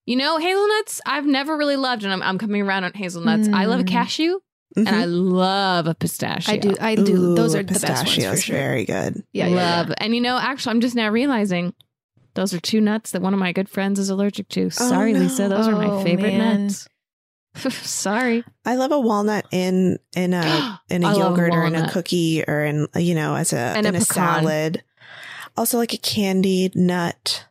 You 0.05 0.15
know, 0.15 0.37
hazelnuts 0.37 1.01
I've 1.05 1.25
never 1.25 1.55
really 1.57 1.75
loved, 1.77 2.03
and 2.03 2.11
I'm, 2.13 2.21
I'm 2.21 2.37
coming 2.37 2.61
around 2.61 2.83
on 2.83 2.93
hazelnuts. 2.93 3.47
I 3.53 3.65
love 3.65 3.79
a 3.79 3.83
Mm. 3.83 3.87
cashew, 3.87 4.39
Mhm. 4.77 4.87
and 4.87 4.89
I 4.89 5.05
love 5.05 5.87
a 5.87 5.95
pistachio. 5.95 6.53
I 6.53 6.57
do. 6.57 6.75
I 6.81 6.95
do. 6.95 7.15
Ooh, 7.31 7.35
Those 7.35 7.55
are 7.55 7.63
the 7.63 7.73
best 7.73 7.83
ones 7.87 7.99
for 7.99 8.05
pistachios, 8.05 8.43
sure. 8.43 8.55
Very 8.57 8.85
good. 8.85 9.23
Yeah, 9.33 9.47
yeah, 9.47 9.55
love. 9.55 9.89
yeah. 9.89 9.95
And 9.99 10.15
you 10.15 10.21
know, 10.21 10.37
actually, 10.37 10.71
I'm 10.71 10.81
just 10.81 10.95
now 10.95 11.09
realizing 11.09 11.73
those 12.35 12.53
are 12.53 12.59
two 12.59 12.81
nuts 12.81 13.11
that 13.11 13.21
one 13.21 13.33
of 13.33 13.39
my 13.39 13.51
good 13.51 13.69
friends 13.69 13.99
is 13.99 14.09
allergic 14.09 14.49
to. 14.49 14.69
Sorry, 14.71 15.13
no. 15.13 15.19
Lisa. 15.19 15.47
Those 15.47 15.67
are 15.67 15.75
my 15.75 15.89
Oh, 15.91 16.03
favorite 16.03 16.35
man. 16.35 16.67
nuts. 16.67 16.87
Sorry. 17.69 18.43
I 18.65 18.75
love 18.75 18.91
a 18.91 18.99
walnut 18.99 19.45
in 19.51 19.99
in 20.15 20.33
a 20.33 20.79
in 20.89 21.03
a 21.03 21.07
I 21.07 21.11
love 21.11 21.17
yogurt 21.37 21.53
or 21.53 21.63
in 21.65 21.75
a 21.75 21.89
cookie 21.91 22.43
or 22.47 22.63
in 22.65 22.87
you 22.95 23.13
know 23.13 23.35
as 23.35 23.53
a 23.53 23.57
And 23.57 23.85
in 23.85 23.95
a, 23.95 23.99
pecan. 23.99 24.05
salad. 24.43 24.83
Also, 25.55 25.77
like 25.77 25.93
a 25.93 25.97
candied 25.97 26.75
nut 26.75 27.45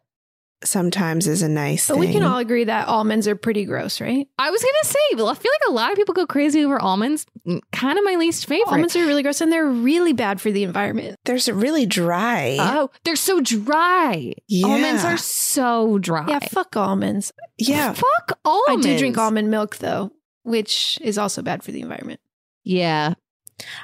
sometimes 0.65 1.27
is 1.27 1.43
a 1.43 1.49
nice 1.49 1.89
But 1.89 1.95
thing. 1.95 2.01
we 2.01 2.13
can 2.13 2.23
all 2.23 2.39
agree 2.39 2.65
that 2.65 2.89
almonds 2.89 3.27
are 3.29 3.37
pretty 3.37 3.65
gross, 3.65 4.01
right? 4.01 4.29
I 4.39 4.51
was 4.51 4.63
gonna 4.63 4.73
say, 4.85 4.99
well, 5.17 5.29
I 5.29 5.35
feel 5.35 5.51
like 5.53 5.69
a 5.71 5.73
lot 5.73 5.91
of 5.91 5.97
people 5.97 6.15
go 6.15 6.27
crazy 6.27 6.65
over 6.65 6.81
almonds. 6.81 7.27
Mm, 7.47 7.61
kind 7.73 7.99
of 7.99 8.05
my 8.05 8.17
least 8.17 8.47
favorite. 8.47 8.69
Almonds 8.73 8.95
are 8.97 9.07
really 9.07 9.23
gross, 9.23 9.41
and 9.41 9.51
they're 9.53 9.67
really 9.69 10.13
bad 10.13 10.41
for 10.41 10.51
the 10.51 10.63
environment. 10.65 11.17
There's 11.25 11.49
a 11.49 11.55
really 11.55 11.87
dry. 11.87 12.57
Oh, 12.61 12.91
they're 13.05 13.17
so 13.17 13.41
dry. 13.41 14.33
Yeah. 14.49 14.67
Almonds 14.67 15.05
are 15.05 15.17
so 15.17 15.99
dry. 15.99 16.27
Yeah, 16.29 16.39
fuck 16.41 16.77
almonds. 16.77 17.33
yeah, 17.59 17.93
Fuck 17.93 18.39
almonds. 18.45 18.87
I 18.87 18.91
do 18.91 18.99
drink 18.99 19.19
almond 19.19 19.51
milk 19.51 19.79
though, 19.79 20.13
which 20.43 20.99
is 21.03 21.19
also 21.19 21.43
bad 21.43 21.63
for 21.63 21.73
the 21.73 21.81
environment. 21.81 22.21
Yeah. 22.65 23.15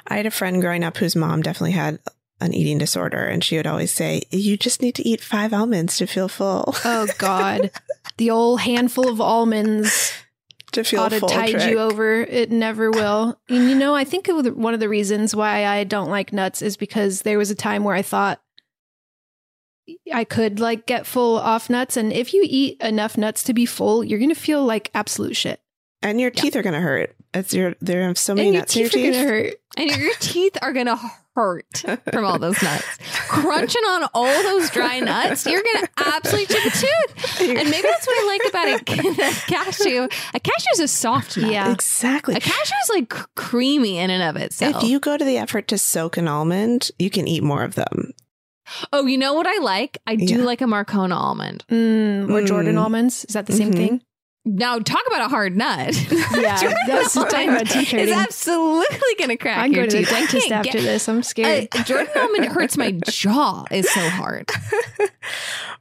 I 0.07 0.17
had 0.17 0.25
a 0.25 0.31
friend 0.31 0.61
growing 0.61 0.83
up 0.83 0.97
whose 0.97 1.15
mom 1.15 1.41
definitely 1.41 1.71
had 1.71 1.99
an 2.41 2.53
eating 2.53 2.77
disorder, 2.77 3.25
and 3.25 3.43
she 3.43 3.57
would 3.57 3.67
always 3.67 3.91
say, 3.91 4.23
"You 4.31 4.57
just 4.57 4.81
need 4.81 4.95
to 4.95 5.07
eat 5.07 5.21
five 5.21 5.53
almonds 5.53 5.97
to 5.97 6.07
feel 6.07 6.27
full." 6.27 6.75
Oh 6.85 7.07
God, 7.17 7.71
the 8.17 8.29
old 8.29 8.61
handful 8.61 9.09
of 9.09 9.19
almonds 9.19 10.13
to 10.71 10.83
feel 10.83 11.01
ought 11.01 11.09
to 11.09 11.19
full. 11.19 11.29
tide 11.29 11.51
trick. 11.51 11.71
you 11.71 11.79
over. 11.79 12.21
It 12.21 12.51
never 12.51 12.91
will. 12.91 13.39
And 13.49 13.69
you 13.69 13.75
know, 13.75 13.95
I 13.95 14.03
think 14.03 14.27
one 14.27 14.73
of 14.73 14.79
the 14.79 14.89
reasons 14.89 15.35
why 15.35 15.65
I 15.65 15.83
don't 15.83 16.09
like 16.09 16.33
nuts 16.33 16.61
is 16.61 16.77
because 16.77 17.21
there 17.21 17.37
was 17.37 17.51
a 17.51 17.55
time 17.55 17.83
where 17.83 17.95
I 17.95 18.01
thought 18.01 18.41
I 20.13 20.23
could 20.23 20.59
like 20.59 20.85
get 20.85 21.05
full 21.05 21.37
off 21.37 21.69
nuts. 21.69 21.97
And 21.97 22.13
if 22.13 22.33
you 22.33 22.45
eat 22.47 22.79
enough 22.81 23.17
nuts 23.17 23.43
to 23.43 23.53
be 23.53 23.65
full, 23.65 24.03
you're 24.03 24.19
going 24.19 24.29
to 24.29 24.35
feel 24.35 24.63
like 24.63 24.91
absolute 24.93 25.35
shit. 25.35 25.59
And 26.01 26.21
your 26.21 26.31
teeth 26.31 26.55
are 26.55 26.61
going 26.61 26.75
to 26.75 26.79
hurt. 26.79 27.15
It's 27.33 27.53
your, 27.53 27.75
there 27.81 28.09
are 28.09 28.15
so 28.15 28.33
many 28.33 28.49
And 28.49 28.53
your 28.53 28.61
nuts 28.61 28.75
in 28.75 28.81
your 28.81 28.89
teeth 28.89 28.97
are 28.97 29.11
going 29.11 29.25
to 29.25 29.29
hurt. 29.29 29.53
And 29.77 30.01
your 30.01 30.13
teeth 30.19 30.57
are 30.61 30.73
gonna 30.73 30.99
hurt 31.39 31.85
from 32.11 32.25
all 32.25 32.37
those 32.37 32.61
nuts. 32.61 32.85
Crunching 33.29 33.83
on 33.83 34.09
all 34.13 34.43
those 34.43 34.69
dry 34.71 34.99
nuts, 34.99 35.45
you're 35.45 35.63
gonna 35.73 35.87
absolutely 35.97 36.53
chip 36.53 36.65
a 36.65 36.69
tooth. 36.69 37.41
And 37.41 37.69
maybe 37.69 37.87
that's 37.87 38.05
what 38.07 38.17
I 38.19 38.25
like 38.27 38.49
about 38.49 38.67
a, 38.67 39.21
a 39.27 39.31
cashew. 39.47 40.07
A 40.33 40.39
cashew 40.39 40.69
is 40.73 40.79
a 40.81 40.87
soft 40.87 41.37
nut. 41.37 41.51
Yeah. 41.51 41.71
Exactly. 41.71 42.35
A 42.35 42.39
cashew 42.41 42.75
is 42.83 42.89
like 42.89 43.13
c- 43.13 43.23
creamy 43.35 43.97
in 43.99 44.09
and 44.09 44.23
of 44.35 44.41
itself. 44.41 44.83
If 44.83 44.89
you 44.89 44.99
go 44.99 45.15
to 45.17 45.23
the 45.23 45.37
effort 45.37 45.67
to 45.69 45.77
soak 45.77 46.17
an 46.17 46.27
almond, 46.27 46.91
you 46.99 47.09
can 47.09 47.27
eat 47.27 47.41
more 47.43 47.63
of 47.63 47.75
them. 47.75 48.11
oh, 48.93 49.05
you 49.05 49.17
know 49.17 49.33
what 49.33 49.47
I 49.47 49.59
like? 49.63 49.97
I 50.05 50.15
do 50.15 50.25
Yeah. 50.39 50.43
like 50.43 50.61
a 50.61 50.65
Marcona 50.65 51.15
almond. 51.15 51.63
Mm, 51.69 52.29
or 52.31 52.45
Jordan 52.45 52.75
Mm. 52.75 52.81
almonds. 52.81 53.25
Is 53.25 53.33
that 53.33 53.45
the 53.47 53.53
same 53.53 53.71
Mhm. 53.71 53.75
thing? 53.77 54.01
Now 54.45 54.79
talk 54.79 55.01
about 55.07 55.21
a 55.21 55.27
hard 55.27 55.55
nut. 55.55 55.95
Yeah, 56.39 56.57
Jordan 56.61 56.77
that's 56.87 57.13
talking 57.13 57.49
about 57.49 57.67
teeth 57.67 57.89
hurting. 57.91 58.07
is 58.07 58.11
absolutely 58.13 59.15
gonna 59.19 59.35
crack 59.37 59.57
I 59.57 59.63
can 59.63 59.73
your 59.73 59.83
go 59.85 59.89
to 59.89 59.97
the 59.97 60.03
teeth. 60.03 60.13
I 60.13 60.19
dentist 60.21 60.47
can't 60.47 60.65
after 60.67 60.77
get- 60.77 60.83
this. 60.83 61.09
I'm 61.09 61.23
scared. 61.23 61.67
Uh, 61.73 61.83
Jordan 61.83 62.07
almond 62.15 62.45
hurts 62.45 62.77
my 62.77 62.91
jaw. 63.05 63.65
Is 63.71 63.89
so 63.91 64.09
hard. 64.09 64.49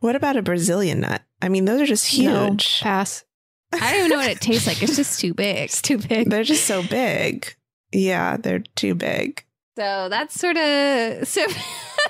What 0.00 0.14
about 0.14 0.36
a 0.36 0.42
Brazilian 0.42 1.00
nut? 1.00 1.22
I 1.42 1.48
mean, 1.48 1.64
those 1.64 1.80
are 1.80 1.86
just 1.86 2.16
No, 2.18 2.50
huge. 2.50 2.80
pass. 2.82 3.24
I 3.72 3.78
don't 3.90 3.98
even 3.98 4.10
know 4.10 4.16
what 4.18 4.30
it 4.30 4.40
tastes 4.40 4.66
like. 4.66 4.80
It's 4.82 4.94
just 4.94 5.18
too 5.20 5.34
big. 5.34 5.56
It's 5.56 5.82
too 5.82 5.98
big. 5.98 6.30
They're 6.30 6.44
just 6.44 6.66
so 6.66 6.82
big. 6.84 7.54
Yeah, 7.92 8.36
they're 8.36 8.62
too 8.76 8.94
big. 8.94 9.44
So 9.76 10.08
that's 10.08 10.38
sort 10.38 10.56
of 10.56 11.26
so. 11.26 11.46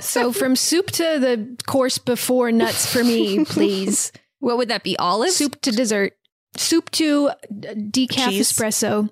So 0.00 0.32
from 0.32 0.54
soup 0.54 0.88
to 0.92 1.18
the 1.18 1.56
course 1.66 1.96
before 1.98 2.52
nuts 2.52 2.90
for 2.92 3.02
me, 3.02 3.44
please. 3.46 4.12
What 4.40 4.58
would 4.58 4.68
that 4.68 4.82
be? 4.84 4.96
Olives? 4.98 5.36
Soup 5.36 5.58
to 5.62 5.70
dessert. 5.72 6.14
Soup 6.58 6.90
to 6.90 7.28
uh, 7.28 7.34
decaf 7.50 8.30
Cheese. 8.30 8.52
espresso. 8.52 9.08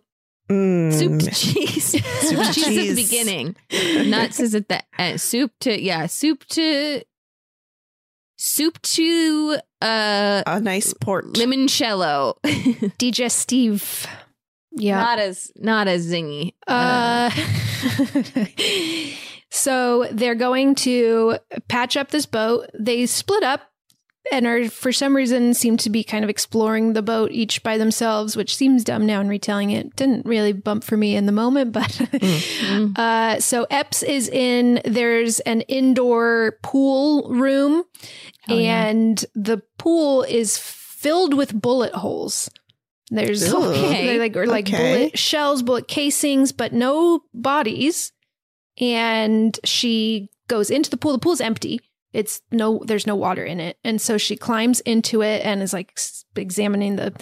Mm. 0.51 0.93
Soup 0.93 1.21
to 1.21 1.31
cheese. 1.31 1.85
soup 2.21 2.39
to 2.39 2.53
to 2.53 2.53
cheese 2.53 2.79
at 2.91 2.95
the 2.95 3.03
beginning. 3.03 3.57
Nuts 4.11 4.41
is 4.41 4.55
at 4.55 4.69
the 4.69 4.83
end. 4.99 5.21
Soup 5.21 5.51
to 5.61 5.81
yeah. 5.81 6.07
Soup 6.07 6.45
to 6.51 7.03
soup 8.37 8.81
to 8.83 9.59
uh 9.83 10.43
A 10.47 10.61
nice 10.61 10.93
port. 10.95 11.33
limoncello. 11.35 12.35
Digestive. 12.99 14.07
Yeah. 14.73 15.01
Not 15.01 15.19
as 15.19 15.51
not 15.57 15.89
as 15.89 16.07
zingy. 16.07 16.53
Uh, 16.67 17.31
so 19.51 20.07
they're 20.13 20.35
going 20.35 20.75
to 20.77 21.39
patch 21.69 21.97
up 21.97 22.11
this 22.11 22.27
boat. 22.27 22.69
They 22.79 23.07
split 23.07 23.43
up 23.43 23.63
and 24.33 24.47
are, 24.47 24.69
for 24.69 24.93
some 24.93 25.15
reason, 25.15 25.55
seem 25.55 25.77
to 25.79 25.91
be 25.91 26.03
kind 26.05 26.25
of 26.25 26.31
exploring 26.31 26.93
the 26.93 27.03
boat 27.03 27.31
each 27.33 27.63
by 27.63 27.79
themselves, 27.79 28.37
which 28.37 28.57
seems 28.57 28.85
dumb 28.85 29.07
now 29.07 29.21
in 29.21 29.29
retelling 29.29 29.71
it. 29.71 29.95
Didn't 29.97 30.27
really 30.27 30.53
bump 30.53 30.85
for 30.85 30.97
me 30.97 31.17
in 31.17 31.27
the 31.27 31.33
moment, 31.33 31.73
but. 31.73 31.83
Mm. 31.91 32.99
uh, 32.99 33.41
so 33.41 33.67
Epps 33.71 34.03
is 34.03 34.29
in, 34.29 34.81
there's 34.85 35.41
an 35.41 35.61
indoor 35.63 36.59
pool 36.63 37.29
room, 37.31 37.85
Oh, 38.49 38.55
yeah. 38.57 38.87
and 38.87 39.25
the 39.35 39.63
pool 39.79 40.23
is 40.23 40.57
filled 40.59 41.35
with 41.35 41.61
bullet 41.61 41.93
holes. 41.93 42.49
There's 43.11 43.53
Ooh, 43.53 43.73
they're 43.73 44.19
like 44.19 44.37
or 44.37 44.47
like 44.47 44.69
okay. 44.69 44.97
bullet 45.07 45.19
shells, 45.19 45.63
bullet 45.63 45.89
casings, 45.89 46.53
but 46.53 46.73
no 46.73 47.23
bodies. 47.35 48.13
And 48.79 49.59
she 49.65 50.29
goes 50.49 50.71
into 50.71 50.91
the 50.91 50.97
pool. 50.97 51.13
The 51.13 51.19
pool's 51.19 51.41
empty. 51.41 51.81
It's 52.17 52.41
no, 52.51 52.83
there's 52.87 53.07
no 53.07 53.15
water 53.15 53.45
in 53.45 53.61
it. 53.61 53.79
And 53.85 54.01
so 54.01 54.17
she 54.17 54.37
climbs 54.37 54.81
into 54.81 55.23
it 55.23 55.45
and 55.45 55.63
is 55.63 55.75
like 55.75 56.01
examining 56.35 56.97
the 56.97 57.13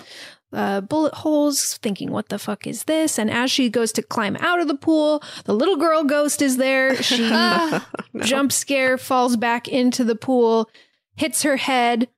uh, 0.53 0.83
bullet 0.83 1.15
holes, 1.15 1.79
thinking, 1.79 2.13
what 2.13 2.29
the 2.29 2.39
fuck 2.39 2.65
is 2.65 2.85
this? 2.85 3.19
And 3.19 3.29
as 3.29 3.51
she 3.51 3.69
goes 3.69 3.91
to 3.93 4.03
climb 4.03 4.37
out 4.37 4.61
of 4.61 4.69
the 4.69 4.77
pool, 4.77 5.21
the 5.47 5.53
little 5.53 5.77
girl 5.77 6.05
ghost 6.05 6.41
is 6.41 6.59
there. 6.59 6.95
She 7.03 7.29
Ah. 7.33 7.91
jump 8.21 8.53
scare, 8.53 8.97
falls 8.97 9.37
back 9.37 9.67
into 9.67 10.05
the 10.05 10.15
pool, 10.15 10.71
hits 11.17 11.43
her 11.43 11.57
head. 11.57 12.09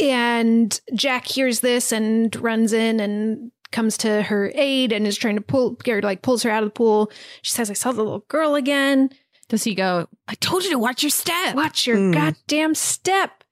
And 0.00 0.80
Jack 0.94 1.26
hears 1.26 1.58
this 1.58 1.90
and 1.90 2.34
runs 2.36 2.72
in 2.72 3.00
and 3.00 3.50
comes 3.72 3.98
to 3.98 4.22
her 4.22 4.52
aid 4.54 4.92
and 4.92 5.08
is 5.08 5.16
trying 5.18 5.34
to 5.34 5.42
pull, 5.42 5.72
Garrett 5.72 6.04
like 6.04 6.22
pulls 6.22 6.44
her 6.44 6.50
out 6.50 6.62
of 6.62 6.68
the 6.68 6.72
pool. 6.74 7.10
She 7.42 7.50
says, 7.50 7.68
I 7.68 7.74
saw 7.74 7.90
the 7.90 8.04
little 8.04 8.24
girl 8.28 8.54
again. 8.54 9.10
Does 9.48 9.64
he 9.64 9.74
go? 9.74 10.08
I 10.26 10.34
told 10.34 10.64
you 10.64 10.70
to 10.70 10.78
watch 10.78 11.02
your 11.02 11.10
step. 11.10 11.54
Watch 11.54 11.86
your 11.86 11.96
Hmm. 11.96 12.10
goddamn 12.12 12.74
step. 12.74 13.44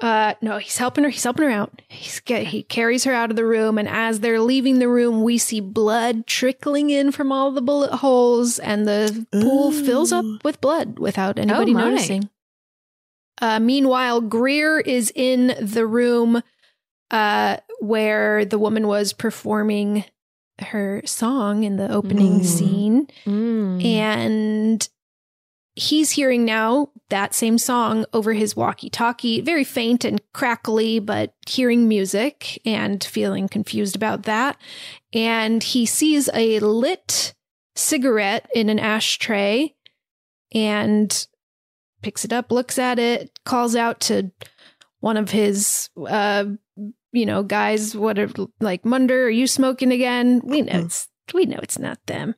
Uh, 0.00 0.34
no, 0.42 0.58
he's 0.58 0.78
helping 0.78 1.04
her. 1.04 1.10
He's 1.10 1.22
helping 1.22 1.44
her 1.44 1.50
out. 1.50 1.80
He's 1.88 2.18
get, 2.20 2.48
he 2.48 2.64
carries 2.64 3.04
her 3.04 3.12
out 3.12 3.30
of 3.30 3.36
the 3.36 3.44
room, 3.46 3.78
and 3.78 3.88
as 3.88 4.18
they're 4.18 4.40
leaving 4.40 4.80
the 4.80 4.88
room, 4.88 5.22
we 5.22 5.38
see 5.38 5.60
blood 5.60 6.26
trickling 6.26 6.90
in 6.90 7.12
from 7.12 7.30
all 7.30 7.52
the 7.52 7.62
bullet 7.62 7.92
holes, 7.96 8.58
and 8.58 8.88
the 8.88 9.26
pool 9.30 9.70
fills 9.70 10.10
up 10.10 10.24
with 10.42 10.60
blood 10.60 10.98
without 10.98 11.38
anybody 11.38 11.72
Oh, 11.72 11.78
noticing. 11.78 12.28
Uh, 13.40 13.60
meanwhile, 13.60 14.20
Greer 14.20 14.80
is 14.80 15.12
in 15.14 15.54
the 15.60 15.86
room 15.86 16.42
uh, 17.12 17.58
where 17.78 18.44
the 18.44 18.58
woman 18.58 18.86
was 18.88 19.12
performing 19.12 20.04
her 20.58 21.02
song 21.04 21.62
in 21.64 21.76
the 21.76 21.92
opening 21.92 22.40
Mm. 22.40 22.44
scene 22.44 23.06
Mm. 23.26 23.84
and 23.84 24.88
he's 25.74 26.10
hearing 26.10 26.44
now 26.44 26.90
that 27.08 27.34
same 27.34 27.58
song 27.58 28.04
over 28.12 28.32
his 28.32 28.54
walkie 28.56 28.90
talkie, 28.90 29.40
very 29.40 29.64
faint 29.64 30.04
and 30.04 30.20
crackly, 30.32 30.98
but 30.98 31.34
hearing 31.48 31.88
music 31.88 32.60
and 32.64 33.02
feeling 33.02 33.48
confused 33.48 33.96
about 33.96 34.24
that. 34.24 34.56
And 35.12 35.62
he 35.62 35.86
sees 35.86 36.28
a 36.34 36.58
lit 36.60 37.34
cigarette 37.74 38.48
in 38.54 38.68
an 38.68 38.78
ashtray 38.78 39.74
and 40.52 41.26
picks 42.02 42.24
it 42.24 42.32
up, 42.32 42.52
looks 42.52 42.78
at 42.78 42.98
it, 42.98 43.38
calls 43.44 43.74
out 43.74 44.00
to 44.00 44.30
one 45.00 45.16
of 45.16 45.30
his, 45.30 45.88
uh, 46.06 46.44
you 47.12 47.26
know, 47.26 47.42
guys, 47.42 47.96
what 47.96 48.18
are 48.18 48.28
like 48.60 48.84
Munder, 48.84 49.26
are 49.26 49.30
you 49.30 49.46
smoking 49.46 49.92
again? 49.92 50.40
We 50.44 50.62
know 50.62 50.80
it's 50.80 51.08
we 51.32 51.46
know 51.46 51.58
it's 51.62 51.78
not 51.78 51.98
them. 52.06 52.34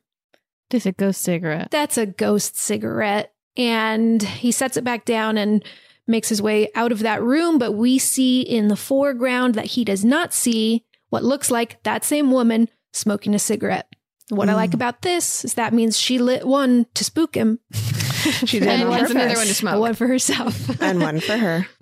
Just 0.71 0.85
a 0.85 0.91
ghost 0.91 1.21
cigarette. 1.21 1.69
That's 1.71 1.97
a 1.97 2.05
ghost 2.05 2.57
cigarette. 2.57 3.33
And 3.57 4.21
he 4.21 4.51
sets 4.51 4.77
it 4.77 4.83
back 4.83 5.05
down 5.05 5.37
and 5.37 5.63
makes 6.07 6.29
his 6.29 6.41
way 6.41 6.69
out 6.75 6.91
of 6.91 6.99
that 6.99 7.21
room. 7.21 7.57
But 7.57 7.73
we 7.73 7.97
see 7.99 8.41
in 8.41 8.67
the 8.67 8.75
foreground 8.75 9.55
that 9.55 9.65
he 9.65 9.85
does 9.85 10.03
not 10.03 10.33
see 10.33 10.83
what 11.09 11.23
looks 11.23 11.49
like 11.49 11.81
that 11.83 12.03
same 12.03 12.31
woman 12.31 12.69
smoking 12.93 13.33
a 13.35 13.39
cigarette. 13.39 13.87
What 14.29 14.49
I 14.49 14.55
like 14.55 14.73
about 14.73 15.03
this 15.03 15.45
is 15.45 15.53
that 15.53 15.71
means 15.73 15.99
she 15.99 16.17
lit 16.17 16.47
one 16.47 16.87
to 16.95 17.03
spook 17.03 17.35
him. 17.35 17.59
She 18.25 18.59
did 18.59 18.67
And 18.67 18.89
on 18.89 19.05
another 19.11 19.35
one 19.35 19.45
to 19.45 19.53
smoke. 19.53 19.79
One 19.79 19.93
for 19.93 20.07
herself. 20.07 20.81
and 20.81 20.99
one 20.99 21.19
for 21.19 21.37
her. 21.37 21.67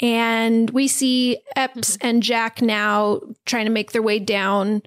And 0.00 0.68
we 0.70 0.88
see 0.88 1.38
Epps 1.54 1.96
and 2.00 2.20
Jack 2.22 2.60
now 2.60 3.20
trying 3.46 3.66
to 3.66 3.70
make 3.70 3.92
their 3.92 4.02
way 4.02 4.18
down 4.18 4.82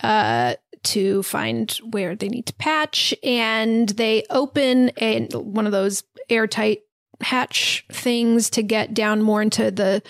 uh, 0.00 0.56
to 0.84 1.22
find 1.22 1.70
where 1.90 2.14
they 2.14 2.28
need 2.28 2.46
to 2.46 2.54
patch. 2.54 3.14
And 3.22 3.88
they 3.90 4.24
open 4.30 4.90
a, 5.00 5.26
one 5.32 5.66
of 5.66 5.72
those 5.72 6.02
airtight 6.28 6.80
hatch 7.20 7.84
things 7.90 8.50
to 8.50 8.62
get 8.62 8.94
down 8.94 9.22
more 9.22 9.42
into 9.42 9.70
the 9.70 10.02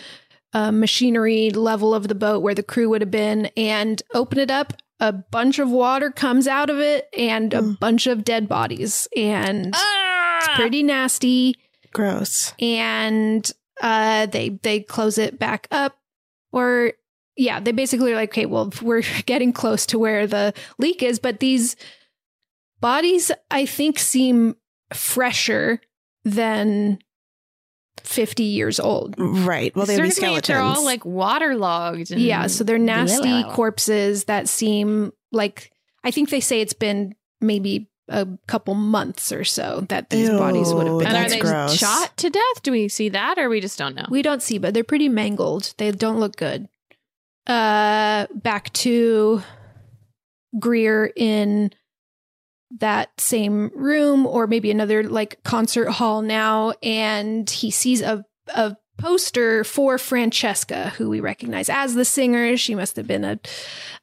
uh, 0.52 0.72
machinery 0.72 1.50
level 1.50 1.94
of 1.94 2.08
the 2.08 2.14
boat 2.14 2.42
where 2.42 2.54
the 2.54 2.62
crew 2.62 2.88
would 2.88 3.02
have 3.02 3.10
been 3.10 3.46
and 3.56 4.02
open 4.14 4.38
it 4.38 4.50
up. 4.50 4.72
A 4.98 5.12
bunch 5.12 5.58
of 5.58 5.68
water 5.70 6.10
comes 6.10 6.48
out 6.48 6.70
of 6.70 6.78
it 6.80 7.08
and 7.16 7.52
a 7.52 7.60
bunch 7.62 8.06
of 8.06 8.24
dead 8.24 8.48
bodies. 8.48 9.06
And 9.14 9.74
it's 9.74 10.48
pretty 10.54 10.82
nasty 10.82 11.56
Gross. 11.92 12.54
and 12.58 13.50
uh 13.82 14.24
they 14.26 14.48
they 14.62 14.80
close 14.80 15.18
it 15.18 15.38
back 15.38 15.68
up 15.70 15.98
or 16.50 16.92
yeah 17.36 17.60
they 17.60 17.72
basically 17.72 18.12
are 18.12 18.16
like 18.16 18.30
okay 18.30 18.46
well 18.46 18.72
we're 18.82 19.02
getting 19.26 19.52
close 19.52 19.86
to 19.86 19.98
where 19.98 20.26
the 20.26 20.52
leak 20.78 21.02
is 21.02 21.18
but 21.18 21.40
these 21.40 21.76
bodies 22.80 23.30
i 23.50 23.64
think 23.66 23.98
seem 23.98 24.54
fresher 24.94 25.80
than 26.24 26.98
50 28.02 28.42
years 28.44 28.78
old 28.78 29.14
Right. 29.18 29.74
Well, 29.74 29.86
they'd 29.86 30.00
be 30.00 30.10
skeletons. 30.10 30.46
They're 30.46 30.60
all 30.60 30.84
like 30.84 31.04
waterlogged. 31.04 32.12
And 32.12 32.20
yeah 32.20 32.46
so 32.46 32.62
they're 32.62 32.78
nasty 32.78 33.16
Blah, 33.22 33.30
blah, 33.40 33.42
blah. 33.48 33.54
corpses 33.54 34.24
that 34.24 34.48
seem 34.48 35.12
like 35.32 35.72
i 36.04 36.10
think 36.10 36.30
they 36.30 36.40
say 36.40 36.60
it's 36.60 36.72
been 36.72 37.14
maybe 37.40 37.88
a 38.08 38.26
couple 38.46 38.74
months 38.74 39.32
or 39.32 39.42
so 39.42 39.84
that 39.88 40.10
these 40.10 40.28
bodies 40.30 40.72
would 40.72 40.86
have 40.86 40.98
been 40.98 41.08
And 41.08 41.16
are 41.16 41.28
they 41.28 41.40
gross. 41.40 41.74
shot 41.76 42.16
to 42.18 42.30
death? 42.30 42.62
Do 42.62 42.70
we 42.70 42.86
see 42.88 43.08
that, 43.08 43.36
or 43.36 43.48
we 43.48 43.60
just 43.60 43.76
don't 43.76 43.96
know? 43.96 44.06
We 44.08 44.22
don't 44.22 44.40
see, 44.40 44.58
but 44.58 44.74
they're 44.74 44.84
pretty 44.84 45.08
mangled. 45.08 45.74
They 45.78 45.90
don't 45.90 46.20
look 46.20 46.36
good. 46.36 46.68
Uh 47.46 48.26
back 48.34 48.72
to 48.74 49.42
Greer 50.58 51.12
in 51.14 51.70
that 52.78 53.20
same 53.20 53.70
room 53.74 54.26
or 54.26 54.46
maybe 54.46 54.70
another 54.70 55.04
like 55.04 55.42
concert 55.44 55.90
hall 55.90 56.22
now. 56.22 56.72
And 56.82 57.48
he 57.48 57.70
sees 57.70 58.02
a 58.02 58.24
a 58.48 58.76
poster 58.98 59.62
for 59.62 59.98
Francesca 59.98 60.90
who 60.96 61.10
we 61.10 61.20
recognize 61.20 61.68
as 61.68 61.94
the 61.94 62.04
singer. 62.04 62.56
She 62.56 62.74
must 62.74 62.96
have 62.96 63.06
been 63.06 63.24
a 63.24 63.38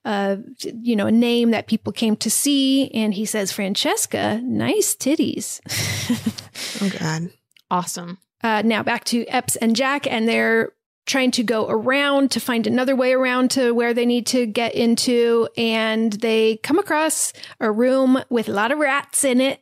uh 0.06 0.38
you 0.60 0.95
know 0.95 1.07
a 1.07 1.11
name 1.11 1.52
that 1.52 1.68
people 1.68 1.91
came 1.91 2.15
to 2.18 2.30
see. 2.30 2.90
And 2.94 3.14
he 3.14 3.26
says 3.26 3.52
Francesca 3.52 4.40
nice 4.44 4.95
titties. 4.95 5.60
Oh 6.82 6.90
god. 6.99 7.30
Awesome. 7.70 8.18
Uh 8.44 8.61
now 8.64 8.84
back 8.84 9.03
to 9.06 9.26
Epps 9.28 9.56
and 9.57 9.76
Jack 9.76 10.06
and 10.07 10.28
they're 10.28 10.72
trying 11.05 11.31
to 11.31 11.43
go 11.43 11.67
around 11.69 12.31
to 12.31 12.39
find 12.39 12.65
another 12.65 12.95
way 12.95 13.13
around 13.13 13.51
to 13.51 13.71
where 13.73 13.93
they 13.93 14.05
need 14.05 14.25
to 14.27 14.45
get 14.45 14.73
into. 14.75 15.47
And 15.57 16.13
they 16.13 16.57
come 16.63 16.80
across 16.80 17.34
a 17.59 17.71
room 17.71 18.21
with 18.30 18.47
a 18.49 18.53
lot 18.53 18.71
of 18.71 18.80
rats 18.80 19.23
in 19.23 19.41
it. 19.41 19.59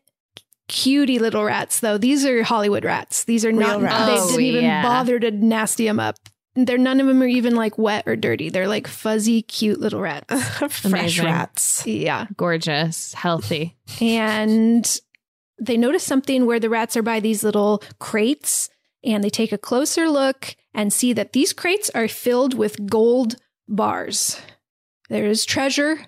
Cutie 0.67 1.19
little 1.19 1.43
rats, 1.43 1.79
though. 1.81 1.97
These 1.97 2.25
are 2.25 2.43
Hollywood 2.43 2.85
rats. 2.85 3.25
These 3.25 3.43
are 3.43 3.51
not, 3.51 3.81
rats. 3.81 4.05
they 4.05 4.17
Oh, 4.19 4.27
didn't 4.29 4.41
even 4.45 4.63
yeah. 4.63 4.81
bother 4.83 5.19
to 5.19 5.31
nasty 5.31 5.85
them 5.85 5.99
up. 5.99 6.15
They're 6.55 6.77
none 6.77 6.99
of 7.01 7.07
them 7.07 7.21
are 7.21 7.27
even 7.27 7.55
like 7.55 7.77
wet 7.77 8.03
or 8.07 8.15
dirty. 8.15 8.49
They're 8.49 8.67
like 8.67 8.85
fuzzy, 8.87 9.41
cute 9.41 9.79
little 9.79 9.99
rats. 10.01 10.31
Fresh 10.57 10.85
Amazing. 10.85 11.25
rats. 11.25 11.87
yeah. 11.87 12.27
Gorgeous, 12.37 13.13
healthy. 13.13 13.75
and 14.01 14.99
they 15.59 15.77
notice 15.77 16.03
something 16.03 16.45
where 16.45 16.59
the 16.59 16.69
rats 16.69 16.95
are 16.97 17.03
by 17.03 17.19
these 17.19 17.43
little 17.43 17.81
crates 17.99 18.69
and 19.03 19.23
they 19.23 19.29
take 19.29 19.51
a 19.51 19.57
closer 19.57 20.09
look 20.09 20.55
and 20.73 20.91
see 20.93 21.13
that 21.13 21.33
these 21.33 21.53
crates 21.53 21.89
are 21.91 22.07
filled 22.07 22.53
with 22.53 22.89
gold 22.89 23.35
bars. 23.67 24.39
There 25.09 25.25
is 25.25 25.45
treasure 25.45 25.99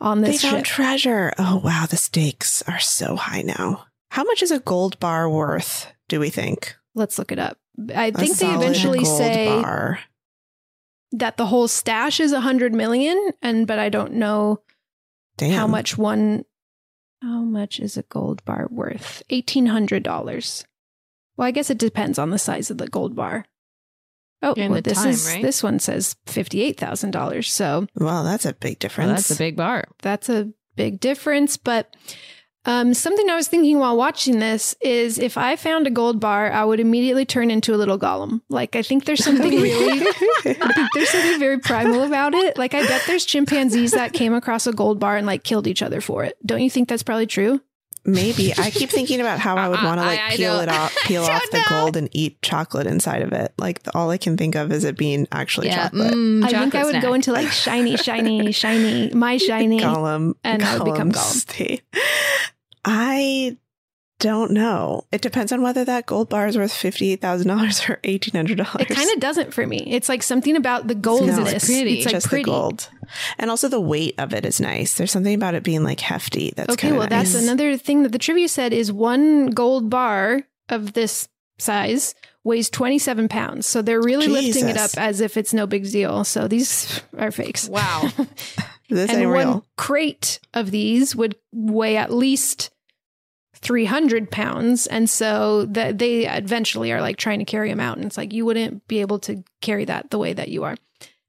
on 0.00 0.20
this. 0.20 0.42
They 0.42 0.48
found 0.48 0.66
ship. 0.66 0.74
treasure. 0.74 1.32
Oh 1.38 1.60
wow, 1.64 1.86
the 1.88 1.96
stakes 1.96 2.62
are 2.68 2.80
so 2.80 3.16
high 3.16 3.42
now. 3.42 3.86
How 4.10 4.24
much 4.24 4.42
is 4.42 4.50
a 4.50 4.60
gold 4.60 4.98
bar 5.00 5.28
worth? 5.28 5.92
Do 6.08 6.20
we 6.20 6.30
think? 6.30 6.76
Let's 6.94 7.18
look 7.18 7.32
it 7.32 7.38
up. 7.38 7.58
I 7.94 8.06
A 8.06 8.12
think 8.12 8.36
they 8.36 8.54
eventually 8.54 9.04
say 9.04 9.46
bar. 9.48 9.98
that 11.12 11.36
the 11.36 11.46
whole 11.46 11.66
stash 11.66 12.20
is 12.20 12.32
a 12.32 12.40
hundred 12.40 12.72
million, 12.74 13.32
and 13.42 13.66
but 13.66 13.78
I 13.78 13.88
don't 13.88 14.12
know 14.14 14.60
Damn. 15.36 15.54
how 15.54 15.66
much 15.66 15.96
one. 15.98 16.44
How 17.22 17.40
much 17.40 17.80
is 17.80 17.96
a 17.96 18.02
gold 18.02 18.44
bar 18.44 18.68
worth? 18.70 19.22
Eighteen 19.30 19.66
hundred 19.66 20.02
dollars. 20.02 20.66
Well, 21.36 21.48
I 21.48 21.50
guess 21.52 21.70
it 21.70 21.78
depends 21.78 22.18
on 22.18 22.28
the 22.30 22.38
size 22.38 22.70
of 22.70 22.76
the 22.78 22.86
gold 22.86 23.16
bar. 23.16 23.46
Oh, 24.44 24.54
And 24.56 24.72
well, 24.72 24.82
this 24.82 24.98
time, 25.02 25.10
is 25.10 25.26
right? 25.26 25.42
this 25.42 25.62
one 25.62 25.78
says 25.78 26.16
fifty 26.26 26.62
eight 26.62 26.78
thousand 26.78 27.10
dollars. 27.12 27.50
So 27.52 27.86
Well, 27.96 28.22
that's 28.24 28.44
a 28.46 28.52
big 28.52 28.78
difference. 28.78 29.08
Well, 29.08 29.14
that's 29.16 29.30
a 29.30 29.36
big 29.36 29.56
bar. 29.56 29.84
that's 30.02 30.28
a 30.28 30.50
big 30.76 31.00
difference. 31.00 31.56
But 31.56 31.94
um, 32.66 32.94
something 32.94 33.28
I 33.28 33.34
was 33.36 33.46
thinking 33.48 33.78
while 33.78 33.96
watching 33.96 34.38
this 34.38 34.74
is 34.80 35.18
if 35.18 35.36
I 35.36 35.56
found 35.56 35.86
a 35.86 35.90
gold 35.90 36.18
bar, 36.18 36.50
I 36.50 36.64
would 36.64 36.80
immediately 36.80 37.26
turn 37.26 37.50
into 37.50 37.74
a 37.74 37.76
little 37.76 37.98
Gollum. 37.98 38.40
Like 38.48 38.74
I 38.74 38.82
think 38.82 39.04
there's 39.04 39.22
something 39.24 39.60
really, 39.60 40.00
I 40.00 40.12
think 40.54 40.88
there's 40.94 41.10
something 41.10 41.38
very 41.38 41.58
primal 41.58 42.02
about 42.04 42.34
it. 42.34 42.56
Like 42.56 42.72
I 42.74 42.86
bet 42.86 43.02
there's 43.06 43.24
chimpanzees 43.26 43.92
that 43.92 44.12
came 44.14 44.32
across 44.32 44.66
a 44.66 44.72
gold 44.72 44.98
bar 44.98 45.16
and 45.16 45.26
like 45.26 45.44
killed 45.44 45.66
each 45.66 45.82
other 45.82 46.00
for 46.00 46.24
it. 46.24 46.36
Don't 46.44 46.62
you 46.62 46.70
think 46.70 46.88
that's 46.88 47.02
probably 47.02 47.26
true? 47.26 47.60
Maybe. 48.06 48.52
I 48.58 48.70
keep 48.70 48.90
thinking 48.90 49.20
about 49.20 49.38
how 49.38 49.56
I 49.56 49.68
would 49.68 49.82
want 49.82 49.98
to 50.00 50.06
like 50.06 50.20
I- 50.20 50.26
I 50.32 50.36
peel 50.36 50.60
it 50.60 50.68
off, 50.68 50.94
peel 51.04 51.24
off 51.24 51.42
the 51.50 51.58
know. 51.58 51.64
gold 51.68 51.96
and 51.96 52.08
eat 52.12 52.40
chocolate 52.42 52.86
inside 52.86 53.22
of 53.22 53.32
it. 53.32 53.52
Like 53.58 53.82
the, 53.84 53.96
all 53.96 54.10
I 54.10 54.18
can 54.18 54.36
think 54.36 54.54
of 54.56 54.70
is 54.72 54.84
it 54.84 54.96
being 54.98 55.26
actually 55.32 55.68
yeah, 55.68 55.84
chocolate. 55.88 56.12
mm, 56.12 56.44
I 56.44 56.48
think 56.48 56.74
I 56.74 56.84
would 56.84 56.90
snack. 56.90 57.02
go 57.02 57.14
into 57.14 57.32
like 57.32 57.48
shiny, 57.50 57.96
shiny, 58.08 58.52
shiny, 58.52 59.10
my 59.14 59.36
shiny. 59.38 59.80
Gollum, 59.80 60.34
and 60.44 60.62
I 60.62 60.78
would 60.78 60.92
become 60.92 61.12
Gollum 61.12 61.14
Gollum. 61.14 61.40
state. 61.40 61.82
I 62.84 63.56
don't 64.24 64.52
know. 64.52 65.04
It 65.12 65.20
depends 65.20 65.52
on 65.52 65.60
whether 65.60 65.84
that 65.84 66.06
gold 66.06 66.30
bar 66.30 66.46
is 66.46 66.56
worth 66.56 66.72
fifty 66.72 67.12
eight 67.12 67.20
thousand 67.20 67.48
dollars 67.48 67.86
or 67.90 68.00
eighteen 68.04 68.34
hundred 68.34 68.56
dollars. 68.56 68.80
It 68.80 68.88
kind 68.88 69.10
of 69.10 69.20
doesn't 69.20 69.52
for 69.52 69.66
me. 69.66 69.84
It's 69.86 70.08
like 70.08 70.22
something 70.22 70.56
about 70.56 70.88
the 70.88 70.94
goldness. 70.94 71.52
it's 71.52 71.66
pretty. 71.66 71.98
It's 71.98 72.06
like 72.06 72.14
just 72.14 72.28
pretty. 72.28 72.44
the 72.44 72.50
gold, 72.50 72.88
and 73.38 73.50
also 73.50 73.68
the 73.68 73.82
weight 73.82 74.14
of 74.16 74.32
it 74.32 74.46
is 74.46 74.62
nice. 74.62 74.94
There's 74.94 75.12
something 75.12 75.34
about 75.34 75.54
it 75.54 75.62
being 75.62 75.84
like 75.84 76.00
hefty. 76.00 76.54
That's 76.56 76.72
okay, 76.72 76.88
kinda 76.88 76.98
well, 77.00 77.08
that's 77.08 77.34
another 77.34 77.76
thing 77.76 78.02
that 78.04 78.12
the 78.12 78.18
trivia 78.18 78.48
said 78.48 78.72
is 78.72 78.90
one 78.90 79.50
gold 79.50 79.90
bar 79.90 80.40
of 80.70 80.94
this 80.94 81.28
size 81.58 82.14
weighs 82.44 82.70
27 82.70 83.28
pounds. 83.28 83.66
So 83.66 83.82
they're 83.82 84.00
really 84.00 84.28
lifting 84.28 84.70
it 84.70 84.78
up 84.78 84.90
as 84.96 85.20
if 85.20 85.36
it's 85.36 85.52
no 85.52 85.66
big 85.66 85.90
deal. 85.90 86.24
So 86.24 86.48
these 86.48 87.02
are 87.18 87.30
fakes. 87.30 87.68
Wow. 87.68 88.10
This 88.90 89.10
and 89.10 89.20
ain't 89.20 89.30
one 89.30 89.38
real. 89.38 89.66
crate 89.76 90.40
of 90.52 90.70
these 90.70 91.16
would 91.16 91.36
weigh 91.52 91.96
at 91.96 92.12
least 92.12 92.70
300 93.64 94.30
pounds. 94.30 94.86
And 94.86 95.10
so 95.10 95.64
that 95.66 95.98
they 95.98 96.26
eventually 96.28 96.92
are 96.92 97.00
like 97.00 97.16
trying 97.16 97.40
to 97.40 97.44
carry 97.44 97.70
him 97.70 97.80
out. 97.80 97.96
And 97.96 98.06
it's 98.06 98.16
like, 98.16 98.32
you 98.32 98.44
wouldn't 98.44 98.86
be 98.86 99.00
able 99.00 99.18
to 99.20 99.42
carry 99.60 99.84
that 99.86 100.10
the 100.10 100.18
way 100.18 100.32
that 100.32 100.48
you 100.48 100.62
are, 100.64 100.76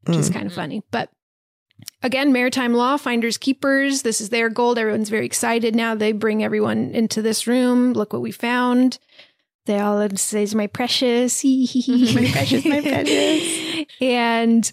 which 0.04 0.18
is 0.18 0.30
Mm. 0.30 0.34
kind 0.34 0.46
of 0.48 0.54
funny. 0.54 0.84
But 0.92 1.10
again, 2.04 2.32
maritime 2.32 2.74
law, 2.74 2.98
finders 2.98 3.38
keepers. 3.38 4.02
This 4.04 4.22
is 4.22 4.30
their 4.30 4.50
gold. 4.50 4.78
Everyone's 4.78 5.10
very 5.10 5.26
excited 5.26 5.76
now. 5.76 5.96
They 5.96 6.12
bring 6.12 6.44
everyone 6.44 6.92
into 6.94 7.22
this 7.22 7.48
room. 7.48 7.94
Look 7.94 8.14
what 8.14 8.22
we 8.22 8.32
found. 8.32 9.00
They 9.66 9.80
all 9.80 10.08
says, 10.16 10.54
"My 10.62 10.68
precious, 10.68 11.44
my 11.44 12.30
precious, 12.32 12.66
my 12.66 12.82
precious." 12.82 13.86
And 14.00 14.72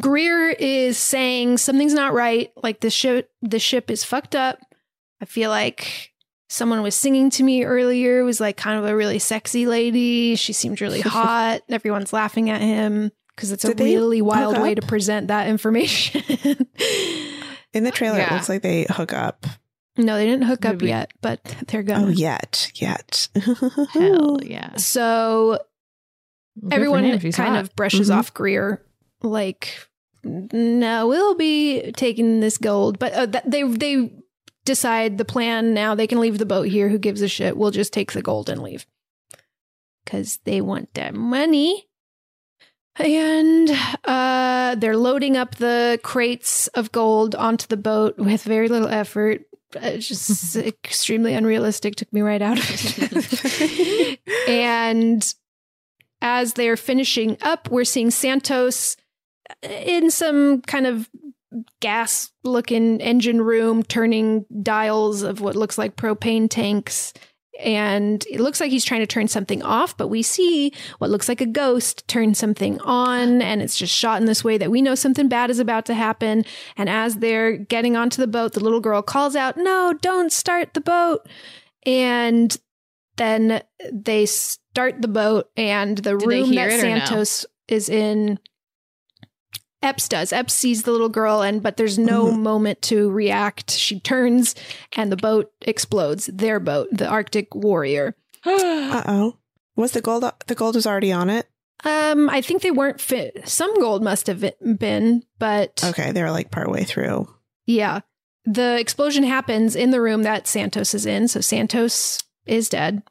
Greer 0.00 0.50
is 0.50 0.98
saying 0.98 1.58
something's 1.58 1.94
not 1.94 2.12
right. 2.12 2.50
Like 2.62 2.80
the 2.80 2.90
ship, 2.90 3.30
the 3.40 3.58
ship 3.58 3.90
is 3.90 4.04
fucked 4.04 4.34
up. 4.36 4.58
I 5.20 5.24
feel 5.24 5.48
like 5.50 6.11
someone 6.52 6.82
was 6.82 6.94
singing 6.94 7.30
to 7.30 7.42
me 7.42 7.64
earlier. 7.64 8.20
It 8.20 8.24
was 8.24 8.38
like 8.40 8.56
kind 8.58 8.78
of 8.78 8.84
a 8.84 8.94
really 8.94 9.18
sexy 9.18 9.66
lady. 9.66 10.36
She 10.36 10.52
seemed 10.52 10.80
really 10.82 11.00
hot. 11.18 11.62
Everyone's 11.70 12.12
laughing 12.12 12.50
at 12.50 12.60
him 12.60 13.10
because 13.34 13.50
it's 13.52 13.64
a 13.64 13.68
Did 13.68 13.78
they 13.78 13.96
really 13.96 14.20
wild 14.20 14.58
way 14.58 14.74
to 14.74 14.82
present 14.82 15.28
that 15.28 15.48
information. 15.48 16.22
In 17.72 17.84
the 17.84 17.90
trailer, 17.90 18.20
it 18.20 18.30
looks 18.30 18.50
like 18.50 18.60
they 18.60 18.84
hook 18.90 19.14
up. 19.14 19.46
no, 19.96 20.16
they 20.16 20.26
didn't 20.26 20.44
hook 20.44 20.66
up 20.66 20.72
Maybe. 20.74 20.88
yet, 20.88 21.10
but 21.22 21.42
they're 21.68 21.82
gonna. 21.82 22.06
Oh, 22.06 22.10
yet, 22.10 22.70
yet. 22.74 23.28
Hell 23.94 24.38
yeah. 24.44 24.76
So 24.76 25.58
Good 26.60 26.72
everyone 26.74 27.04
him 27.04 27.14
if 27.14 27.22
he's 27.22 27.34
kind 27.36 27.54
hot. 27.56 27.60
of 27.64 27.74
brushes 27.76 28.10
Mhm. 28.10 28.14
off 28.16 28.34
Greer, 28.34 28.84
like, 29.22 29.88
no, 30.22 31.06
we'll 31.08 31.34
be 31.34 31.92
taking 31.92 32.40
this 32.40 32.58
gold. 32.58 32.98
But 32.98 33.14
uh, 33.14 33.26
th- 33.26 33.44
they 33.46 33.62
they 33.62 34.10
decide 34.64 35.18
the 35.18 35.24
plan 35.24 35.74
now. 35.74 35.94
They 35.94 36.06
can 36.06 36.20
leave 36.20 36.38
the 36.38 36.46
boat 36.46 36.68
here. 36.68 36.88
Who 36.88 36.98
gives 36.98 37.22
a 37.22 37.28
shit? 37.28 37.56
We'll 37.56 37.70
just 37.70 37.92
take 37.92 38.12
the 38.12 38.22
gold 38.22 38.48
and 38.48 38.62
leave 38.62 38.86
because 40.04 40.38
they 40.44 40.60
want 40.60 40.94
their 40.94 41.12
money. 41.12 41.88
And 42.96 43.70
uh, 44.04 44.74
they're 44.74 44.96
loading 44.96 45.36
up 45.36 45.54
the 45.54 45.98
crates 46.02 46.68
of 46.68 46.92
gold 46.92 47.34
onto 47.34 47.66
the 47.66 47.76
boat 47.76 48.18
with 48.18 48.42
very 48.42 48.68
little 48.68 48.88
effort. 48.88 49.42
It's 49.74 50.08
just 50.08 50.56
extremely 50.84 51.32
unrealistic. 51.32 51.96
Took 51.96 52.12
me 52.12 52.20
right 52.20 52.42
out 52.42 52.58
of 52.58 52.66
it. 52.68 54.20
and 54.48 55.34
as 56.20 56.52
they're 56.54 56.76
finishing 56.76 57.38
up, 57.40 57.70
we're 57.70 57.84
seeing 57.84 58.10
Santos 58.10 58.96
in 59.62 60.10
some 60.10 60.60
kind 60.62 60.86
of 60.86 61.08
gas 61.80 62.32
looking 62.44 63.00
engine 63.00 63.40
room 63.40 63.82
turning 63.82 64.46
dials 64.62 65.22
of 65.22 65.40
what 65.40 65.56
looks 65.56 65.78
like 65.78 65.96
propane 65.96 66.48
tanks. 66.48 67.12
And 67.60 68.24
it 68.30 68.40
looks 68.40 68.60
like 68.60 68.70
he's 68.70 68.84
trying 68.84 69.02
to 69.02 69.06
turn 69.06 69.28
something 69.28 69.62
off, 69.62 69.96
but 69.96 70.08
we 70.08 70.22
see 70.22 70.72
what 70.98 71.10
looks 71.10 71.28
like 71.28 71.40
a 71.40 71.46
ghost 71.46 72.08
turn 72.08 72.34
something 72.34 72.80
on, 72.80 73.42
and 73.42 73.60
it's 73.60 73.76
just 73.76 73.94
shot 73.94 74.20
in 74.20 74.26
this 74.26 74.42
way 74.42 74.56
that 74.58 74.70
we 74.70 74.82
know 74.82 74.94
something 74.94 75.28
bad 75.28 75.50
is 75.50 75.58
about 75.58 75.84
to 75.86 75.94
happen. 75.94 76.44
And 76.76 76.88
as 76.88 77.16
they're 77.16 77.56
getting 77.56 77.94
onto 77.94 78.22
the 78.22 78.26
boat, 78.26 78.54
the 78.54 78.60
little 78.60 78.80
girl 78.80 79.02
calls 79.02 79.36
out, 79.36 79.56
No, 79.56 79.94
don't 80.00 80.32
start 80.32 80.72
the 80.74 80.80
boat. 80.80 81.28
And 81.84 82.56
then 83.16 83.62
they 83.92 84.24
start 84.26 85.02
the 85.02 85.08
boat, 85.08 85.50
and 85.56 85.98
the 85.98 86.16
Did 86.16 86.26
room 86.26 86.54
that 86.54 86.68
or 86.68 86.70
no? 86.70 86.78
Santos 86.78 87.46
is 87.68 87.88
in 87.88 88.38
Epps 89.82 90.08
does. 90.08 90.32
Epps 90.32 90.52
sees 90.54 90.82
the 90.84 90.92
little 90.92 91.08
girl, 91.08 91.42
and 91.42 91.62
but 91.62 91.76
there's 91.76 91.98
no 91.98 92.26
Mhm. 92.26 92.38
moment 92.40 92.82
to 92.82 93.10
react. 93.10 93.70
She 93.72 93.98
turns, 94.00 94.54
and 94.96 95.10
the 95.10 95.16
boat 95.16 95.50
explodes. 95.62 96.26
Their 96.32 96.60
boat, 96.60 96.88
the 96.92 97.06
Arctic 97.08 97.54
Warrior. 97.54 98.14
Uh 98.46 99.02
oh. 99.06 99.36
Was 99.76 99.92
the 99.92 100.00
gold? 100.00 100.24
The 100.46 100.54
gold 100.54 100.74
was 100.74 100.86
already 100.86 101.12
on 101.12 101.30
it. 101.30 101.46
Um, 101.84 102.28
I 102.30 102.42
think 102.42 102.62
they 102.62 102.70
weren't 102.70 103.00
fit. 103.00 103.48
Some 103.48 103.74
gold 103.80 104.02
must 104.04 104.26
have 104.28 104.44
been, 104.78 105.24
but 105.38 105.82
Okay, 105.84 106.12
they 106.12 106.22
were 106.22 106.30
like 106.30 106.50
partway 106.52 106.84
through. 106.84 107.26
yeah, 107.66 108.00
the 108.44 108.78
explosion 108.78 109.24
happens 109.24 109.74
in 109.74 109.90
the 109.90 110.00
room 110.00 110.22
that 110.22 110.46
Santos 110.46 110.94
is 110.94 111.06
in. 111.06 111.26
So 111.26 111.40
Santos 111.40 112.20
is 112.46 112.68
dead. 112.68 113.02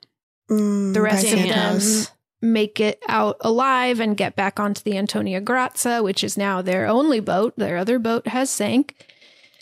Mm, 0.49 0.93
The 0.93 1.01
rest 1.01 1.25
by 1.25 1.31
of 1.31 1.39
them 1.39 1.49
Santos. 1.49 2.11
Make 2.41 2.79
it 2.79 3.01
out 3.07 3.37
alive 3.41 3.99
and 3.99 4.17
get 4.17 4.35
back 4.35 4.59
onto 4.59 4.81
the 4.81 4.97
Antonia 4.97 5.41
Graza, 5.41 6.03
which 6.03 6.23
is 6.23 6.37
now 6.37 6.61
their 6.61 6.87
only 6.87 7.19
boat. 7.19 7.53
Their 7.55 7.77
other 7.77 7.99
boat 7.99 8.27
has 8.27 8.49
sank. 8.49 8.95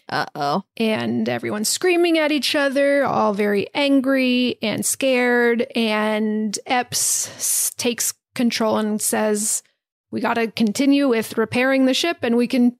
Uh 0.07 0.25
oh. 0.33 0.63
and 0.75 1.29
everyone's 1.29 1.69
screaming 1.69 2.17
at 2.17 2.31
each 2.31 2.55
other, 2.55 3.05
all 3.05 3.35
very 3.35 3.67
angry 3.75 4.57
and 4.59 4.83
scared. 4.83 5.67
And 5.75 6.57
Epps 6.65 7.75
takes 7.77 8.15
control 8.33 8.77
and 8.77 8.99
says, 8.99 9.61
We 10.09 10.19
got 10.19 10.33
to 10.35 10.47
continue 10.47 11.07
with 11.07 11.37
repairing 11.37 11.85
the 11.85 11.93
ship 11.93 12.17
and 12.23 12.37
we 12.37 12.47
can 12.47 12.75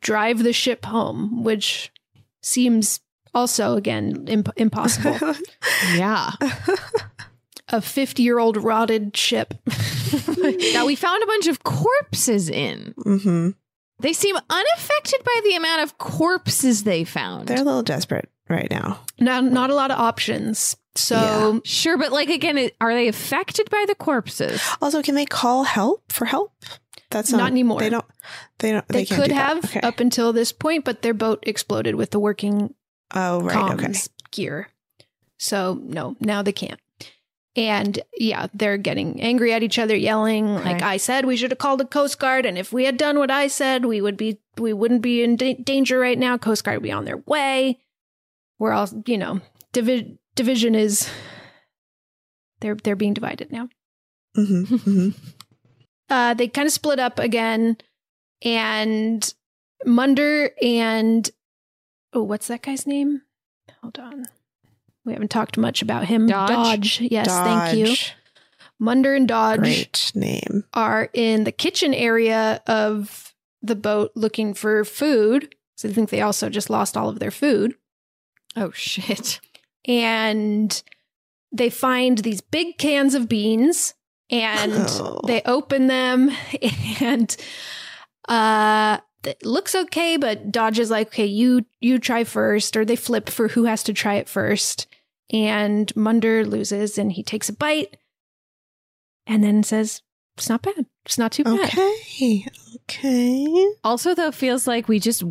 drive 0.00 0.44
the 0.44 0.52
ship 0.52 0.84
home, 0.84 1.42
which 1.42 1.90
seems 2.40 3.00
also, 3.34 3.76
again, 3.76 4.26
imp- 4.28 4.52
impossible. 4.56 5.18
Yeah. 5.94 6.32
A 7.70 7.80
50 7.80 8.22
year 8.22 8.38
old 8.38 8.56
rotted 8.56 9.16
ship. 9.16 9.54
now 10.72 10.86
we 10.86 10.94
found 10.96 11.22
a 11.22 11.26
bunch 11.26 11.46
of 11.48 11.62
corpses 11.64 12.48
in. 12.48 12.94
Mm-hmm. 12.98 13.50
They 14.00 14.12
seem 14.12 14.36
unaffected 14.48 15.24
by 15.24 15.40
the 15.44 15.54
amount 15.56 15.82
of 15.82 15.98
corpses 15.98 16.84
they 16.84 17.04
found. 17.04 17.48
They're 17.48 17.58
a 17.58 17.64
little 17.64 17.82
desperate 17.82 18.30
right 18.48 18.70
now. 18.70 19.00
Not, 19.18 19.44
not 19.44 19.70
a 19.70 19.74
lot 19.74 19.90
of 19.90 19.98
options. 19.98 20.76
So, 20.94 21.60
Sure, 21.64 21.98
but 21.98 22.10
like 22.12 22.28
again, 22.28 22.70
are 22.80 22.94
they 22.94 23.08
affected 23.08 23.68
by 23.70 23.84
the 23.86 23.94
corpses? 23.94 24.62
Also, 24.80 25.02
can 25.02 25.14
they 25.14 25.26
call 25.26 25.64
help 25.64 26.10
for 26.12 26.24
help? 26.24 26.52
That's 27.10 27.32
Not 27.32 27.38
not, 27.38 27.50
anymore. 27.50 27.80
They 27.80 27.90
don't. 27.90 28.04
They 28.58 28.72
don't. 28.72 28.86
they, 28.88 29.04
They, 29.04 29.14
could 29.16 29.28
do 29.28 29.34
have 29.34 29.64
Okay. 29.64 29.80
up 29.80 30.00
until 30.00 30.32
this 30.32 30.52
point, 30.52 30.84
but 30.84 31.02
their 31.02 31.14
boat 31.14 31.42
exploded 31.46 31.94
with 31.94 32.10
the 32.10 32.18
working 32.18 32.74
Oh 33.14 33.40
right. 33.40 33.72
Okay. 33.74 33.92
gear. 34.30 34.68
So 35.38 35.80
no, 35.82 36.16
now 36.20 36.42
they 36.42 36.52
can't. 36.52 36.80
And 37.56 37.98
yeah, 38.16 38.46
they're 38.54 38.76
getting 38.76 39.20
angry 39.20 39.52
at 39.52 39.62
each 39.62 39.78
other, 39.78 39.96
yelling 39.96 40.54
like 40.54 40.82
I 40.82 40.96
said 40.96 41.24
we 41.24 41.36
should 41.36 41.50
have 41.50 41.58
called 41.58 41.80
the 41.80 41.86
Coast 41.86 42.18
Guard 42.18 42.46
and 42.46 42.56
if 42.56 42.72
we 42.72 42.84
had 42.84 42.96
done 42.96 43.18
what 43.18 43.30
I 43.30 43.48
said, 43.48 43.84
we 43.84 44.00
would 44.00 44.16
be 44.16 44.38
we 44.58 44.72
wouldn't 44.72 45.02
be 45.02 45.22
in 45.22 45.36
da- 45.36 45.54
danger 45.54 45.98
right 45.98 46.18
now. 46.18 46.38
Coast 46.38 46.62
Guard 46.62 46.76
would 46.76 46.82
be 46.84 46.92
on 46.92 47.04
their 47.04 47.16
way. 47.16 47.78
We're 48.58 48.72
all, 48.72 48.88
you 49.06 49.18
know, 49.18 49.40
divi- 49.72 50.18
division 50.36 50.74
is 50.74 51.10
they're 52.60 52.76
they're 52.76 52.96
being 52.96 53.14
divided 53.14 53.50
now. 53.50 53.68
Mm-hmm. 54.36 54.74
Mm-hmm. 54.76 55.08
Uh 56.10 56.34
they 56.34 56.48
kind 56.48 56.66
of 56.66 56.72
split 56.72 56.98
up 57.00 57.18
again 57.18 57.76
and 58.42 59.34
Munder 59.84 60.50
and 60.62 61.28
oh, 62.12 62.22
what's 62.22 62.46
that 62.48 62.62
guy's 62.62 62.86
name? 62.86 63.22
Hold 63.82 63.98
on. 63.98 64.26
We 65.08 65.14
haven't 65.14 65.30
talked 65.30 65.56
much 65.58 65.82
about 65.82 66.04
him. 66.04 66.26
Dodge? 66.26 67.00
Yes, 67.00 67.26
thank 67.26 67.76
you. 67.78 67.94
Munder 68.78 69.14
and 69.14 69.26
Dodge 69.26 69.58
Great 69.58 70.12
name. 70.14 70.64
are 70.72 71.08
in 71.12 71.42
the 71.44 71.50
kitchen 71.50 71.92
area 71.92 72.62
of 72.68 73.34
the 73.62 73.74
boat 73.74 74.12
looking 74.14 74.54
for 74.54 74.84
food. 74.84 75.54
So 75.76 75.88
I 75.88 75.92
think 75.92 76.10
they 76.10 76.20
also 76.20 76.48
just 76.48 76.70
lost 76.70 76.96
all 76.96 77.08
of 77.08 77.18
their 77.18 77.30
food. 77.32 77.74
Oh 78.54 78.70
shit. 78.72 79.40
And 79.86 80.80
they 81.50 81.70
find 81.70 82.18
these 82.18 82.40
big 82.40 82.78
cans 82.78 83.14
of 83.14 83.28
beans 83.28 83.94
and 84.30 84.72
Oh. 84.74 85.20
they 85.26 85.40
open 85.46 85.86
them 85.86 86.30
and 87.00 87.34
uh 88.28 88.98
it 89.24 89.44
looks 89.44 89.74
okay 89.74 90.16
but 90.18 90.52
dodge 90.52 90.78
is 90.78 90.90
like 90.90 91.08
okay 91.08 91.24
you 91.24 91.64
you 91.80 91.98
try 91.98 92.24
first 92.24 92.76
or 92.76 92.84
they 92.84 92.94
flip 92.96 93.30
for 93.30 93.48
who 93.48 93.64
has 93.64 93.82
to 93.82 93.92
try 93.94 94.14
it 94.16 94.28
first 94.28 94.86
and 95.32 95.94
munder 95.96 96.44
loses 96.44 96.98
and 96.98 97.12
he 97.12 97.22
takes 97.22 97.48
a 97.48 97.52
bite 97.52 97.96
and 99.26 99.42
then 99.44 99.62
says 99.62 100.02
it's 100.36 100.48
not 100.48 100.62
bad 100.62 100.86
it's 101.04 101.18
not 101.18 101.32
too 101.32 101.44
bad 101.44 101.60
Okay. 101.70 102.44
Okay. 102.90 103.66
Also, 103.84 104.14
though, 104.14 104.30
feels 104.32 104.66
like 104.66 104.88
we 104.88 104.98
just 105.00 105.22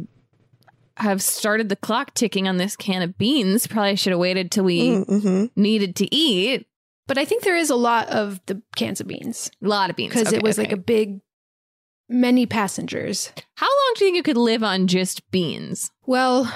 have 0.97 1.21
started 1.21 1.69
the 1.69 1.75
clock 1.75 2.13
ticking 2.13 2.47
on 2.47 2.57
this 2.57 2.75
can 2.75 3.01
of 3.01 3.17
beans. 3.17 3.67
Probably 3.67 3.95
should 3.95 4.11
have 4.11 4.19
waited 4.19 4.51
till 4.51 4.63
we 4.63 4.89
Mm-hmm. 4.89 5.45
needed 5.59 5.95
to 5.97 6.13
eat. 6.15 6.65
but 7.07 7.17
i 7.17 7.25
think 7.25 7.43
there 7.43 7.55
is 7.57 7.69
a 7.69 7.75
lot 7.75 8.07
of 8.09 8.39
the 8.47 8.61
cans 8.75 8.99
of 8.99 9.07
beans 9.07 9.49
A 9.63 9.67
lot 9.67 9.89
of 9.89 9.95
beans 9.95 10.13
because 10.13 10.27
Okay, 10.27 10.37
it 10.37 10.43
was 10.43 10.57
okay. 10.59 10.67
like 10.67 10.73
a 10.73 10.77
big 10.81 11.21
many 12.09 12.45
passengers 12.45 13.31
How 13.55 13.67
long 13.67 13.93
do 13.95 14.05
you 14.05 14.07
think 14.11 14.17
you 14.17 14.23
could 14.23 14.37
live 14.37 14.63
on 14.63 14.87
just 14.87 15.29
beans? 15.31 15.89
well 16.05 16.51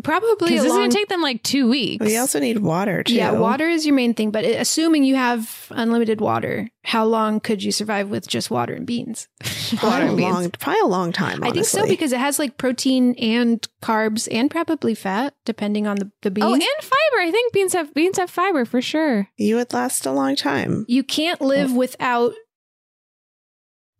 probably 0.00 0.34
Because 0.38 0.60
a 0.60 0.62
this 0.62 0.64
is 0.64 0.72
going 0.72 0.90
to 0.90 0.96
take 0.96 1.08
them 1.08 1.20
like 1.20 1.42
two 1.42 1.68
weeks. 1.68 2.04
We 2.04 2.16
also 2.16 2.40
need 2.40 2.58
water 2.58 3.02
too. 3.02 3.14
Yeah, 3.14 3.32
water 3.32 3.68
is 3.68 3.84
your 3.84 3.94
main 3.94 4.14
thing, 4.14 4.30
but 4.30 4.44
it- 4.44 4.58
assuming 4.60 5.04
you 5.04 5.16
have 5.16 5.66
unlimited 5.70 6.20
water, 6.20 6.70
how 6.84 7.04
long 7.04 7.40
could 7.40 7.62
you 7.62 7.72
survive 7.72 8.08
with 8.08 8.26
just 8.26 8.50
water 8.50 8.72
and 8.72 8.86
beans? 8.86 9.28
Probably 9.76 10.00
and 10.00 10.10
a 10.10 10.16
beans. 10.16 10.34
long, 10.34 10.50
probably 10.50 10.80
a 10.80 10.86
long 10.86 11.12
time. 11.12 11.44
I 11.44 11.50
think 11.50 11.66
so 11.66 11.86
because 11.86 12.12
it 12.12 12.20
has 12.20 12.38
like 12.38 12.56
protein 12.58 13.14
and 13.14 13.66
carbs 13.82 14.28
and 14.30 14.50
probably 14.50 14.94
fat, 14.94 15.34
depending 15.44 15.86
on 15.86 15.96
the, 15.96 16.10
the 16.22 16.30
bean. 16.30 16.44
Oh, 16.44 16.54
and 16.54 16.62
fiber. 16.62 17.20
I 17.20 17.30
think 17.30 17.52
beans 17.52 17.72
have 17.72 17.92
beans 17.94 18.18
have 18.18 18.30
fiber 18.30 18.64
for 18.64 18.82
sure. 18.82 19.28
you 19.36 19.56
would 19.56 19.72
last 19.72 20.06
a 20.06 20.12
long 20.12 20.36
time. 20.36 20.84
you 20.88 21.02
can't 21.02 21.40
live 21.40 21.72
oh. 21.72 21.78
without, 21.78 22.34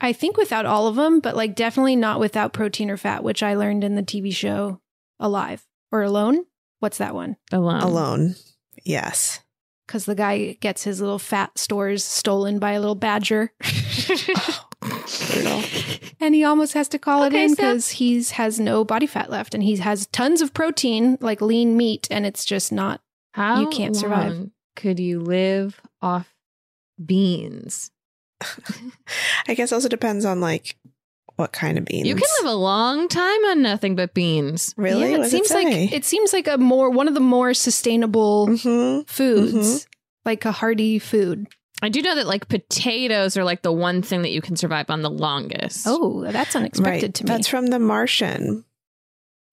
I 0.00 0.12
think 0.12 0.36
without 0.36 0.66
all 0.66 0.86
of 0.86 0.96
them, 0.96 1.20
but 1.20 1.36
like 1.36 1.54
definitely 1.54 1.96
not 1.96 2.20
without 2.20 2.52
protein 2.52 2.90
or 2.90 2.96
fat, 2.96 3.24
which 3.24 3.42
I 3.42 3.54
learned 3.54 3.84
in 3.84 3.94
the 3.94 4.02
TV 4.02 4.34
show 4.34 4.80
Alive 5.18 5.64
or 5.92 6.02
Alone. 6.02 6.44
What's 6.80 6.98
that 6.98 7.14
one? 7.14 7.36
Alone. 7.52 7.82
Alone. 7.82 8.34
Yes. 8.84 9.40
Because 9.86 10.06
the 10.06 10.14
guy 10.14 10.54
gets 10.60 10.84
his 10.84 11.00
little 11.00 11.18
fat 11.18 11.58
stores 11.58 12.02
stolen 12.02 12.58
by 12.58 12.72
a 12.72 12.80
little 12.80 12.94
badger. 12.94 13.52
Brutal. 14.80 15.62
and 16.20 16.34
he 16.34 16.42
almost 16.44 16.72
has 16.72 16.88
to 16.88 16.98
call 16.98 17.24
Okay, 17.24 17.42
it 17.42 17.44
in 17.44 17.48
so- 17.50 17.56
because 17.56 17.88
he 17.90 18.22
has 18.24 18.58
no 18.58 18.84
body 18.84 19.06
fat 19.06 19.30
left 19.30 19.54
and 19.54 19.62
he 19.62 19.76
has 19.76 20.06
tons 20.08 20.40
of 20.40 20.54
protein 20.54 21.18
like 21.20 21.40
lean 21.40 21.76
meat 21.76 22.08
and 22.10 22.26
it's 22.26 22.44
just 22.44 22.72
not 22.72 23.00
How 23.32 23.60
You 23.60 23.68
can't 23.68 23.94
survive. 23.96 24.48
Could 24.74 24.98
you 24.98 25.20
live 25.20 25.80
off 26.00 26.34
beans? 27.04 27.90
I 29.48 29.54
guess 29.54 29.72
also 29.72 29.88
depends 29.88 30.24
on 30.24 30.40
like 30.40 30.76
what 31.42 31.52
kind 31.52 31.76
of 31.78 31.84
beans. 31.84 32.08
You 32.08 32.14
can 32.14 32.24
live 32.42 32.50
a 32.52 32.56
long 32.56 33.08
time 33.08 33.44
on 33.46 33.62
nothing 33.62 33.94
but 33.96 34.14
beans. 34.14 34.74
Really? 34.76 35.10
Yeah, 35.12 35.18
it 35.24 35.30
seems 35.30 35.48
say? 35.48 35.64
like 35.64 35.92
it 35.92 36.04
seems 36.04 36.32
like 36.32 36.48
a 36.48 36.56
more 36.56 36.88
one 36.90 37.08
of 37.08 37.14
the 37.14 37.20
more 37.20 37.52
sustainable 37.54 38.46
Mhm. 38.48 39.06
foods 39.08 39.54
Mhm. 39.84 39.86
like 40.24 40.44
a 40.44 40.52
hearty 40.52 40.98
food 40.98 41.46
I 41.84 41.88
do 41.88 42.00
know 42.00 42.14
that 42.14 42.28
like 42.28 42.48
potatoes 42.48 43.36
are 43.36 43.42
like 43.42 43.62
the 43.62 43.72
one 43.72 44.02
thing 44.02 44.22
that 44.22 44.30
you 44.30 44.40
can 44.40 44.54
survive 44.56 44.88
on 44.88 45.02
the 45.02 45.10
longest. 45.10 45.84
oh 45.88 46.24
that's 46.30 46.54
unexpected 46.54 47.02
Right. 47.08 47.14
to 47.14 47.24
me 47.24 47.28
That's 47.28 47.48
from 47.48 47.66
The 47.66 47.78
Martian. 47.80 48.64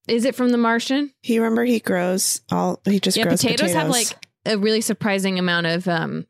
is 0.07 0.25
it 0.25 0.35
from 0.35 0.49
The 0.49 0.57
Martian? 0.57 1.11
He 1.21 1.39
remember 1.39 1.65
he 1.65 1.79
grows 1.79 2.41
all. 2.51 2.81
He 2.85 2.99
just 2.99 3.17
yeah, 3.17 3.23
grows 3.23 3.41
potatoes, 3.41 3.71
potatoes. 3.71 3.75
have 3.81 3.89
like 3.89 4.07
a 4.45 4.57
really 4.57 4.81
surprising 4.81 5.39
amount 5.39 5.65
of 5.67 5.87
um 5.87 6.27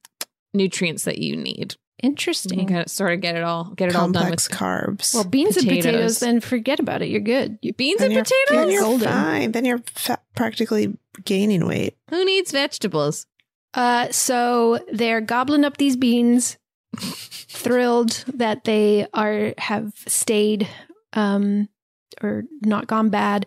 nutrients 0.53 1.03
that 1.03 1.18
you 1.19 1.36
need. 1.36 1.76
You 2.04 2.10
interesting 2.10 2.68
can 2.68 2.88
sort 2.88 3.14
of 3.14 3.22
get 3.22 3.36
it 3.36 3.44
all 3.44 3.66
get 3.76 3.90
it 3.90 3.96
all 3.96 4.10
done 4.12 4.30
with 4.32 4.40
carbs. 4.50 5.14
well 5.14 5.24
beans 5.24 5.58
and 5.58 5.68
potatoes. 5.68 5.86
potatoes 5.86 6.20
then 6.20 6.40
forget 6.40 6.80
about 6.80 7.02
it 7.02 7.10
you're 7.10 7.20
good 7.20 7.58
You- 7.62 7.74
beans 7.74 8.00
Then 8.00 8.06
and 8.08 8.14
you're- 8.14 8.24
potatoes. 8.24 8.58
Then 8.66 8.70
you're 8.72 8.82
Golden. 8.84 9.08
fine. 9.08 9.52
Then 9.52 9.66
you're 9.66 9.82
fa- 9.94 10.20
practically 10.36 10.98
gaining 11.26 11.66
weight. 11.68 11.98
Who 12.10 12.24
needs 12.26 12.52
vegetables? 12.52 13.26
Uh, 13.74 14.12
so 14.12 14.80
they're 14.92 15.22
gobbling 15.22 15.64
up 15.66 15.78
these 15.78 15.96
beans, 15.96 16.58
thrilled 17.48 18.24
that 18.34 18.64
they 18.64 19.08
are 19.14 19.54
have 19.58 19.94
stayed, 20.08 20.68
um, 21.14 21.70
or 22.22 22.44
not 22.64 22.88
gone 22.88 23.10
bad. 23.10 23.46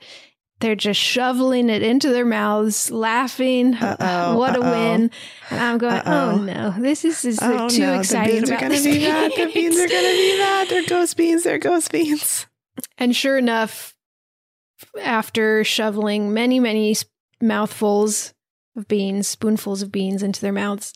They're 0.62 0.76
just 0.76 1.00
shoveling 1.00 1.68
it 1.68 1.82
into 1.82 2.10
their 2.10 2.24
mouths, 2.24 2.88
laughing. 2.88 3.74
Uh-oh, 3.74 4.36
what 4.38 4.54
a 4.54 4.60
uh-oh. 4.60 4.70
win! 4.70 5.10
And 5.50 5.60
I'm 5.60 5.76
going, 5.76 5.92
Uh-oh. 5.92 6.30
oh 6.30 6.36
no, 6.38 6.70
this 6.78 7.04
is, 7.04 7.24
is 7.24 7.40
oh 7.42 7.68
too 7.68 7.80
no! 7.80 7.98
excited 7.98 8.44
the 8.44 8.46
beans 8.46 8.50
are 8.52 8.60
gonna 8.60 8.80
be 8.80 8.98
bad. 9.00 9.32
The 9.32 9.52
beans. 9.52 9.76
are 9.76 9.88
gonna 9.88 10.12
be 10.12 10.38
bad. 10.38 10.68
They're 10.68 10.86
ghost 10.86 11.16
beans. 11.16 11.42
They're 11.42 11.58
ghost 11.58 11.90
beans. 11.90 12.46
And 12.96 13.16
sure 13.16 13.36
enough, 13.38 13.96
after 15.00 15.64
shoveling 15.64 16.32
many, 16.32 16.60
many 16.60 16.94
mouthfuls 17.40 18.32
of 18.76 18.86
beans, 18.86 19.26
spoonfuls 19.26 19.82
of 19.82 19.90
beans 19.90 20.22
into 20.22 20.40
their 20.40 20.52
mouths, 20.52 20.92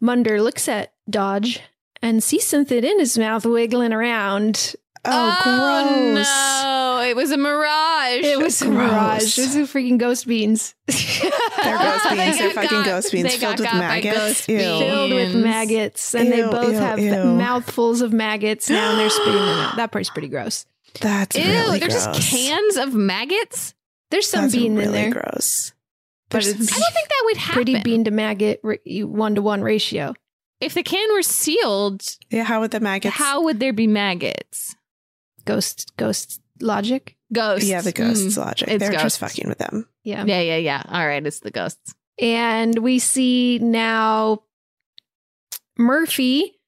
Munder 0.00 0.40
looks 0.40 0.68
at 0.68 0.92
Dodge 1.10 1.58
and 2.00 2.22
sees 2.22 2.46
something 2.46 2.84
in 2.84 3.00
his 3.00 3.18
mouth 3.18 3.44
wiggling 3.44 3.92
around. 3.92 4.76
Oh, 5.04 5.38
oh, 5.44 6.12
gross! 6.14 6.26
no! 6.26 7.00
It 7.08 7.16
was 7.16 7.30
a 7.30 7.36
mirage. 7.38 8.24
It 8.24 8.38
was 8.38 8.60
a 8.60 8.68
mirage. 8.70 9.38
It 9.38 9.42
was 9.42 9.56
a 9.56 9.60
freaking 9.60 9.96
ghost 9.98 10.26
beans. 10.26 10.74
They're 10.86 10.98
ghost 11.78 12.10
beans. 12.10 12.38
They're 12.38 12.50
fucking 12.50 12.70
got- 12.70 12.84
ghost 12.84 13.12
beans 13.12 13.24
they 13.32 13.38
filled 13.38 13.60
with 13.60 13.72
maggots. 13.72 14.16
ghost 14.18 14.48
Ew. 14.48 14.58
beans. 14.58 14.78
Filled 14.80 15.12
with 15.12 15.34
maggots, 15.36 16.14
and 16.14 16.30
they 16.30 16.42
both 16.42 16.72
ew, 16.72 16.78
have 16.78 16.98
ew. 16.98 17.24
mouthfuls 17.24 18.02
of 18.02 18.12
maggots 18.12 18.68
now, 18.68 18.90
and 18.90 19.00
they're 19.00 19.10
spitting 19.10 19.34
them 19.34 19.58
out. 19.58 19.76
That 19.76 19.90
part's 19.90 20.10
pretty 20.10 20.28
gross. 20.28 20.66
That's 21.00 21.36
Ew, 21.36 21.44
really 21.44 21.78
they're 21.78 21.88
gross. 21.88 22.06
just 22.06 22.30
cans 22.30 22.76
of 22.76 22.94
maggots. 22.94 23.74
There's 24.10 24.28
some 24.28 24.42
That's 24.42 24.56
bean 24.56 24.74
really 24.76 24.86
in 25.04 25.10
there, 25.12 25.22
gross. 25.22 25.72
but 26.30 26.44
it's 26.46 26.50
I 26.50 26.78
don't 26.78 26.92
think 26.92 27.08
that 27.08 27.22
would 27.24 27.36
happen. 27.38 27.54
pretty 27.54 27.80
bean 27.80 28.04
to 28.04 28.10
maggot 28.10 28.60
one 28.84 29.34
to 29.36 29.40
one 29.42 29.62
ratio. 29.62 30.14
If 30.60 30.74
the 30.74 30.82
can 30.82 31.10
were 31.14 31.22
sealed, 31.22 32.02
Yeah, 32.28 32.42
how 32.44 32.60
would 32.60 32.72
the 32.72 32.80
maggots? 32.80 33.14
how 33.16 33.44
would 33.44 33.60
there 33.60 33.72
be 33.72 33.86
maggots? 33.86 34.74
Ghost, 35.44 35.92
ghost 35.96 36.40
logic. 36.60 37.16
Ghosts. 37.32 37.68
Yeah, 37.68 37.80
the 37.80 37.92
ghosts 37.92 38.36
Mm, 38.36 38.44
logic. 38.44 38.68
it's 38.68 38.80
They're 38.80 38.90
ghosts. 38.90 39.02
just 39.04 39.18
fucking 39.20 39.48
with 39.48 39.58
them. 39.58 39.88
Yeah. 40.04 40.24
Yeah, 40.26 40.40
yeah, 40.40 40.56
yeah. 40.56 40.82
All 40.88 41.06
right, 41.06 41.24
it's 41.24 41.40
the 41.40 41.50
ghosts. 41.50 41.94
And 42.20 42.78
we 42.78 42.98
see 42.98 43.58
now 43.60 44.42
Murphy 45.78 46.58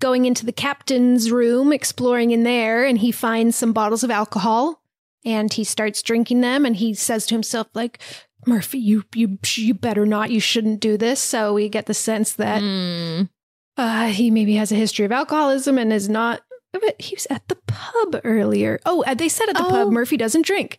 going 0.00 0.24
into 0.26 0.44
the 0.44 0.52
captain's 0.52 1.30
room, 1.30 1.72
exploring 1.72 2.30
in 2.30 2.42
there, 2.42 2.84
and 2.84 2.98
he 2.98 3.12
finds 3.12 3.56
some 3.56 3.72
bottles 3.72 4.02
of 4.04 4.10
alcohol 4.10 4.82
and 5.24 5.52
he 5.52 5.64
starts 5.64 6.02
drinking 6.02 6.40
them 6.40 6.64
and 6.64 6.76
he 6.76 6.94
says 6.94 7.26
to 7.26 7.34
himself, 7.34 7.68
like, 7.74 7.98
Murphy, 8.46 8.78
you 8.78 9.02
you 9.14 9.38
you 9.56 9.74
better 9.74 10.06
not. 10.06 10.30
You 10.30 10.38
shouldn't 10.38 10.78
do 10.80 10.96
this. 10.96 11.18
So 11.20 11.52
we 11.54 11.68
get 11.68 11.86
the 11.86 11.94
sense 11.94 12.34
that 12.34 12.62
Mm. 12.62 13.28
uh, 13.76 14.06
he 14.08 14.30
maybe 14.30 14.54
has 14.54 14.70
a 14.70 14.76
history 14.76 15.04
of 15.04 15.10
alcoholism 15.12 15.78
and 15.78 15.92
is 15.92 16.08
not. 16.08 16.42
But 16.80 17.00
he 17.00 17.14
was 17.14 17.26
at 17.30 17.46
the 17.48 17.56
pub 17.66 18.20
earlier. 18.24 18.78
Oh, 18.86 19.02
uh, 19.06 19.14
they 19.14 19.28
said 19.28 19.48
at 19.48 19.56
the 19.56 19.62
pub 19.64 19.88
Oh. 19.88 19.90
Murphy 19.90 20.16
doesn't 20.16 20.46
drink 20.46 20.78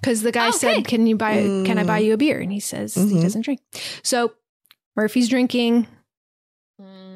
because 0.00 0.22
the 0.22 0.32
guy 0.32 0.50
said, 0.50 0.86
"Can 0.86 1.06
you 1.06 1.16
buy? 1.16 1.34
Can 1.64 1.78
I 1.78 1.84
buy 1.84 1.98
you 1.98 2.14
a 2.14 2.16
beer?" 2.16 2.38
And 2.40 2.52
he 2.52 2.60
says 2.60 2.94
he 2.94 3.00
Mhm. 3.02 3.22
doesn't 3.22 3.42
drink. 3.42 3.60
So 4.02 4.32
Murphy's 4.96 5.28
drinking, 5.28 5.86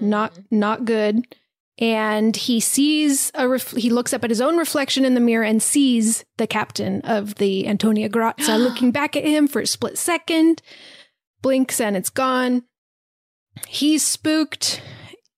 not 0.00 0.38
not 0.50 0.84
good. 0.84 1.26
And 1.78 2.36
he 2.36 2.60
sees 2.60 3.32
a 3.34 3.48
ref- 3.48 3.72
he 3.76 3.88
looks 3.90 4.12
up 4.12 4.22
at 4.22 4.30
his 4.30 4.40
own 4.40 4.56
reflection 4.58 5.04
in 5.04 5.14
the 5.14 5.20
mirror 5.20 5.42
and 5.44 5.62
sees 5.62 6.24
the 6.36 6.46
captain 6.46 7.00
of 7.02 7.36
the 7.36 7.66
Antonia 7.66 8.08
Graza 8.08 8.58
looking 8.62 8.90
back 8.92 9.16
at 9.16 9.24
him 9.24 9.48
for 9.48 9.60
a 9.62 9.66
split 9.66 9.96
second. 9.98 10.62
Blinks 11.40 11.80
and 11.80 11.96
it's 11.96 12.10
gone. 12.10 12.64
He's 13.68 14.06
spooked 14.06 14.80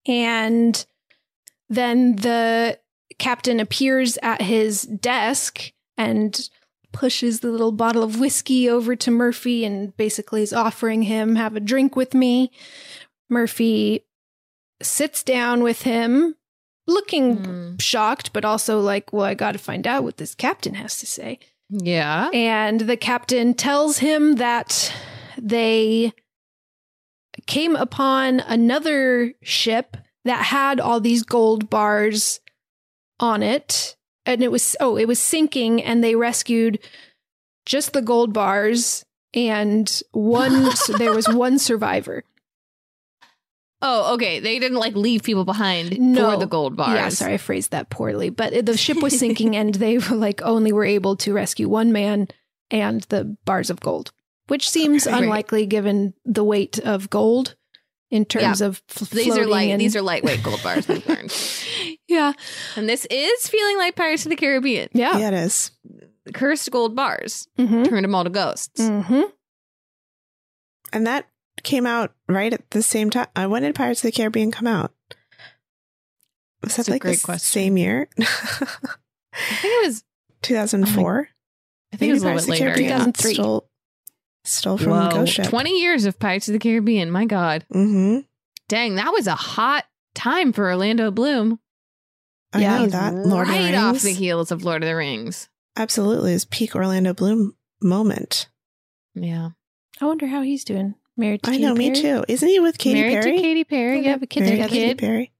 and 0.07 0.85
then 1.71 2.17
the 2.17 2.79
captain 3.19 3.61
appears 3.61 4.19
at 4.23 4.43
his 4.43 4.83
desk 4.83 5.73
and 5.97 6.49
pushes 6.93 7.41
the 7.41 7.51
little 7.51 7.73
bottle 7.73 8.03
of 8.03 8.21
whiskey 8.21 8.69
over 8.69 8.95
to 8.97 9.11
Murphy 9.11 9.65
and 9.65 9.97
basically 9.97 10.43
is 10.43 10.53
offering 10.53 11.03
him 11.03 11.37
have 11.37 11.57
a 11.57 11.61
drink 11.61 11.97
with 11.97 12.15
me. 12.15 12.51
Murphy 13.29 14.05
sits 14.81 15.23
down 15.23 15.63
with 15.63 15.83
him, 15.83 16.37
looking 16.87 17.37
hmm. 17.45 17.77
shocked, 17.79 18.33
but 18.33 18.45
also 18.45 18.81
like, 18.81 19.13
well, 19.13 19.25
I 19.25 19.35
got 19.35 19.53
to 19.53 19.59
find 19.59 19.87
out 19.87 20.05
what 20.05 20.19
this 20.19 20.35
captain 20.35 20.75
has 20.75 20.99
to 20.99 21.07
say. 21.07 21.39
Yeah. 21.71 22.31
And 22.33 22.83
the 22.83 22.97
captain 22.97 23.55
tells 23.55 23.99
him 23.99 24.37
that 24.37 24.93
they 25.37 26.13
came 27.47 27.75
upon 27.75 28.41
another 28.41 29.35
ship 29.43 29.97
that 30.25 30.45
had 30.45 30.81
all 30.81 31.01
these 31.01 31.23
gold 31.23 31.69
bars 31.69 32.41
on 33.21 33.43
it. 33.43 33.97
And 34.27 34.43
it 34.43 34.51
was, 34.51 34.75
oh, 34.81 34.97
it 34.97 35.07
was 35.07 35.19
sinking, 35.19 35.83
and 35.83 36.03
they 36.03 36.15
rescued 36.17 36.79
just 37.67 37.93
the 37.93 38.01
gold 38.03 38.33
bars, 38.33 39.05
and 39.35 40.01
one, 40.13 40.71
there 40.99 41.13
was 41.13 41.29
one 41.29 41.59
survivor. 41.59 42.25
Oh, 43.83 44.15
okay. 44.15 44.41
They 44.41 44.59
didn't 44.59 44.79
like 44.79 44.95
leave 44.95 45.23
people 45.23 45.45
behind 45.45 45.99
No. 46.01 46.31
for 46.33 46.39
the 46.39 46.47
gold 46.47 46.75
bars. 46.77 46.95
Yeah, 46.95 47.09
sorry, 47.11 47.35
I 47.35 47.37
phrased 47.37 47.73
that 47.73 47.91
poorly. 47.91 48.31
But 48.31 48.65
the 48.65 48.77
ship 48.79 49.03
was 49.03 49.19
sinking, 49.19 49.57
and 49.57 49.75
they 49.75 49.99
were 49.99 50.17
like 50.17 50.41
only 50.43 50.73
were 50.73 50.85
able 50.87 51.17
to 51.17 51.35
rescue 51.35 51.69
one 51.69 51.93
man 51.93 52.29
and 52.71 53.03
the 53.11 53.37
bars 53.45 53.69
of 53.69 53.81
gold, 53.81 54.11
which 54.47 54.71
seems 54.71 55.07
Okay. 55.07 55.19
unlikely 55.19 55.67
given 55.67 56.15
the 56.25 56.45
weight 56.45 56.79
of 56.79 57.11
gold 57.11 57.57
in 58.15 58.25
terms 58.25 58.61
Yeah. 58.61 58.67
of 58.69 58.81
f- 58.89 59.11
These 59.11 59.37
are 59.37 59.45
light. 59.47 59.71
and- 59.71 59.81
These 59.81 59.97
are 59.97 60.03
lightweight 60.03 60.43
gold 60.45 60.63
bars. 60.63 60.87
We've 60.87 61.05
learned. 61.09 61.35
yeah, 62.07 62.33
and 62.77 62.89
this 62.89 63.07
is 63.11 63.49
feeling 63.49 63.77
like 63.77 63.97
Pirates 63.97 64.25
of 64.25 64.31
the 64.31 64.37
Caribbean. 64.37 64.89
Yeah, 64.93 65.19
Yeah, 65.19 65.29
it 65.29 65.35
is. 65.35 65.73
Cursed 66.33 66.71
gold 66.71 66.95
bars 66.95 67.49
Mhm. 67.59 67.89
turned 67.89 68.05
them 68.05 68.15
all 68.15 68.23
to 68.25 68.31
ghosts. 68.31 68.81
Mm-hmm. 68.81 69.23
And 70.93 71.07
that 71.07 71.27
came 71.65 71.87
out 71.87 72.15
right 72.29 72.53
at 72.53 72.71
the 72.71 72.83
same 72.83 73.11
time. 73.11 73.27
Uh, 73.35 73.47
when 73.47 73.63
did 73.63 73.75
Pirates 73.75 74.01
of 74.05 74.09
the 74.09 74.13
Caribbean 74.13 74.51
come 74.53 74.67
out? 74.69 74.93
Was 76.63 76.77
That's 76.77 76.87
that 76.87 76.93
like 76.93 77.03
great 77.03 77.19
the 77.19 77.25
question. 77.25 77.53
same 77.53 77.77
year? 77.77 78.09
I 78.21 78.25
think 79.61 79.65
it 79.83 79.87
was. 79.87 80.05
2004? 80.43 81.29
I 81.93 81.97
think 81.97 82.11
it 82.11 82.13
was 82.13 82.23
a 82.23 82.27
little 82.27 82.41
bit 82.41 82.49
later. 82.49 82.65
Caribbean 82.75 82.89
Yeah. 82.91 83.65
Stole, 84.45 84.77
stole 84.79 84.79
from 84.79 84.93
Whoa. 85.11 85.11
Ghost 85.11 85.33
Ship. 85.33 85.49
Twenty 85.49 85.81
years 85.81 86.05
of 86.05 86.19
Pirates 86.19 86.49
of 86.49 86.53
the 86.53 86.59
Caribbean. 86.59 87.11
My 87.11 87.25
God. 87.25 87.65
Mm-hmm. 87.73 88.21
Dang, 88.69 88.95
that 88.97 89.13
was 89.13 89.27
a 89.27 89.35
hot 89.35 89.85
time 90.15 90.53
for 90.53 90.65
Orlando 90.65 91.11
Bloom. 91.11 91.59
I 92.53 92.61
Yeah, 92.61 92.79
know 92.79 92.87
that. 92.87 93.15
Lord 93.15 93.49
of 93.49 93.55
the 93.55 93.59
right 93.61 93.73
Rings. 93.73 93.77
off 93.79 94.01
the 94.03 94.13
heels 94.13 94.51
of 94.53 94.65
Lord 94.65 94.83
of 94.83 94.89
the 94.89 94.97
Rings. 94.97 95.49
Absolutely. 95.77 96.33
His 96.33 96.45
peak 96.45 96.75
Orlando 96.77 97.13
Bloom 97.13 97.55
moment. 97.83 98.49
Yeah. 99.15 99.51
I 100.01 100.05
wonder 100.07 100.27
how 100.27 100.43
he's 100.43 100.65
doing. 100.65 100.95
Married 101.17 101.43
to 101.45 101.51
I 101.51 101.57
know, 101.59 101.75
Katy 101.75 101.91
me 101.91 102.01
too. 102.01 102.25
Isn't 102.29 102.49
he 102.49 102.59
with 102.61 102.79
Katy 102.79 103.01
Married 103.01 103.23
Perry? 103.23 103.37
to 103.37 103.43
Katy 103.43 103.65
Perry. 103.65 103.97
Yeah, 103.99 104.03
they 104.03 104.09
have 104.11 104.23
a 104.23 104.27
kid 104.27 104.41
Married 104.41 104.53
together. 104.57 104.69
Katy 104.71 104.87
Kid. 104.89 104.99
Perry. 104.99 105.33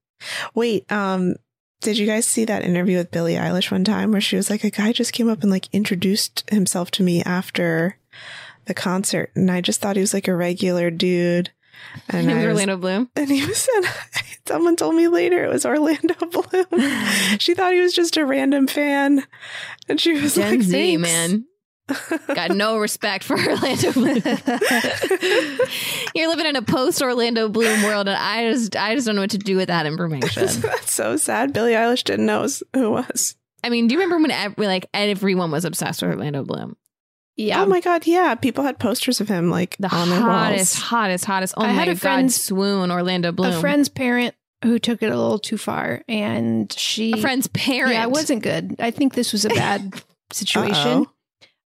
Wait, 0.53 0.91
um, 0.91 1.35
did 1.81 1.97
you 1.97 2.05
guys 2.07 2.25
see 2.25 2.45
that 2.45 2.63
interview 2.63 2.97
with 2.97 3.11
Billie 3.11 3.33
Eilish 3.35 3.71
one 3.71 3.83
time 3.83 4.11
where 4.11 4.21
she 4.21 4.35
was 4.37 4.49
like, 4.49 4.63
a 4.63 4.69
guy 4.69 4.91
just 4.93 5.11
came 5.13 5.29
up 5.29 5.41
and 5.41 5.51
like 5.51 5.67
introduced 5.73 6.49
himself 6.49 6.91
to 6.91 7.03
me 7.03 7.21
after 7.23 7.97
the 8.65 8.73
concert, 8.73 9.31
and 9.35 9.49
I 9.51 9.61
just 9.61 9.81
thought 9.81 9.95
he 9.95 10.01
was 10.01 10.13
like 10.13 10.27
a 10.27 10.35
regular 10.35 10.89
dude. 10.91 11.51
And 12.09 12.29
It 12.29 12.35
was 12.35 12.43
Orlando 12.45 12.77
Bloom. 12.77 13.09
and 13.15 13.29
he 13.29 13.45
was 13.45 13.67
someone 14.47 14.75
told 14.75 14.95
me 14.95 15.07
later 15.07 15.43
it 15.43 15.49
was 15.51 15.65
Orlando 15.65 16.13
Bloom. 16.31 16.65
she 17.39 17.53
thought 17.53 17.73
he 17.73 17.81
was 17.81 17.93
just 17.93 18.17
a 18.17 18.25
random 18.25 18.67
fan. 18.67 19.23
And 19.89 19.99
she 19.99 20.13
was 20.13 20.35
Gen 20.35 20.51
like, 20.51 20.61
Z, 20.61 20.97
"Thanks." 20.97 21.01
man. 21.01 21.45
Got 22.33 22.51
no 22.51 22.77
respect 22.79 23.23
for 23.23 23.37
Orlando 23.37 23.91
Bloom. 23.91 24.21
You're 26.15 26.29
living 26.29 26.45
in 26.47 26.55
a 26.55 26.61
post 26.61 27.01
Orlando 27.01 27.49
Bloom 27.49 27.83
world, 27.83 28.07
and 28.07 28.17
I 28.17 28.51
just 28.51 28.75
I 28.75 28.95
just 28.95 29.05
don't 29.05 29.15
know 29.15 29.21
what 29.21 29.31
to 29.31 29.37
do 29.37 29.57
with 29.57 29.67
that 29.67 29.85
information. 29.85 30.47
That's 30.61 30.93
so 30.93 31.17
sad. 31.17 31.53
Billie 31.53 31.73
Eilish 31.73 32.03
didn't 32.03 32.25
know 32.25 32.47
who 32.73 32.91
was. 32.91 33.35
I 33.63 33.69
mean, 33.69 33.87
do 33.87 33.93
you 33.95 34.01
remember 34.01 34.27
when 34.27 34.67
like 34.69 34.87
everyone 34.93 35.51
was 35.51 35.65
obsessed 35.65 36.01
with 36.01 36.11
Orlando 36.11 36.43
Bloom? 36.43 36.75
Yeah. 37.37 37.61
Oh 37.61 37.65
my 37.65 37.81
god, 37.81 38.07
yeah. 38.07 38.35
People 38.35 38.63
had 38.63 38.79
posters 38.79 39.19
of 39.21 39.27
him 39.27 39.49
like 39.49 39.75
The 39.79 39.93
on 39.93 40.09
their 40.09 40.19
hottest, 40.21 40.75
walls. 40.75 40.83
hottest, 40.83 41.25
hottest. 41.25 41.53
Oh 41.57 41.63
I 41.63 41.67
my 41.67 41.73
had 41.73 41.87
a 41.89 41.91
god, 41.93 41.99
friend- 41.99 42.31
swoon 42.33 42.91
Orlando 42.91 43.31
Bloom. 43.31 43.53
A 43.53 43.59
friend's 43.59 43.89
parent 43.89 44.35
who 44.63 44.79
took 44.79 45.03
it 45.03 45.07
a 45.11 45.15
little 45.17 45.37
too 45.39 45.57
far, 45.57 46.01
and 46.07 46.71
she 46.73 47.11
a 47.13 47.17
friend's 47.17 47.47
parent. 47.47 47.93
Yeah, 47.93 48.03
it 48.03 48.11
wasn't 48.11 48.41
good. 48.41 48.75
I 48.79 48.91
think 48.91 49.13
this 49.13 49.31
was 49.33 49.43
a 49.45 49.49
bad 49.49 50.01
situation. 50.31 50.75
Uh-oh. 51.05 51.11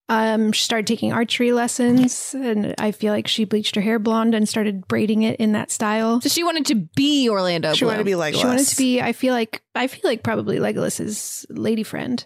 Um, 0.09 0.53
she 0.53 0.63
started 0.63 0.87
taking 0.87 1.11
archery 1.11 1.51
lessons, 1.51 2.33
and 2.33 2.73
I 2.77 2.91
feel 2.91 3.11
like 3.11 3.27
she 3.27 3.43
bleached 3.43 3.75
her 3.75 3.81
hair 3.81 3.99
blonde 3.99 4.33
and 4.33 4.47
started 4.47 4.87
braiding 4.87 5.23
it 5.23 5.37
in 5.37 5.51
that 5.51 5.69
style. 5.69 6.21
So 6.21 6.29
she 6.29 6.45
wanted 6.45 6.65
to 6.67 6.75
be 6.95 7.27
Orlando. 7.29 7.73
She 7.73 7.81
Bloom. 7.83 7.89
wanted 7.89 7.97
to 7.99 8.05
be 8.05 8.11
Legolas. 8.13 8.39
She 8.39 8.47
wanted 8.47 8.67
to 8.67 8.75
be. 8.77 9.01
I 9.01 9.11
feel 9.11 9.33
like. 9.33 9.61
I 9.75 9.87
feel 9.87 10.01
like 10.09 10.23
probably 10.23 10.59
Legolas's 10.59 11.45
lady 11.49 11.83
friend. 11.83 12.25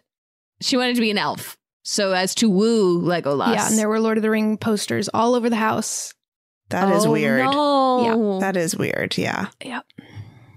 She 0.61 0.77
wanted 0.77 0.93
to 0.93 1.01
be 1.01 1.09
an 1.09 1.17
elf, 1.17 1.57
so 1.83 2.11
as 2.13 2.35
to 2.35 2.49
woo 2.49 3.01
Legolas. 3.01 3.55
Yeah, 3.55 3.67
and 3.67 3.77
there 3.77 3.89
were 3.89 3.99
Lord 3.99 4.17
of 4.17 4.21
the 4.23 4.29
Ring 4.29 4.57
posters 4.57 5.09
all 5.13 5.35
over 5.35 5.49
the 5.49 5.55
house. 5.55 6.13
That 6.69 6.93
is 6.95 7.05
Oh, 7.05 7.11
weird. 7.11 7.43
No. 7.45 8.39
That 8.39 8.55
is 8.55 8.77
weird. 8.77 9.17
Yeah. 9.17 9.47
Yep. 9.63 9.85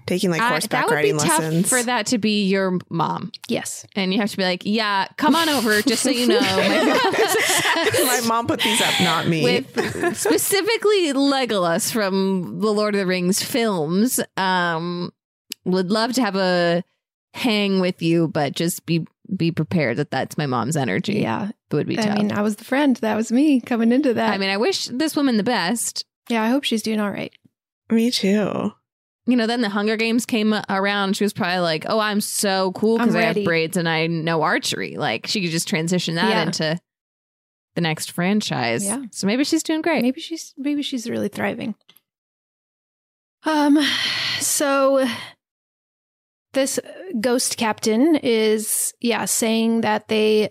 Taking 0.06 0.30
like 0.30 0.42
I- 0.42 0.48
horseback 0.50 0.82
that 0.86 0.90
would 0.94 1.02
be 1.02 1.12
riding 1.12 1.18
tough 1.18 1.38
lessons. 1.40 1.68
for 1.68 1.82
that 1.82 2.06
to 2.08 2.18
be 2.18 2.44
your 2.44 2.78
mom, 2.90 3.32
Yes. 3.48 3.86
and 3.96 4.12
you 4.12 4.20
have 4.20 4.30
to 4.30 4.36
be 4.36 4.42
like, 4.42 4.60
"Yeah, 4.66 5.08
come 5.16 5.34
on 5.34 5.48
over, 5.48 5.80
just 5.80 6.02
so 6.02 6.10
you 6.10 6.26
know." 6.28 6.40
My 6.40 6.84
mom 6.84 8.06
My 8.06 8.20
mom 8.26 8.46
put 8.46 8.60
these 8.60 8.82
up, 8.82 9.00
not 9.00 9.26
me. 9.28 9.42
with 9.42 10.14
specifically 10.14 11.14
Legolas 11.14 11.90
from 11.90 12.60
the 12.60 12.70
Lord 12.70 12.94
of 12.94 12.98
the 12.98 13.06
Rings 13.06 13.42
films. 13.42 14.20
Um, 14.36 15.10
would 15.64 15.90
love 15.90 16.12
to 16.12 16.20
have 16.20 16.36
a 16.36 16.84
hang 17.32 17.80
with 17.80 18.02
you, 18.02 18.28
but 18.28 18.54
just 18.54 18.84
be 18.84 19.06
be 19.36 19.50
prepared 19.52 19.96
that 19.98 20.10
that's 20.10 20.38
my 20.38 20.46
mom's 20.46 20.76
energy. 20.76 21.14
Yeah. 21.20 21.48
it 21.70 21.74
would 21.74 21.86
be 21.86 21.96
tough. 21.96 22.06
I 22.06 22.14
mean, 22.14 22.32
I 22.32 22.42
was 22.42 22.56
the 22.56 22.64
friend. 22.64 22.96
That 22.96 23.14
was 23.16 23.30
me 23.32 23.60
coming 23.60 23.92
into 23.92 24.14
that. 24.14 24.32
I 24.32 24.38
mean, 24.38 24.50
I 24.50 24.56
wish 24.56 24.86
this 24.86 25.16
woman 25.16 25.36
the 25.36 25.42
best. 25.42 26.04
yeah. 26.28 26.42
I 26.42 26.48
hope 26.48 26.64
she's 26.64 26.82
doing 26.82 27.00
all 27.00 27.10
right. 27.10 27.32
me 27.90 28.10
too. 28.10 28.72
You 29.26 29.36
know, 29.36 29.46
then 29.46 29.62
the 29.62 29.70
Hunger 29.70 29.96
Games 29.96 30.26
came 30.26 30.54
around. 30.68 31.16
She 31.16 31.24
was 31.24 31.32
probably 31.32 31.60
like, 31.60 31.86
"Oh, 31.88 31.98
I'm 31.98 32.20
so 32.20 32.72
cool 32.72 32.98
because 32.98 33.14
I'm 33.14 33.20
have 33.22 33.28
ready. 33.36 33.44
braids 33.44 33.78
and 33.78 33.88
I 33.88 34.06
know 34.06 34.42
archery." 34.42 34.96
Like 34.98 35.26
she 35.26 35.40
could 35.40 35.50
just 35.50 35.66
transition 35.66 36.16
that 36.16 36.28
Yeah. 36.28 36.42
into 36.42 36.78
the 37.74 37.80
next 37.80 38.10
franchise. 38.12 38.84
Yeah. 38.84 39.02
So 39.12 39.26
maybe 39.26 39.44
she's 39.44 39.62
doing 39.62 39.80
great. 39.80 40.02
Maybe 40.02 40.20
she's 40.20 40.52
maybe 40.58 40.82
she's 40.82 41.08
really 41.08 41.28
thriving. 41.28 41.74
Um 43.44 43.78
so 44.40 45.06
this 46.54 46.78
ghost 47.20 47.56
captain 47.56 48.16
is 48.16 48.94
yeah 49.00 49.24
saying 49.24 49.82
that 49.82 50.08
they 50.08 50.50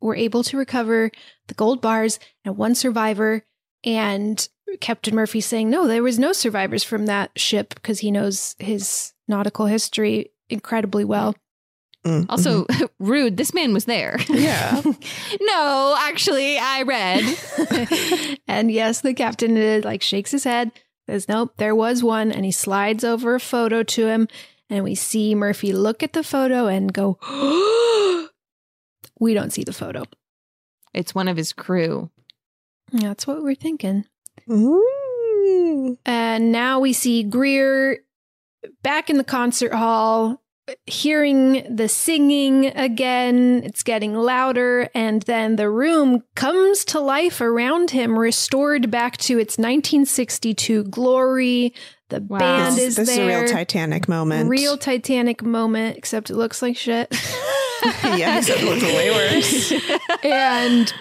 were 0.00 0.16
able 0.16 0.42
to 0.44 0.56
recover 0.56 1.10
the 1.48 1.54
gold 1.54 1.80
bars 1.80 2.18
and 2.44 2.56
one 2.56 2.74
survivor 2.74 3.44
and 3.84 4.48
Captain 4.80 5.14
Murphy 5.14 5.40
saying 5.40 5.70
no 5.70 5.86
there 5.86 6.02
was 6.02 6.18
no 6.18 6.32
survivors 6.32 6.82
from 6.82 7.06
that 7.06 7.30
ship 7.36 7.74
because 7.74 8.00
he 8.00 8.10
knows 8.10 8.56
his 8.58 9.12
nautical 9.28 9.66
history 9.66 10.32
incredibly 10.48 11.04
well 11.04 11.34
Mm, 12.04 12.26
Also, 12.28 12.66
rude. 12.98 13.36
This 13.38 13.54
man 13.54 13.72
was 13.72 13.86
there. 13.86 14.18
Yeah. 14.28 14.80
no, 15.40 15.96
actually, 15.98 16.58
I 16.58 16.82
read. 16.82 18.38
and 18.46 18.70
yes, 18.70 19.00
the 19.00 19.14
captain 19.14 19.56
uh, 19.56 19.80
like 19.82 20.02
shakes 20.02 20.30
his 20.30 20.44
head, 20.44 20.70
says, 21.08 21.28
Nope, 21.28 21.54
there 21.56 21.74
was 21.74 22.02
one. 22.04 22.30
And 22.30 22.44
he 22.44 22.52
slides 22.52 23.04
over 23.04 23.34
a 23.34 23.40
photo 23.40 23.82
to 23.82 24.06
him. 24.06 24.28
And 24.70 24.84
we 24.84 24.94
see 24.94 25.34
Murphy 25.34 25.72
look 25.72 26.02
at 26.02 26.12
the 26.12 26.22
photo 26.22 26.66
and 26.66 26.92
go, 26.92 27.18
We 29.20 29.34
don't 29.34 29.52
see 29.52 29.64
the 29.64 29.72
photo. 29.72 30.04
It's 30.92 31.14
one 31.14 31.28
of 31.28 31.36
his 31.36 31.52
crew. 31.52 32.10
That's 32.92 33.26
what 33.26 33.42
we're 33.42 33.54
thinking. 33.54 34.06
Ooh. 34.50 35.98
And 36.06 36.52
now 36.52 36.80
we 36.80 36.92
see 36.92 37.22
Greer 37.22 38.00
back 38.82 39.10
in 39.10 39.16
the 39.18 39.24
concert 39.24 39.74
hall, 39.74 40.42
hearing 40.86 41.64
the 41.74 41.88
singing 41.88 42.66
again. 42.66 43.62
It's 43.64 43.82
getting 43.82 44.14
louder, 44.14 44.88
and 44.94 45.22
then 45.22 45.56
the 45.56 45.68
room 45.68 46.22
comes 46.34 46.84
to 46.86 47.00
life 47.00 47.40
around 47.40 47.90
him, 47.90 48.18
restored 48.18 48.90
back 48.90 49.16
to 49.18 49.38
its 49.38 49.58
1962 49.58 50.84
glory. 50.84 51.74
The 52.10 52.20
band 52.20 52.76
This- 52.76 52.84
is 52.84 52.96
this 52.96 53.08
is 53.10 53.18
a 53.18 53.26
real 53.26 53.46
Titanic 53.46 54.08
moment. 54.08 54.50
Real 54.50 54.76
Titanic 54.76 55.42
moment, 55.42 55.96
except 55.96 56.30
it 56.30 56.36
looks 56.36 56.60
like 56.62 56.76
shit. 56.76 57.08
yes, 58.04 58.48
it 58.48 58.62
looks 58.62 58.82
way 58.82 59.10
worse. 59.10 59.72
and 60.24 60.92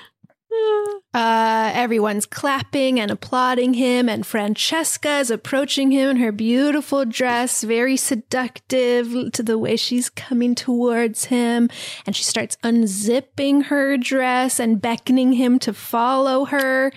uh, 1.13 1.71
everyone's 1.75 2.25
clapping 2.25 2.99
and 2.99 3.11
applauding 3.11 3.75
him, 3.75 4.09
and 4.09 4.25
Francesca 4.25 5.19
is 5.19 5.29
approaching 5.29 5.91
him 5.91 6.09
in 6.11 6.17
her 6.17 6.31
beautiful 6.31 7.05
dress, 7.05 7.63
very 7.63 7.95
seductive 7.95 9.31
to 9.33 9.43
the 9.43 9.57
way 9.57 9.75
she's 9.75 10.09
coming 10.09 10.55
towards 10.55 11.25
him. 11.25 11.69
And 12.05 12.15
she 12.15 12.23
starts 12.23 12.57
unzipping 12.63 13.65
her 13.65 13.97
dress 13.97 14.59
and 14.59 14.81
beckoning 14.81 15.33
him 15.33 15.59
to 15.59 15.73
follow 15.73 16.45
her. 16.45 16.91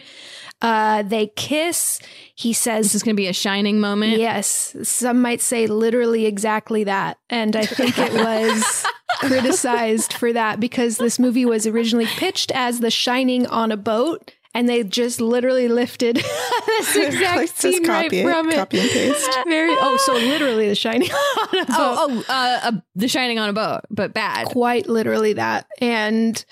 Uh, 0.63 1.03
they 1.03 1.27
kiss. 1.37 2.01
He 2.35 2.53
says, 2.53 2.87
This 2.87 2.95
is 2.97 3.03
going 3.03 3.15
to 3.15 3.21
be 3.21 3.27
a 3.29 3.33
shining 3.33 3.79
moment. 3.81 4.19
Yes, 4.19 4.75
some 4.83 5.21
might 5.21 5.41
say 5.41 5.67
literally 5.67 6.27
exactly 6.27 6.85
that. 6.85 7.19
And 7.29 7.55
I 7.55 7.67
think 7.67 7.99
it 7.99 8.13
was 8.13 8.87
criticized 9.21 10.13
for 10.15 10.33
that 10.33 10.59
because 10.61 10.97
this 10.99 11.19
movie 11.19 11.45
was 11.45 11.67
originally 11.67 12.07
pitched 12.07 12.51
as 12.53 12.81
The 12.81 12.91
Shining 12.91 13.47
on 13.47 13.71
a 13.73 13.77
boat. 13.77 14.33
And 14.55 14.67
they 14.67 14.83
just 14.85 15.21
literally 15.21 15.69
lifted 15.69 16.17
this 16.67 16.97
exact 16.97 17.37
Like, 17.37 17.41
just 17.49 17.59
scene 17.59 17.85
copy 17.85 18.25
right 18.25 18.33
from 18.35 18.49
it. 18.51 18.55
copy 18.55 18.79
and 18.81 18.89
paste. 18.91 19.31
Very 19.47 19.75
oh, 19.79 19.99
so 20.07 20.15
literally 20.15 20.69
The 20.71 20.75
Shining 20.75 21.11
on 21.13 21.49
a 21.61 21.67
boat. 21.67 21.77
Oh, 21.79 22.25
oh, 22.29 22.33
uh, 22.33 22.61
uh, 22.63 22.73
The 22.95 23.07
Shining 23.07 23.39
on 23.39 23.51
a 23.51 23.53
boat, 23.53 23.83
but 23.91 24.15
bad. 24.15 24.47
quite 24.47 24.89
literally 24.89 25.35
that. 25.35 25.67
And 25.83 26.43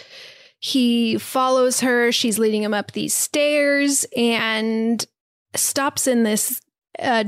he 0.65 1.19
follows 1.19 1.81
her. 1.81 2.11
She's 2.11 2.39
leading 2.39 2.62
him 2.62 2.73
up 2.73 2.93
these 2.93 3.12
stairs 3.12 4.07
and 4.16 5.07
stops 5.55 6.07
in 6.07 6.23
this 6.23 6.59
uh, 6.99 7.24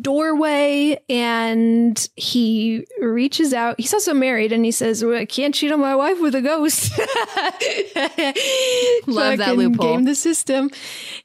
doorway. 0.00 1.00
And 1.08 2.08
he 2.16 2.84
reaches 3.00 3.54
out. 3.54 3.78
He's 3.78 3.94
also 3.94 4.12
married 4.12 4.50
and 4.50 4.64
he 4.64 4.72
says, 4.72 5.04
well, 5.04 5.16
I 5.16 5.26
can't 5.26 5.54
cheat 5.54 5.70
on 5.70 5.78
my 5.78 5.94
wife 5.94 6.20
with 6.20 6.34
a 6.34 6.42
ghost. 6.42 6.90
Love 9.06 9.38
that 9.38 9.56
loophole. 9.56 9.94
Game 9.94 10.04
the 10.04 10.16
system. 10.16 10.68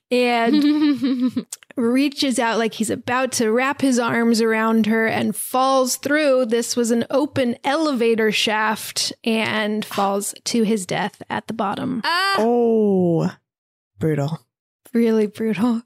And 0.10 1.46
reaches 1.76 2.40
out 2.40 2.58
like 2.58 2.74
he's 2.76 2.90
about 2.90 3.32
to 3.34 3.52
wrap 3.52 3.82
his 3.82 4.00
arms 4.00 4.42
around 4.42 4.86
her 4.86 5.06
and 5.06 5.36
falls 5.36 5.98
through. 5.98 6.46
This 6.46 6.76
was 6.76 6.92
an 6.92 7.06
open 7.10 7.58
elevator 7.64 8.32
shaft 8.32 9.12
and 9.24 9.84
falls 9.84 10.34
to 10.46 10.64
his 10.64 10.86
death 10.86 11.22
at 11.30 11.48
the 11.48 11.54
bottom. 11.54 12.02
Oh, 12.06 13.36
brutal. 14.00 14.40
Really 14.94 15.28
brutal. 15.28 15.82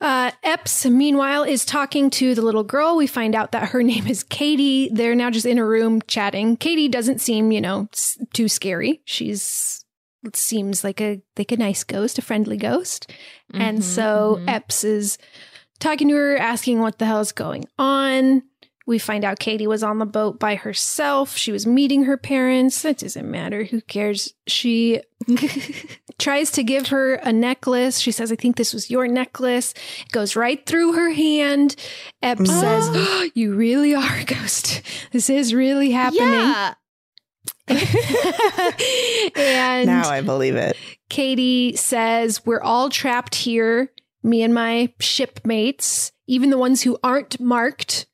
Uh, 0.00 0.30
Epps, 0.42 0.84
meanwhile, 0.86 1.44
is 1.44 1.64
talking 1.64 2.10
to 2.10 2.34
the 2.34 2.42
little 2.42 2.64
girl. 2.64 2.96
We 2.96 3.06
find 3.06 3.34
out 3.34 3.52
that 3.52 3.68
her 3.68 3.82
name 3.82 4.06
is 4.06 4.22
Katie. 4.24 4.88
They're 4.92 5.14
now 5.14 5.30
just 5.30 5.46
in 5.46 5.58
a 5.58 5.64
room 5.64 6.00
chatting. 6.08 6.56
Katie 6.56 6.88
doesn't 6.88 7.20
seem, 7.20 7.52
you 7.52 7.60
know, 7.60 7.88
s- 7.92 8.18
too 8.32 8.48
scary. 8.48 9.00
She's 9.04 9.83
seems 10.32 10.82
like 10.84 11.00
a 11.00 11.20
like 11.38 11.52
a 11.52 11.56
nice 11.56 11.84
ghost, 11.84 12.18
a 12.18 12.22
friendly 12.22 12.56
ghost. 12.56 13.10
and 13.52 13.78
Mhm, 13.78 13.82
so 13.82 14.38
mhm. 14.40 14.48
Epps 14.48 14.84
is 14.84 15.18
talking 15.80 16.08
to 16.08 16.14
her, 16.14 16.36
asking 16.36 16.80
what 16.80 16.98
the 16.98 17.06
hell 17.06 17.20
is 17.20 17.32
going 17.32 17.66
on. 17.78 18.42
We 18.86 18.98
find 18.98 19.24
out 19.24 19.38
Katie 19.38 19.66
was 19.66 19.82
on 19.82 19.98
the 19.98 20.04
boat 20.06 20.38
by 20.38 20.56
herself. 20.56 21.36
She 21.38 21.50
was 21.52 21.66
meeting 21.66 22.04
her 22.04 22.18
parents. 22.18 22.84
It 22.84 22.98
doesn't 22.98 23.30
matter. 23.30 23.64
Who 23.64 23.80
cares? 23.80 24.34
She 24.46 25.00
tries 26.18 26.50
to 26.52 26.62
give 26.62 26.88
her 26.88 27.14
a 27.14 27.32
necklace. 27.32 27.98
She 27.98 28.12
says, 28.12 28.30
I 28.30 28.36
think 28.36 28.56
this 28.56 28.74
was 28.74 28.90
your 28.90 29.08
necklace. 29.08 29.72
It 30.04 30.12
goes 30.12 30.36
right 30.36 30.64
through 30.66 30.92
her 30.94 31.10
hand. 31.12 31.76
Epps 32.22 32.50
says, 32.50 32.88
"Oh, 32.90 33.28
You 33.34 33.54
really 33.54 33.94
are 33.94 34.16
a 34.18 34.24
ghost. 34.24 34.82
This 35.12 35.30
is 35.30 35.54
really 35.54 35.90
happening. 35.90 36.28
Yeah. 36.28 36.74
And 37.68 37.80
now 39.86 40.08
I 40.08 40.22
believe 40.24 40.56
it. 40.56 40.76
Katie 41.08 41.76
says, 41.76 42.44
We're 42.44 42.60
all 42.60 42.90
trapped 42.90 43.34
here, 43.34 43.90
me 44.22 44.42
and 44.42 44.54
my 44.54 44.92
shipmates, 45.00 46.12
even 46.26 46.50
the 46.50 46.58
ones 46.58 46.82
who 46.82 46.98
aren't 47.02 47.40
marked. 47.40 48.06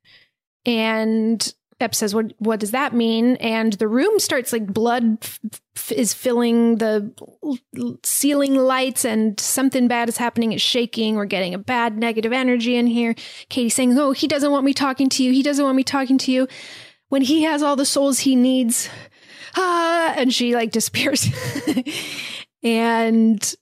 And 0.67 1.53
Ep 1.81 1.95
says, 1.95 2.15
What 2.15 2.33
what 2.39 2.61
does 2.61 2.73
that 2.73 2.95
mean? 2.95 3.37
And 3.37 3.73
the 3.75 3.89
room 3.89 4.19
starts 4.19 4.53
like 4.53 4.67
blood 4.67 5.19
f- 5.23 5.41
f- 5.77 5.93
is 5.93 6.13
filling 6.13 6.77
the 6.77 7.13
l- 7.43 7.59
l- 7.79 7.99
ceiling 8.05 8.55
lights, 8.55 9.05
and 9.05 9.41
something 9.41 9.89
bad 9.89 10.09
is 10.09 10.19
happening. 10.19 10.53
It's 10.53 10.63
shaking. 10.63 11.17
We're 11.17 11.25
getting 11.25 11.55
a 11.55 11.59
bad 11.59 11.97
negative 11.97 12.33
energy 12.33 12.77
in 12.77 12.87
here. 12.87 13.15
Katie 13.49 13.71
saying, 13.71 13.99
Oh, 13.99 14.13
he 14.13 14.29
doesn't 14.29 14.53
want 14.53 14.67
me 14.67 14.75
talking 14.75 15.09
to 15.09 15.25
you. 15.25 15.33
He 15.33 15.43
doesn't 15.43 15.65
want 15.65 15.77
me 15.77 15.85
talking 15.85 16.19
to 16.19 16.33
you. 16.33 16.47
When 17.09 17.23
he 17.23 17.43
has 17.43 17.63
all 17.63 17.77
the 17.77 17.87
souls 17.87 18.21
he 18.21 18.37
needs. 18.37 18.89
Ah, 19.57 20.15
and 20.17 20.33
she 20.33 20.55
like 20.55 20.71
disappears. 20.73 21.27
and 22.63 23.55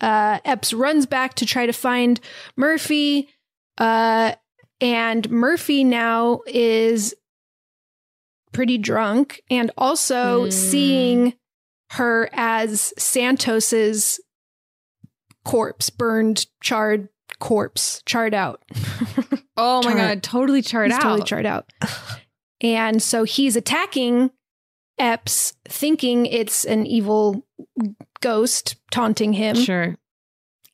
uh 0.00 0.38
Epps 0.44 0.72
runs 0.72 1.06
back 1.06 1.34
to 1.34 1.46
try 1.46 1.66
to 1.66 1.72
find 1.72 2.20
Murphy. 2.56 3.28
Uh 3.78 4.34
and 4.80 5.30
Murphy 5.30 5.84
now 5.84 6.40
is 6.46 7.14
pretty 8.52 8.78
drunk 8.78 9.40
and 9.50 9.70
also 9.78 10.44
Hmm. 10.44 10.50
seeing 10.50 11.34
her 11.92 12.28
as 12.32 12.92
Santos's 12.98 14.20
corpse, 15.44 15.90
burned, 15.90 16.46
charred 16.62 17.08
corpse, 17.38 18.02
charred 18.06 18.34
out. 18.34 18.62
Oh 19.56 19.76
my 19.82 19.92
Chart. 19.92 19.96
god, 19.96 20.22
totally 20.22 20.62
charred 20.62 20.90
He's 20.90 20.96
out. 20.98 21.02
Totally 21.02 21.22
charred 21.24 21.46
out. 21.46 21.72
and 22.60 23.00
so 23.02 23.24
he's 23.24 23.54
attacking 23.56 24.30
Epps, 24.98 25.54
thinking 25.64 26.26
it's 26.26 26.64
an 26.64 26.86
evil 26.86 27.44
ghost 28.20 28.76
taunting 28.90 29.32
him. 29.32 29.56
Sure. 29.56 29.96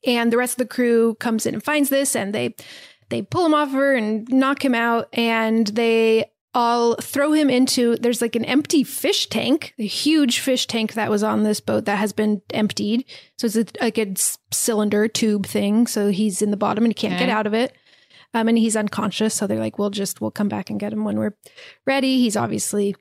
And 0.06 0.32
the 0.32 0.36
rest 0.36 0.54
of 0.54 0.58
the 0.58 0.74
crew 0.74 1.14
comes 1.16 1.46
in 1.46 1.54
and 1.54 1.62
finds 1.62 1.90
this, 1.90 2.14
and 2.16 2.34
they 2.34 2.54
they 3.08 3.22
pull 3.22 3.44
him 3.44 3.54
off 3.54 3.72
her 3.72 3.94
and 3.94 4.28
knock 4.28 4.64
him 4.64 4.74
out, 4.74 5.08
and 5.12 5.66
they 5.68 6.30
all 6.52 6.96
throw 6.96 7.32
him 7.32 7.48
into 7.48 7.94
there's 7.96 8.20
like 8.20 8.34
an 8.34 8.44
empty 8.44 8.82
fish 8.82 9.28
tank, 9.28 9.72
a 9.78 9.86
huge 9.86 10.40
fish 10.40 10.66
tank 10.66 10.94
that 10.94 11.10
was 11.10 11.22
on 11.22 11.42
this 11.44 11.60
boat 11.60 11.84
that 11.84 11.98
has 11.98 12.12
been 12.12 12.42
emptied. 12.52 13.04
So 13.38 13.46
it's 13.46 13.56
a, 13.56 13.66
like 13.80 13.98
a 13.98 14.14
cylinder 14.50 15.06
tube 15.06 15.46
thing. 15.46 15.86
So 15.86 16.10
he's 16.10 16.42
in 16.42 16.50
the 16.50 16.56
bottom 16.56 16.84
and 16.84 16.90
he 16.90 16.94
can't 16.94 17.18
get 17.18 17.28
out 17.28 17.46
of 17.46 17.54
it. 17.54 17.76
Um, 18.32 18.48
and 18.48 18.58
he's 18.58 18.76
unconscious. 18.76 19.34
So 19.34 19.46
they're 19.46 19.58
like, 19.58 19.78
we'll 19.78 19.90
just 19.90 20.20
we'll 20.20 20.30
come 20.30 20.48
back 20.48 20.70
and 20.70 20.80
get 20.80 20.92
him 20.92 21.04
when 21.04 21.18
we're 21.18 21.36
ready. 21.86 22.18
He's 22.18 22.36
obviously 22.36 22.96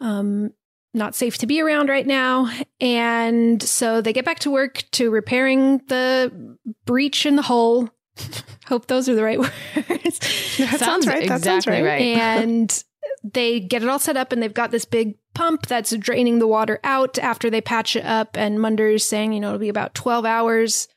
um 0.00 0.52
not 0.94 1.14
safe 1.14 1.38
to 1.38 1.46
be 1.46 1.60
around 1.60 1.88
right 1.88 2.06
now. 2.06 2.50
And 2.80 3.62
so 3.62 4.00
they 4.00 4.12
get 4.12 4.24
back 4.24 4.40
to 4.40 4.50
work 4.50 4.84
to 4.92 5.10
repairing 5.10 5.78
the 5.88 6.56
breach 6.86 7.26
in 7.26 7.36
the 7.36 7.42
hull. 7.42 7.90
Hope 8.66 8.86
those 8.86 9.08
are 9.08 9.14
the 9.14 9.22
right 9.22 9.38
words. 9.38 10.56
That 10.58 10.76
sounds 10.78 11.06
right. 11.06 11.28
That 11.28 11.42
sounds 11.42 11.66
right. 11.66 11.84
right. 11.84 12.00
and 12.00 12.84
they 13.22 13.60
get 13.60 13.82
it 13.82 13.88
all 13.88 13.98
set 13.98 14.16
up 14.16 14.32
and 14.32 14.42
they've 14.42 14.52
got 14.52 14.70
this 14.70 14.84
big 14.84 15.16
pump 15.34 15.66
that's 15.66 15.94
draining 15.96 16.38
the 16.38 16.46
water 16.46 16.80
out 16.84 17.18
after 17.18 17.50
they 17.50 17.60
patch 17.60 17.96
it 17.96 18.04
up. 18.04 18.36
And 18.36 18.60
Munder's 18.60 19.04
saying, 19.04 19.32
you 19.32 19.40
know, 19.40 19.48
it'll 19.48 19.60
be 19.60 19.68
about 19.68 19.94
12 19.94 20.24
hours 20.24 20.88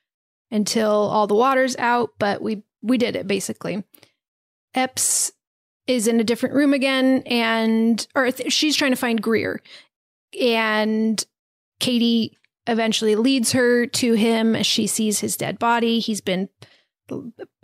until 0.49 0.91
all 0.91 1.27
the 1.27 1.35
water's 1.35 1.75
out, 1.77 2.11
but 2.19 2.41
we 2.41 2.63
we 2.81 2.97
did 2.97 3.15
it 3.15 3.27
basically. 3.27 3.83
Epps 4.73 5.31
is 5.87 6.07
in 6.07 6.19
a 6.19 6.23
different 6.23 6.55
room 6.55 6.73
again 6.73 7.23
and 7.25 8.07
or 8.15 8.31
th- 8.31 8.51
she's 8.53 8.75
trying 8.75 8.91
to 8.91 8.97
find 8.97 9.21
Greer. 9.21 9.61
And 10.39 11.23
Katie 11.79 12.37
eventually 12.67 13.15
leads 13.15 13.51
her 13.53 13.87
to 13.87 14.13
him 14.13 14.55
as 14.55 14.65
she 14.67 14.87
sees 14.87 15.19
his 15.19 15.35
dead 15.35 15.57
body. 15.59 15.99
He's 15.99 16.21
been 16.21 16.47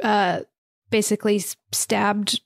uh 0.03 0.41
basically 0.89 1.39
stabbed 1.71 2.41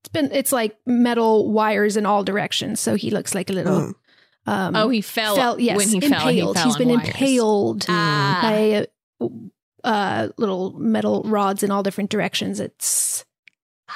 it's 0.00 0.12
been 0.12 0.30
it's 0.32 0.52
like 0.52 0.76
metal 0.86 1.50
wires 1.50 1.96
in 1.96 2.06
all 2.06 2.22
directions. 2.22 2.78
So 2.80 2.94
he 2.94 3.10
looks 3.10 3.34
like 3.34 3.50
a 3.50 3.52
little. 3.54 3.80
Mm. 3.80 3.94
Um, 4.48 4.76
Oh, 4.76 4.88
he 4.90 5.00
fell 5.00 5.58
yes, 5.58 5.76
when 5.76 5.88
he 5.88 6.00
fell, 6.00 6.28
he 6.28 6.38
impaled. 6.38 6.56
fell 6.56 6.64
He's 6.66 6.74
on 6.74 6.78
been 6.78 6.88
wires. 6.90 7.08
impaled 7.08 7.86
Ah. 7.88 8.38
by 8.42 8.86
uh, 9.82 10.28
little 10.36 10.78
metal 10.78 11.22
rods 11.24 11.64
in 11.64 11.72
all 11.72 11.82
different 11.82 12.10
directions. 12.10 12.60
It's 12.60 13.24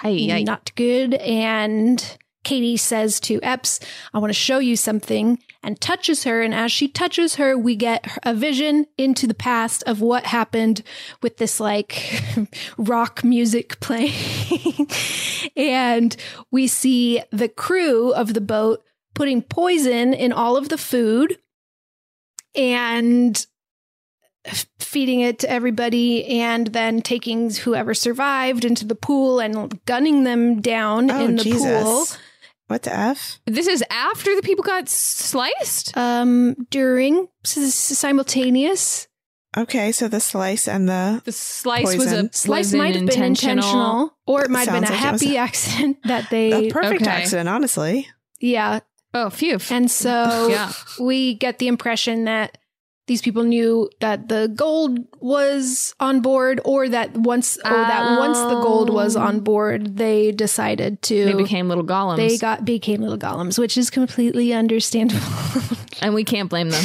Hi, 0.03 0.43
not 0.43 0.75
good. 0.77 1.15
And 1.15 2.19
Katie 2.43 2.79
says 2.79 3.21
to 3.21 3.39
Epps, 3.43 3.81
I 4.15 4.19
want 4.19 4.31
to 4.31 4.39
show 4.39 4.59
you 4.59 4.75
something, 4.75 5.39
and 5.63 5.79
touches 5.79 6.25
her. 6.25 6.41
And 6.41 6.55
as 6.55 6.73
she 6.73 6.89
touches 6.89 7.35
her, 7.35 7.57
we 7.57 7.77
get 7.77 8.07
a 8.23 8.33
vision 8.33 8.87
into 8.97 9.27
the 9.27 9.35
past 9.35 9.83
of 9.87 10.01
what 10.01 10.25
happened 10.25 10.83
with 11.23 11.37
this 11.37 11.61
like 11.61 12.23
rock 12.79 13.23
music 13.23 13.79
playing. 13.81 14.89
and 15.55 16.17
we 16.51 16.67
see 16.67 17.23
the 17.31 17.49
crew 17.49 18.13
of 18.15 18.33
the 18.33 18.41
boat 18.41 18.83
putting 19.15 19.43
poison 19.43 20.15
in 20.15 20.33
all 20.33 20.57
of 20.57 20.71
the 20.71 20.79
food 20.79 21.37
and 22.55 23.47
feeding 24.79 25.21
it 25.21 25.39
to 25.41 25.51
everybody 25.51 26.25
and 26.41 26.69
then 26.69 27.03
taking 27.03 27.51
whoever 27.51 27.95
survived 27.95 28.65
into 28.65 28.85
the 28.87 28.95
pool 28.95 29.39
and 29.41 29.85
gunning 29.85 30.25
them 30.25 30.61
down 30.61 31.11
Oh, 31.11 31.25
in 31.25 31.37
the 31.37 31.45
Jesus. 31.45 31.83
pool. 31.85 32.07
What 32.69 32.83
the 32.85 32.97
F? 32.97 33.41
This 33.47 33.67
is 33.67 33.83
after 33.91 34.35
the 34.37 34.43
people 34.43 34.63
got 34.63 34.89
sliced? 34.89 35.97
Um, 35.97 36.55
during 36.71 37.29
s- 37.45 37.59
s- 37.59 37.99
simultaneous. 37.99 39.09
Okay, 39.57 39.91
so 39.91 40.07
the 40.07 40.21
slice 40.21 40.69
and 40.69 40.89
the 40.89 41.21
The 41.25 41.33
slice 41.33 41.97
was 41.97 42.13
a 42.13 42.31
Slice 42.33 42.67
was 42.67 42.75
might 42.75 42.95
have 42.95 43.07
been 43.07 43.23
intentional, 43.23 44.17
or 44.25 44.45
it 44.45 44.51
might 44.51 44.69
have 44.69 44.75
been 44.81 44.85
a 44.85 44.91
like 44.93 44.99
happy 45.01 45.35
a- 45.35 45.41
accident 45.41 45.99
that 46.05 46.31
they. 46.31 46.69
a 46.69 46.73
perfect 46.73 47.03
Okay. 47.03 47.11
accident, 47.11 47.49
honestly. 47.49 48.07
yeah, 48.41 48.79
Oh, 49.13 49.29
phew. 49.29 49.59
and 49.71 49.91
so 49.91 50.47
Yeah. 50.51 50.73
we 51.01 51.35
get 51.35 51.59
the 51.59 51.67
impression 51.67 52.27
that 52.27 52.59
these 53.11 53.21
people 53.21 53.43
knew 53.43 53.91
that 53.99 54.29
the 54.29 54.53
gold 54.55 55.01
was 55.19 55.97
on 55.99 56.21
board, 56.21 56.61
or 56.65 56.89
that 56.89 57.13
once, 57.17 57.57
or 57.57 57.71
that 57.73 58.21
once 58.21 58.39
the 58.39 58.61
gold 58.61 58.89
was 58.89 59.17
Oh. 59.17 59.21
on 59.23 59.41
board, 59.41 59.97
they 59.97 60.31
decided 60.31 61.03
to. 61.03 61.25
They 61.25 61.33
became 61.33 61.69
little 61.69 61.83
Gollums. 61.83 62.19
They 62.19 62.39
got 62.39 62.65
became 62.65 63.01
little 63.01 63.19
Gollums, 63.19 63.59
which 63.59 63.77
is 63.77 63.91
completely 63.91 64.53
understandable. 64.53 65.27
and 66.01 66.15
we 66.15 66.23
can't 66.23 66.49
blame 66.49 66.71
them. 66.71 66.85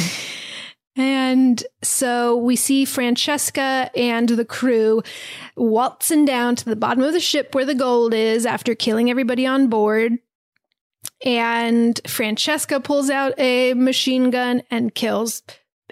And 0.96 1.62
so 1.80 2.36
we 2.36 2.56
see 2.56 2.84
Francesca 2.84 3.88
and 3.94 4.28
the 4.28 4.44
crew 4.44 5.04
waltzing 5.56 6.24
down 6.24 6.56
to 6.56 6.64
the 6.64 6.74
bottom 6.74 7.04
of 7.04 7.12
the 7.12 7.20
ship 7.20 7.54
where 7.54 7.64
the 7.64 7.76
gold 7.76 8.12
is 8.12 8.44
after 8.44 8.74
killing 8.74 9.10
everybody 9.10 9.46
on 9.46 9.68
board. 9.68 10.14
And 11.24 12.00
Francesca 12.04 12.80
pulls 12.80 13.10
out 13.10 13.32
a 13.38 13.74
machine 13.74 14.30
gun 14.30 14.64
and 14.72 14.92
kills 14.92 15.44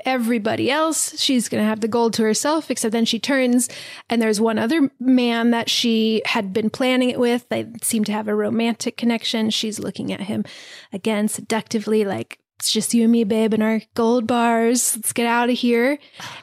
everybody 0.05 0.70
else. 0.70 1.18
She's 1.20 1.48
going 1.48 1.62
to 1.62 1.68
have 1.68 1.81
the 1.81 1.89
gold 1.89 2.14
to 2.14 2.22
herself, 2.22 2.70
except 2.70 2.93
then 2.93 3.05
she 3.05 3.18
turns 3.18 3.68
and 4.09 4.20
there's 4.20 4.40
one 4.40 4.59
other 4.59 4.90
man 5.01 5.51
that 5.51 5.68
she 5.70 6.22
had 6.26 6.52
been 6.52 6.70
planning 6.70 7.10
it 7.10 7.18
with. 7.18 7.48
They 7.48 7.66
seem 7.82 8.05
to 8.05 8.12
have 8.12 8.28
a 8.28 8.35
romantic 8.35 8.97
connection. 8.97 9.51
She's 9.51 9.78
looking 9.78 10.12
at 10.12 10.20
him 10.22 10.44
again 10.93 11.28
seductively, 11.28 12.05
like, 12.05 12.39
it's 12.60 12.70
just 12.70 12.94
you 12.94 13.02
and 13.02 13.12
me, 13.12 13.24
babe, 13.24 13.52
and 13.52 13.62
our 13.62 13.82
gold 13.94 14.26
bars. 14.28 14.97
Let's 14.97 15.12
get 15.12 15.26
out 15.26 15.51
of 15.51 15.59
here. 15.59 15.98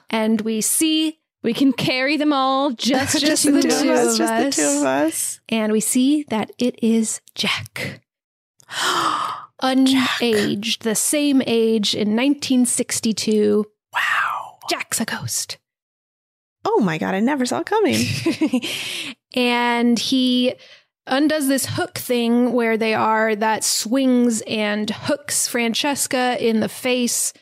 And 0.10 0.42
we 0.42 0.60
see 0.62 1.20
We 1.42 1.54
can 1.54 1.72
carry 1.74 2.18
them 2.18 2.34
all 2.34 2.72
just, 2.76 3.20
Just 3.20 3.46
the 3.46 3.52
the 3.52 3.62
two 3.64 3.70
of 3.92 3.98
us. 3.98 4.12
of 4.14 4.18
Just 4.18 4.58
the 4.58 4.62
two 4.64 4.80
of 4.80 4.86
us. 4.86 5.40
and 5.50 5.72
we 5.72 5.80
see 5.80 6.24
that 6.30 6.52
it 6.60 6.78
is 6.84 7.22
Jack. 7.34 8.02
Unaged, 9.62 10.84
the 10.84 10.96
same 10.96 11.42
age 11.46 11.94
in 11.94 12.10
1962. 12.10 13.66
Wow. 13.94 14.60
Jack's 14.70 15.02
a 15.02 15.06
ghost. 15.06 15.58
Oh 16.66 16.80
my 16.82 16.98
god, 16.98 17.16
I 17.16 17.20
never 17.20 17.46
saw 17.46 17.60
it 17.60 17.66
coming. 17.66 17.98
and 19.36 19.98
he 19.98 20.54
undoes 21.08 21.48
this 21.48 21.66
hook 21.66 21.98
thing 21.98 22.54
where 22.54 22.78
they 22.78 22.94
are 22.94 23.36
that 23.36 23.64
swings 23.64 24.42
and 24.42 24.90
hooks 24.90 25.48
Francesca 25.48 26.38
in 26.40 26.60
the 26.60 26.70
face, 26.70 27.34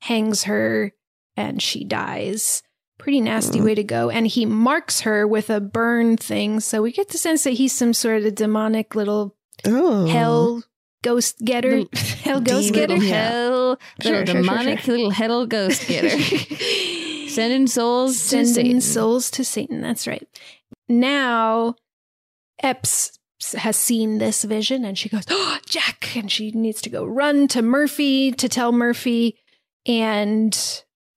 hangs 0.00 0.44
her, 0.44 0.92
and 1.36 1.60
she 1.60 1.84
dies. 1.84 2.62
Pretty 2.98 3.20
nasty 3.20 3.60
mm. 3.60 3.64
way 3.64 3.74
to 3.74 3.84
go. 3.84 4.10
And 4.10 4.26
he 4.26 4.44
marks 4.46 5.00
her 5.00 5.26
with 5.26 5.50
a 5.50 5.60
burn 5.60 6.16
thing. 6.16 6.60
So 6.60 6.82
we 6.82 6.92
get 6.92 7.08
the 7.08 7.18
sense 7.18 7.44
that 7.44 7.50
he's 7.50 7.72
some 7.72 7.94
sort 7.94 8.24
of 8.24 8.34
demonic 8.34 8.94
little 8.94 9.36
Oh. 9.64 10.06
hell 10.06 10.62
ghost 11.02 11.36
getter. 11.44 11.82
hell 11.94 12.40
ghost 12.40 12.72
demon, 12.72 12.88
getter. 12.88 13.04
yeah. 13.04 13.28
Hell, 13.30 13.78
Sure, 14.02 14.12
little 14.12 14.26
sure, 14.26 14.26
sure, 14.26 14.42
demonic 14.42 14.78
sure. 14.80 14.94
little 14.96 15.10
hell 15.10 15.46
ghost 15.46 15.86
getter. 15.88 16.10
Sending 17.28 17.66
souls 17.66 18.14
to 18.14 18.18
Sending 18.18 18.54
Satan. 18.54 18.80
souls 18.80 19.30
to 19.32 19.44
Satan. 19.44 19.80
That's 19.80 20.06
right. 20.06 20.26
Now, 20.88 21.74
Epps 22.62 23.18
has 23.56 23.76
seen 23.76 24.18
this 24.18 24.42
vision 24.44 24.84
and 24.84 24.98
she 24.98 25.08
goes, 25.08 25.24
oh, 25.30 25.58
Jack. 25.66 26.16
And 26.16 26.30
she 26.32 26.50
needs 26.50 26.80
to 26.82 26.90
go 26.90 27.04
run 27.04 27.46
to 27.48 27.62
Murphy 27.62 28.32
to 28.32 28.48
tell 28.48 28.72
Murphy. 28.72 29.36
And 29.86 30.58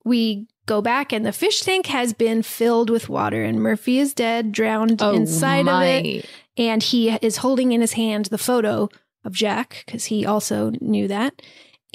we 0.05 0.47
go 0.65 0.81
back, 0.81 1.11
and 1.11 1.25
the 1.25 1.33
fish 1.33 1.61
tank 1.61 1.87
has 1.87 2.13
been 2.13 2.41
filled 2.43 2.89
with 2.89 3.09
water, 3.09 3.43
and 3.43 3.59
Murphy 3.59 3.97
is 3.99 4.13
dead, 4.13 4.51
drowned 4.51 5.01
Oh, 5.01 5.13
inside 5.13 5.65
my. 5.65 5.85
of 5.85 6.05
it. 6.05 6.25
And 6.57 6.81
he 6.81 7.09
is 7.21 7.37
holding 7.37 7.71
in 7.71 7.81
his 7.81 7.93
hand 7.93 8.25
the 8.27 8.37
photo 8.37 8.89
of 9.23 9.33
Jack 9.33 9.83
because 9.85 10.05
he 10.05 10.25
also 10.25 10.71
knew 10.81 11.07
that. 11.07 11.41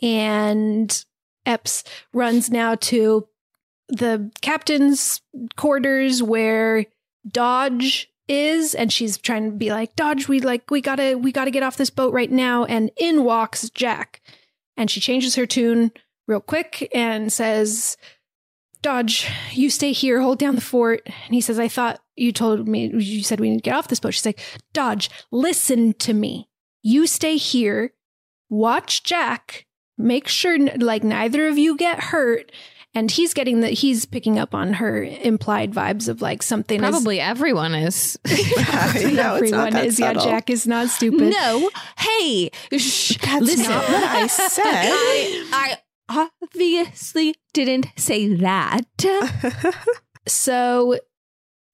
And 0.03 1.05
Epps 1.45 1.85
runs 2.13 2.51
now 2.51 2.75
to 2.75 3.29
the 3.89 4.31
captain's 4.43 5.21
quarters 5.57 6.23
where 6.23 6.87
Dodge 7.27 8.11
is 8.29 8.75
and 8.75 8.93
she's 8.93 9.17
trying 9.17 9.51
to 9.51 9.57
be 9.57 9.71
like 9.71 9.95
Dodge 9.95 10.27
we 10.27 10.41
like 10.41 10.69
we 10.71 10.81
got 10.81 10.97
to 10.97 11.15
we 11.15 11.31
got 11.31 11.45
to 11.45 11.51
get 11.53 11.63
off 11.63 11.77
this 11.77 11.91
boat 11.91 12.13
right 12.13 12.31
now. 12.31 12.65
And 12.65 12.91
in 12.97 13.25
walks 13.25 13.71
Jack 13.71 14.21
and 14.77 14.91
she 14.91 15.01
changes 15.01 15.37
her 15.37 15.47
tune 15.47 15.93
real 16.27 16.41
quick 16.41 16.89
and 16.93 17.33
says 17.33 17.97
Dodge 18.83 19.31
you 19.53 19.71
stay 19.71 19.93
here 19.93 20.21
hold 20.21 20.39
down 20.39 20.57
the 20.57 20.61
fort. 20.61 21.03
And 21.07 21.35
he 21.35 21.41
says 21.41 21.61
I 21.61 21.69
thought 21.69 22.01
you 22.17 22.33
told 22.33 22.67
me 22.67 22.93
you 22.93 23.23
said 23.23 23.39
we 23.39 23.51
need 23.51 23.59
to 23.59 23.63
get 23.63 23.77
off 23.77 23.89
this 23.89 24.01
boat. 24.01 24.15
She's 24.15 24.27
like 24.27 24.41
Dodge 24.73 25.09
listen 25.31 25.93
to 25.95 26.13
me 26.13 26.49
you 26.87 27.07
stay 27.07 27.37
here 27.37 27.93
watch 28.49 29.03
Jack 29.03 29.67
make 29.99 30.29
sure 30.29 30.57
like 30.77 31.03
neither 31.03 31.49
of 31.49 31.59
you 31.59 31.77
get 31.77 31.99
hurt 32.05 32.53
and 32.95 33.11
he's 33.11 33.35
getting 33.35 33.61
that 33.61 33.73
he's 33.73 34.07
picking 34.07 34.39
up 34.39 34.55
on 34.55 34.75
her 34.75 35.03
implied 35.03 35.73
vibes 35.73 36.09
of 36.09 36.23
like 36.23 36.43
something 36.43 36.83
is- 36.83 36.91
Probably 36.91 37.19
everyone 37.21 37.75
is. 37.75 38.17
no, 38.27 38.33
it's 38.33 39.05
not 39.05 39.37
everyone 39.37 39.73
that 39.73 39.85
is 39.87 39.99
yeah 39.99 40.13
jack 40.15 40.49
is 40.49 40.67
not 40.67 40.89
stupid 40.89 41.31
No, 41.33 41.71
hey, 41.99 42.51
shh, 42.79 43.17
That's 43.19 43.43
listen. 43.45 43.71
not 43.71 43.89
what 43.89 44.05
I 44.05 44.27
said. 44.29 44.63
I, 44.65 45.79
I 46.09 46.29
obviously 46.43 47.35
didn't 47.53 47.87
say 47.97 48.33
that. 48.35 48.83
so 50.29 50.99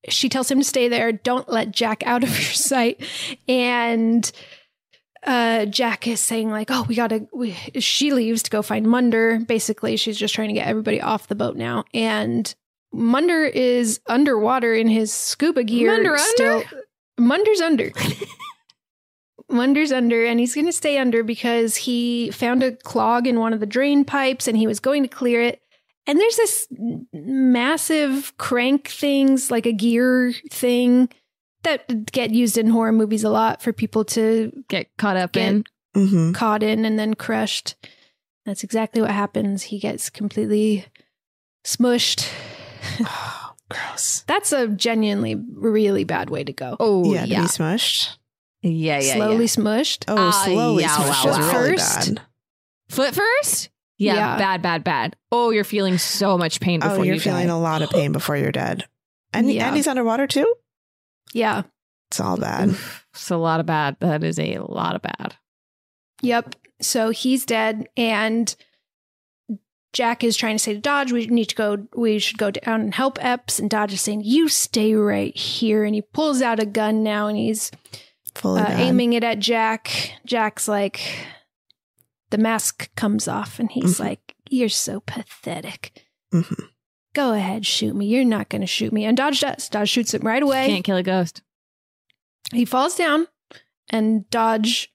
she 0.09 0.28
tells 0.28 0.51
him 0.51 0.59
to 0.59 0.64
stay 0.64 0.89
there 0.89 1.12
don't 1.12 1.48
let 1.48 1.70
jack 1.70 2.02
out 2.06 2.24
of 2.24 2.30
your 2.30 2.40
sight 2.52 3.01
and 3.47 4.32
uh 5.24 5.66
jack 5.66 6.07
is 6.07 6.20
saying 6.20 6.51
like 6.51 6.69
oh 6.70 6.85
we 6.89 6.94
gotta 6.94 7.27
we, 7.32 7.53
she 7.78 8.12
leaves 8.12 8.43
to 8.43 8.51
go 8.51 8.62
find 8.62 8.86
munder. 8.86 9.40
Basically 9.40 9.97
she's 9.97 10.19
just 10.19 10.35
trying 10.35 10.49
to 10.49 10.55
get 10.55 10.66
everybody 10.66 11.01
off 11.01 11.28
the 11.28 11.35
boat 11.35 11.57
now. 11.57 11.85
And 11.94 12.55
munder 12.93 13.44
is 13.44 14.01
underwater 14.07 14.74
in 14.74 14.89
his 14.89 15.12
scuba 15.12 15.65
gear 15.65 15.89
Munder 15.89 16.16
still. 16.19 16.59
Under? 16.59 16.85
munder's 17.19 17.61
under. 17.61 17.93
Munder's 19.53 19.93
under, 19.93 20.24
and 20.24 20.40
he's 20.40 20.55
to 20.55 20.73
stay 20.73 20.99
under 20.99 21.23
because 21.23 21.77
he 21.77 22.31
found 22.31 22.62
a 22.62 22.73
clog 22.73 23.27
in 23.27 23.39
one 23.39 23.53
of 23.53 23.61
the 23.61 23.66
drain 23.66 24.05
pipes 24.05 24.49
and 24.49 24.57
he 24.57 24.66
was 24.66 24.81
going 24.81 25.03
to 25.03 25.09
clear 25.09 25.43
it. 25.43 25.61
And 26.07 26.19
there's 26.19 26.36
this 26.36 26.66
massive 27.12 28.32
crank 28.39 28.89
things, 28.89 29.51
like 29.51 29.66
a 29.66 29.73
gear 29.73 30.32
thing, 30.51 31.09
that 31.62 32.10
get 32.12 32.30
used 32.30 32.59
in 32.59 32.68
horror 32.68 32.93
movies 32.93 33.24
a 33.24 33.30
lot 33.30 33.62
for 33.62 33.72
people 33.72 34.05
to 34.06 34.52
Get 34.68 34.89
caught 34.97 35.16
up 35.16 35.32
Get- 35.32 35.48
in. 35.48 35.64
Mm-hmm. 35.97 36.32
caught 36.32 36.62
in 36.62 36.84
and 36.86 36.98
then 36.98 37.12
crushed. 37.14 37.74
That's 38.47 38.64
exactly 38.64 39.02
what 39.02 39.10
happens. 39.10 39.64
He 39.64 39.78
gets 39.78 40.09
completely 40.10 40.86
smushed. 41.64 42.28
Oh, 43.05 43.52
gross. 43.70 44.24
That's 44.26 44.52
a 44.52 44.66
genuinely 44.68 45.34
really 45.55 46.02
bad 46.05 46.30
way 46.30 46.43
to 46.44 46.52
go. 46.52 46.76
Oh, 46.80 47.12
yeah, 47.14 47.24
yeah. 47.24 47.36
to 47.36 47.43
be 47.43 47.48
smushed. 47.48 48.16
Yeah, 48.62 48.98
yeah, 49.01 49.14
Slowly 49.14 49.44
yeah. 49.44 49.48
smushed. 49.48 50.05
Oh, 50.09 50.16
Ah, 50.18 50.30
slowly 50.44 50.82
yeah, 50.82 50.89
smushed 50.97 51.24
wow, 51.24 51.30
wow. 51.40 51.52
really 51.62 51.76
First, 51.76 52.14
bad. 52.14 52.22
Foot 52.89 53.14
first? 53.14 53.70
Yeah, 53.98 54.14
Yeah. 54.14 54.36
bad, 54.39 54.62
bad, 54.62 54.82
bad. 54.84 55.16
Oh, 55.30 55.51
you're 55.51 55.62
feeling 55.64 55.97
so 55.98 56.36
much 56.36 56.59
pain 56.60 56.80
before 56.80 56.98
Oh, 56.98 57.02
you're 57.02 57.14
you 57.14 57.20
feeling 57.20 57.47
die. 57.47 57.52
a 57.55 57.59
lot 57.59 57.82
of 57.82 57.90
pain 57.90 58.10
before 58.12 58.36
you're 58.36 58.51
dead. 58.52 58.84
And, 59.32 59.51
Yeah. 59.51 59.68
and 59.68 59.76
he's 59.76 59.86
underwater 59.86 60.26
too? 60.26 60.52
Yeah. 61.32 61.62
It's 62.10 62.20
all 62.20 62.36
bad. 62.36 62.76
It's 63.14 63.30
a 63.30 63.36
lot 63.36 63.60
of 63.60 63.66
bad. 63.66 63.96
That 64.00 64.22
is 64.22 64.38
a 64.38 64.59
lot 64.59 64.94
of 64.94 65.02
bad. 65.02 65.34
Yep. 66.20 66.54
So 66.80 67.10
he's 67.10 67.44
dead, 67.46 67.88
and 67.96 68.54
Jack 69.92 70.24
is 70.24 70.36
trying 70.36 70.56
to 70.56 70.59
say 70.62 70.74
to 70.74 70.80
Dodge, 70.80 71.12
"We 71.12 71.26
need 71.26 71.46
to 71.46 71.54
go. 71.54 71.86
We 71.96 72.18
should 72.18 72.38
go 72.38 72.50
down 72.50 72.80
and 72.80 72.94
help 72.94 73.22
Epps." 73.22 73.59
And 73.59 73.68
Dodge 73.70 73.92
is 73.92 74.00
saying, 74.00 74.22
"You 74.24 74.48
stay 74.48 74.94
right 74.94 75.36
here." 75.36 75.84
And 75.84 75.94
he 75.94 76.02
pulls 76.02 76.42
out 76.42 76.60
a 76.60 76.66
gun 76.66 77.02
now, 77.02 77.28
and 77.28 77.36
he's 77.36 77.70
Fully 78.34 78.62
uh, 78.62 78.78
aiming 78.78 79.12
it 79.12 79.24
at 79.24 79.38
Jack. 79.38 80.12
Jack's 80.24 80.66
like, 80.66 81.00
the 82.30 82.38
mask 82.38 82.88
comes 82.96 83.28
off, 83.28 83.59
and 83.59 83.70
he's 83.70 83.96
Mhm. 83.98 84.00
like, 84.00 84.34
"You're 84.48 84.68
so 84.70 85.00
pathetic. 85.00 86.02
Mhm. 86.32 86.68
Go 87.14 87.32
ahead, 87.32 87.66
shoot 87.66 87.94
me. 87.94 88.06
You're 88.06 88.24
not 88.24 88.48
going 88.48 88.60
to 88.62 88.66
shoot 88.66 88.93
me." 88.93 89.05
And 89.05 89.16
Dodge 89.16 89.40
does. 89.40 89.68
Dodge 89.68 89.89
shoots 89.89 90.14
him 90.14 90.22
right 90.22 90.43
away. 90.43 90.68
Can't 90.68 90.84
kill 90.84 90.97
a 90.97 91.02
ghost. 91.02 91.43
He 92.52 92.64
falls 92.64 92.94
down, 92.97 93.26
and 93.90 94.28
Dodge 94.30 94.93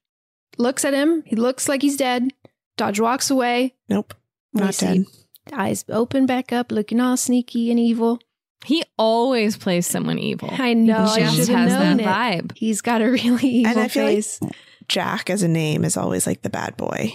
looks 0.58 0.84
at 0.86 0.94
him. 0.94 1.24
He 1.26 1.36
looks 1.36 1.68
like 1.70 1.82
he's 1.82 1.98
dead. 1.98 2.32
Dodge 2.78 3.00
walks 3.00 3.30
away. 3.30 3.76
Nope. 3.90 4.14
We 4.54 4.62
Not 4.62 4.76
see 4.76 4.86
dead. 4.86 5.06
Eyes 5.54 5.86
open 5.90 6.26
back 6.26 6.52
up, 6.52 6.72
looking 6.72 7.00
all 7.00 7.18
sneaky 7.18 7.72
and 7.72 7.80
evil. 7.80 8.20
He 8.66 8.84
always 8.98 9.56
plays 9.56 9.86
someone 9.88 10.20
evil. 10.20 10.50
I 10.52 10.74
know. 10.74 11.06
He 11.14 11.22
just 11.22 11.36
should 11.38 11.50
has 11.50 11.72
known 11.72 11.98
that 11.98 12.34
it. 12.34 12.44
vibe. 12.46 12.52
He's 12.58 12.82
got 12.82 13.02
a 13.02 13.10
really 13.10 13.48
evil 13.48 13.72
And 13.72 13.80
I 13.80 13.88
feel 13.88 14.08
face. 14.08 14.42
like 14.42 14.52
Jack 14.88 15.30
as 15.30 15.44
a 15.44 15.48
name 15.48 15.86
is 15.86 15.96
always 15.96 16.26
like 16.28 16.42
the 16.42 16.50
bad 16.50 16.76
boy. 16.76 17.14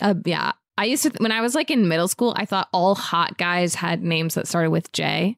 Uh, 0.00 0.14
yeah. 0.24 0.52
I 0.76 0.86
used 0.86 1.04
to, 1.04 1.12
when 1.18 1.32
I 1.32 1.40
was 1.40 1.54
like 1.54 1.70
in 1.70 1.88
middle 1.88 2.08
school, 2.08 2.34
I 2.36 2.44
thought 2.46 2.68
all 2.72 2.94
hot 2.94 3.38
guys 3.38 3.74
had 3.74 4.02
names 4.02 4.34
that 4.34 4.48
started 4.48 4.70
with 4.70 4.90
J, 4.92 5.36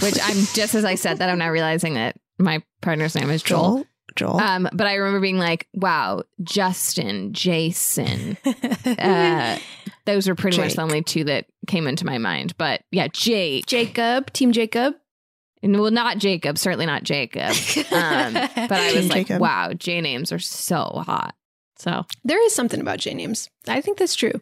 which 0.00 0.18
I'm 0.22 0.36
just 0.54 0.74
as 0.74 0.84
I 0.84 0.94
said 0.94 1.18
that, 1.18 1.28
I'm 1.28 1.38
now 1.38 1.50
realizing 1.50 1.94
that 1.94 2.16
my 2.38 2.62
partner's 2.80 3.14
name 3.14 3.30
is 3.30 3.42
Joel. 3.42 3.76
Joel. 3.76 3.86
Joel. 4.16 4.40
Um, 4.40 4.68
but 4.72 4.86
I 4.86 4.94
remember 4.94 5.20
being 5.20 5.38
like, 5.38 5.68
wow, 5.74 6.22
Justin, 6.42 7.32
Jason. 7.32 8.36
Uh, 8.98 9.58
those 10.06 10.26
were 10.26 10.34
pretty 10.34 10.56
much 10.56 10.72
the 10.74 10.80
only 10.80 11.02
two 11.02 11.22
that 11.24 11.44
came 11.66 11.86
into 11.86 12.06
my 12.06 12.16
mind. 12.16 12.56
But 12.56 12.82
yeah, 12.90 13.08
Jake. 13.12 13.66
Jacob, 13.66 14.32
Team 14.32 14.52
Jacob. 14.52 14.94
And 15.62 15.78
well, 15.78 15.90
not 15.90 16.18
Jacob, 16.18 16.56
certainly 16.56 16.86
not 16.86 17.02
Jacob. 17.02 17.52
Um, 17.92 18.32
but 18.32 18.72
I 18.72 18.92
was 18.92 19.02
Team 19.02 19.08
like, 19.08 19.26
Jacob. 19.26 19.42
wow, 19.42 19.72
J 19.74 20.00
names 20.00 20.32
are 20.32 20.38
so 20.38 21.02
hot. 21.06 21.34
So 21.78 22.04
There 22.24 22.44
is 22.44 22.54
something 22.54 22.80
about 22.80 22.98
J 22.98 23.14
names. 23.14 23.48
I 23.66 23.80
think 23.80 23.98
that's 23.98 24.14
true. 24.16 24.40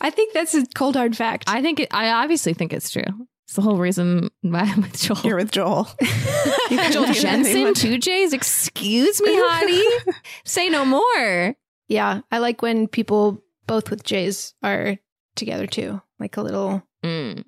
I 0.00 0.10
think 0.10 0.32
that's 0.32 0.54
a 0.54 0.64
cold 0.74 0.96
hard 0.96 1.16
fact. 1.16 1.44
I 1.48 1.60
think 1.62 1.80
it, 1.80 1.88
I 1.92 2.10
obviously 2.10 2.54
think 2.54 2.72
it's 2.72 2.90
true. 2.90 3.04
It's 3.46 3.56
the 3.56 3.62
whole 3.62 3.76
reason 3.78 4.30
why 4.42 4.60
I'm 4.60 4.82
with 4.82 5.00
Joel. 5.00 5.20
You're 5.24 5.36
with 5.36 5.50
Joel. 5.50 5.88
Joel 6.92 7.06
Jensen, 7.12 7.74
two 7.74 7.98
J's. 7.98 8.32
Excuse 8.32 9.20
me, 9.20 9.36
hottie. 9.36 10.14
Say 10.44 10.68
no 10.68 10.84
more. 10.84 11.56
yeah, 11.88 12.20
I 12.30 12.38
like 12.38 12.62
when 12.62 12.86
people 12.86 13.42
both 13.66 13.90
with 13.90 14.04
J's 14.04 14.54
are 14.62 14.96
together 15.34 15.66
too. 15.66 16.00
Like 16.20 16.36
a 16.36 16.42
little. 16.42 16.82
Mm. 17.04 17.44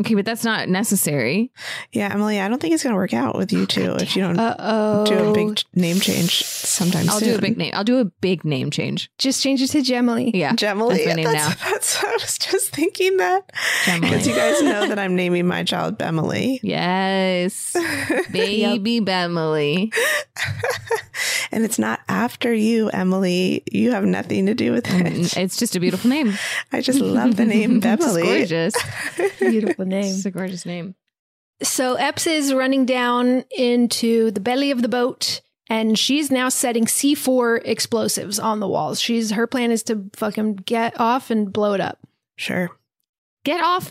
Okay, 0.00 0.14
but 0.14 0.24
that's 0.24 0.44
not 0.44 0.68
necessary. 0.68 1.50
Yeah, 1.92 2.12
Emily, 2.12 2.40
I 2.40 2.48
don't 2.48 2.60
think 2.60 2.72
it's 2.72 2.82
going 2.84 2.92
to 2.92 2.96
work 2.96 3.12
out 3.14 3.36
with 3.36 3.52
you 3.52 3.66
two 3.66 3.94
if 3.94 4.14
you 4.14 4.22
don't 4.22 4.38
Uh 4.38 4.54
oh. 4.58 5.06
do 5.06 5.30
a 5.30 5.32
big 5.32 5.60
name 5.74 5.98
change 5.98 6.44
sometime 6.44 7.08
I'll 7.10 7.18
soon. 7.18 7.30
do 7.30 7.34
a 7.36 7.40
big 7.40 7.58
name. 7.58 7.72
I'll 7.74 7.82
do 7.84 7.98
a 7.98 8.04
big 8.04 8.44
name 8.44 8.70
change. 8.70 9.10
Just 9.18 9.42
change 9.42 9.60
it 9.60 9.68
to 9.68 9.78
Gemily. 9.78 10.30
Yeah, 10.34 10.52
Gemily. 10.52 10.90
That's 10.98 11.06
my 11.06 11.12
name 11.14 11.24
that's, 11.24 11.48
now. 11.48 11.48
that's- 11.70 12.04
I 12.04 12.12
was 12.12 12.38
just 12.38 12.70
thinking 12.70 13.16
that. 13.16 13.50
Because 14.00 14.26
you 14.26 14.34
guys 14.34 14.62
know 14.62 14.86
that 14.86 14.98
I'm 15.00 15.16
naming 15.16 15.46
my 15.48 15.64
child 15.64 15.98
Bemily. 15.98 16.60
Yes, 16.62 17.76
baby 18.30 19.00
Bemily. 19.00 19.92
and 21.50 21.64
it's 21.64 21.78
not 21.78 22.00
after 22.08 22.52
you, 22.54 22.88
Emily. 22.90 23.62
You 23.72 23.90
have 23.92 24.04
nothing 24.04 24.46
to 24.46 24.54
do 24.54 24.70
with 24.72 24.86
it. 24.88 24.92
Mm, 25.12 25.36
It's 25.38 25.56
just 25.56 25.74
a 25.74 25.80
beautiful 25.80 26.08
name. 26.10 26.34
I 26.72 26.80
just 26.82 27.00
love 27.00 27.36
the 27.36 27.44
name 27.44 27.76
It's 27.78 27.84
Bemily. 27.84 28.22
gorgeous. 28.22 28.74
Beautiful 29.40 29.84
name. 29.88 30.14
It's 30.14 30.24
a 30.24 30.30
gorgeous 30.30 30.64
name. 30.66 30.94
So 31.62 31.94
Epps 31.94 32.26
is 32.26 32.54
running 32.54 32.86
down 32.86 33.44
into 33.50 34.30
the 34.30 34.40
belly 34.40 34.70
of 34.70 34.82
the 34.82 34.88
boat 34.88 35.40
and 35.68 35.98
she's 35.98 36.30
now 36.30 36.48
setting 36.48 36.86
C4 36.86 37.60
explosives 37.64 38.38
on 38.38 38.60
the 38.60 38.68
walls. 38.68 39.00
She's 39.00 39.32
her 39.32 39.46
plan 39.46 39.70
is 39.70 39.82
to 39.84 40.08
fucking 40.14 40.56
get 40.56 40.98
off 41.00 41.30
and 41.30 41.52
blow 41.52 41.74
it 41.74 41.80
up. 41.80 41.98
Sure. 42.36 42.70
Get 43.44 43.60
off. 43.62 43.90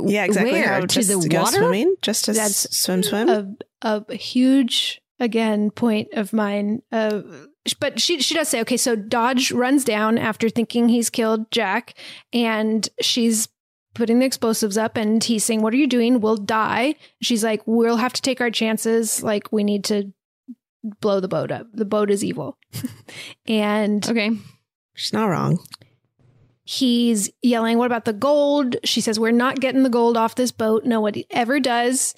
Yeah, 0.00 0.24
exactly. 0.24 0.52
Where? 0.52 0.68
How 0.68 0.80
to 0.80 1.04
the 1.04 1.20
to 1.20 1.28
go 1.28 1.42
water? 1.42 1.58
swimming? 1.58 1.94
Just 2.02 2.24
to 2.26 2.32
That's 2.32 2.66
s- 2.66 2.76
swim, 2.76 3.02
swim? 3.02 3.56
A, 3.82 4.04
a 4.08 4.14
huge 4.14 5.00
again 5.20 5.70
point 5.70 6.08
of 6.12 6.32
mine. 6.32 6.82
Uh, 6.90 7.22
but 7.80 8.00
she 8.00 8.20
she 8.20 8.34
does 8.34 8.48
say 8.48 8.60
okay. 8.62 8.76
So 8.76 8.96
Dodge 8.96 9.52
runs 9.52 9.84
down 9.84 10.18
after 10.18 10.48
thinking 10.48 10.88
he's 10.88 11.10
killed 11.10 11.50
Jack, 11.50 11.94
and 12.32 12.88
she's 13.00 13.48
putting 13.94 14.18
the 14.18 14.26
explosives 14.26 14.78
up, 14.78 14.96
and 14.96 15.22
he's 15.22 15.44
saying, 15.44 15.62
"What 15.62 15.72
are 15.72 15.78
you 15.78 15.86
doing? 15.86 16.20
We'll 16.20 16.36
die." 16.36 16.94
She's 17.20 17.44
like, 17.44 17.62
"We'll 17.66 17.96
have 17.96 18.12
to 18.14 18.22
take 18.22 18.40
our 18.40 18.50
chances. 18.50 19.22
Like 19.22 19.52
we 19.52 19.64
need 19.64 19.84
to." 19.84 20.12
blow 21.00 21.18
the 21.18 21.28
boat 21.28 21.50
up 21.50 21.66
the 21.74 21.84
boat 21.84 22.08
is 22.08 22.24
evil 22.24 22.56
and 23.48 24.08
Okay. 24.08 24.30
She's 24.98 25.12
not 25.12 25.26
wrong. 25.26 25.60
He's 26.64 27.30
yelling, 27.40 27.78
What 27.78 27.86
about 27.86 28.04
the 28.04 28.12
gold? 28.12 28.76
She 28.82 29.00
says, 29.00 29.18
We're 29.18 29.30
not 29.30 29.60
getting 29.60 29.84
the 29.84 29.88
gold 29.88 30.16
off 30.16 30.34
this 30.34 30.50
boat. 30.50 30.84
No 30.84 31.00
one 31.00 31.14
ever 31.30 31.60
does. 31.60 32.16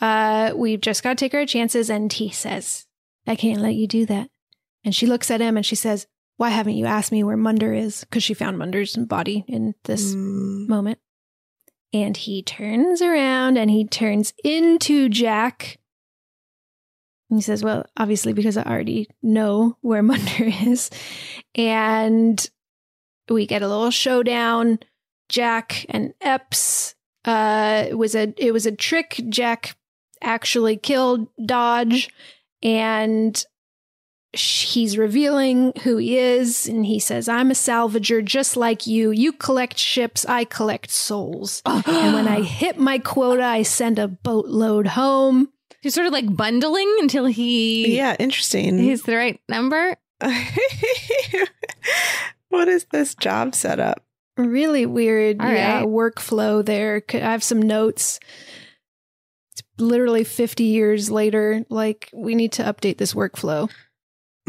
Uh, 0.00 0.52
we've 0.54 0.80
just 0.80 1.04
got 1.04 1.10
to 1.10 1.14
take 1.24 1.32
our 1.32 1.46
chances. 1.46 1.88
And 1.88 2.12
he 2.12 2.28
says, 2.30 2.86
I 3.26 3.36
can't 3.36 3.60
let 3.60 3.76
you 3.76 3.86
do 3.86 4.04
that. 4.06 4.30
And 4.84 4.94
she 4.94 5.06
looks 5.06 5.30
at 5.30 5.40
him 5.40 5.56
and 5.56 5.64
she 5.64 5.76
says, 5.76 6.08
Why 6.38 6.48
haven't 6.48 6.76
you 6.76 6.86
asked 6.86 7.12
me 7.12 7.22
where 7.22 7.36
Munder 7.36 7.74
is? 7.74 8.00
Because 8.00 8.22
she 8.22 8.32
found 8.32 8.56
Munder's 8.58 8.96
body 8.96 9.44
in 9.46 9.74
this 9.84 10.14
Mm, 10.14 10.68
moment. 10.68 10.98
And 11.92 12.16
he 12.16 12.42
turns 12.42 13.02
around 13.02 13.58
and 13.58 13.70
he 13.70 13.84
turns 13.84 14.32
into 14.44 15.08
Jack. 15.08 15.78
And 17.28 17.38
he 17.38 17.42
says, 17.42 17.62
Well, 17.62 17.84
obviously, 17.96 18.32
because 18.32 18.56
I 18.56 18.62
already 18.62 19.08
know 19.22 19.76
where 19.80 20.02
Munder 20.04 20.44
is. 20.64 20.90
And 21.54 22.48
we 23.28 23.46
get 23.46 23.62
a 23.62 23.68
little 23.68 23.90
showdown. 23.90 24.78
Jack 25.28 25.84
and 25.90 26.14
Epps. 26.22 26.94
Uh, 27.24 27.84
it 27.90 27.98
was 27.98 28.14
a 28.14 28.32
it 28.38 28.52
was 28.52 28.64
a 28.64 28.72
trick. 28.72 29.20
Jack 29.28 29.76
actually 30.22 30.76
killed 30.78 31.28
Dodge, 31.44 32.08
and 32.62 33.44
he's 34.32 34.98
revealing 34.98 35.72
who 35.82 35.96
he 35.96 36.18
is. 36.18 36.66
And 36.68 36.84
he 36.86 36.98
says, 36.98 37.28
"I'm 37.28 37.50
a 37.50 37.54
salvager, 37.54 38.24
just 38.24 38.56
like 38.56 38.86
you. 38.86 39.10
You 39.10 39.32
collect 39.32 39.78
ships, 39.78 40.26
I 40.26 40.44
collect 40.44 40.90
souls. 40.90 41.62
and 41.66 42.14
when 42.14 42.28
I 42.28 42.42
hit 42.42 42.78
my 42.78 42.98
quota, 42.98 43.44
I 43.44 43.62
send 43.62 43.98
a 43.98 44.08
boatload 44.08 44.88
home." 44.88 45.48
He's 45.80 45.94
sort 45.94 46.06
of 46.08 46.12
like 46.12 46.34
bundling 46.34 46.96
until 47.00 47.26
he 47.26 47.96
yeah, 47.96 48.16
interesting. 48.18 48.78
he's 48.78 49.02
the 49.02 49.16
right 49.16 49.40
number. 49.48 49.96
what 52.48 52.66
is 52.68 52.84
this 52.90 53.14
job 53.14 53.54
setup? 53.54 54.02
Really 54.36 54.86
weird 54.86 55.40
All 55.40 55.48
yeah, 55.48 55.78
right. 55.78 55.86
workflow 55.86 56.64
there. 56.64 57.02
i 57.12 57.16
have 57.18 57.44
some 57.44 57.62
notes. 57.62 58.18
It's 59.52 59.62
literally 59.78 60.24
50 60.24 60.64
years 60.64 61.10
later. 61.10 61.64
Like, 61.68 62.10
we 62.12 62.34
need 62.34 62.52
to 62.52 62.62
update 62.62 62.98
this 62.98 63.14
workflow. 63.14 63.70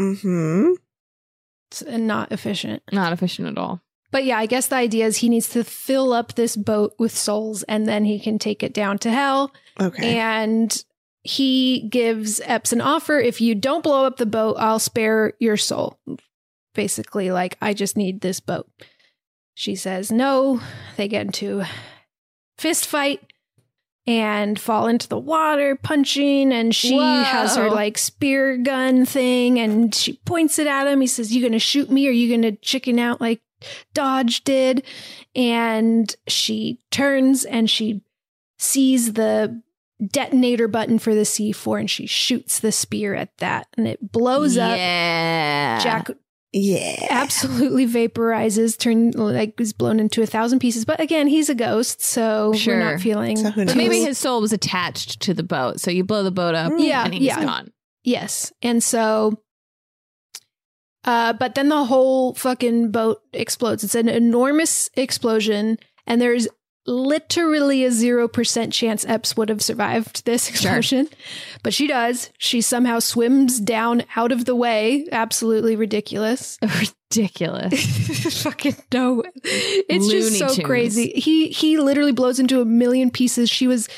Mm-hmm. 0.00 0.72
It's 1.70 1.84
not 1.86 2.32
efficient. 2.32 2.82
Not 2.90 3.12
efficient 3.12 3.48
at 3.48 3.58
all. 3.58 3.80
But 4.10 4.24
yeah, 4.24 4.38
I 4.38 4.46
guess 4.46 4.66
the 4.66 4.76
idea 4.76 5.06
is 5.06 5.18
he 5.18 5.28
needs 5.28 5.48
to 5.50 5.62
fill 5.62 6.12
up 6.12 6.34
this 6.34 6.56
boat 6.56 6.94
with 6.98 7.16
souls 7.16 7.62
and 7.64 7.86
then 7.86 8.04
he 8.04 8.18
can 8.18 8.38
take 8.38 8.62
it 8.62 8.74
down 8.74 8.98
to 8.98 9.10
hell. 9.10 9.52
Okay. 9.80 10.18
And 10.18 10.84
he 11.22 11.88
gives 11.88 12.40
Epps 12.44 12.72
an 12.72 12.80
offer 12.80 13.18
if 13.18 13.40
you 13.40 13.54
don't 13.54 13.84
blow 13.84 14.06
up 14.06 14.16
the 14.16 14.26
boat, 14.26 14.56
I'll 14.58 14.78
spare 14.78 15.34
your 15.38 15.56
soul. 15.56 15.98
Basically, 16.74 17.30
like, 17.30 17.56
I 17.60 17.74
just 17.74 17.96
need 17.96 18.20
this 18.20 18.40
boat. 18.40 18.68
She 19.54 19.76
says 19.76 20.10
no. 20.10 20.60
They 20.96 21.06
get 21.06 21.26
into 21.26 21.64
fist 22.58 22.86
fight 22.86 23.20
and 24.06 24.58
fall 24.58 24.86
into 24.88 25.08
the 25.08 25.18
water, 25.18 25.76
punching. 25.76 26.52
And 26.52 26.74
she 26.74 26.96
Whoa. 26.96 27.22
has 27.22 27.56
her 27.56 27.70
like 27.70 27.98
spear 27.98 28.56
gun 28.56 29.04
thing 29.06 29.58
and 29.58 29.94
she 29.94 30.14
points 30.24 30.58
it 30.58 30.66
at 30.66 30.86
him. 30.86 31.00
He 31.00 31.06
says, 31.06 31.34
You 31.34 31.42
gonna 31.42 31.58
shoot 31.58 31.90
me 31.90 32.08
or 32.08 32.12
you 32.12 32.34
gonna 32.34 32.52
chicken 32.56 32.98
out 32.98 33.20
like 33.20 33.40
Dodge 33.94 34.44
did? 34.44 34.84
And 35.34 36.14
she 36.26 36.80
turns 36.90 37.44
and 37.44 37.68
she 37.68 38.02
sees 38.58 39.14
the 39.14 39.62
detonator 40.04 40.66
button 40.66 40.98
for 40.98 41.14
the 41.14 41.22
C4 41.22 41.80
and 41.80 41.90
she 41.90 42.06
shoots 42.06 42.60
the 42.60 42.72
spear 42.72 43.14
at 43.14 43.36
that 43.38 43.68
and 43.76 43.86
it 43.86 44.12
blows 44.12 44.56
up. 44.56 44.76
Yeah. 44.76 45.78
Jack 45.80 46.10
Yeah. 46.52 47.06
absolutely 47.10 47.86
vaporizes, 47.86 48.76
turn 48.76 49.12
like 49.12 49.60
is 49.60 49.72
blown 49.72 50.00
into 50.00 50.20
a 50.22 50.26
thousand 50.26 50.58
pieces. 50.58 50.84
But 50.84 51.00
again, 51.00 51.28
he's 51.28 51.48
a 51.48 51.54
ghost, 51.54 52.02
so 52.02 52.52
Sure. 52.54 52.74
we're 52.76 52.90
not 52.92 53.00
feeling. 53.00 53.36
So 53.36 53.52
But 53.54 53.76
maybe 53.76 54.00
his 54.00 54.18
soul 54.18 54.40
was 54.40 54.52
attached 54.52 55.20
to 55.22 55.34
the 55.34 55.42
boat. 55.44 55.78
So 55.80 55.90
you 55.92 56.02
blow 56.02 56.22
the 56.24 56.30
boat 56.32 56.54
up 56.56 56.72
Yeah, 56.76 57.04
and 57.04 57.14
he's 57.14 57.22
yeah. 57.22 57.44
gone. 57.44 57.70
Yes. 58.02 58.52
And 58.62 58.82
so 58.82 59.40
uh 61.04 61.32
but 61.34 61.54
then 61.54 61.68
the 61.68 61.84
whole 61.84 62.34
fucking 62.34 62.90
boat 62.90 63.20
explodes. 63.32 63.84
It's 63.84 63.94
an 63.94 64.08
enormous 64.08 64.90
explosion 64.94 65.78
and 66.06 66.20
there's 66.20 66.48
literally 66.90 67.84
a 67.84 67.90
0% 67.90 68.72
chance 68.72 69.04
Epps 69.06 69.36
would 69.36 69.48
have 69.48 69.62
survived 69.62 70.26
this 70.26 70.50
explosion. 70.50 71.08
But 71.62 71.72
she 71.72 71.86
does. 71.86 72.30
She 72.36 72.60
somehow 72.60 72.98
swims 72.98 73.60
down 73.60 74.02
out 74.16 74.32
of 74.32 74.44
the 74.44 74.56
way. 74.56 75.06
Absolutely 75.12 75.76
ridiculous. 75.76 76.58
Ridiculous. 77.10 78.42
fucking 78.42 78.76
no. 78.92 79.22
It's 79.42 80.08
just 80.08 80.38
so 80.38 80.48
Tunes. 80.48 80.66
crazy. 80.66 81.12
He 81.16 81.48
he 81.48 81.78
literally 81.78 82.12
blows 82.12 82.38
into 82.38 82.60
a 82.60 82.64
million 82.64 83.10
pieces. 83.10 83.50
She 83.50 83.66
was 83.66 83.88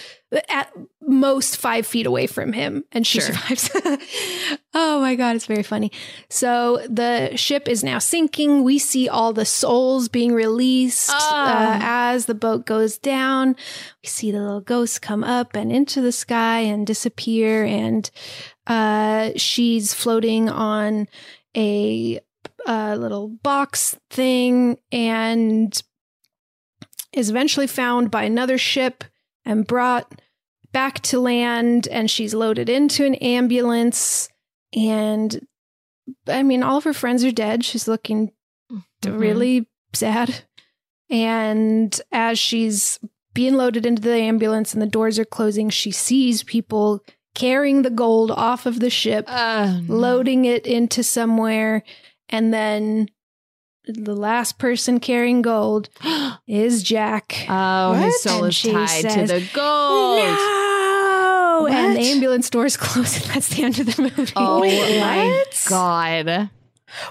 at 0.49 0.73
most 1.07 1.57
five 1.59 1.87
feet 1.87 2.07
away 2.07 2.27
from 2.27 2.53
him, 2.53 2.85
and 2.93 3.07
she 3.07 3.21
Sure. 3.21 3.33
survives. 3.35 3.71
oh 4.75 5.01
my 5.01 5.15
god, 5.15 5.37
it's 5.37 5.47
very 5.47 5.63
funny. 5.63 5.93
So 6.31 6.79
the 6.89 7.37
ship 7.37 7.69
is 7.69 7.85
now 7.85 7.99
sinking. 7.99 8.63
We 8.65 8.79
see 8.79 9.09
all 9.09 9.33
the 9.33 9.45
souls 9.45 10.09
being 10.09 10.33
released 10.33 11.11
Ah. 11.13 11.75
uh, 11.75 11.79
as 11.83 12.27
the 12.27 12.35
boat 12.35 12.65
goes 12.67 12.97
down. 12.99 13.57
We 14.03 14.09
see 14.09 14.31
the 14.31 14.41
little 14.41 14.61
ghosts 14.61 14.99
come 14.99 15.23
up 15.25 15.55
and 15.55 15.71
into 15.73 16.01
the 16.01 16.13
sky 16.13 16.61
and 16.61 16.87
disappear, 16.87 17.65
and 17.65 18.11
uh, 18.67 19.31
she's 19.37 19.93
floating 19.93 20.49
on 20.49 21.09
a 21.57 22.21
uh, 22.67 22.97
little 22.99 23.29
box 23.29 23.97
thing 24.09 24.79
and 24.93 25.83
is 27.13 27.29
eventually 27.29 27.67
found 27.67 28.11
by 28.11 28.23
another 28.23 28.57
ship 28.57 29.05
and 29.45 29.67
brought 29.67 30.22
back 30.73 31.01
to 31.01 31.21
land 31.21 31.87
and 31.89 32.11
she's 32.11 32.35
loaded 32.35 32.69
into 32.69 33.05
an 33.05 33.15
ambulance 33.17 34.29
and 34.75 35.47
i 36.29 36.43
mean 36.43 36.63
all 36.63 36.79
of 36.79 36.85
her 36.85 36.93
friends 36.95 37.25
are 37.25 37.31
dead 37.33 37.65
she's 37.65 37.87
looking 37.87 38.31
Mhm. 38.71 39.19
really 39.21 39.69
sad 39.93 40.45
and 41.11 42.01
as 42.11 42.39
she's 42.39 42.99
being 43.35 43.55
loaded 43.55 43.85
into 43.87 44.03
the 44.03 44.15
ambulance 44.17 44.73
and 44.73 44.81
the 44.83 44.87
doors 44.87 45.19
are 45.19 45.25
closing 45.25 45.69
she 45.71 45.91
sees 45.91 46.43
people 46.43 47.03
carrying 47.35 47.83
the 47.83 47.91
gold 47.91 48.31
off 48.31 48.67
of 48.67 48.81
the 48.81 48.91
ship 48.91 49.25
Oh, 49.29 49.81
no. 49.87 49.95
loading 49.95 50.45
it 50.45 50.67
into 50.67 51.03
somewhere 51.03 51.83
and 52.29 52.53
then 52.53 53.09
the 53.87 54.15
last 54.15 54.59
person 54.59 55.01
carrying 55.01 55.43
gold 55.43 55.89
is 56.47 56.83
Jack. 56.83 57.47
Oh, 57.49 57.95
his 57.95 58.23
soul 58.23 58.45
is 58.45 58.55
she 58.55 58.73
tied 58.73 59.09
to 59.11 59.27
the 59.27 59.49
gold. 59.53 60.19
No! 60.19 61.69
And 61.71 61.97
the 61.97 62.01
What? 62.01 62.07
ambulance 62.07 62.51
doors 62.51 62.77
close, 62.79 63.17
and 63.23 63.35
that's 63.35 63.49
the 63.55 63.63
end 63.63 63.79
of 63.79 63.87
the 63.95 64.03
movie. 64.03 64.33
Oh 64.37 64.61
Wait, 64.63 65.01
my 65.01 65.27
what? 65.29 65.65
god. 65.69 66.51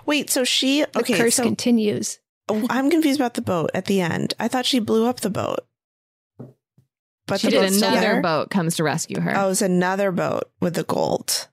Wait, 0.05 0.29
so 0.29 0.43
she 0.43 0.81
the 0.93 0.99
okay? 0.99 1.17
curse 1.17 1.35
so 1.35 1.43
continues. 1.43 2.19
oh, 2.49 2.65
I'm 2.69 2.89
confused 2.89 3.19
about 3.19 3.33
the 3.35 3.41
boat 3.41 3.71
at 3.73 3.85
the 3.85 4.01
end. 4.01 4.33
I 4.39 4.47
thought 4.47 4.65
she 4.65 4.79
blew 4.79 5.05
up 5.07 5.21
the 5.21 5.29
boat, 5.29 5.59
but 7.27 7.39
She 7.39 7.47
the 7.47 7.51
did 7.61 7.73
another 7.73 8.21
boat 8.21 8.49
comes 8.49 8.75
to 8.75 8.83
rescue 8.83 9.19
her. 9.19 9.33
Oh, 9.35 9.49
it's 9.49 9.61
another 9.61 10.11
boat 10.11 10.43
with 10.59 10.75
the 10.75 10.83
gold. 10.83 11.47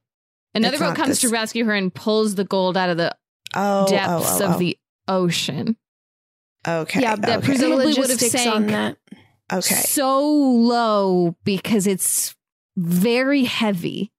another 0.55 0.75
it's 0.75 0.83
boat 0.83 0.89
not 0.89 0.97
comes 0.97 1.21
to 1.21 1.29
rescue 1.29 1.65
her 1.65 1.75
and 1.75 1.95
pulls 1.95 2.35
the 2.35 2.45
gold 2.45 2.77
out 2.77 2.91
of 2.91 2.97
the 2.97 3.17
Oh, 3.55 3.87
oh, 3.87 3.91
depths 3.91 4.41
oh, 4.43 4.45
of 4.47 4.55
oh. 4.57 4.59
the 4.59 4.79
ocean. 5.09 5.77
Okay, 6.67 7.01
yeah, 7.01 7.17
that 7.17 7.39
okay. 7.39 7.45
presumably 7.47 7.87
would 7.87 7.97
have 7.97 8.09
logistics 8.11 8.47
on 8.47 8.69
sank. 8.69 8.71
that. 8.71 8.97
okay. 9.53 9.75
So 9.77 10.21
low 10.27 11.37
because 11.45 11.87
it's 11.87 12.35
very 12.77 13.45
heavy. 13.45 14.13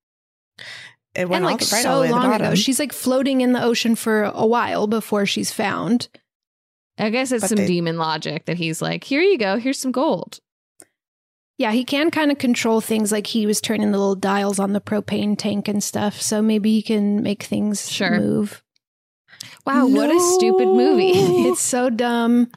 It 1.15 1.27
went 1.27 1.37
And 1.43 1.45
all 1.45 1.51
like 1.51 1.59
the, 1.59 1.69
right 1.73 1.83
so 1.83 1.89
all 1.91 1.95
the 1.97 2.01
way 2.03 2.07
to 2.07 2.13
the 2.13 2.19
long 2.19 2.33
ago, 2.33 2.55
she's 2.55 2.79
like 2.79 2.93
floating 2.93 3.41
in 3.41 3.51
the 3.53 3.61
ocean 3.63 3.95
for 3.95 4.23
a 4.23 4.45
while 4.45 4.87
before 4.87 5.25
she's 5.25 5.51
found. 5.51 6.07
I 6.97 7.09
guess 7.09 7.31
it's 7.31 7.43
But 7.43 7.49
some 7.49 7.57
they- 7.57 7.67
demon 7.67 7.97
logic 7.97 8.45
that 8.45 8.57
he's 8.57 8.81
like, 8.81 9.03
here 9.03 9.21
you 9.21 9.37
go, 9.37 9.57
here's 9.57 9.79
some 9.79 9.91
gold. 9.91 10.39
Yeah, 11.57 11.71
he 11.73 11.83
can 11.83 12.09
kind 12.09 12.31
of 12.31 12.37
control 12.37 12.79
things 12.79 13.11
like 13.11 13.27
he 13.27 13.45
was 13.45 13.59
turning 13.59 13.91
the 13.91 13.97
little 13.97 14.15
dials 14.15 14.59
on 14.59 14.71
the 14.71 14.79
propane 14.79 15.37
tank 15.37 15.67
and 15.67 15.83
stuff. 15.83 16.21
So 16.21 16.41
maybe 16.41 16.71
he 16.71 16.81
can 16.81 17.21
make 17.21 17.43
things 17.43 17.91
Sure. 17.91 18.17
move. 18.17 18.63
Wow, 19.65 19.87
what 19.87 20.09
a 20.09 20.19
stupid 20.19 20.67
movie. 20.67 21.11
It's 21.49 21.61
so 21.61 21.89
dumb. 21.89 22.49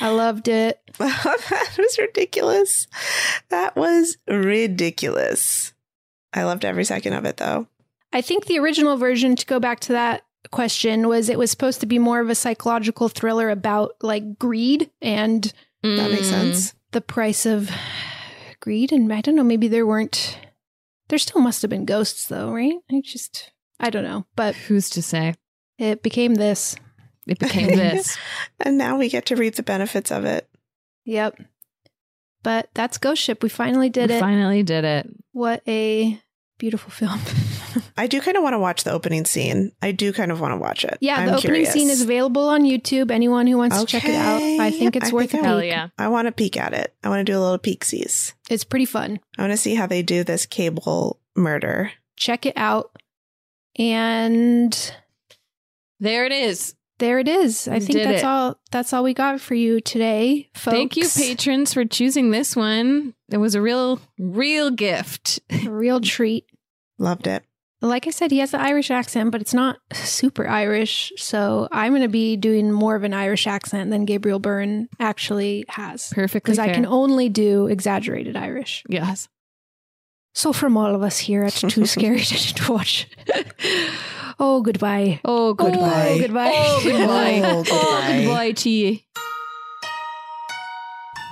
I 0.00 0.08
loved 0.10 0.48
it. 0.48 0.80
that 0.98 1.74
was 1.78 1.98
ridiculous. 1.98 2.86
That 3.50 3.74
was 3.76 4.16
ridiculous. 4.28 5.72
I 6.32 6.44
loved 6.44 6.64
every 6.64 6.84
second 6.84 7.14
of 7.14 7.24
it, 7.24 7.36
though. 7.38 7.66
I 8.12 8.20
think 8.20 8.46
the 8.46 8.58
original 8.58 8.96
version, 8.96 9.36
to 9.36 9.46
go 9.46 9.58
back 9.60 9.80
to 9.80 9.92
that 9.92 10.22
question, 10.52 11.08
was 11.08 11.28
it 11.28 11.38
was 11.38 11.50
supposed 11.50 11.80
to 11.80 11.86
be 11.86 11.98
more 11.98 12.20
of 12.20 12.30
a 12.30 12.34
psychological 12.34 13.08
thriller 13.08 13.50
about 13.50 13.96
like 14.02 14.38
greed 14.38 14.90
and 15.02 15.52
That 15.82 16.10
makes 16.10 16.26
Mm. 16.28 16.30
sense. 16.30 16.74
the 16.92 17.00
price 17.00 17.46
of 17.46 17.70
greed. 18.60 18.92
And 18.92 19.12
I 19.12 19.20
don't 19.20 19.34
know, 19.36 19.44
maybe 19.44 19.68
there 19.68 19.86
weren't, 19.86 20.38
there 21.08 21.18
still 21.18 21.40
must 21.40 21.62
have 21.62 21.70
been 21.70 21.84
ghosts 21.84 22.26
though, 22.28 22.52
right? 22.52 22.74
I 22.90 23.00
just, 23.04 23.50
I 23.80 23.90
don't 23.90 24.04
know. 24.04 24.26
But 24.36 24.54
Who's 24.54 24.88
to 24.90 25.02
say? 25.02 25.34
It 25.78 26.02
became 26.02 26.34
this. 26.34 26.76
It 27.26 27.38
became 27.38 27.68
this. 27.68 28.16
And 28.60 28.78
now 28.78 28.96
we 28.98 29.08
get 29.08 29.26
to 29.26 29.36
reap 29.36 29.54
the 29.56 29.62
benefits 29.62 30.10
of 30.10 30.24
it. 30.24 30.48
Yep. 31.04 31.40
But 32.42 32.68
that's 32.74 32.98
Ghost 32.98 33.20
Ship. 33.22 33.42
We 33.42 33.48
finally 33.48 33.88
did 33.90 34.08
We 34.10 34.16
it. 34.16 34.20
Finally 34.20 34.62
did 34.62 34.84
it. 34.84 35.08
What 35.32 35.62
a 35.68 36.20
beautiful 36.58 36.90
film. 36.90 37.20
I 37.98 38.06
do 38.06 38.20
kind 38.20 38.36
of 38.36 38.42
want 38.42 38.54
to 38.54 38.58
watch 38.58 38.84
the 38.84 38.92
opening 38.92 39.24
scene. 39.26 39.72
I 39.82 39.92
do 39.92 40.12
kind 40.12 40.32
of 40.32 40.40
want 40.40 40.52
to 40.52 40.56
watch 40.56 40.84
it. 40.84 40.96
yeah, 41.00 41.16
I'm 41.16 41.26
the 41.26 41.32
opening 41.32 41.42
curious. 41.64 41.72
scene 41.72 41.90
is 41.90 42.00
available 42.00 42.48
on 42.48 42.62
YouTube. 42.62 43.10
Anyone 43.10 43.46
who 43.46 43.58
wants 43.58 43.78
to 43.78 43.86
check 43.86 44.04
it 44.06 44.14
out, 44.14 44.40
I 44.40 44.70
think 44.70 44.96
it's 44.96 45.10
I 45.10 45.12
worth 45.12 45.32
think 45.32 45.44
a 45.44 45.48
I- 45.48 45.60
peek. 45.60 45.70
yeah. 45.70 45.88
I 45.98 46.08
want 46.08 46.26
to 46.26 46.32
peek 46.32 46.56
at 46.56 46.72
it. 46.72 46.94
I 47.04 47.08
want 47.10 47.26
to 47.26 47.30
do 47.32 47.36
a 47.38 47.40
little 47.42 47.58
peeksies. 47.58 48.32
It's 48.48 48.64
pretty 48.64 48.86
fun. 48.86 49.20
I 49.36 49.42
want 49.42 49.52
to 49.52 49.56
see 49.58 49.74
how 49.74 49.86
they 49.86 50.02
do 50.02 50.24
this 50.24 50.46
cable 50.46 51.20
murder. 51.34 51.92
Check 52.16 52.46
it 52.46 52.56
out. 52.56 52.96
And 53.78 54.94
There 56.00 56.24
it 56.26 56.32
is. 56.32 56.74
there 56.98 57.18
it 57.18 57.28
is. 57.28 57.68
I 57.68 57.74
We 57.74 57.80
think 57.80 57.98
did 57.98 58.06
that's 58.08 58.22
it. 58.22 58.26
all 58.26 58.58
that's 58.70 58.92
all 58.92 59.02
we 59.02 59.14
got 59.14 59.40
for 59.40 59.54
you 59.54 59.80
today, 59.80 60.48
folks. 60.54 60.74
Thank 60.76 60.96
you, 60.96 61.06
patrons, 61.08 61.72
for 61.74 61.84
choosing 61.84 62.30
this 62.30 62.54
one. 62.56 63.14
It 63.30 63.38
was 63.38 63.54
a 63.54 63.60
real, 63.62 64.00
real 64.18 64.70
gift. 64.70 65.40
A 65.50 65.68
real 65.68 66.00
treat. 66.00 66.46
Loved 66.98 67.26
it. 67.26 67.44
Like 67.82 68.06
I 68.06 68.10
said, 68.10 68.30
he 68.30 68.38
has 68.38 68.52
the 68.52 68.60
Irish 68.60 68.90
accent, 68.90 69.30
but 69.30 69.42
it's 69.42 69.52
not 69.52 69.76
super 69.92 70.48
Irish. 70.48 71.12
So 71.18 71.68
I'm 71.70 71.92
going 71.92 72.00
to 72.02 72.08
be 72.08 72.34
doing 72.36 72.72
more 72.72 72.96
of 72.96 73.04
an 73.04 73.12
Irish 73.12 73.46
accent 73.46 73.90
than 73.90 74.06
Gabriel 74.06 74.38
Byrne 74.38 74.88
actually 74.98 75.64
has. 75.68 76.08
Perfectly 76.14 76.52
Because 76.52 76.58
I 76.58 76.72
can 76.72 76.86
only 76.86 77.28
do 77.28 77.66
exaggerated 77.66 78.34
Irish. 78.34 78.82
Yes. 78.88 79.28
So 80.36 80.52
from 80.52 80.76
all 80.76 80.94
of 80.94 81.02
us 81.02 81.16
here 81.16 81.44
at 81.44 81.54
Too 81.54 81.86
Scary 81.86 82.20
to 82.22 82.70
Watch. 82.72 83.08
oh, 84.38 84.60
goodbye. 84.60 85.18
Oh, 85.24 85.54
goodbye. 85.54 85.80
Oh, 85.80 86.18
goodbye. 86.20 86.52
Oh, 86.54 86.80
goodbye. 86.84 87.40
Oh, 87.42 87.64
Oh, 87.66 88.02
goodbye. 88.02 88.18
goodbye 88.22 88.52
to 88.52 88.68
you. 88.68 88.98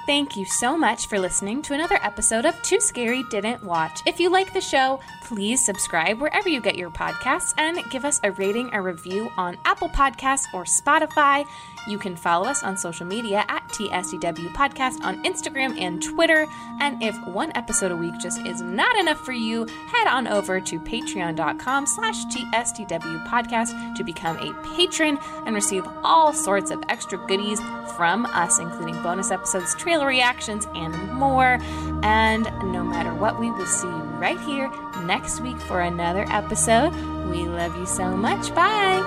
Thank 0.07 0.37
you 0.37 0.47
so 0.47 0.79
much 0.79 1.07
for 1.07 1.19
listening 1.19 1.61
to 1.63 1.75
another 1.75 1.99
episode 2.03 2.47
of 2.47 2.61
Too 2.63 2.81
Scary 2.81 3.23
Didn't 3.31 3.63
Watch. 3.63 4.01
If 4.07 4.19
you 4.19 4.31
like 4.31 4.55
the 4.55 4.61
show, 4.63 5.01
please 5.25 5.65
subscribe 5.65 6.21
wherever 6.21 6.49
you 6.49 6.61
get 6.61 6.77
your 6.77 6.91
podcasts 6.91 7.55
and 7.59 7.83
give 7.91 8.05
us 8.05 8.21
a 8.23 8.33
rating 8.33 8.73
or 8.75 8.83
review 8.83 9.33
on 9.37 9.57
Apple 9.65 9.89
Podcasts 9.89 10.47
or 10.53 10.65
Spotify. 10.65 11.47
You 11.87 11.99
can 11.99 12.15
follow 12.15 12.47
us 12.47 12.63
on 12.63 12.77
social 12.77 13.07
media 13.07 13.45
at 13.49 13.67
TSDW 13.69 14.53
Podcast 14.53 15.03
on 15.03 15.23
Instagram 15.25 15.79
and 15.81 16.03
Twitter. 16.03 16.47
And 16.81 17.03
if 17.03 17.17
one 17.27 17.53
episode 17.55 17.91
a 17.91 17.97
week 17.97 18.15
just 18.19 18.41
is 18.47 18.61
not 18.61 18.97
enough 18.99 19.19
for 19.19 19.33
you, 19.33 19.67
head 19.89 20.07
on 20.07 20.27
over 20.27 20.61
to 20.61 20.79
patreon.com 20.81 21.87
slash 21.87 22.25
TSDW 22.27 23.27
Podcast 23.27 23.97
to 23.97 24.05
become 24.05 24.37
a 24.39 24.53
patron 24.77 25.19
and 25.47 25.55
receive 25.55 25.85
all 26.03 26.33
sorts 26.33 26.71
of 26.71 26.83
extra 26.89 27.19
goodies 27.27 27.61
from 27.97 28.27
us, 28.27 28.59
including 28.59 29.03
bonus 29.03 29.31
episodes, 29.31 29.75
trailer 29.75 30.07
reactions, 30.07 30.67
and 30.75 31.13
more. 31.13 31.59
And 32.03 32.45
no 32.73 32.85
matter 32.85 33.15
what, 33.15 33.39
we 33.39 33.51
will 33.51 33.67
see 33.67 33.89
you 33.89 34.04
right 34.19 34.41
here 34.41 34.71
next 35.05 35.41
week 35.41 35.59
for 35.59 35.81
another 35.81 36.25
episode. 36.31 36.93
We 37.31 37.45
love 37.45 37.77
you 37.77 37.87
so 37.87 38.17
much. 38.17 38.55
Bye. 38.55 39.03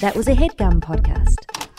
That 0.00 0.16
was 0.16 0.28
a 0.28 0.34
headgum 0.34 0.80
podcast. 0.80 1.69